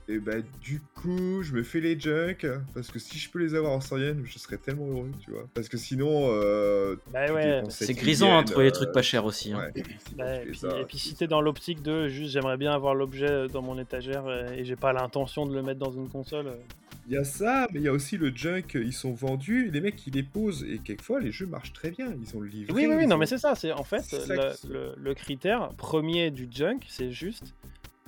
Et 0.09 0.17
bah, 0.19 0.33
du 0.61 0.81
coup, 0.95 1.43
je 1.43 1.53
me 1.53 1.63
fais 1.63 1.79
les 1.79 1.97
junk. 1.99 2.45
Parce 2.73 2.89
que 2.91 2.99
si 2.99 3.17
je 3.19 3.29
peux 3.29 3.39
les 3.39 3.55
avoir 3.55 3.71
en 3.71 3.79
100 3.81 3.97
yens, 3.99 4.17
je 4.25 4.37
serais 4.37 4.57
tellement 4.57 4.87
heureux, 4.87 5.11
tu 5.23 5.31
vois. 5.31 5.47
Parce 5.53 5.69
que 5.69 5.77
sinon. 5.77 6.27
Euh, 6.31 6.95
Bah 7.11 7.31
ouais, 7.33 7.61
C'est 7.69 7.87
7 7.87 7.97
grisant 7.97 8.37
hein, 8.37 8.43
de 8.43 8.47
trouver 8.49 8.65
les 8.65 8.71
euh, 8.71 8.73
trucs 8.75 8.91
pas 8.91 9.01
chers 9.01 9.23
aussi. 9.25 9.53
hein. 9.53 9.59
Ouais, 9.75 9.83
Bah, 10.17 10.35
et, 10.35 10.45
puis, 10.47 10.57
ça, 10.57 10.79
et 10.79 10.85
puis 10.85 10.97
tu- 10.97 11.07
si 11.09 11.15
t'es 11.15 11.27
dans 11.27 11.41
l'optique 11.41 11.81
de 11.81 12.07
juste 12.09 12.31
j'aimerais 12.31 12.57
bien 12.57 12.73
avoir 12.73 12.95
l'objet 12.95 13.29
euh, 13.29 13.47
dans 13.47 13.61
mon 13.61 13.79
étagère 13.79 14.25
euh, 14.27 14.51
et 14.51 14.65
j'ai 14.65 14.75
pas 14.75 14.93
l'intention 14.93 15.45
de 15.45 15.53
le 15.55 15.61
mettre 15.61 15.79
dans 15.79 15.91
une 15.91 16.09
console. 16.09 16.47
euh, 16.47 16.55
Il 17.07 17.13
y 17.13 17.17
a 17.17 17.23
ça, 17.23 17.67
mais 17.71 17.79
il 17.79 17.83
y 17.83 17.87
a 17.87 17.93
aussi 17.93 18.17
le 18.17 18.31
junk, 18.35 18.63
ils 18.75 18.93
sont 18.93 19.13
vendus, 19.13 19.69
les 19.71 19.81
mecs 19.81 20.05
ils 20.05 20.13
les 20.13 20.23
posent, 20.23 20.63
et 20.63 20.79
quelquefois 20.79 21.19
les 21.19 21.31
jeux 21.31 21.45
marchent 21.45 21.73
très 21.73 21.91
bien, 21.91 22.07
ils 22.21 22.35
ont 22.37 22.41
le 22.41 22.47
livre. 22.49 22.73
Oui, 22.73 22.85
oui, 22.87 22.95
oui, 22.97 23.07
non, 23.07 23.17
mais 23.17 23.25
c'est 23.25 23.37
ça, 23.37 23.55
c'est 23.55 23.71
en 23.71 23.83
fait 23.83 24.03
le 24.67 25.13
critère 25.13 25.69
premier 25.77 26.29
du 26.31 26.47
junk, 26.51 26.79
c'est 26.87 27.11
juste 27.11 27.53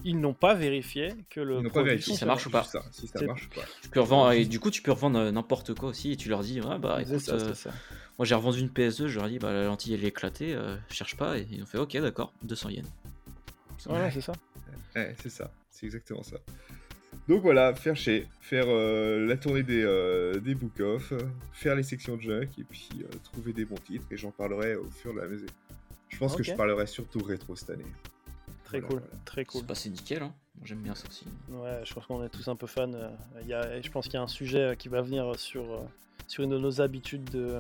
ils 0.04 0.20
n'ont 0.20 0.34
pas 0.34 0.54
vérifié 0.54 1.14
que 1.30 1.40
le 1.40 1.56
Ils 1.56 1.58
n'ont 1.58 1.64
pas 1.64 1.70
produit 1.70 1.92
vérifié 1.92 2.14
si 2.14 2.20
ça 2.20 2.26
marche 2.26 2.46
ou 2.48 2.50
pas. 2.50 2.64
Ça, 2.64 2.84
si 2.92 3.08
ça 3.08 3.24
marche 3.24 3.48
ou 3.48 3.56
pas. 3.56 3.66
Tu 3.82 3.90
peux 3.90 4.02
revendre, 4.02 4.32
et 4.32 4.46
du 4.46 4.60
coup, 4.60 4.72
tu 4.72 4.82
peux 4.82 4.92
revendre 4.92 5.20
euh, 5.20 5.32
n'importe 5.32 5.74
quoi 5.74 5.90
aussi 5.90 6.12
et 6.12 6.18
tu 6.18 6.30
leur 6.30 6.42
dis, 6.42 6.62
ouais, 6.62 6.80
bah 6.80 7.02
écoute, 7.02 7.20
ça, 7.20 7.34
euh, 7.34 7.54
moi 8.18 8.26
j'ai 8.26 8.36
revendu 8.36 8.60
une 8.60 8.70
PS2, 8.70 9.08
je 9.08 9.20
leur 9.20 9.30
dis, 9.30 9.40
bah 9.40 9.54
la 9.54 9.66
lentille 9.66 9.94
elle 9.94 10.04
est 10.04 10.10
éclatée, 10.10 10.54
euh, 10.54 10.76
cherche 10.90 11.16
pas, 11.16 11.38
et 11.38 11.48
ils 11.52 11.64
ont 11.64 11.66
fait, 11.66 11.78
ok, 11.78 11.98
d'accord, 11.98 12.34
200 12.44 12.70
yens. 12.70 12.92
Voilà, 13.86 14.12
c'est 14.12 14.22
ça. 14.22 14.34
Ouais, 14.96 15.16
c'est 15.22 15.30
ça, 15.30 15.52
c'est 15.72 15.86
exactement 15.86 16.24
ça. 16.24 16.38
Donc 17.28 17.42
voilà, 17.42 17.74
faire 17.74 17.96
chez, 17.96 18.28
faire 18.40 18.66
euh, 18.68 19.26
la 19.26 19.36
tournée 19.36 19.64
des, 19.64 19.84
euh, 19.84 20.40
des 20.40 20.54
book-off, 20.54 21.14
faire 21.54 21.76
les 21.76 21.82
sections 21.82 22.18
de 22.18 22.22
junk 22.22 22.50
et 22.60 22.64
puis 22.64 22.90
euh, 23.02 23.08
trouver 23.24 23.52
des 23.52 23.66
bons 23.66 23.80
titres 23.84 24.06
et 24.12 24.18
j'en 24.18 24.30
parlerai 24.30 24.76
au 24.76 24.86
fur 24.92 25.18
et 25.20 25.24
à 25.24 25.28
mesure. 25.28 25.50
Je 26.10 26.18
pense 26.18 26.36
que 26.36 26.44
je 26.44 26.54
parlerai 26.54 26.86
surtout 26.86 27.24
rétro 27.24 27.56
cette 27.56 27.72
année. 27.72 27.86
Très 28.80 28.88
Voilà, 28.88 28.88
cool, 28.88 29.00
voilà. 29.10 29.24
très 29.26 29.46
cool. 29.46 29.62
C'est 29.62 29.68
passé 29.68 29.90
nickel, 29.90 30.24
hein. 30.24 30.34
J'aime 30.64 30.80
bien 30.80 30.96
ça 30.96 31.06
aussi. 31.10 31.26
Ouais, 31.50 31.82
je 31.84 31.94
pense 31.94 32.06
qu'on 32.06 32.24
est 32.24 32.30
tous 32.30 32.48
un 32.48 32.56
peu 32.56 32.66
fans. 32.68 32.92
euh, 32.94 33.10
il 33.42 33.48
y 33.48 33.54
a, 33.54 33.82
je 33.82 33.90
pense 33.92 34.06
qu'il 34.06 34.14
y 34.14 34.18
a 34.18 34.22
un 34.22 34.28
sujet 34.28 34.60
euh, 34.60 34.76
qui 34.76 34.88
va 34.88 35.02
venir 35.02 35.38
sur, 35.38 35.64
euh, 35.64 35.80
sur 36.28 36.44
une 36.46 36.50
de 36.52 36.58
nos 36.58 36.80
habitudes 36.82 37.30
de, 37.30 37.60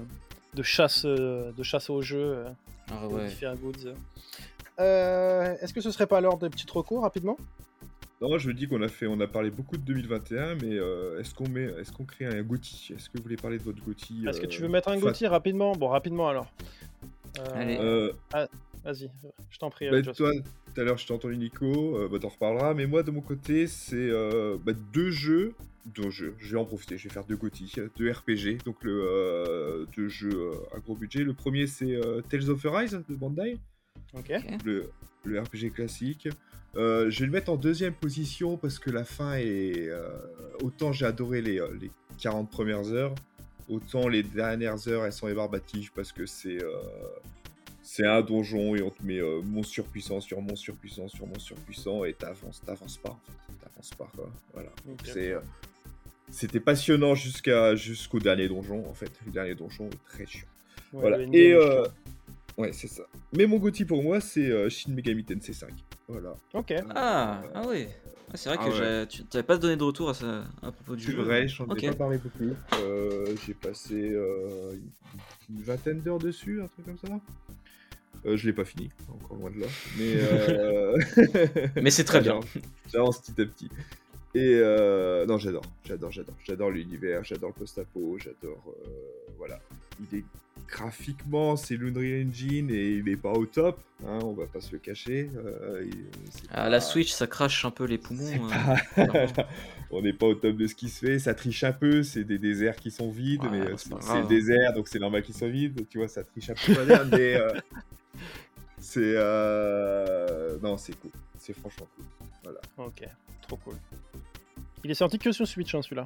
de, 0.53 0.63
chasse, 0.63 1.05
de 1.05 1.63
chasse 1.63 1.89
au 1.89 2.01
jeu, 2.01 2.45
Ah 2.89 3.05
aux 3.07 3.15
ouais. 3.15 3.27
différents 3.27 3.55
goods. 3.55 3.93
Euh, 4.79 5.55
Est-ce 5.61 5.73
que 5.73 5.81
ce 5.81 5.91
serait 5.91 6.07
pas 6.07 6.21
l'heure 6.21 6.37
des 6.37 6.49
petits 6.49 6.65
recours 6.71 7.01
rapidement? 7.03 7.37
Non, 8.21 8.37
je 8.37 8.47
me 8.47 8.53
dis 8.53 8.67
qu'on 8.67 8.81
a 8.81 8.87
fait, 8.87 9.07
on 9.07 9.19
a 9.19 9.27
parlé 9.27 9.49
beaucoup 9.49 9.75
de 9.77 9.81
2021, 9.83 10.55
mais 10.55 10.73
euh, 10.77 11.19
est-ce 11.19 11.33
qu'on 11.33 11.49
met, 11.49 11.63
est-ce 11.63 11.91
qu'on 11.91 12.05
crée 12.05 12.25
un 12.25 12.41
GOTY 12.43 12.93
Est-ce 12.95 13.09
que 13.09 13.17
vous 13.17 13.23
voulez 13.23 13.35
parler 13.35 13.57
de 13.57 13.63
votre 13.63 13.83
GOTY 13.83 14.25
Est-ce 14.27 14.39
que 14.39 14.45
tu 14.45 14.61
veux 14.61 14.69
mettre 14.69 14.87
un 14.87 14.97
GOTY 14.97 15.27
rapidement? 15.27 15.73
Bon, 15.73 15.89
rapidement 15.89 16.29
alors. 16.29 16.49
Euh, 17.39 17.43
Allez. 17.53 17.77
euh, 17.77 18.13
Vas-y, 18.85 19.09
je 19.49 19.57
t'en 19.57 19.69
prie. 19.69 19.89
Bah, 19.89 20.01
toi, 20.13 20.31
tout 20.75 20.81
à 20.81 20.83
l'heure, 20.83 20.97
je 20.97 21.07
t'ai 21.07 21.13
entendu 21.13 21.37
Nico, 21.37 21.97
euh, 21.97 22.09
bah, 22.11 22.19
t'en 22.19 22.27
reparleras, 22.27 22.73
mais 22.73 22.85
moi, 22.85 23.01
de 23.01 23.09
mon 23.11 23.21
côté, 23.21 23.65
c'est 23.67 23.95
euh, 23.95 24.57
bah, 24.63 24.73
deux 24.93 25.09
jeux. 25.11 25.53
Deux 25.85 26.09
jeux, 26.09 26.33
je 26.39 26.51
vais 26.53 26.57
en 26.59 26.65
profiter, 26.65 26.97
je 26.97 27.07
vais 27.07 27.13
faire 27.13 27.25
deux 27.25 27.35
GOTY, 27.35 27.71
deux 27.95 28.09
RPG, 28.11 28.57
donc 28.65 28.83
le, 28.83 29.03
euh, 29.07 29.85
deux 29.95 30.07
jeux 30.09 30.31
euh, 30.33 30.75
à 30.75 30.79
gros 30.79 30.95
budget. 30.95 31.23
Le 31.23 31.33
premier, 31.33 31.67
c'est 31.67 31.95
Tales 32.27 32.49
of 32.49 32.65
Arise 32.65 32.99
de 33.07 33.15
Bandai, 33.15 33.59
Ok. 34.15 34.33
le, 34.65 34.89
le 35.25 35.39
RPG 35.39 35.71
classique. 35.75 36.27
Euh, 36.75 37.11
je 37.11 37.19
vais 37.19 37.27
le 37.27 37.31
mettre 37.31 37.51
en 37.51 37.55
deuxième 37.55 37.93
position 37.93 38.57
parce 38.57 38.79
que 38.79 38.89
la 38.89 39.03
fin 39.05 39.35
est. 39.35 39.87
euh, 39.89 40.09
autant 40.63 40.91
j'ai 40.91 41.05
adoré 41.05 41.41
les, 41.43 41.61
les 41.79 41.91
40 42.19 42.49
premières 42.49 42.91
heures, 42.91 43.13
autant 43.69 44.07
les 44.09 44.23
dernières 44.23 44.87
heures 44.87 45.05
elles 45.05 45.13
sont 45.13 45.27
ébarbatives 45.27 45.91
parce 45.95 46.11
que 46.11 46.25
c'est. 46.25 46.63
euh, 46.63 46.71
c'est 47.87 48.05
un 48.07 48.21
donjon 48.21 48.75
et 48.75 48.81
on 48.81 48.89
te 48.89 49.03
met 49.03 49.19
euh, 49.19 49.41
monstre 49.43 49.71
surpuissant 49.73 50.19
sur 50.19 50.41
monstre 50.41 50.57
surpuissant 50.65 51.07
sur 51.07 51.27
monstre 51.27 51.43
surpuissant 51.45 52.03
et 52.03 52.13
t'avances, 52.13 52.61
t'avances 52.65 52.97
pas 52.97 53.09
en 53.11 53.19
fait. 53.25 53.53
T'avances 53.63 53.91
pas 53.91 54.11
quoi. 54.15 54.29
Voilà. 54.53 54.69
Donc 54.85 54.99
Ok. 55.01 55.09
c'est. 55.13 55.31
euh, 55.33 55.39
c'était 56.31 56.59
passionnant 56.59 57.13
jusqu'à 57.13 57.75
jusqu'au 57.75 58.19
dernier 58.19 58.47
donjon 58.47 58.83
en 58.89 58.93
fait. 58.93 59.11
Le 59.27 59.31
dernier 59.31 59.53
donjon 59.55 59.85
est 59.89 60.03
très 60.09 60.25
chiant. 60.25 60.47
Ouais, 60.93 61.01
Voilà. 61.01 61.19
Et 61.31 61.53
euh, 61.53 61.85
ouais, 62.57 62.73
c'est 62.73 62.87
ça. 62.87 63.03
Mais 63.37 63.45
mon 63.45 63.57
gothi 63.57 63.85
pour 63.85 64.01
moi, 64.01 64.19
c'est 64.19 64.49
euh, 64.49 64.67
Shin 64.69 64.91
Megami 64.93 65.23
Tensei 65.23 65.53
5. 65.53 65.69
Voilà. 66.07 66.35
Ok. 66.53 66.73
Ah, 66.95 67.43
ah 67.53 67.67
ouais. 67.67 67.87
Ah, 68.33 68.37
c'est 68.37 68.49
vrai 68.49 68.57
Ah 68.59 68.65
que 68.69 69.01
ouais. 69.01 69.07
tu 69.07 69.23
t'avais 69.25 69.43
pas 69.43 69.57
donné 69.57 69.75
de 69.77 69.83
retour 69.83 70.09
à, 70.09 70.13
ça, 70.15 70.43
à 70.63 70.71
propos 70.71 70.95
du 70.95 71.03
C'est 71.05 71.11
jeu. 71.11 71.21
vrai, 71.21 71.47
j'en 71.47 71.67
ai 71.75 71.87
pas 71.89 71.93
parlé 71.93 72.17
beaucoup. 72.17 72.55
Euh, 72.79 73.35
J'ai 73.45 73.53
passé 73.53 73.93
euh, 74.11 74.73
une 75.49 75.61
vingtaine 75.61 76.01
d'heures 76.01 76.17
dessus, 76.17 76.59
un 76.61 76.67
truc 76.67 76.85
comme 76.87 76.97
ça. 76.97 77.19
Euh, 78.25 78.37
je 78.37 78.45
l'ai 78.47 78.53
pas 78.53 78.65
fini, 78.65 78.89
encore 79.13 79.37
loin 79.37 79.51
de 79.51 79.59
là. 79.61 79.67
Mais, 79.97 80.15
euh... 80.49 80.97
Mais 81.81 81.91
c'est 81.91 82.03
très 82.05 82.21
bien. 82.21 82.39
J'avance- 82.91 83.19
petit 83.21 83.41
à 83.41 83.45
petit. 83.45 83.69
Et 84.33 84.55
euh... 84.55 85.25
non, 85.25 85.37
j'adore, 85.37 85.61
j'adore, 85.85 86.11
j'adore. 86.11 86.35
J'adore 86.43 86.71
l'univers, 86.71 87.23
j'adore 87.23 87.49
le 87.55 87.59
post-apo, 87.59 88.17
j'adore. 88.19 88.63
euh, 88.85 88.89
Voilà. 89.37 89.59
Il 90.11 90.19
est 90.19 90.23
graphiquement, 90.67 91.55
c'est 91.55 91.75
l'Unreal 91.75 92.27
Engine 92.27 92.69
et 92.71 92.93
il 92.93 93.07
est 93.07 93.15
pas 93.15 93.31
au 93.31 93.45
top, 93.45 93.79
hein, 94.05 94.19
on 94.23 94.33
va 94.33 94.45
pas 94.47 94.59
se 94.59 94.71
le 94.73 94.79
cacher. 94.79 95.29
il- 95.83 96.05
c'est 96.31 96.43
Ah, 96.49 96.63
pas- 96.63 96.69
la 96.69 96.81
Switch, 96.81 97.11
ça 97.11 97.27
crache 97.27 97.63
un 97.63 97.71
peu 97.71 97.85
les 97.85 97.97
poumons. 97.97 98.29
pas- 98.49 98.75
clairement. 99.05 99.47
on 99.91 100.01
n'est 100.01 100.11
pas 100.13 100.25
au 100.25 100.35
top 100.35 100.57
de 100.57 100.67
ce 100.67 100.75
qui 100.75 100.89
se 100.89 101.05
fait, 101.05 101.19
ça 101.19 101.33
triche 101.35 101.63
un 101.63 101.71
peu, 101.71 102.03
c'est 102.03 102.23
des 102.23 102.39
déserts 102.39 102.75
qui 102.77 102.89
sont 102.91 103.09
vides, 103.11 103.43
Ouais, 103.43 103.49
mais 103.51 103.77
c'est 103.77 104.21
le 104.21 104.27
désert, 104.27 104.73
donc 104.73 104.87
c'est 104.89 104.99
normal 104.99 105.21
qu'ils 105.23 105.35
soient 105.35 105.47
vides, 105.47 105.87
tu 105.89 105.99
vois, 105.99 106.07
ça 106.07 106.23
triche 106.23 106.49
un 106.49 106.55
peu 106.55 106.73
mais 107.11 107.37
c'est... 108.79 109.01
euh, 109.15 110.57
Non, 110.61 110.77
c'est 110.77 110.93
cool, 110.99 111.11
c'est 111.37 111.53
franchement 111.53 111.87
cool. 111.95 112.05
Voilà. 112.43 112.59
Ok. 112.77 113.07
Trop 113.47 113.57
cool. 113.57 113.75
Il 114.83 114.91
est 114.91 114.95
sorti 114.95 115.17
que 115.17 115.31
sur 115.31 115.47
Switch, 115.47 115.73
hein, 115.73 115.81
celui-là. 115.81 116.05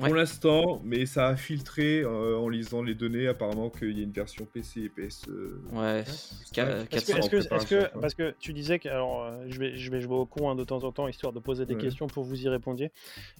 Ouais. 0.00 0.06
Pour 0.06 0.16
l'instant, 0.16 0.80
mais 0.84 1.04
ça 1.04 1.28
a 1.28 1.36
filtré 1.36 2.00
euh, 2.00 2.36
en 2.38 2.48
lisant 2.48 2.82
les 2.82 2.94
données, 2.94 3.28
apparemment 3.28 3.68
qu'il 3.68 3.96
y 3.96 4.00
a 4.00 4.04
une 4.04 4.10
version 4.10 4.46
PC 4.46 4.80
et 4.84 4.88
PS... 4.88 5.24
euh, 5.28 5.60
Ouais, 5.70 6.00
Est-ce 6.00 6.50
que, 6.50 6.84
400. 6.86 7.16
est-ce 7.56 7.66
que, 7.66 7.98
parce 8.00 8.14
que 8.14 8.34
tu 8.40 8.54
disais 8.54 8.78
que, 8.78 8.88
alors, 8.88 9.22
euh, 9.24 9.44
je 9.48 9.58
vais, 9.58 9.76
je 9.76 9.90
vais 9.90 10.00
jouer 10.00 10.16
au 10.16 10.24
con 10.24 10.50
hein, 10.50 10.54
de 10.56 10.64
temps 10.64 10.82
en 10.84 10.92
temps 10.92 11.08
histoire 11.08 11.32
de 11.34 11.40
poser 11.40 11.66
des 11.66 11.74
Ouais. 11.74 11.80
questions 11.82 12.06
pour 12.06 12.24
vous 12.24 12.42
y 12.42 12.48
répondiez. 12.48 12.90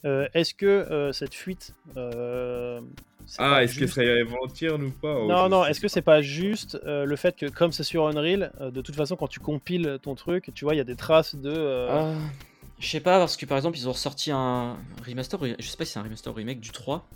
Euh, 0.05 0.29
est-ce 0.35 0.53
que 0.53 0.67
euh, 0.67 1.13
cette 1.13 1.35
fuite, 1.35 1.73
Ah, 3.39 3.63
est-ce 3.65 3.75
juste- 3.75 3.95
serait 3.95 4.23
volontaire 4.23 4.75
ou 4.75 4.91
pas 4.91 5.15
Oh, 5.21 5.27
Non, 5.29 5.49
non. 5.49 5.65
Est-ce 5.65 5.81
que 5.81 5.89
c'est 5.89 6.03
pas 6.03 6.23
juste 6.23 6.79
euh, 6.85 7.05
le 7.05 7.17
fait 7.17 7.37
que 7.37 7.47
comme 7.47 7.73
c'est 7.73 7.83
sur 7.85 8.07
Unreal, 8.07 8.53
euh, 8.61 8.71
de 8.71 8.81
toute 8.81 8.95
façon 8.97 9.17
quand 9.17 9.29
tu 9.29 9.41
compiles 9.41 9.99
ton 10.03 10.15
truc, 10.15 10.51
tu 10.55 10.65
vois, 10.65 10.75
il 10.75 10.79
y 10.79 10.81
a 10.81 10.85
des 10.85 10.97
traces 10.97 11.35
de. 11.35 11.51
euh, 11.51 11.89
Ah, 11.91 12.15
je 12.79 12.89
sais 12.89 13.01
pas, 13.01 13.19
parce 13.19 13.37
que 13.37 13.47
par 13.47 13.57
exemple, 13.57 13.79
ils 13.79 13.89
ont 13.89 13.93
ressorti 13.93 14.31
un 14.33 14.77
remaster, 15.07 15.39
je 15.59 15.67
sais 15.67 15.77
pas 15.77 15.85
si 15.85 15.93
c'est 15.93 15.99
un 15.99 16.03
remaster 16.03 16.35
remake 16.35 16.61
du 16.61 16.71
3, 16.71 17.07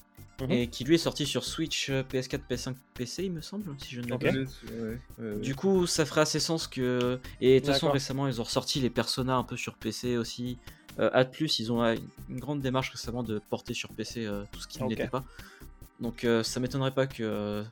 Mhm. 0.42 0.50
et 0.52 0.66
qui 0.68 0.84
lui 0.84 0.94
est 0.94 0.98
sorti 0.98 1.26
sur 1.26 1.44
Switch, 1.44 1.88
euh, 1.90 2.02
PS4, 2.02 2.42
PS5, 2.48 2.74
PC, 2.94 3.24
il 3.24 3.32
me 3.32 3.40
semble, 3.40 3.64
si 3.78 3.94
je 3.94 4.00
ne 4.02 4.12
Ok. 4.12 4.24
m'abuse. 4.24 4.48
Ouais, 4.70 4.98
ouais, 5.18 5.30
ouais. 5.32 5.40
Du 5.40 5.54
coup, 5.54 5.86
ça 5.86 6.04
ferait 6.06 6.20
assez 6.20 6.40
sens 6.40 6.66
que. 6.68 7.18
Et 7.40 7.54
de 7.54 7.58
toute 7.64 7.72
façon, 7.74 7.90
récemment, 7.90 8.28
ils 8.28 8.40
ont 8.40 8.44
ressorti 8.44 8.80
les 8.80 8.90
Persona 8.90 9.36
un 9.36 9.44
peu 9.44 9.56
sur 9.56 9.74
PC 9.74 10.16
aussi. 10.18 10.58
Euh, 10.98 11.10
Atlus, 11.12 11.58
ils 11.58 11.70
ont 11.72 11.82
une 12.30 12.38
grande 12.40 12.60
démarche 12.60 12.90
récemment 12.90 13.22
de 13.22 13.38
porter 13.50 13.74
sur 13.74 13.90
PC 13.90 14.24
euh, 14.24 14.44
tout 14.52 14.60
ce 14.60 14.66
qui 14.68 14.82
ne 14.82 14.88
l'était 14.88 15.08
pas. 15.08 15.24
Donc, 16.00 16.24
euh, 16.24 16.42
ça 16.42 16.60
m'étonnerait 16.60 16.90
pas 16.94 17.06
que. 17.06 17.64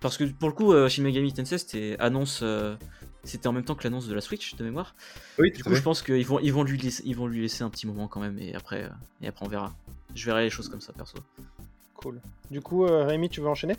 Parce 0.00 0.16
que 0.18 0.24
pour 0.24 0.48
le 0.48 0.54
coup, 0.54 0.72
euh, 0.72 0.88
Shin 0.88 1.02
Megami 1.02 1.32
Tensei, 1.32 1.58
c'était 1.58 1.96
annonce. 1.98 2.40
euh, 2.42 2.76
C'était 3.24 3.48
en 3.48 3.52
même 3.52 3.64
temps 3.64 3.74
que 3.74 3.82
l'annonce 3.84 4.06
de 4.06 4.14
la 4.14 4.20
Switch 4.20 4.54
de 4.54 4.62
mémoire. 4.64 4.94
Oui, 5.38 5.50
Du 5.50 5.64
coup, 5.64 5.74
je 5.74 5.82
pense 5.82 6.02
qu'ils 6.02 6.24
vont, 6.26 6.38
ils 6.38 6.52
vont, 6.52 6.62
lui 6.62 6.78
laisser, 6.78 7.02
ils 7.06 7.16
vont 7.16 7.26
lui 7.26 7.40
laisser 7.40 7.64
un 7.64 7.70
petit 7.70 7.86
moment 7.86 8.06
quand 8.06 8.20
même, 8.20 8.38
et 8.38 8.54
après, 8.54 8.84
euh, 8.84 8.88
et 9.22 9.26
après 9.28 9.44
on 9.44 9.48
verra. 9.48 9.74
Je 10.14 10.24
verrai 10.26 10.44
les 10.44 10.50
choses 10.50 10.68
comme 10.68 10.80
ça, 10.80 10.92
perso. 10.92 11.18
Cool. 11.94 12.20
Du 12.52 12.60
coup, 12.60 12.84
euh, 12.84 13.04
Rémi, 13.04 13.28
tu 13.28 13.40
veux 13.40 13.48
enchaîner? 13.48 13.76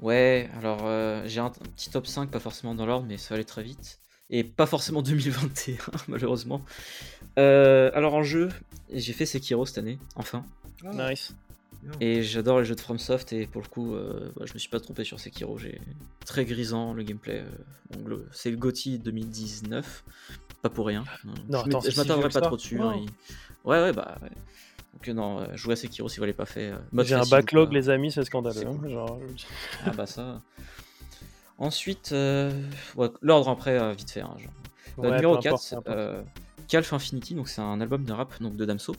Ouais, 0.00 0.50
alors 0.58 0.80
euh, 0.82 1.22
j'ai 1.26 1.40
un, 1.40 1.46
un 1.46 1.50
petit 1.50 1.88
top 1.90 2.06
5, 2.06 2.30
pas 2.30 2.40
forcément 2.40 2.74
dans 2.74 2.84
l'ordre, 2.86 3.06
mais 3.08 3.16
ça 3.16 3.30
va 3.30 3.34
aller 3.36 3.44
très 3.44 3.62
vite. 3.62 3.98
Et 4.28 4.44
pas 4.44 4.66
forcément 4.66 5.00
2021, 5.10 5.76
malheureusement. 6.08 6.60
Euh, 7.38 7.90
alors 7.94 8.12
en 8.14 8.22
jeu, 8.24 8.50
j'ai 8.92 9.12
fait 9.14 9.24
Sekiro 9.26 9.64
cette 9.64 9.78
année, 9.78 9.98
enfin. 10.16 10.44
Ah, 10.84 11.10
Nice. 11.10 11.34
Et 12.00 12.22
j'adore 12.22 12.58
les 12.58 12.64
jeux 12.66 12.74
de 12.74 12.80
FromSoft, 12.80 13.32
et 13.32 13.46
pour 13.46 13.62
le 13.62 13.66
coup, 13.68 13.94
euh, 13.94 14.30
bah, 14.36 14.44
je 14.46 14.52
me 14.54 14.58
suis 14.58 14.68
pas 14.68 14.80
trompé 14.80 15.02
sur 15.04 15.18
Sekiro. 15.18 15.56
J'ai 15.58 15.80
très 16.26 16.44
grisant 16.44 16.92
le 16.92 17.02
gameplay. 17.02 17.40
euh, 17.40 17.48
bon, 17.98 18.06
le- 18.06 18.28
c'est 18.32 18.50
le 18.50 18.56
GOTY 18.58 18.98
2019, 18.98 20.04
pas 20.62 20.68
pour 20.68 20.86
rien. 20.86 21.04
Non, 21.24 21.34
je 21.64 21.70
je 21.90 21.90
si 22.02 22.32
pas 22.34 22.40
trop 22.42 22.56
dessus. 22.56 22.80
Hein, 22.80 22.94
il- 23.02 23.10
Ouais, 23.68 23.80
ouais, 23.80 23.92
bah. 23.92 24.18
ouais. 24.22 24.28
Donc 24.92 25.08
euh, 25.08 25.12
non, 25.14 25.40
euh, 25.40 25.56
jouez 25.56 25.72
à 25.72 25.76
Sekiro 25.76 26.08
si 26.08 26.16
vous 26.18 26.22
l'avez 26.24 26.32
pas 26.34 26.44
fait. 26.46 26.70
euh, 26.70 26.76
mode 26.92 27.06
J'ai 27.06 27.14
un 27.14 27.24
backlog, 27.24 27.68
pas. 27.68 27.74
les 27.74 27.88
amis, 27.88 28.10
c'est 28.12 28.24
scandaleux. 28.24 28.60
C'est 28.60 28.66
hein, 28.66 28.88
genre, 28.88 29.18
Ah 29.84 29.90
bah 29.92 30.06
ça. 30.06 30.40
Ensuite, 31.58 32.12
euh, 32.12 32.50
ouais, 32.96 33.08
l'ordre 33.20 33.48
après, 33.50 33.78
euh, 33.78 33.92
vite 33.92 34.10
fait. 34.10 34.20
hein, 34.22 34.34
genre. 34.38 34.52
Ouais, 34.98 35.10
numéro 35.16 35.34
peu 35.38 35.48
importe, 35.48 35.62
4, 35.70 35.82
peu 35.84 35.90
importe. 35.90 35.98
euh, 35.98 36.22
Calf 36.68 36.92
Infinity, 36.92 37.34
donc 37.34 37.48
c'est 37.48 37.60
un 37.60 37.80
album 37.80 38.04
de 38.04 38.12
rap 38.12 38.32
donc 38.42 38.56
de 38.56 38.64
Damso. 38.64 38.94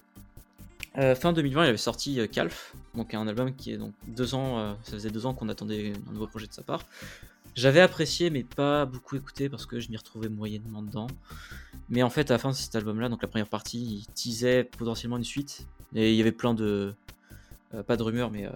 Euh, 0.98 1.16
fin 1.16 1.32
2020, 1.32 1.64
il 1.64 1.70
avait 1.70 1.78
sorti 1.78 2.20
euh, 2.20 2.28
Calf, 2.28 2.74
donc 2.96 3.14
un 3.14 3.26
album 3.28 3.56
qui 3.56 3.72
est 3.72 3.78
donc 3.78 3.94
deux 4.08 4.36
ans, 4.36 4.60
euh, 4.60 4.74
ça 4.84 4.94
faisait 4.94 5.10
deux 5.10 5.26
ans 5.26 5.34
qu'on 5.34 5.48
attendait 5.48 5.94
un 6.10 6.12
nouveau 6.12 6.28
projet 6.28 6.48
de 6.48 6.54
sa 6.54 6.64
part. 6.64 6.84
J'avais 7.56 7.80
apprécié, 7.80 8.30
mais 8.30 8.44
pas 8.44 8.86
beaucoup 8.86 9.16
écouté 9.16 9.48
parce 9.48 9.66
que 9.66 9.80
je 9.80 9.90
m'y 9.90 9.98
retrouvais 9.98 10.30
moyennement 10.30 10.82
dedans. 10.82 11.08
Mais 11.90 12.04
en 12.04 12.10
fait, 12.10 12.30
à 12.32 12.36
la 12.36 12.38
fin 12.38 12.50
de 12.50 12.56
cet 12.56 12.76
album-là, 12.76 13.10
donc 13.10 13.22
la 13.22 13.28
première 13.28 13.48
partie, 13.48 13.80
il 13.80 14.06
teasait 14.14 14.64
potentiellement 14.64 15.18
une 15.18 15.24
suite, 15.24 15.66
et 15.96 16.12
il 16.12 16.16
y 16.16 16.22
avait 16.22 16.32
plein 16.32 16.54
de, 16.54 16.94
euh, 17.74 17.84
pas 17.84 17.96
de 17.98 18.04
rumeurs, 18.04 18.32
mais 18.32 18.50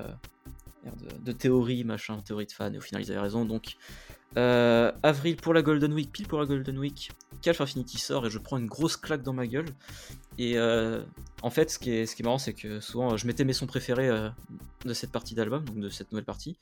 merde, 0.83 1.23
de 1.23 1.31
théories, 1.31 1.83
machin, 1.83 2.19
théories 2.19 2.45
de 2.47 2.51
fans, 2.51 2.71
et 2.71 2.77
au 2.77 2.81
final 2.81 3.01
ils 3.01 3.11
avaient 3.11 3.21
raison. 3.21 3.45
Donc, 3.45 3.75
euh, 4.37 4.91
avril 5.01 5.37
pour 5.37 5.53
la 5.53 5.61
Golden 5.61 5.93
Week, 5.93 6.11
pile 6.11 6.27
pour 6.27 6.39
la 6.39 6.45
Golden 6.45 6.77
Week, 6.77 7.11
Calf 7.41 7.61
Infinity 7.61 7.97
sort 7.97 8.27
et 8.27 8.29
je 8.29 8.37
prends 8.37 8.57
une 8.57 8.65
grosse 8.65 8.97
claque 8.97 9.23
dans 9.23 9.33
ma 9.33 9.47
gueule. 9.47 9.67
Et 10.37 10.57
euh, 10.57 11.01
en 11.41 11.49
fait, 11.49 11.71
ce 11.71 11.79
qui 11.79 11.91
est, 11.91 12.19
marrant, 12.21 12.37
c'est 12.37 12.53
que 12.53 12.81
souvent 12.81 13.15
je 13.15 13.27
mettais 13.27 13.45
mes 13.45 13.53
sons 13.53 13.67
préférés 13.67 14.09
euh, 14.09 14.29
de 14.83 14.93
cette 14.93 15.11
partie 15.11 15.35
d'album, 15.35 15.63
donc 15.63 15.79
de 15.79 15.89
cette 15.89 16.11
nouvelle 16.11 16.25
partie. 16.25 16.57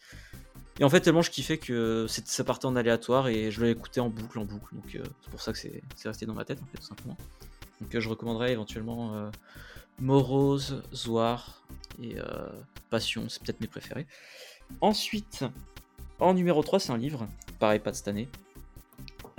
Et 0.79 0.83
en 0.83 0.89
fait, 0.89 1.01
tellement 1.01 1.21
je 1.21 1.31
kiffais 1.31 1.57
que 1.57 2.05
ça 2.07 2.43
partait 2.43 2.65
en 2.65 2.75
aléatoire 2.75 3.27
et 3.27 3.51
je 3.51 3.63
écouté 3.65 3.99
en 3.99 4.09
boucle, 4.09 4.39
en 4.39 4.45
boucle. 4.45 4.75
Donc 4.75 4.85
c'est 4.91 5.29
pour 5.29 5.41
ça 5.41 5.51
que 5.51 5.59
c'est 5.59 5.81
resté 6.05 6.25
dans 6.25 6.33
ma 6.33 6.45
tête, 6.45 6.59
en 6.61 6.65
fait, 6.65 6.77
tout 6.77 6.87
simplement. 6.87 7.17
Donc 7.81 7.97
je 7.97 8.09
recommanderais 8.09 8.51
éventuellement 8.51 9.29
Morose, 9.99 10.83
Zoar 10.93 11.63
et 12.01 12.17
Passion, 12.89 13.29
c'est 13.29 13.41
peut-être 13.43 13.61
mes 13.61 13.67
préférés. 13.67 14.07
Ensuite, 14.81 15.45
en 16.19 16.33
numéro 16.33 16.61
3, 16.63 16.79
c'est 16.79 16.91
un 16.91 16.97
livre, 16.97 17.27
pareil, 17.59 17.79
pas 17.79 17.91
de 17.91 17.95
cette 17.95 18.07
année. 18.07 18.29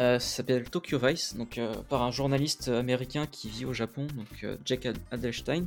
Euh, 0.01 0.19
ça 0.19 0.27
s'appelle 0.39 0.69
Tokyo 0.69 0.99
Vice, 0.99 1.37
donc 1.37 1.57
euh, 1.57 1.73
par 1.89 2.03
un 2.03 2.11
journaliste 2.11 2.67
américain 2.67 3.27
qui 3.31 3.49
vit 3.49 3.65
au 3.65 3.73
Japon, 3.73 4.09
donc 4.17 4.27
euh, 4.43 4.57
Jack 4.65 4.87
Ad- 4.87 4.99
Adelstein, 5.13 5.67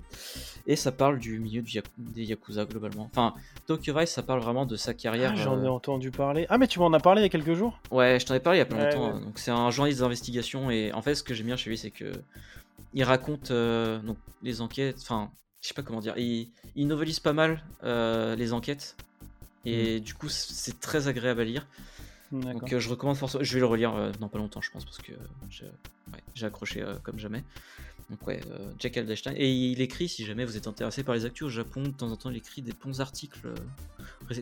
et 0.66 0.76
ça 0.76 0.92
parle 0.92 1.18
du 1.18 1.40
milieu 1.40 1.62
du 1.62 1.82
des 1.98 2.26
yakuza 2.26 2.66
globalement. 2.66 3.10
Enfin, 3.12 3.34
Tokyo 3.68 3.98
Vice, 3.98 4.10
ça 4.12 4.24
parle 4.24 4.42
vraiment 4.42 4.66
de 4.66 4.76
sa 4.76 4.94
carrière. 4.94 5.32
Ah, 5.34 5.42
J'en 5.42 5.64
ai 5.64 5.68
entendu 5.70 6.12
parler. 6.12 6.46
Ah, 6.50 6.58
mais 6.58 6.68
tu 6.68 6.80
m'en 6.80 6.92
as 6.92 7.00
parlé 7.00 7.22
il 7.22 7.24
y 7.24 7.28
a 7.28 7.30
quelques 7.30 7.54
jours? 7.54 7.80
Ouais, 7.90 8.20
je 8.20 8.26
t'en 8.26 8.34
ai 8.36 8.42
parlé 8.42 8.58
il 8.58 8.60
y 8.60 8.64
a 8.64 8.66
pas 8.66 8.76
Ouais, 8.76 8.84
longtemps. 8.94 9.16
ouais. 9.16 9.24
Donc 9.24 9.40
c'est 9.40 9.52
un 9.52 9.72
journaliste 9.72 10.02
d'investigation 10.02 10.70
et 10.70 10.92
en 10.92 11.02
fait, 11.02 11.16
ce 11.16 11.24
que 11.24 11.34
j'aime 11.34 11.46
bien 11.48 11.56
chez 11.56 11.70
lui, 11.70 11.78
c'est 11.78 11.92
que 11.92 12.12
il 12.94 13.04
raconte 13.06 13.50
donc 13.52 14.18
les 14.44 14.60
enquêtes. 14.60 14.98
Enfin, 15.04 15.32
je 15.62 15.70
sais 15.70 15.74
pas 15.74 15.84
comment 15.84 16.02
dire. 16.02 16.16
Il, 16.18 16.50
il 16.76 16.88
novelise 16.88 17.22
pas 17.22 17.32
mal 17.34 17.64
les 17.82 18.52
enquêtes 18.52 18.98
et 19.70 20.00
du 20.00 20.14
coup, 20.14 20.30
c'est 20.30 20.80
très 20.80 21.08
agréable 21.08 21.42
à 21.42 21.46
lire. 21.46 21.68
Donc 22.32 22.74
euh, 22.74 22.80
je 22.80 22.90
recommande 22.90 23.16
forcément. 23.16 23.44
Je 23.44 23.54
vais 23.54 23.60
le 23.62 23.66
relire 23.66 23.96
euh, 23.96 24.12
dans 24.20 24.28
pas 24.28 24.38
longtemps, 24.38 24.62
je 24.62 24.70
pense, 24.72 24.84
parce 24.84 24.98
que 24.98 25.14
j'ai 25.50 25.64
ouais, 25.66 26.20
j'ai 26.36 26.46
accroché 26.46 26.82
euh, 26.82 26.96
comme 27.04 27.18
jamais. 27.20 27.44
Donc 28.10 28.26
ouais, 28.28 28.42
euh, 28.52 28.72
Jack 28.80 28.98
Aldenstein. 28.98 29.34
Et 29.38 29.50
il 29.52 29.80
écrit, 29.82 30.08
si 30.10 30.26
jamais 30.26 30.44
vous 30.46 30.58
êtes 30.58 30.68
intéressé 30.68 31.04
par 31.04 31.16
les 31.16 31.26
actus 31.26 31.44
au 31.44 31.50
Japon, 31.50 31.84
de 31.84 31.90
temps 31.90 32.12
en 32.12 32.16
temps 32.18 32.30
il 32.30 32.38
écrit 32.38 32.62
des 32.62 32.74
bons 32.74 33.00
articles. 33.02 33.40
euh. 33.46 33.56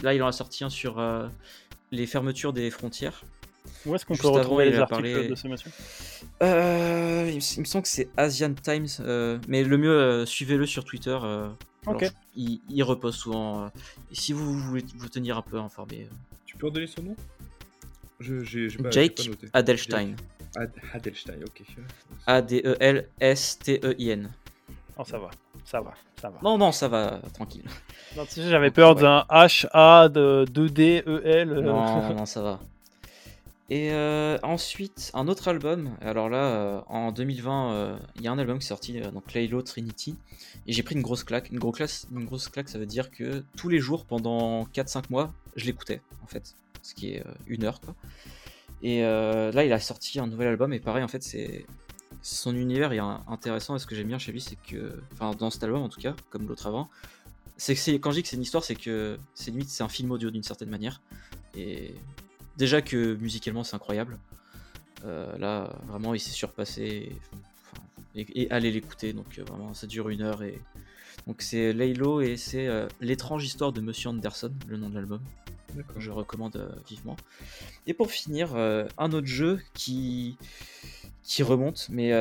Là 0.01 0.13
il 0.13 0.21
en 0.23 0.27
a 0.27 0.31
sorti 0.31 0.63
un 0.63 0.69
sur 0.69 0.99
euh, 0.99 1.27
les 1.91 2.07
fermetures 2.07 2.53
des 2.53 2.69
frontières. 2.71 3.23
Où 3.85 3.93
est-ce 3.95 4.05
qu'on 4.05 4.15
peut 4.15 4.27
avant, 4.27 4.37
retrouver 4.39 4.65
il 4.67 4.71
les 4.73 4.77
articles 4.79 5.01
parlé- 5.01 5.27
de 5.27 5.35
ce 5.35 5.47
monsieur? 5.47 5.71
Euh, 6.43 7.27
il, 7.29 7.35
me- 7.35 7.65
semble 7.65 7.83
que 7.83 7.87
c'est 7.89 8.09
Asian 8.17 8.53
Times, 8.53 8.87
euh, 8.99 9.39
mais 9.47 9.63
le 9.63 9.77
mieux, 9.77 9.89
euh, 9.91 10.25
suivez-le 10.25 10.65
sur 10.65 10.85
Twitter. 10.85 11.17
Alors, 11.87 12.01
Ok. 12.01 12.07
je- 12.07 12.11
il, 12.41 12.61
il 12.69 12.83
reposte 12.83 13.19
souvent. 13.19 13.65
euh, 13.65 13.69
et 14.11 14.15
si 14.15 14.33
vous 14.33 14.59
voulez 14.59 14.83
vous 14.97 15.09
tenir 15.09 15.37
un 15.37 15.41
peu 15.41 15.57
informé, 15.59 16.07
euh, 16.11 16.15
Tu 16.45 16.57
peux 16.57 16.67
en 16.67 16.71
donner 16.71 16.87
son 16.87 17.03
nom? 17.03 17.15
Je 18.19 18.43
j'ai 18.43 18.69
j'ai 18.69 18.77
pas, 18.77 18.91
j'ai 18.91 19.01
Jake 19.03 19.15
pas 19.17 19.23
noté. 19.29 19.47
Adelstein. 19.53 20.15
Ad- 20.55 20.71
Adelstein, 20.93 21.43
ok. 21.43 21.63
E 21.77 21.81
A-D-E-L-S-T-E-I-N. 23.19 24.31
Oh, 24.97 25.03
ça 25.03 25.19
va, 25.19 25.29
ça 25.65 25.81
va, 25.81 25.93
ça 26.21 26.29
va. 26.29 26.39
Non, 26.41 26.57
non, 26.57 26.71
ça 26.71 26.87
va, 26.87 27.19
tranquille. 27.33 27.65
Non, 28.15 28.23
tu 28.25 28.35
sais, 28.35 28.49
j'avais 28.49 28.71
peur 28.71 28.95
Ouais. 28.95 29.01
d'un 29.01 29.25
H-A 29.29 30.07
de 30.07 30.45
2D-E-L. 30.49 31.51
euh, 31.51 31.61
Non, 31.61 32.09
non, 32.15 32.25
ça 32.25 32.41
va. 32.41 32.59
Et 33.69 33.91
euh, 33.91 34.37
ensuite, 34.43 35.09
un 35.15 35.27
autre 35.27 35.47
album. 35.47 35.97
Alors 36.01 36.29
là, 36.29 36.45
euh, 36.45 36.81
en 36.87 37.11
2020, 37.11 37.73
euh, 37.73 37.97
il 38.15 38.21
y 38.21 38.27
a 38.27 38.31
un 38.31 38.37
album 38.37 38.59
qui 38.59 38.65
est 38.65 38.67
sorti, 38.67 39.01
euh, 39.01 39.09
donc 39.09 39.33
Laylo 39.33 39.61
Trinity. 39.63 40.15
Et 40.67 40.73
j'ai 40.73 40.83
pris 40.83 40.95
une 40.95 41.01
grosse 41.01 41.23
claque. 41.23 41.49
Une, 41.51 41.57
grosse 41.57 41.77
claque. 41.77 41.91
une 42.11 42.25
grosse 42.25 42.47
claque, 42.47 42.69
ça 42.69 42.77
veut 42.77 42.85
dire 42.85 43.09
que 43.09 43.43
tous 43.57 43.69
les 43.69 43.79
jours, 43.79 44.05
pendant 44.05 44.65
4-5 44.65 45.05
mois, 45.09 45.33
je 45.55 45.65
l'écoutais, 45.65 46.01
en 46.23 46.27
fait. 46.27 46.55
Ce 46.83 46.93
qui 46.93 47.13
est 47.13 47.23
une 47.47 47.63
heure, 47.63 47.81
quoi. 47.81 47.95
Et 48.83 49.01
là, 49.01 49.65
il 49.65 49.73
a 49.73 49.79
sorti 49.79 50.19
un 50.19 50.27
nouvel 50.27 50.49
album. 50.49 50.71
Et 50.71 50.79
pareil, 50.79 51.03
en 51.03 51.07
fait, 51.07 51.23
c'est. 51.23 51.65
Son 52.21 52.55
univers 52.55 52.91
est 52.93 52.99
intéressant. 52.99 53.75
Et 53.75 53.79
ce 53.79 53.87
que 53.87 53.95
j'aime 53.95 54.07
bien 54.07 54.19
chez 54.19 54.31
lui, 54.31 54.41
c'est 54.41 54.55
que. 54.55 55.01
Enfin, 55.13 55.31
dans 55.31 55.49
cet 55.49 55.63
album, 55.63 55.81
en 55.81 55.89
tout 55.89 55.99
cas, 55.99 56.15
comme 56.29 56.47
l'autre 56.47 56.67
avant, 56.67 56.89
c'est 57.57 57.73
que 57.73 57.97
quand 57.97 58.11
je 58.11 58.17
dis 58.17 58.23
que 58.23 58.29
c'est 58.29 58.35
une 58.35 58.43
histoire, 58.43 58.63
c'est 58.63 58.75
que 58.75 59.17
c'est 59.33 59.49
limite 59.49 59.69
c'est 59.69 59.83
un 59.83 59.89
film 59.89 60.11
audio 60.11 60.29
d'une 60.29 60.43
certaine 60.43 60.69
manière. 60.69 61.01
Et 61.55 61.95
déjà 62.57 62.81
que 62.81 63.15
musicalement 63.15 63.63
c'est 63.63 63.75
incroyable. 63.75 64.17
Euh, 65.05 65.37
là, 65.37 65.75
vraiment, 65.85 66.13
il 66.13 66.19
s'est 66.19 66.31
surpassé. 66.31 66.81
Et, 66.83 67.15
enfin, 67.71 67.83
et- 68.15 68.41
et 68.43 68.51
allez 68.51 68.71
l'écouter. 68.71 69.13
Donc 69.13 69.37
euh, 69.37 69.43
vraiment, 69.43 69.73
ça 69.73 69.87
dure 69.87 70.09
une 70.09 70.21
heure 70.21 70.41
et 70.43 70.59
donc 71.27 71.41
c'est 71.41 71.73
Laylo 71.73 72.21
et 72.21 72.37
c'est 72.37 72.67
euh, 72.67 72.87
l'étrange 73.01 73.45
histoire 73.45 73.71
de 73.71 73.81
Monsieur 73.81 74.09
Anderson, 74.09 74.51
le 74.67 74.77
nom 74.77 74.89
de 74.89 74.95
l'album. 74.95 75.21
Je 75.97 76.09
recommande 76.11 76.55
euh, 76.55 76.69
vivement. 76.89 77.17
Et 77.85 77.93
pour 77.93 78.09
finir, 78.09 78.55
un 78.55 79.11
autre 79.11 79.27
jeu 79.27 79.61
qui 79.73 80.37
qui 81.23 81.43
remonte, 81.43 81.87
mais 81.89 82.11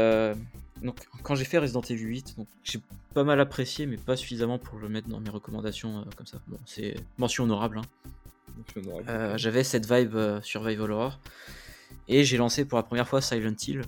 donc 0.83 0.97
quand 1.23 1.35
j'ai 1.37 1.45
fait 1.45 1.59
Resident 1.59 1.83
Evil 1.83 2.03
8, 2.05 2.35
donc 2.39 2.49
j'ai 2.65 2.81
pas 3.15 3.23
mal 3.23 3.39
apprécié, 3.41 3.87
mais 3.87 3.97
pas 3.97 4.17
suffisamment 4.17 4.59
pour 4.59 4.79
le 4.79 4.89
mettre 4.89 5.09
dans 5.09 5.21
mes 5.21 5.31
recommandations 5.31 5.99
euh, 6.01 6.03
comme 6.17 6.27
ça. 6.27 6.39
Bon, 6.49 6.59
c'est 6.67 6.97
mention 7.17 7.45
honorable. 7.45 7.79
hein. 7.79 7.83
Euh. 9.09 9.37
J'avais 9.37 9.65
cette 9.65 9.91
vibe 9.91 10.15
euh, 10.17 10.41
Survival 10.43 10.91
Horror 10.93 11.19
et 12.09 12.25
j'ai 12.25 12.37
lancé 12.37 12.65
pour 12.65 12.77
la 12.79 12.83
première 12.83 13.09
fois 13.09 13.21
Silent 13.21 13.55
Hill. 13.67 13.83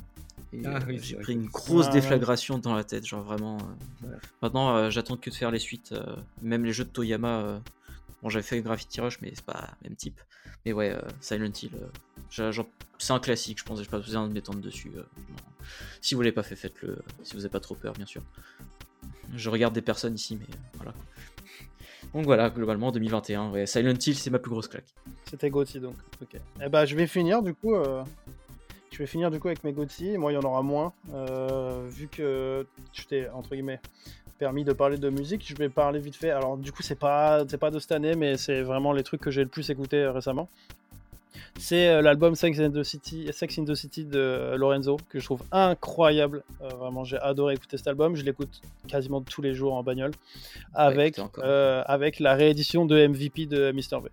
Ah 0.64 0.76
euh, 0.76 0.80
oui, 0.86 0.98
j'ai 1.02 1.16
pris 1.16 1.32
une 1.34 1.46
grosse 1.46 1.86
Ah, 1.88 1.92
déflagration 1.92 2.58
dans 2.58 2.74
la 2.74 2.84
tête, 2.84 3.04
genre 3.06 3.22
vraiment. 3.22 3.58
euh, 3.58 4.06
Ouais. 4.08 4.16
Maintenant, 4.42 4.76
euh, 4.76 4.90
j'attends 4.90 5.16
que 5.16 5.28
de 5.30 5.34
faire 5.34 5.50
les 5.50 5.58
suites, 5.58 5.92
euh, 5.92 6.16
même 6.42 6.64
les 6.64 6.72
jeux 6.72 6.84
de 6.84 6.90
Toyama. 6.90 7.40
euh, 7.40 7.58
Bon, 8.22 8.30
j'avais 8.30 8.42
fait 8.44 8.60
Gravity 8.62 9.00
Rush, 9.00 9.20
mais 9.20 9.32
c'est 9.34 9.44
pas 9.44 9.68
le 9.82 9.88
même 9.88 9.96
type. 9.96 10.18
Mais 10.64 10.72
ouais, 10.72 10.90
euh, 10.92 11.00
Silent 11.20 11.50
Hill, 11.62 11.70
euh, 11.74 12.52
c'est 12.98 13.12
un 13.12 13.18
classique, 13.20 13.58
je 13.58 13.64
pense. 13.64 13.80
J'ai 13.82 13.88
pas 13.88 13.98
besoin 13.98 14.26
de 14.26 14.32
m'étendre 14.32 14.60
dessus. 14.60 14.90
euh. 14.96 15.02
Si 16.00 16.14
vous 16.14 16.22
l'avez 16.22 16.32
pas 16.32 16.42
fait, 16.42 16.56
faites-le. 16.56 16.98
Si 17.22 17.32
vous 17.34 17.40
n'avez 17.40 17.50
pas 17.50 17.60
trop 17.60 17.74
peur, 17.74 17.92
bien 17.92 18.06
sûr. 18.06 18.22
Je 19.34 19.50
regarde 19.50 19.74
des 19.74 19.82
personnes 19.82 20.14
ici, 20.14 20.36
mais 20.40 20.46
voilà. 20.74 20.94
Donc 22.16 22.24
voilà, 22.24 22.48
globalement, 22.48 22.90
2021, 22.92 23.50
ouais, 23.50 23.66
Silent 23.66 23.92
Hill, 24.06 24.14
c'est 24.14 24.30
ma 24.30 24.38
plus 24.38 24.50
grosse 24.50 24.68
claque. 24.68 24.86
C'était 25.28 25.50
Gauthier 25.50 25.80
donc. 25.80 25.96
Ok. 26.22 26.40
Eh 26.64 26.68
ben, 26.70 26.86
je 26.86 26.96
vais 26.96 27.06
finir 27.06 27.42
du 27.42 27.52
coup. 27.52 27.74
euh, 27.74 28.02
Je 28.90 28.96
vais 28.98 29.06
finir 29.06 29.30
du 29.30 29.38
coup 29.38 29.48
avec 29.48 29.62
mes 29.64 29.72
Gauthier. 29.74 30.16
Moi, 30.16 30.32
il 30.32 30.36
y 30.36 30.38
en 30.38 30.42
aura 30.42 30.62
moins. 30.62 30.94
euh, 31.12 31.86
vu 31.90 32.08
que 32.08 32.66
je 32.94 33.04
t'ai 33.04 33.28
entre 33.28 33.50
guillemets 33.50 33.80
permis 34.38 34.64
de 34.64 34.72
parler 34.72 34.96
de 34.96 35.10
musique, 35.10 35.46
je 35.46 35.54
vais 35.56 35.68
parler 35.68 35.98
vite 35.98 36.16
fait. 36.16 36.30
Alors 36.30 36.56
du 36.56 36.72
coup, 36.72 36.82
c'est 36.82 36.98
pas 36.98 37.44
c'est 37.48 37.58
pas 37.58 37.70
de 37.70 37.78
cette 37.78 37.92
année, 37.92 38.14
mais 38.14 38.38
c'est 38.38 38.62
vraiment 38.62 38.92
les 38.92 39.02
trucs 39.02 39.20
que 39.20 39.30
j'ai 39.30 39.42
le 39.42 39.48
plus 39.50 39.68
écouté 39.68 39.98
euh, 39.98 40.12
récemment. 40.12 40.48
C'est 41.58 41.88
euh, 41.88 42.02
l'album 42.02 42.34
Sex 42.34 42.58
in 42.60 42.70
the 42.70 42.82
City, 42.82 43.28
Sex 43.32 43.58
in 43.58 43.64
the 43.64 43.74
City 43.74 44.04
de 44.04 44.54
Lorenzo 44.56 44.98
que 45.08 45.18
je 45.18 45.24
trouve 45.24 45.42
incroyable. 45.52 46.42
Euh, 46.62 46.68
vraiment, 46.68 47.04
j'ai 47.04 47.18
adoré 47.18 47.54
écouter 47.54 47.76
cet 47.76 47.86
album. 47.86 48.14
Je 48.16 48.22
l'écoute 48.24 48.60
quasiment 48.88 49.20
tous 49.20 49.42
les 49.42 49.54
jours 49.54 49.74
en 49.74 49.82
bagnole 49.82 50.12
avec 50.74 51.20
euh, 51.38 51.82
avec 51.86 52.20
la 52.20 52.34
réédition 52.34 52.84
de 52.86 53.06
MVP 53.06 53.46
de 53.46 53.72
Mr 53.72 54.02
V 54.02 54.10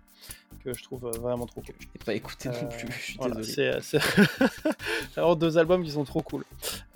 que 0.64 0.72
je 0.72 0.82
trouve 0.82 1.10
vraiment 1.20 1.44
trop 1.44 1.60
cool. 1.60 1.74
Je 1.78 1.86
n'ai 1.86 2.04
pas 2.06 2.14
écouté 2.14 2.48
non 2.48 2.68
plus, 2.70 2.88
je 2.90 3.02
suis 3.02 3.16
Voilà, 3.18 3.34
désolé. 3.34 3.78
c'est 3.82 3.98
vraiment 5.14 5.34
deux 5.34 5.58
albums 5.58 5.84
qui 5.84 5.90
sont 5.90 6.04
trop 6.04 6.22
cool. 6.22 6.44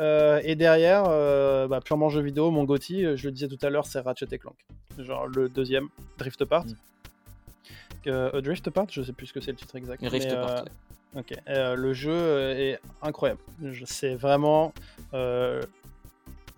Et 0.01 0.55
derrière, 0.55 1.05
bah, 1.69 1.81
purement 1.85 2.09
jeu 2.09 2.23
vidéo, 2.23 2.51
mon 2.51 2.65
Gotti, 2.65 3.03
je 3.17 3.27
le 3.27 3.33
disais 3.33 3.49
tout 3.49 3.59
à 3.61 3.69
l'heure, 3.69 3.85
c'est 3.85 4.01
Ratchet 4.01 4.29
et 4.33 4.39
Clank. 4.39 4.57
Genre 4.99 5.27
le 5.27 5.51
deuxième, 5.51 5.89
Drift 6.19 6.41
Apart. 6.41 6.65
Mm. 6.65 6.75
Euh, 8.07 8.31
euh, 8.35 8.41
Drift 8.41 8.67
Apart, 8.69 8.87
je 8.91 9.03
sais 9.03 9.13
plus 9.13 9.27
ce 9.27 9.33
que 9.33 9.41
c'est 9.41 9.51
le 9.51 9.57
titre 9.57 9.77
exact. 9.77 10.01
Rift 10.03 10.27
mais, 10.27 10.33
Apart, 10.33 10.51
euh, 10.51 10.63
ouais. 10.63 11.21
Ok. 11.21 11.35
Euh, 11.49 11.75
le 11.75 11.93
jeu 11.95 12.53
est 12.57 12.79
incroyable. 13.03 13.41
C'est 13.87 14.15
vraiment 14.15 14.73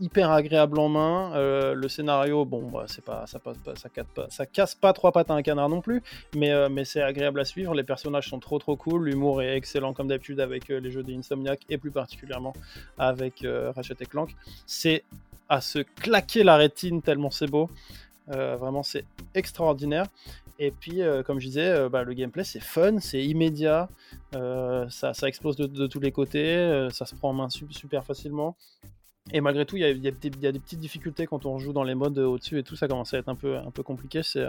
hyper 0.01 0.31
agréable 0.31 0.79
en 0.79 0.89
main. 0.89 1.33
Euh, 1.35 1.75
le 1.75 1.89
scénario, 1.89 2.45
bon, 2.45 2.63
bah, 2.63 2.85
c'est 2.89 3.05
pas, 3.05 3.27
ça 3.27 3.39
passe 3.39 3.59
pas, 3.59 3.77
ça 3.77 3.89
casse 3.89 4.07
pas, 4.15 4.27
ça 4.31 4.47
casse 4.47 4.75
pas 4.75 4.93
trois 4.93 5.13
pattes 5.13 5.31
à 5.31 5.35
un 5.35 5.43
canard 5.43 5.69
non 5.69 5.81
plus, 5.81 6.03
mais, 6.35 6.51
euh, 6.51 6.69
mais 6.69 6.85
c'est 6.85 7.03
agréable 7.03 7.39
à 7.39 7.45
suivre. 7.45 7.75
Les 7.75 7.85
personnages 7.85 8.29
sont 8.29 8.41
trop 8.41 8.59
trop 8.59 8.77
cool. 8.77 9.05
L'humour 9.05 9.43
est 9.43 9.57
excellent 9.57 9.93
comme 9.93 10.09
d'habitude 10.09 10.41
avec 10.41 10.71
euh, 10.71 10.81
les 10.81 10.91
jeux 10.91 11.03
d'Insomniac 11.03 11.61
et 11.69 11.79
plus 11.79 11.91
particulièrement 11.91 12.55
avec 12.99 13.45
Ratchet 13.75 13.95
et 14.01 14.07
Clank. 14.07 14.35
C'est 14.67 15.05
à 15.49 15.61
se 15.61 15.81
claquer 15.81 16.43
la 16.43 16.57
rétine 16.57 17.03
tellement 17.03 17.31
c'est 17.31 17.47
beau. 17.47 17.69
Vraiment, 18.29 18.85
c'est 18.85 19.05
extraordinaire. 19.35 20.07
Et 20.63 20.71
puis, 20.71 21.01
euh, 21.01 21.23
comme 21.23 21.41
je 21.41 21.47
disais, 21.47 21.71
euh, 21.71 21.89
bah, 21.89 22.03
le 22.05 22.13
gameplay 22.13 22.45
c'est 22.45 22.61
fun, 22.61 23.01
c'est 23.01 23.25
immédiat, 23.25 23.89
euh, 24.35 24.87
ça, 24.91 25.15
ça 25.15 25.27
explose 25.27 25.57
de, 25.57 25.67
de 25.67 25.87
tous 25.87 26.01
les 26.01 26.13
côtés, 26.13 26.89
ça 26.93 27.07
se 27.07 27.15
prend 27.15 27.31
en 27.31 27.33
main 27.33 27.49
su- 27.49 27.65
super 27.71 28.05
facilement. 28.05 28.57
Et 29.33 29.41
malgré 29.41 29.65
tout, 29.65 29.77
il 29.77 29.81
y 29.81 29.85
a, 29.85 29.91
y 29.91 29.99
des- 29.99 30.15
il 30.23 30.41
y 30.43 30.47
a 30.47 30.53
des 30.53 30.59
petites 30.59 30.81
difficultés 30.81 31.27
quand 31.27 31.47
on 31.47 31.59
joue 31.59 31.73
dans 31.73 31.83
les 31.85 31.95
modes 31.95 32.19
au-dessus 32.19 32.59
et 32.59 32.63
tout, 32.63 32.77
ça 32.77 32.89
commence 32.89 33.15
à 33.15 33.19
être 33.19 33.31
un 33.31 33.37
peu, 33.37 33.57
un 33.57 33.71
peu 33.71 33.83
compliqué. 33.83 34.23
C'est, 34.23 34.45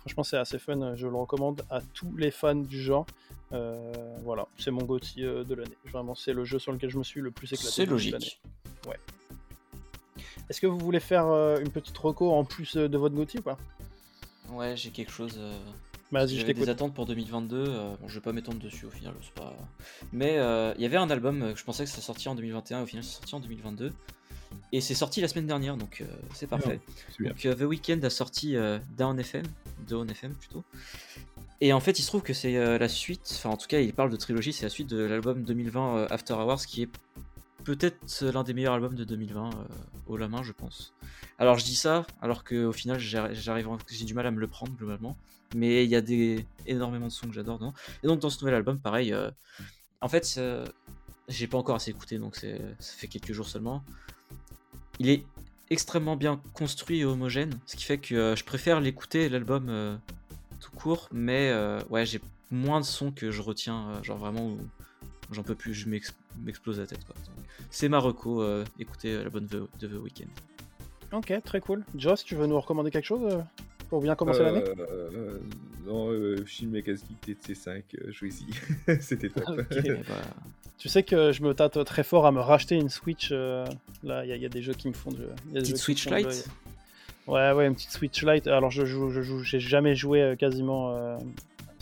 franchement, 0.00 0.22
c'est 0.22 0.36
assez 0.36 0.58
fun, 0.58 0.96
je 0.96 1.06
le 1.08 1.16
recommande 1.16 1.62
à 1.70 1.80
tous 1.94 2.14
les 2.16 2.30
fans 2.30 2.54
du 2.54 2.82
genre. 2.82 3.06
Voilà, 4.22 4.46
c'est 4.58 4.70
mon 4.70 4.82
GOTY 4.82 5.22
de 5.22 5.54
l'année. 5.54 5.76
Vraiment, 5.86 6.14
c'est 6.14 6.32
le 6.34 6.44
jeu 6.44 6.58
sur 6.58 6.72
lequel 6.72 6.90
je 6.90 6.98
me 6.98 7.04
suis 7.04 7.20
le 7.22 7.30
plus 7.30 7.46
éclaté. 7.52 7.70
C'est 7.72 7.86
logique. 7.86 8.40
Est-ce 10.50 10.60
que 10.60 10.66
vous 10.66 10.78
voulez 10.78 11.00
faire 11.00 11.26
une 11.60 11.70
petite 11.70 11.96
reco 11.96 12.32
en 12.32 12.44
plus 12.44 12.76
de 12.76 12.98
votre 12.98 13.14
GOTY 13.14 13.38
ou 13.38 13.42
pas? 13.42 13.56
Ouais, 14.50 14.76
j'ai 14.76 14.90
quelque 14.90 15.12
chose. 15.12 15.34
euh, 15.38 15.56
Vas-y, 16.12 16.34
je 16.34 16.40
J'avais 16.40 16.54
des 16.54 16.68
attentes 16.68 16.94
pour 16.94 17.06
2022. 17.06 17.56
euh, 17.56 17.96
bon, 18.00 18.08
je 18.08 18.14
vais 18.14 18.20
pas 18.20 18.32
m'étendre 18.32 18.58
dessus 18.60 18.86
au 18.86 18.90
final, 18.90 19.14
c'est 19.22 19.34
pas. 19.34 19.56
Mais 20.12 20.36
euh, 20.38 20.72
il 20.76 20.82
y 20.82 20.86
avait 20.86 20.96
un 20.96 21.10
album 21.10 21.42
euh, 21.42 21.52
que 21.52 21.58
je 21.58 21.64
pensais 21.64 21.84
que 21.84 21.90
ça 21.90 22.00
sortait 22.00 22.28
en 22.28 22.34
2021, 22.34 22.82
au 22.82 22.86
final 22.86 23.02
c'est 23.02 23.14
sorti 23.16 23.34
en 23.34 23.40
2022. 23.40 23.92
Et 24.72 24.80
c'est 24.80 24.94
sorti 24.94 25.20
la 25.20 25.26
semaine 25.28 25.46
dernière, 25.48 25.76
donc 25.76 26.00
euh, 26.00 26.04
c'est 26.32 26.46
parfait. 26.46 26.78
C'est 27.10 27.22
bien. 27.22 27.30
Donc 27.30 27.44
euh, 27.46 27.54
The 27.54 27.62
Weeknd 27.62 28.00
a 28.04 28.10
sorti 28.10 28.54
euh, 28.56 28.78
Down 28.96 29.18
FM, 29.18 29.44
Down 29.88 30.08
FM 30.08 30.32
plutôt. 30.34 30.62
Et 31.60 31.72
en 31.72 31.80
fait, 31.80 31.98
il 31.98 32.02
se 32.02 32.08
trouve 32.08 32.22
que 32.22 32.34
c'est 32.34 32.56
euh, 32.56 32.78
la 32.78 32.88
suite, 32.88 33.22
enfin 33.32 33.50
en 33.50 33.56
tout 33.56 33.66
cas, 33.66 33.80
il 33.80 33.92
parle 33.94 34.10
de 34.10 34.16
trilogie, 34.16 34.52
c'est 34.52 34.64
la 34.66 34.70
suite 34.70 34.88
de 34.88 34.98
l'album 34.98 35.42
2020 35.42 35.96
euh, 35.96 36.06
After 36.10 36.34
Hours, 36.34 36.66
qui 36.66 36.82
est 36.82 36.88
peut-être 37.64 38.22
l'un 38.22 38.44
des 38.44 38.54
meilleurs 38.54 38.74
albums 38.74 38.94
de 38.94 39.04
2020 39.04 39.50
euh, 39.50 39.64
haut 40.06 40.16
la 40.16 40.28
main, 40.28 40.42
je 40.42 40.52
pense. 40.52 40.94
Alors 41.38 41.58
je 41.58 41.64
dis 41.64 41.74
ça, 41.74 42.06
alors 42.20 42.44
qu'au 42.44 42.72
final, 42.72 42.98
j'arrive, 43.00 43.68
j'ai 43.90 44.04
du 44.04 44.14
mal 44.14 44.26
à 44.26 44.30
me 44.30 44.38
le 44.38 44.46
prendre 44.46 44.72
globalement. 44.72 45.16
Mais 45.54 45.84
il 45.84 45.90
y 45.90 45.96
a 45.96 46.00
des 46.00 46.46
énormément 46.66 47.06
de 47.06 47.12
sons 47.12 47.28
que 47.28 47.34
j'adore. 47.34 47.60
Et 48.02 48.06
donc 48.06 48.20
dans 48.20 48.30
ce 48.30 48.40
nouvel 48.40 48.54
album, 48.54 48.78
pareil, 48.78 49.12
euh, 49.12 49.30
en 50.00 50.08
fait, 50.08 50.34
euh, 50.38 50.66
j'ai 51.28 51.46
pas 51.46 51.58
encore 51.58 51.76
assez 51.76 51.90
écouté, 51.90 52.18
donc 52.18 52.36
ça 52.36 52.48
fait 52.78 53.08
quelques 53.08 53.32
jours 53.32 53.48
seulement. 53.48 53.82
Il 54.98 55.08
est 55.08 55.24
extrêmement 55.70 56.16
bien 56.16 56.40
construit 56.52 57.00
et 57.00 57.04
homogène, 57.04 57.58
ce 57.66 57.76
qui 57.76 57.84
fait 57.84 57.98
que 57.98 58.34
je 58.36 58.44
préfère 58.44 58.80
l'écouter, 58.80 59.28
l'album 59.28 59.98
tout 60.60 60.70
court, 60.72 61.08
mais 61.12 61.52
ouais, 61.88 62.04
j'ai 62.04 62.20
moins 62.50 62.80
de 62.80 62.84
sons 62.84 63.10
que 63.10 63.30
je 63.30 63.40
retiens, 63.40 64.02
genre 64.02 64.18
vraiment, 64.18 64.56
j'en 65.32 65.42
peux 65.42 65.54
plus, 65.54 65.74
je 65.74 65.88
m'explose 65.88 66.78
la 66.78 66.86
tête. 66.86 67.00
C'est 67.70 67.88
ma 67.88 67.98
reco, 67.98 68.44
écoutez 68.78 69.16
l'album 69.16 69.46
de, 69.46 69.66
de 69.80 69.86
The 69.88 70.02
Weeknd. 70.02 70.28
Ok, 71.12 71.32
très 71.44 71.60
cool. 71.60 71.84
Joss, 71.96 72.24
tu 72.24 72.34
veux 72.34 72.46
nous 72.46 72.58
recommander 72.58 72.90
quelque 72.90 73.06
chose 73.06 73.44
pour 73.88 74.00
bien 74.00 74.16
commencer 74.16 74.42
l'année? 74.42 74.64
euh, 74.78 75.38
Non, 75.86 76.08
euh, 76.10 76.44
Shin 76.46 76.66
Megazki 76.66 77.16
TC5, 77.24 77.82
euh, 77.94 78.10
jouez-y. 78.10 78.46
C'était 79.00 79.28
top. 79.28 79.44
Bah, 79.46 79.62
tu 80.78 80.88
sais 80.88 81.04
que 81.04 81.30
je 81.30 81.42
me 81.42 81.54
tâte 81.54 81.84
très 81.84 82.02
fort 82.02 82.26
à 82.26 82.32
me 82.32 82.40
racheter 82.40 82.74
une 82.74 82.88
Switch. 82.88 83.28
Euh, 83.30 83.64
là, 84.02 84.24
il 84.24 84.42
y, 84.42 84.44
a 84.44 84.48
des 84.48 84.62
jeux 84.62 84.74
qui 84.74 84.88
me 84.88 84.94
font. 84.94 85.12
De, 85.12 85.28
petite 85.52 85.76
Switch 85.76 86.08
Lite? 86.10 86.48
Ouais, 87.28 87.52
ouais, 87.52 87.66
une 87.66 87.74
petite 87.74 87.92
Switch 87.92 88.24
Lite. 88.24 88.48
Alors, 88.48 88.72
je 88.72 88.84
joue, 88.84 89.10
je 89.10 89.22
joue, 89.22 89.44
j'ai 89.44 89.60
jamais 89.60 89.94
joué 89.94 90.34
quasiment 90.38 91.16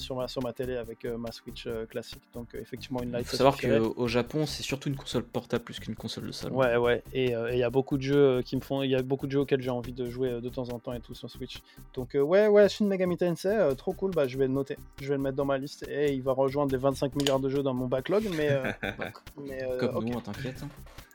sur 0.02 0.16
ma, 0.16 0.28
sur 0.28 0.42
ma 0.42 0.52
télé 0.52 0.76
avec 0.76 1.04
euh, 1.04 1.16
ma 1.16 1.32
Switch 1.32 1.66
euh, 1.66 1.86
classique. 1.86 2.22
Donc 2.34 2.54
euh, 2.54 2.60
effectivement 2.60 3.02
une 3.02 3.12
Lite. 3.12 3.20
Il 3.20 3.24
faut 3.24 3.36
savoir 3.36 3.56
qu'au 3.56 4.08
Japon 4.08 4.46
c'est 4.46 4.62
surtout 4.62 4.88
une 4.88 4.96
console 4.96 5.22
portable 5.22 5.64
plus 5.64 5.80
qu'une 5.80 5.94
console 5.94 6.26
de 6.26 6.32
salon. 6.32 6.56
Ouais 6.56 6.76
ouais 6.76 7.02
et 7.12 7.32
il 7.32 7.58
y 7.58 7.62
a 7.62 7.70
beaucoup 7.70 7.96
de 7.96 8.02
jeux 8.02 8.42
qui 8.42 8.56
me 8.56 8.60
font, 8.60 8.82
il 8.82 8.90
y 8.90 8.94
a 8.94 9.02
beaucoup 9.02 9.26
de 9.26 9.32
jeux 9.32 9.40
auxquels 9.40 9.62
j'ai 9.62 9.70
envie 9.70 9.92
de 9.92 10.10
jouer 10.10 10.40
de 10.40 10.48
temps 10.48 10.68
en 10.70 10.78
temps 10.78 10.92
et 10.92 11.00
tout 11.00 11.14
sur 11.14 11.30
Switch. 11.30 11.62
Donc 11.94 12.10
ouais 12.14 12.48
ouais 12.48 12.68
Shin 12.68 12.86
Megami 12.86 13.16
Tensei 13.16 13.74
trop 13.76 13.92
cool 13.92 14.10
bah 14.10 14.26
je 14.26 14.36
vais 14.36 14.46
le 14.46 14.52
noter, 14.52 14.76
je 15.00 15.08
vais 15.08 15.16
le 15.16 15.22
mettre 15.22 15.36
dans 15.36 15.44
ma 15.44 15.58
liste 15.58 15.86
et 15.88 16.12
il 16.12 16.22
va 16.22 16.32
rejoindre 16.32 16.72
les 16.72 16.78
25 16.78 17.14
milliards 17.16 17.40
de 17.40 17.48
jeux 17.48 17.62
dans 17.62 17.74
mon 17.74 17.86
backlog 17.86 18.28
mais, 18.36 18.50
mais 19.46 19.62
comme 19.78 20.04
nous 20.04 20.20
t'inquiète. 20.20 20.64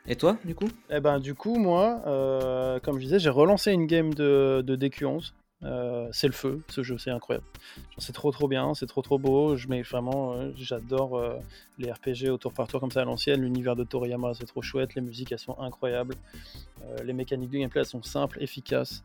Et 0.09 0.15
toi, 0.15 0.37
du 0.45 0.55
coup? 0.55 0.69
Eh 0.89 1.01
ben, 1.01 1.19
du 1.19 1.35
coup, 1.35 1.57
moi, 1.57 1.99
comme 2.81 2.97
je 2.97 3.03
disais, 3.03 3.19
j'ai 3.19 3.29
relancé 3.29 3.73
une 3.73 3.87
game 3.87 4.13
de, 4.13 4.63
de 4.65 4.77
DQ11. 4.77 5.33
Euh, 5.63 6.07
c'est 6.11 6.27
le 6.27 6.33
feu, 6.33 6.61
ce 6.69 6.83
jeu, 6.83 6.97
c'est 6.97 7.09
incroyable. 7.09 7.45
C'est 7.97 8.13
trop 8.13 8.31
trop 8.31 8.47
bien, 8.47 8.73
c'est 8.75 8.85
trop 8.85 9.01
trop 9.01 9.17
beau. 9.17 9.55
Je 9.55 9.67
mets 9.67 9.81
vraiment, 9.81 10.33
euh, 10.33 10.51
j'adore 10.55 11.17
euh, 11.17 11.39
les 11.79 11.91
RPG 11.91 12.29
au 12.29 12.37
tour 12.37 12.53
par 12.53 12.67
tour 12.67 12.79
comme 12.79 12.91
ça 12.91 13.01
à 13.01 13.05
l'ancienne. 13.05 13.41
L'univers 13.41 13.75
de 13.75 13.83
Toriyama, 13.83 14.33
c'est 14.35 14.45
trop 14.45 14.61
chouette. 14.61 14.93
Les 14.95 15.01
musiques, 15.01 15.31
elles 15.31 15.39
sont 15.39 15.59
incroyables. 15.59 16.15
les 17.03 17.13
mécaniques 17.13 17.49
de 17.49 17.57
gameplay, 17.57 17.81
elles 17.81 17.87
sont 17.87 18.03
simples, 18.03 18.41
efficaces. 18.41 19.03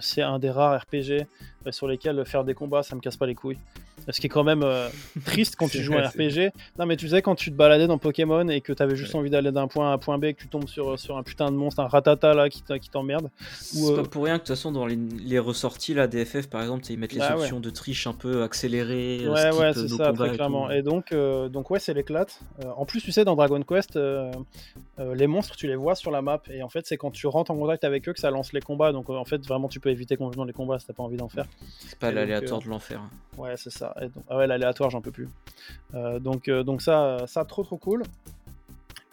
c'est 0.00 0.22
un 0.22 0.38
des 0.38 0.50
rares 0.50 0.82
RPG 0.82 1.26
sur 1.70 1.86
lesquels 1.86 2.24
faire 2.24 2.44
des 2.44 2.54
combats, 2.54 2.82
ça 2.82 2.96
me 2.96 3.00
casse 3.00 3.16
pas 3.16 3.26
les 3.26 3.34
couilles. 3.34 3.58
Ce 4.08 4.20
qui 4.20 4.26
est 4.26 4.30
quand 4.30 4.44
même 4.44 4.64
triste 5.24 5.56
quand 5.56 5.68
tu 5.68 5.82
joues 5.82 5.94
un 5.94 6.08
RPG. 6.08 6.52
Non, 6.78 6.86
mais 6.86 6.96
tu 6.96 7.08
sais, 7.08 7.22
quand 7.22 7.34
tu 7.34 7.50
te 7.50 7.56
baladais 7.56 7.86
dans 7.86 7.98
Pokémon 7.98 8.48
et 8.48 8.60
que 8.60 8.72
tu 8.72 8.82
avais 8.82 8.96
juste 8.96 9.14
envie 9.14 9.30
d'aller 9.30 9.52
d'un 9.52 9.68
point 9.68 9.90
à 9.90 9.94
un 9.94 9.98
point 9.98 10.18
B, 10.18 10.32
que 10.32 10.42
tu 10.42 10.48
tombes 10.48 10.68
sur, 10.68 10.98
sur 10.98 11.16
un 11.16 11.22
putain 11.22 11.50
de 11.50 11.56
monstre, 11.56 11.80
un 11.80 11.88
ratata 11.88 12.34
là 12.34 12.48
qui 12.48 12.62
t'emmerde. 12.90 13.30
C'est 13.60 13.94
pas 13.94 14.02
pour 14.02 14.24
rien 14.24 14.34
que 14.34 14.42
de 14.42 14.46
toute 14.46 14.56
façon, 14.56 14.72
dans 14.72 14.86
les, 14.86 14.96
les 14.96 15.38
ressorties 15.38 15.94
là, 15.94 16.06
DFF 16.06 16.48
par 16.48 16.62
exemple, 16.62 16.84
ils 16.90 16.98
mettent 16.98 17.12
les 17.12 17.20
bah 17.20 17.36
options 17.36 17.60
de 17.60 17.70
triche 17.70 18.06
un 18.06 18.12
peu 18.12 18.42
accélérées. 18.42 19.28
Ouais, 19.28 19.54
ouais, 19.54 19.72
c'est 19.74 19.88
ça, 19.88 20.12
très 20.12 20.30
clairement. 20.30 20.70
Et, 20.70 20.82
donc, 20.82 21.14
donc, 21.14 21.70
ouais, 21.70 21.78
c'est 21.78 21.94
l'éclate. 21.94 22.40
en 22.76 22.84
plus, 22.84 23.00
tu 23.00 23.12
sais, 23.12 23.24
dans 23.24 23.36
Dragon 23.36 23.62
Quest, 23.62 23.98
les 24.98 25.26
monstres, 25.26 25.56
tu 25.56 25.66
les 25.66 25.76
vois 25.76 25.94
sur 25.94 26.10
la 26.10 26.22
map. 26.22 26.42
Et 26.50 26.62
en 26.62 26.68
fait, 26.68 26.86
c'est 26.86 26.96
quand 26.96 27.10
tu 27.10 27.26
rentres 27.26 27.50
en 27.50 27.56
contact 27.56 27.84
avec 27.84 28.08
eux 28.08 28.12
que 28.12 28.20
ça 28.20 28.30
lance 28.30 28.52
les 28.52 28.60
combats. 28.60 28.92
Donc, 28.92 29.10
en 29.10 29.24
fait, 29.24 29.44
vraiment, 29.46 29.68
tu 29.68 29.80
peux 29.80 29.90
éviter 29.90 30.16
complètement 30.16 30.44
les 30.44 30.52
combats 30.52 30.78
si 30.78 30.86
t'as 30.86 30.92
pas 30.92 31.02
envie 31.02 31.16
d'en 31.16 31.28
faire. 31.28 31.46
C'est 31.80 31.98
pas 31.98 32.10
l'aléatoire 32.10 32.60
de 32.60 32.68
l'enfer. 32.68 33.00
Ouais, 33.36 33.54
c'est 33.56 33.70
ça. 33.70 33.91
Ah 34.28 34.36
ouais, 34.36 34.46
l'aléatoire, 34.46 34.90
j'en 34.90 35.00
peux 35.00 35.10
plus. 35.10 35.28
donc, 36.20 36.48
donc 36.48 36.82
ça, 36.82 37.24
ça, 37.26 37.44
trop 37.44 37.62
trop 37.62 37.76
cool. 37.76 38.02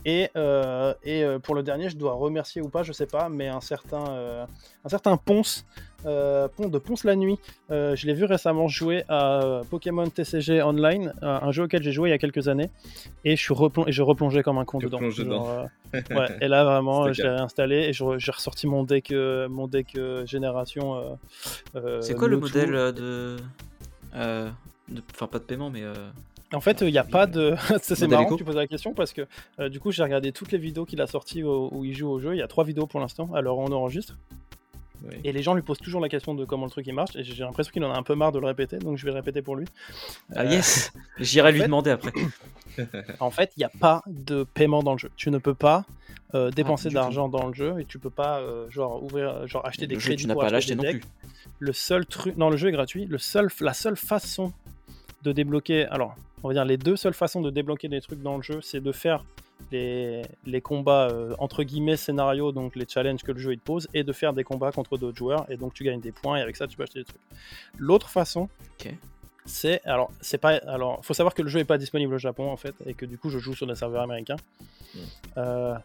Et, 0.06 0.30
euh, 0.35 0.93
et 1.03 1.23
euh, 1.23 1.39
pour 1.39 1.56
le 1.56 1.64
dernier, 1.64 1.89
je 1.89 1.97
dois 1.97 2.14
remercier 2.14 2.61
ou 2.61 2.69
pas, 2.69 2.84
je 2.84 2.93
sais 2.93 3.06
pas, 3.06 3.27
mais 3.30 3.47
un 3.47 3.61
certain, 3.61 4.10
euh, 4.10 4.45
un 4.85 4.89
certain 4.89 5.18
Ponce, 5.18 5.65
Pont 6.03 6.69
de 6.69 6.77
Ponce 6.77 7.03
la 7.03 7.18
nuit. 7.18 7.38
je 7.69 8.06
l'ai 8.06 8.14
vu 8.14 8.23
récemment 8.23 8.69
jouer 8.69 9.03
à 9.10 9.61
Pokémon 9.69 10.07
TCG 10.07 10.64
Online, 10.64 11.14
un 11.22 11.51
jeu 11.51 11.64
auquel 11.64 11.84
j'ai 11.84 11.91
joué 11.91 12.10
il 12.10 12.11
y 12.11 12.15
a 12.15 12.18
quelques 12.18 12.47
années, 12.47 12.69
et 13.26 13.35
je, 13.35 13.41
suis 13.41 13.53
et 13.85 13.91
je 13.91 14.01
replongeais 14.01 14.41
comme 14.41 14.57
un 14.57 14.65
con 14.65 14.77
dedans. 14.77 14.99
ouais, 15.93 16.38
et 16.39 16.47
là 16.47 16.64
vraiment, 16.64 17.11
je 17.11 17.22
l'ai 17.22 17.30
réinstallé 17.30 17.89
et 17.89 17.93
j'ai 17.93 18.31
ressorti 18.31 18.65
mon 18.65 18.84
deck, 18.84 19.11
mon 19.11 19.68
deck 19.68 19.97
génération. 20.23 21.18
C'est 21.99 22.15
quoi 22.15 22.30
le 22.30 22.38
modèle 22.38 22.93
de, 22.93 23.35
enfin 25.11 25.27
pas 25.27 25.39
de 25.39 25.43
paiement, 25.43 25.69
mais 25.69 25.83
en 26.53 26.61
fait, 26.61 26.81
il 26.81 26.91
n'y 26.91 26.97
a 26.97 27.03
pas 27.03 27.27
de. 27.27 27.55
c'est 27.81 28.07
marrant 28.07 28.25
que 28.25 28.35
tu 28.35 28.43
poses 28.43 28.55
la 28.55 28.67
question 28.67 28.93
parce 28.93 29.13
que 29.13 29.27
euh, 29.59 29.69
du 29.69 29.79
coup, 29.79 29.91
j'ai 29.91 30.03
regardé 30.03 30.31
toutes 30.31 30.51
les 30.51 30.57
vidéos 30.57 30.85
qu'il 30.85 31.01
a 31.01 31.07
sorties 31.07 31.43
où, 31.43 31.85
il 31.85 31.93
joue 31.93 32.09
au 32.09 32.19
jeu. 32.19 32.33
Il 32.33 32.39
y 32.39 32.41
a 32.41 32.47
trois 32.47 32.63
vidéos 32.63 32.87
pour 32.87 32.99
l'instant, 32.99 33.29
alors 33.33 33.59
on 33.59 33.71
enregistre. 33.71 34.17
Et 35.23 35.31
les 35.31 35.41
gens 35.41 35.53
lui 35.53 35.61
posent 35.61 35.79
toujours 35.79 36.01
la 36.01 36.09
question 36.09 36.33
de 36.35 36.43
comment 36.43 36.65
le 36.65 36.71
truc 36.71 36.85
il 36.85 36.93
marche. 36.93 37.15
Et 37.15 37.23
j'ai 37.23 37.43
l'impression 37.43 37.71
qu'il 37.71 37.83
en 37.85 37.93
a 37.93 37.97
un 37.97 38.03
peu 38.03 38.15
marre 38.15 38.33
de 38.33 38.39
le 38.39 38.47
répéter, 38.47 38.79
donc 38.79 38.97
je 38.97 39.05
vais 39.05 39.11
le 39.11 39.17
répéter 39.17 39.41
pour 39.41 39.55
lui. 39.55 39.65
Ah 40.35 40.43
yes 40.43 40.91
J'irai 41.19 41.53
lui 41.53 41.61
demander 41.61 41.91
après. 41.91 42.11
en 43.21 43.31
fait, 43.31 43.51
il 43.55 43.59
n'y 43.59 43.65
a 43.65 43.71
pas 43.79 44.01
de 44.07 44.43
paiement 44.43 44.83
dans 44.83 44.93
le 44.93 44.97
jeu. 44.97 45.09
Tu 45.15 45.31
ne 45.31 45.37
peux 45.37 45.53
pas 45.53 45.85
euh, 46.35 46.51
dépenser 46.51 46.89
ah, 46.91 46.95
d'argent 46.95 47.29
dans 47.29 47.47
le 47.47 47.53
jeu 47.53 47.79
et 47.79 47.85
tu 47.85 47.97
peux 47.97 48.09
pas 48.09 48.39
euh, 48.39 48.69
genre 48.69 49.01
ouvrir, 49.01 49.47
genre 49.47 49.65
acheter 49.65 49.87
des 49.87 49.95
crédits. 49.95 50.23
tu 50.23 50.27
n'as 50.27 50.35
pas 50.35 50.49
l'acheter 50.49 50.75
non 50.75 50.83
plus. 50.83 51.01
Le 51.59 51.71
seul 51.71 52.05
truc, 52.05 52.35
non, 52.35 52.49
le 52.49 52.57
jeu 52.57 52.67
est 52.67 52.73
gratuit. 52.73 53.05
Le 53.05 53.17
seul, 53.17 53.47
la 53.61 53.73
seule 53.73 53.95
façon 53.95 54.51
de 55.23 55.31
débloquer, 55.31 55.85
alors 55.85 56.15
on 56.43 56.47
va 56.47 56.53
dire 56.53 56.65
les 56.65 56.77
deux 56.77 56.95
seules 56.95 57.13
façons 57.13 57.41
de 57.41 57.49
débloquer 57.49 57.87
des 57.89 58.01
trucs 58.01 58.21
dans 58.21 58.37
le 58.37 58.43
jeu, 58.43 58.59
c'est 58.61 58.81
de 58.81 58.91
faire 58.91 59.23
les, 59.71 60.21
les 60.45 60.61
combats 60.61 61.09
euh, 61.09 61.35
entre 61.39 61.63
guillemets 61.63 61.97
scénario, 61.97 62.51
donc 62.51 62.75
les 62.75 62.85
challenges 62.87 63.23
que 63.23 63.31
le 63.31 63.39
jeu 63.39 63.53
il 63.53 63.59
te 63.59 63.65
pose, 63.65 63.87
et 63.93 64.03
de 64.03 64.13
faire 64.13 64.33
des 64.33 64.43
combats 64.43 64.71
contre 64.71 64.97
d'autres 64.97 65.17
joueurs, 65.17 65.45
et 65.49 65.57
donc 65.57 65.73
tu 65.73 65.83
gagnes 65.83 65.99
des 65.99 66.11
points, 66.13 66.37
et 66.37 66.41
avec 66.41 66.55
ça 66.55 66.67
tu 66.67 66.77
peux 66.77 66.83
acheter 66.83 66.99
des 66.99 67.05
trucs. 67.05 67.21
L'autre 67.77 68.09
façon, 68.09 68.49
c'est 69.45 69.81
alors 69.85 70.11
c'est 70.21 70.37
pas 70.37 70.57
alors 70.67 71.03
faut 71.03 71.13
savoir 71.13 71.33
que 71.33 71.41
le 71.41 71.49
jeu 71.49 71.59
est 71.59 71.65
pas 71.65 71.77
disponible 71.77 72.13
au 72.13 72.19
Japon 72.19 72.49
en 72.49 72.57
fait, 72.57 72.75
et 72.85 72.93
que 72.93 73.05
du 73.05 73.17
coup 73.17 73.29
je 73.29 73.39
joue 73.39 73.55
sur 73.55 73.67
des 73.67 73.75
serveurs 73.75 74.03
américains. 74.03 74.37
Euh, 75.37 75.75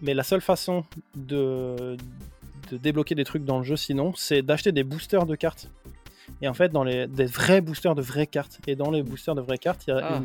mais 0.00 0.14
la 0.14 0.22
seule 0.22 0.40
façon 0.40 0.84
de, 1.14 1.96
de 2.70 2.76
débloquer 2.76 3.14
des 3.14 3.24
trucs 3.24 3.44
dans 3.44 3.58
le 3.58 3.64
jeu, 3.64 3.76
sinon, 3.76 4.14
c'est 4.14 4.42
d'acheter 4.42 4.72
des 4.72 4.84
boosters 4.84 5.26
de 5.26 5.34
cartes 5.34 5.68
et 6.42 6.48
en 6.48 6.54
fait, 6.54 6.70
dans 6.70 6.84
les 6.84 7.06
des 7.06 7.26
vrais 7.26 7.60
boosters 7.60 7.94
de 7.94 8.02
vraies 8.02 8.26
cartes, 8.26 8.58
et 8.66 8.76
dans 8.76 8.90
les 8.90 9.02
boosters 9.02 9.34
de 9.34 9.40
vraies 9.40 9.58
cartes, 9.58 9.86
il 9.86 9.90
y 9.90 9.92
a, 9.92 10.00
ah. 10.02 10.16
une, 10.16 10.24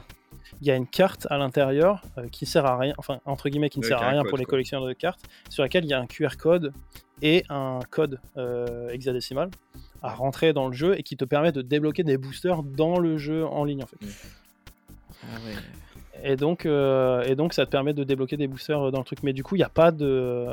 il 0.61 0.67
y 0.67 0.71
a 0.71 0.75
une 0.75 0.87
carte 0.87 1.27
à 1.29 1.37
l'intérieur 1.37 2.01
euh, 2.17 2.27
qui 2.29 2.45
sert 2.45 2.65
à 2.65 2.77
rien, 2.77 2.93
enfin 2.97 3.19
entre 3.25 3.49
guillemets 3.49 3.69
qui 3.69 3.79
ne 3.79 3.85
sert 3.85 4.01
à 4.01 4.09
rien 4.09 4.23
pour 4.23 4.37
les 4.37 4.45
collectionneurs 4.45 4.87
de 4.87 4.93
cartes, 4.93 5.21
sur 5.49 5.63
laquelle 5.63 5.85
il 5.85 5.89
y 5.89 5.93
a 5.93 5.99
un 5.99 6.07
QR 6.07 6.37
code 6.37 6.73
et 7.21 7.43
un 7.49 7.79
code 7.89 8.19
euh, 8.37 8.89
hexadécimal 8.89 9.49
à 10.01 10.13
rentrer 10.13 10.53
dans 10.53 10.67
le 10.67 10.73
jeu 10.73 10.97
et 10.97 11.03
qui 11.03 11.17
te 11.17 11.25
permet 11.25 11.51
de 11.51 11.61
débloquer 11.61 12.03
des 12.03 12.17
boosters 12.17 12.63
dans 12.63 12.99
le 12.99 13.17
jeu 13.17 13.45
en 13.45 13.63
ligne 13.63 13.83
en 13.83 13.87
fait. 13.87 13.97
Ah 15.23 15.37
et 16.23 16.35
donc, 16.35 16.65
euh, 16.65 17.23
et 17.23 17.35
donc 17.35 17.53
ça 17.53 17.65
te 17.65 17.71
permet 17.71 17.93
de 17.93 18.03
débloquer 18.03 18.37
des 18.37 18.47
boosters 18.47 18.91
dans 18.91 18.99
le 18.99 19.03
truc. 19.03 19.21
Mais 19.23 19.33
du 19.33 19.43
coup, 19.43 19.55
il 19.55 19.59
n'y 19.59 19.65
a 19.65 19.69
pas 19.69 19.91
de, 19.91 20.47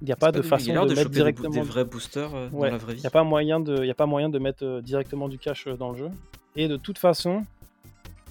il 0.00 0.06
n'y 0.06 0.12
a 0.12 0.16
pas 0.16 0.32
de 0.32 0.42
façon 0.42 0.72
de, 0.72 0.94
mettre 0.94 1.10
directement 1.10 1.50
des, 1.50 1.60
vrais 1.60 1.84
boosters 1.84 2.34
euh, 2.34 2.48
dans 2.48 2.64
la 2.64 2.76
vraie 2.76 2.94
vie. 2.94 3.00
Il 3.00 3.02
n'y 3.02 3.06
a 3.06 3.10
pas 3.10 3.24
moyen 3.24 3.60
de, 3.60 3.84
il 3.84 3.90
a 3.90 3.94
pas 3.94 4.06
moyen 4.06 4.28
de 4.28 4.38
mettre 4.38 4.64
euh, 4.64 4.82
directement 4.82 5.28
du 5.28 5.38
cash 5.38 5.66
euh, 5.66 5.76
dans 5.76 5.90
le 5.90 5.98
jeu. 5.98 6.08
Et 6.54 6.68
de 6.68 6.76
toute 6.76 6.98
façon, 6.98 7.44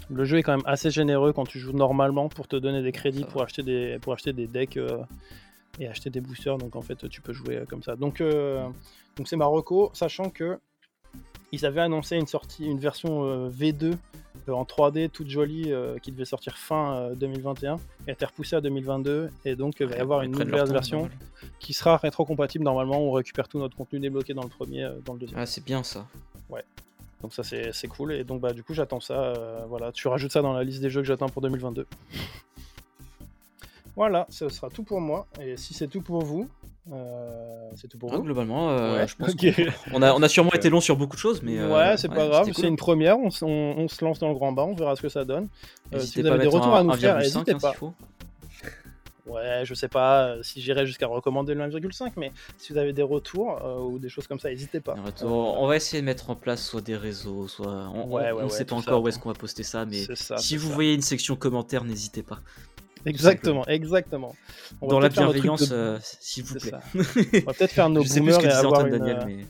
le 0.10 0.26
jeu 0.26 0.38
est 0.38 0.44
quand 0.44 0.56
même 0.56 0.66
assez 0.66 0.92
généreux 0.92 1.34
quand 1.34 1.46
tu 1.46 1.60
joues 1.60 1.74
normalement 1.74 2.30
pour 2.30 2.48
te 2.48 2.56
donner 2.56 2.82
des 2.82 2.92
crédits 2.92 3.26
pour 3.26 3.42
acheter 3.42 3.64
des, 3.64 3.98
pour 4.02 4.14
acheter 4.14 4.34
des 4.34 4.48
decks 4.48 4.80
et 5.80 5.88
acheter 5.88 6.10
des 6.10 6.22
boosters. 6.22 6.58
Donc 6.58 6.76
en 6.76 6.82
fait, 6.82 7.08
tu 7.10 7.22
peux 7.22 7.34
jouer 7.34 7.64
comme 7.70 7.84
ça. 7.84 7.96
Donc, 7.96 8.22
donc 9.16 9.28
c'est 9.28 9.36
Marocco, 9.36 9.92
sachant 9.94 10.30
que 10.30 10.60
ils 11.52 11.66
avaient 11.66 11.82
annoncé 11.82 12.18
une 12.18 12.28
sortie, 12.28 12.66
une 12.66 12.80
version 12.80 13.50
V2 13.50 13.86
euh, 13.86 13.94
en 14.52 14.64
3D 14.64 15.10
toute 15.10 15.30
jolie 15.30 15.72
euh, 15.72 15.98
qui 16.00 16.12
devait 16.12 16.26
sortir 16.26 16.58
fin 16.58 17.12
2021 17.16 17.78
et 18.08 18.10
a 18.10 18.14
été 18.14 18.26
repoussée 18.26 18.56
à 18.56 18.62
2022 18.62 19.30
et 19.46 19.56
donc 19.56 19.76
il 19.80 19.88
va 19.88 19.98
y 19.98 20.00
avoir 20.00 20.22
une 20.22 20.32
nouvelle 20.32 20.72
version 20.72 21.10
qui 21.60 21.74
sera 21.74 21.98
rétro-compatible. 21.98 22.64
Normalement 22.64 23.00
on 23.00 23.12
récupère 23.12 23.48
tout 23.48 23.60
notre 23.60 23.76
contenu 23.76 24.00
débloqué 24.00 24.34
dans 24.34 24.44
le 24.44 24.50
premier 24.50 24.84
euh, 24.84 24.94
dans 25.06 25.14
le 25.14 25.20
deuxième. 25.20 25.40
Ah 25.40 25.46
c'est 25.46 25.64
bien 25.64 25.84
ça. 25.84 26.06
Ouais. 26.50 26.64
Donc 27.22 27.34
ça 27.34 27.44
c'est 27.44 27.88
cool. 27.88 28.14
Et 28.14 28.24
donc 28.24 28.42
bah 28.42 28.54
du 28.54 28.64
coup 28.64 28.74
j'attends 28.74 29.00
ça 29.00 29.34
voilà. 29.68 29.92
Tu 29.92 30.08
rajoutes 30.08 30.32
ça 30.32 30.42
dans 30.42 30.54
la 30.54 30.64
liste 30.64 30.82
des 30.82 30.90
jeux 30.90 31.02
que 31.02 31.08
j'attends 31.08 31.30
pour 31.30 31.42
2022 31.42 31.88
voilà 33.96 34.28
ce 34.30 34.50
sera 34.50 34.70
tout 34.70 34.84
pour 34.84 35.02
moi. 35.02 35.28
Et 35.42 35.58
si 35.58 35.74
c'est 35.74 35.88
tout 35.88 36.02
pour 36.02 36.24
vous 36.24 36.50
euh, 36.92 37.72
c'est 37.76 37.88
tout 37.88 37.98
pour 37.98 38.14
ah, 38.14 38.18
vous. 38.18 38.24
Globalement, 38.24 38.70
euh, 38.70 39.06
je 39.08 39.16
pense 39.16 39.34
qu'on 39.36 40.02
a, 40.02 40.14
on 40.14 40.22
a 40.22 40.30
sûrement 40.30 40.52
été 40.52 40.70
long 40.70 40.82
sur 40.82 40.96
beaucoup 40.96 41.16
de 41.16 41.22
choses, 41.22 41.42
mais 41.42 41.58
euh, 41.58 41.74
ouais, 41.74 41.98
c'est 41.98 42.10
pas 42.10 42.28
grave. 42.28 42.50
C'est 42.54 42.68
une 42.68 42.76
première. 42.76 43.18
On, 43.18 43.30
on, 43.42 43.88
se 43.88 44.06
lance 44.06 44.20
dans 44.20 44.30
le 44.30 44.36
grand 44.36 44.52
bain, 44.52 44.64
on 44.64 44.76
verra 44.76 44.96
ce 44.96 45.02
que 45.02 45.10
ça 45.10 45.26
donne. 45.26 45.48
si 45.98 46.22
vous 46.22 46.28
avez 46.28 46.40
des 46.40 46.48
retours 46.48 46.76
à 46.76 46.84
nous 46.84 46.94
faire, 46.94 47.18
n'hésitez 47.18 47.54
hein, 47.54 47.60
pas. 47.60 47.74
Ouais, 49.26 49.64
je 49.64 49.74
sais 49.74 49.88
pas 49.88 50.36
si 50.44 50.62
j'irai 50.62 50.86
jusqu'à 50.86 51.08
recommander 51.08 51.56
le 51.56 51.62
1,5, 51.62 52.12
mais 52.16 52.32
si 52.60 52.72
vous 52.72 52.78
avez 52.78 52.94
des 52.94 53.02
retours 53.02 53.60
ou 53.90 53.98
des 53.98 54.08
choses 54.08 54.28
comme 54.28 54.40
ça, 54.40 54.50
n'hésitez 54.50 54.80
pas. 54.80 54.96
on 55.24 55.66
va 55.66 55.76
essayer 55.76 56.02
de 56.02 56.06
mettre 56.06 56.30
en 56.30 56.36
place 56.36 56.64
soit 56.64 56.82
des 56.82 56.96
réseaux, 56.96 57.48
soit. 57.48 57.90
On, 57.96 58.44
ne 58.44 58.50
sait 58.50 58.66
pas 58.66 58.76
encore 58.76 59.02
où 59.02 59.08
est-ce 59.08 59.18
qu'on 59.18 59.30
va 59.30 59.36
poster 59.36 59.64
ça, 59.64 59.86
mais 59.86 60.06
si 60.38 60.56
vous 60.56 60.70
voyez 60.70 60.94
une 60.94 61.02
section 61.02 61.36
commentaires, 61.36 61.84
n'hésitez 61.84 62.22
pas. 62.22 62.42
Exactement, 63.06 63.66
exactement. 63.68 64.36
On 64.82 64.88
Dans 64.88 65.00
la 65.00 65.10
bienveillance, 65.10 65.70
euh, 65.72 65.98
s'il 66.02 66.44
vous 66.44 66.56
plaît. 66.56 66.72
On 66.74 67.46
va 67.46 67.54
peut-être 67.54 67.72
faire 67.72 67.90
nos 67.90 68.04
boomers 68.16 68.44
et 68.44 68.50
avoir 68.50 68.86
une... 68.86 68.98
Daniel, 68.98 69.24
mais 69.26 69.46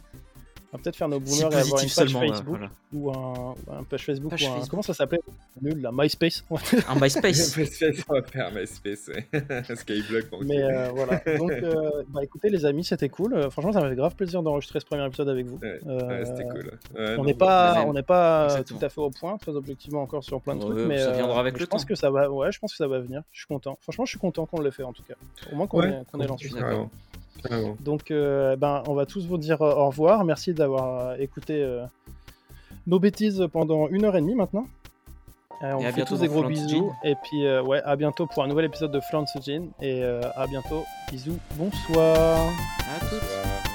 va 0.75 0.81
peut-être 0.81 0.95
faire 0.95 1.07
nos 1.07 1.19
boomers 1.19 1.51
et 1.51 1.55
avoir 1.55 1.81
une 1.81 1.89
page 1.89 2.13
Facebook 2.13 2.59
ou 2.93 3.11
un, 3.11 3.55
un, 3.71 3.83
page 3.83 4.05
Facebook 4.05 4.31
ou 4.31 4.45
un... 4.45 4.67
comment 4.67 4.81
ça 4.81 4.93
s'appelait 4.93 5.21
nul 5.61 5.81
la 5.81 5.91
MySpace. 5.91 6.43
Un 6.87 6.95
MySpace. 6.99 7.57
MySpace 7.57 8.03
on 8.07 8.13
va 8.13 8.21
faire 8.23 8.51
MySpace 8.53 9.09
Skyblock 9.75 10.25
mais 10.41 10.61
euh, 10.61 10.89
voilà. 10.93 11.21
Donc 11.37 11.51
euh, 11.51 12.03
bah 12.09 12.23
écoutez 12.23 12.49
les 12.49 12.65
amis 12.65 12.83
c'était 12.83 13.09
cool. 13.09 13.33
Euh, 13.33 13.49
franchement 13.49 13.73
ça 13.73 13.81
m'a 13.81 13.89
fait 13.89 13.95
grave 13.95 14.15
plaisir 14.15 14.43
d'enregistrer 14.43 14.79
ce 14.79 14.85
premier 14.85 15.05
épisode 15.05 15.29
avec 15.29 15.45
vous. 15.45 15.57
Ouais, 15.57 15.79
ouais, 15.83 16.25
c'était 16.25 16.43
cool 16.43 16.71
on 17.17 17.23
n'est 17.23 17.33
pas 17.33 17.83
on 17.85 17.93
n'est 17.93 18.03
pas 18.03 18.63
tout 18.63 18.77
à 18.81 18.89
fait 18.89 19.01
au 19.01 19.09
point 19.09 19.37
très 19.37 19.55
objectivement 19.55 20.01
encore 20.01 20.23
sur 20.23 20.41
plein 20.41 20.55
de 20.55 20.61
trucs 20.61 20.85
mais 20.85 20.99
ça 20.99 21.11
viendra 21.11 21.39
avec 21.39 21.57
je 21.57 21.65
pense 21.65 21.85
que 21.85 21.95
ça 21.95 22.09
va 22.09 22.29
ouais 22.29 22.51
je 22.51 22.59
pense 22.59 22.71
que 22.71 22.77
ça 22.77 22.87
va 22.87 22.99
venir. 22.99 23.21
Je 23.31 23.39
suis 23.39 23.47
content. 23.47 23.77
Franchement 23.81 24.05
je 24.05 24.09
suis 24.09 24.19
content 24.19 24.45
qu'on 24.45 24.61
l'ait 24.61 24.71
fait 24.71 24.83
en 24.83 24.93
tout 24.93 25.03
cas. 25.03 25.15
Au 25.51 25.55
moins 25.55 25.67
qu'on 25.67 25.81
ait 25.83 26.27
lancé 26.27 26.49
donc, 27.79 28.11
euh, 28.11 28.55
ben, 28.55 28.83
on 28.87 28.93
va 28.93 29.05
tous 29.05 29.25
vous 29.25 29.37
dire 29.37 29.61
euh, 29.61 29.73
au 29.75 29.87
revoir. 29.87 30.23
Merci 30.23 30.53
d'avoir 30.53 31.09
euh, 31.09 31.15
écouté 31.17 31.65
nos 32.87 32.99
bêtises 32.99 33.47
pendant 33.51 33.87
une 33.89 34.05
heure 34.05 34.15
et 34.15 34.21
demie 34.21 34.35
maintenant. 34.35 34.67
on 35.61 35.79
et 35.79 35.91
fait 35.91 36.05
tous 36.05 36.19
des 36.19 36.27
gros 36.27 36.43
bisous. 36.43 36.93
Et 37.03 37.15
puis, 37.23 37.47
ouais, 37.59 37.81
à 37.83 37.95
bientôt 37.95 38.27
pour 38.27 38.43
un 38.43 38.47
nouvel 38.47 38.65
épisode 38.65 38.91
de 38.91 38.99
Flance 38.99 39.37
Jean. 39.45 39.69
Et 39.81 40.03
à 40.03 40.47
bientôt. 40.47 40.83
Bisous. 41.11 41.39
Bonsoir. 41.55 42.37
À 42.79 42.99
tous. 42.99 43.74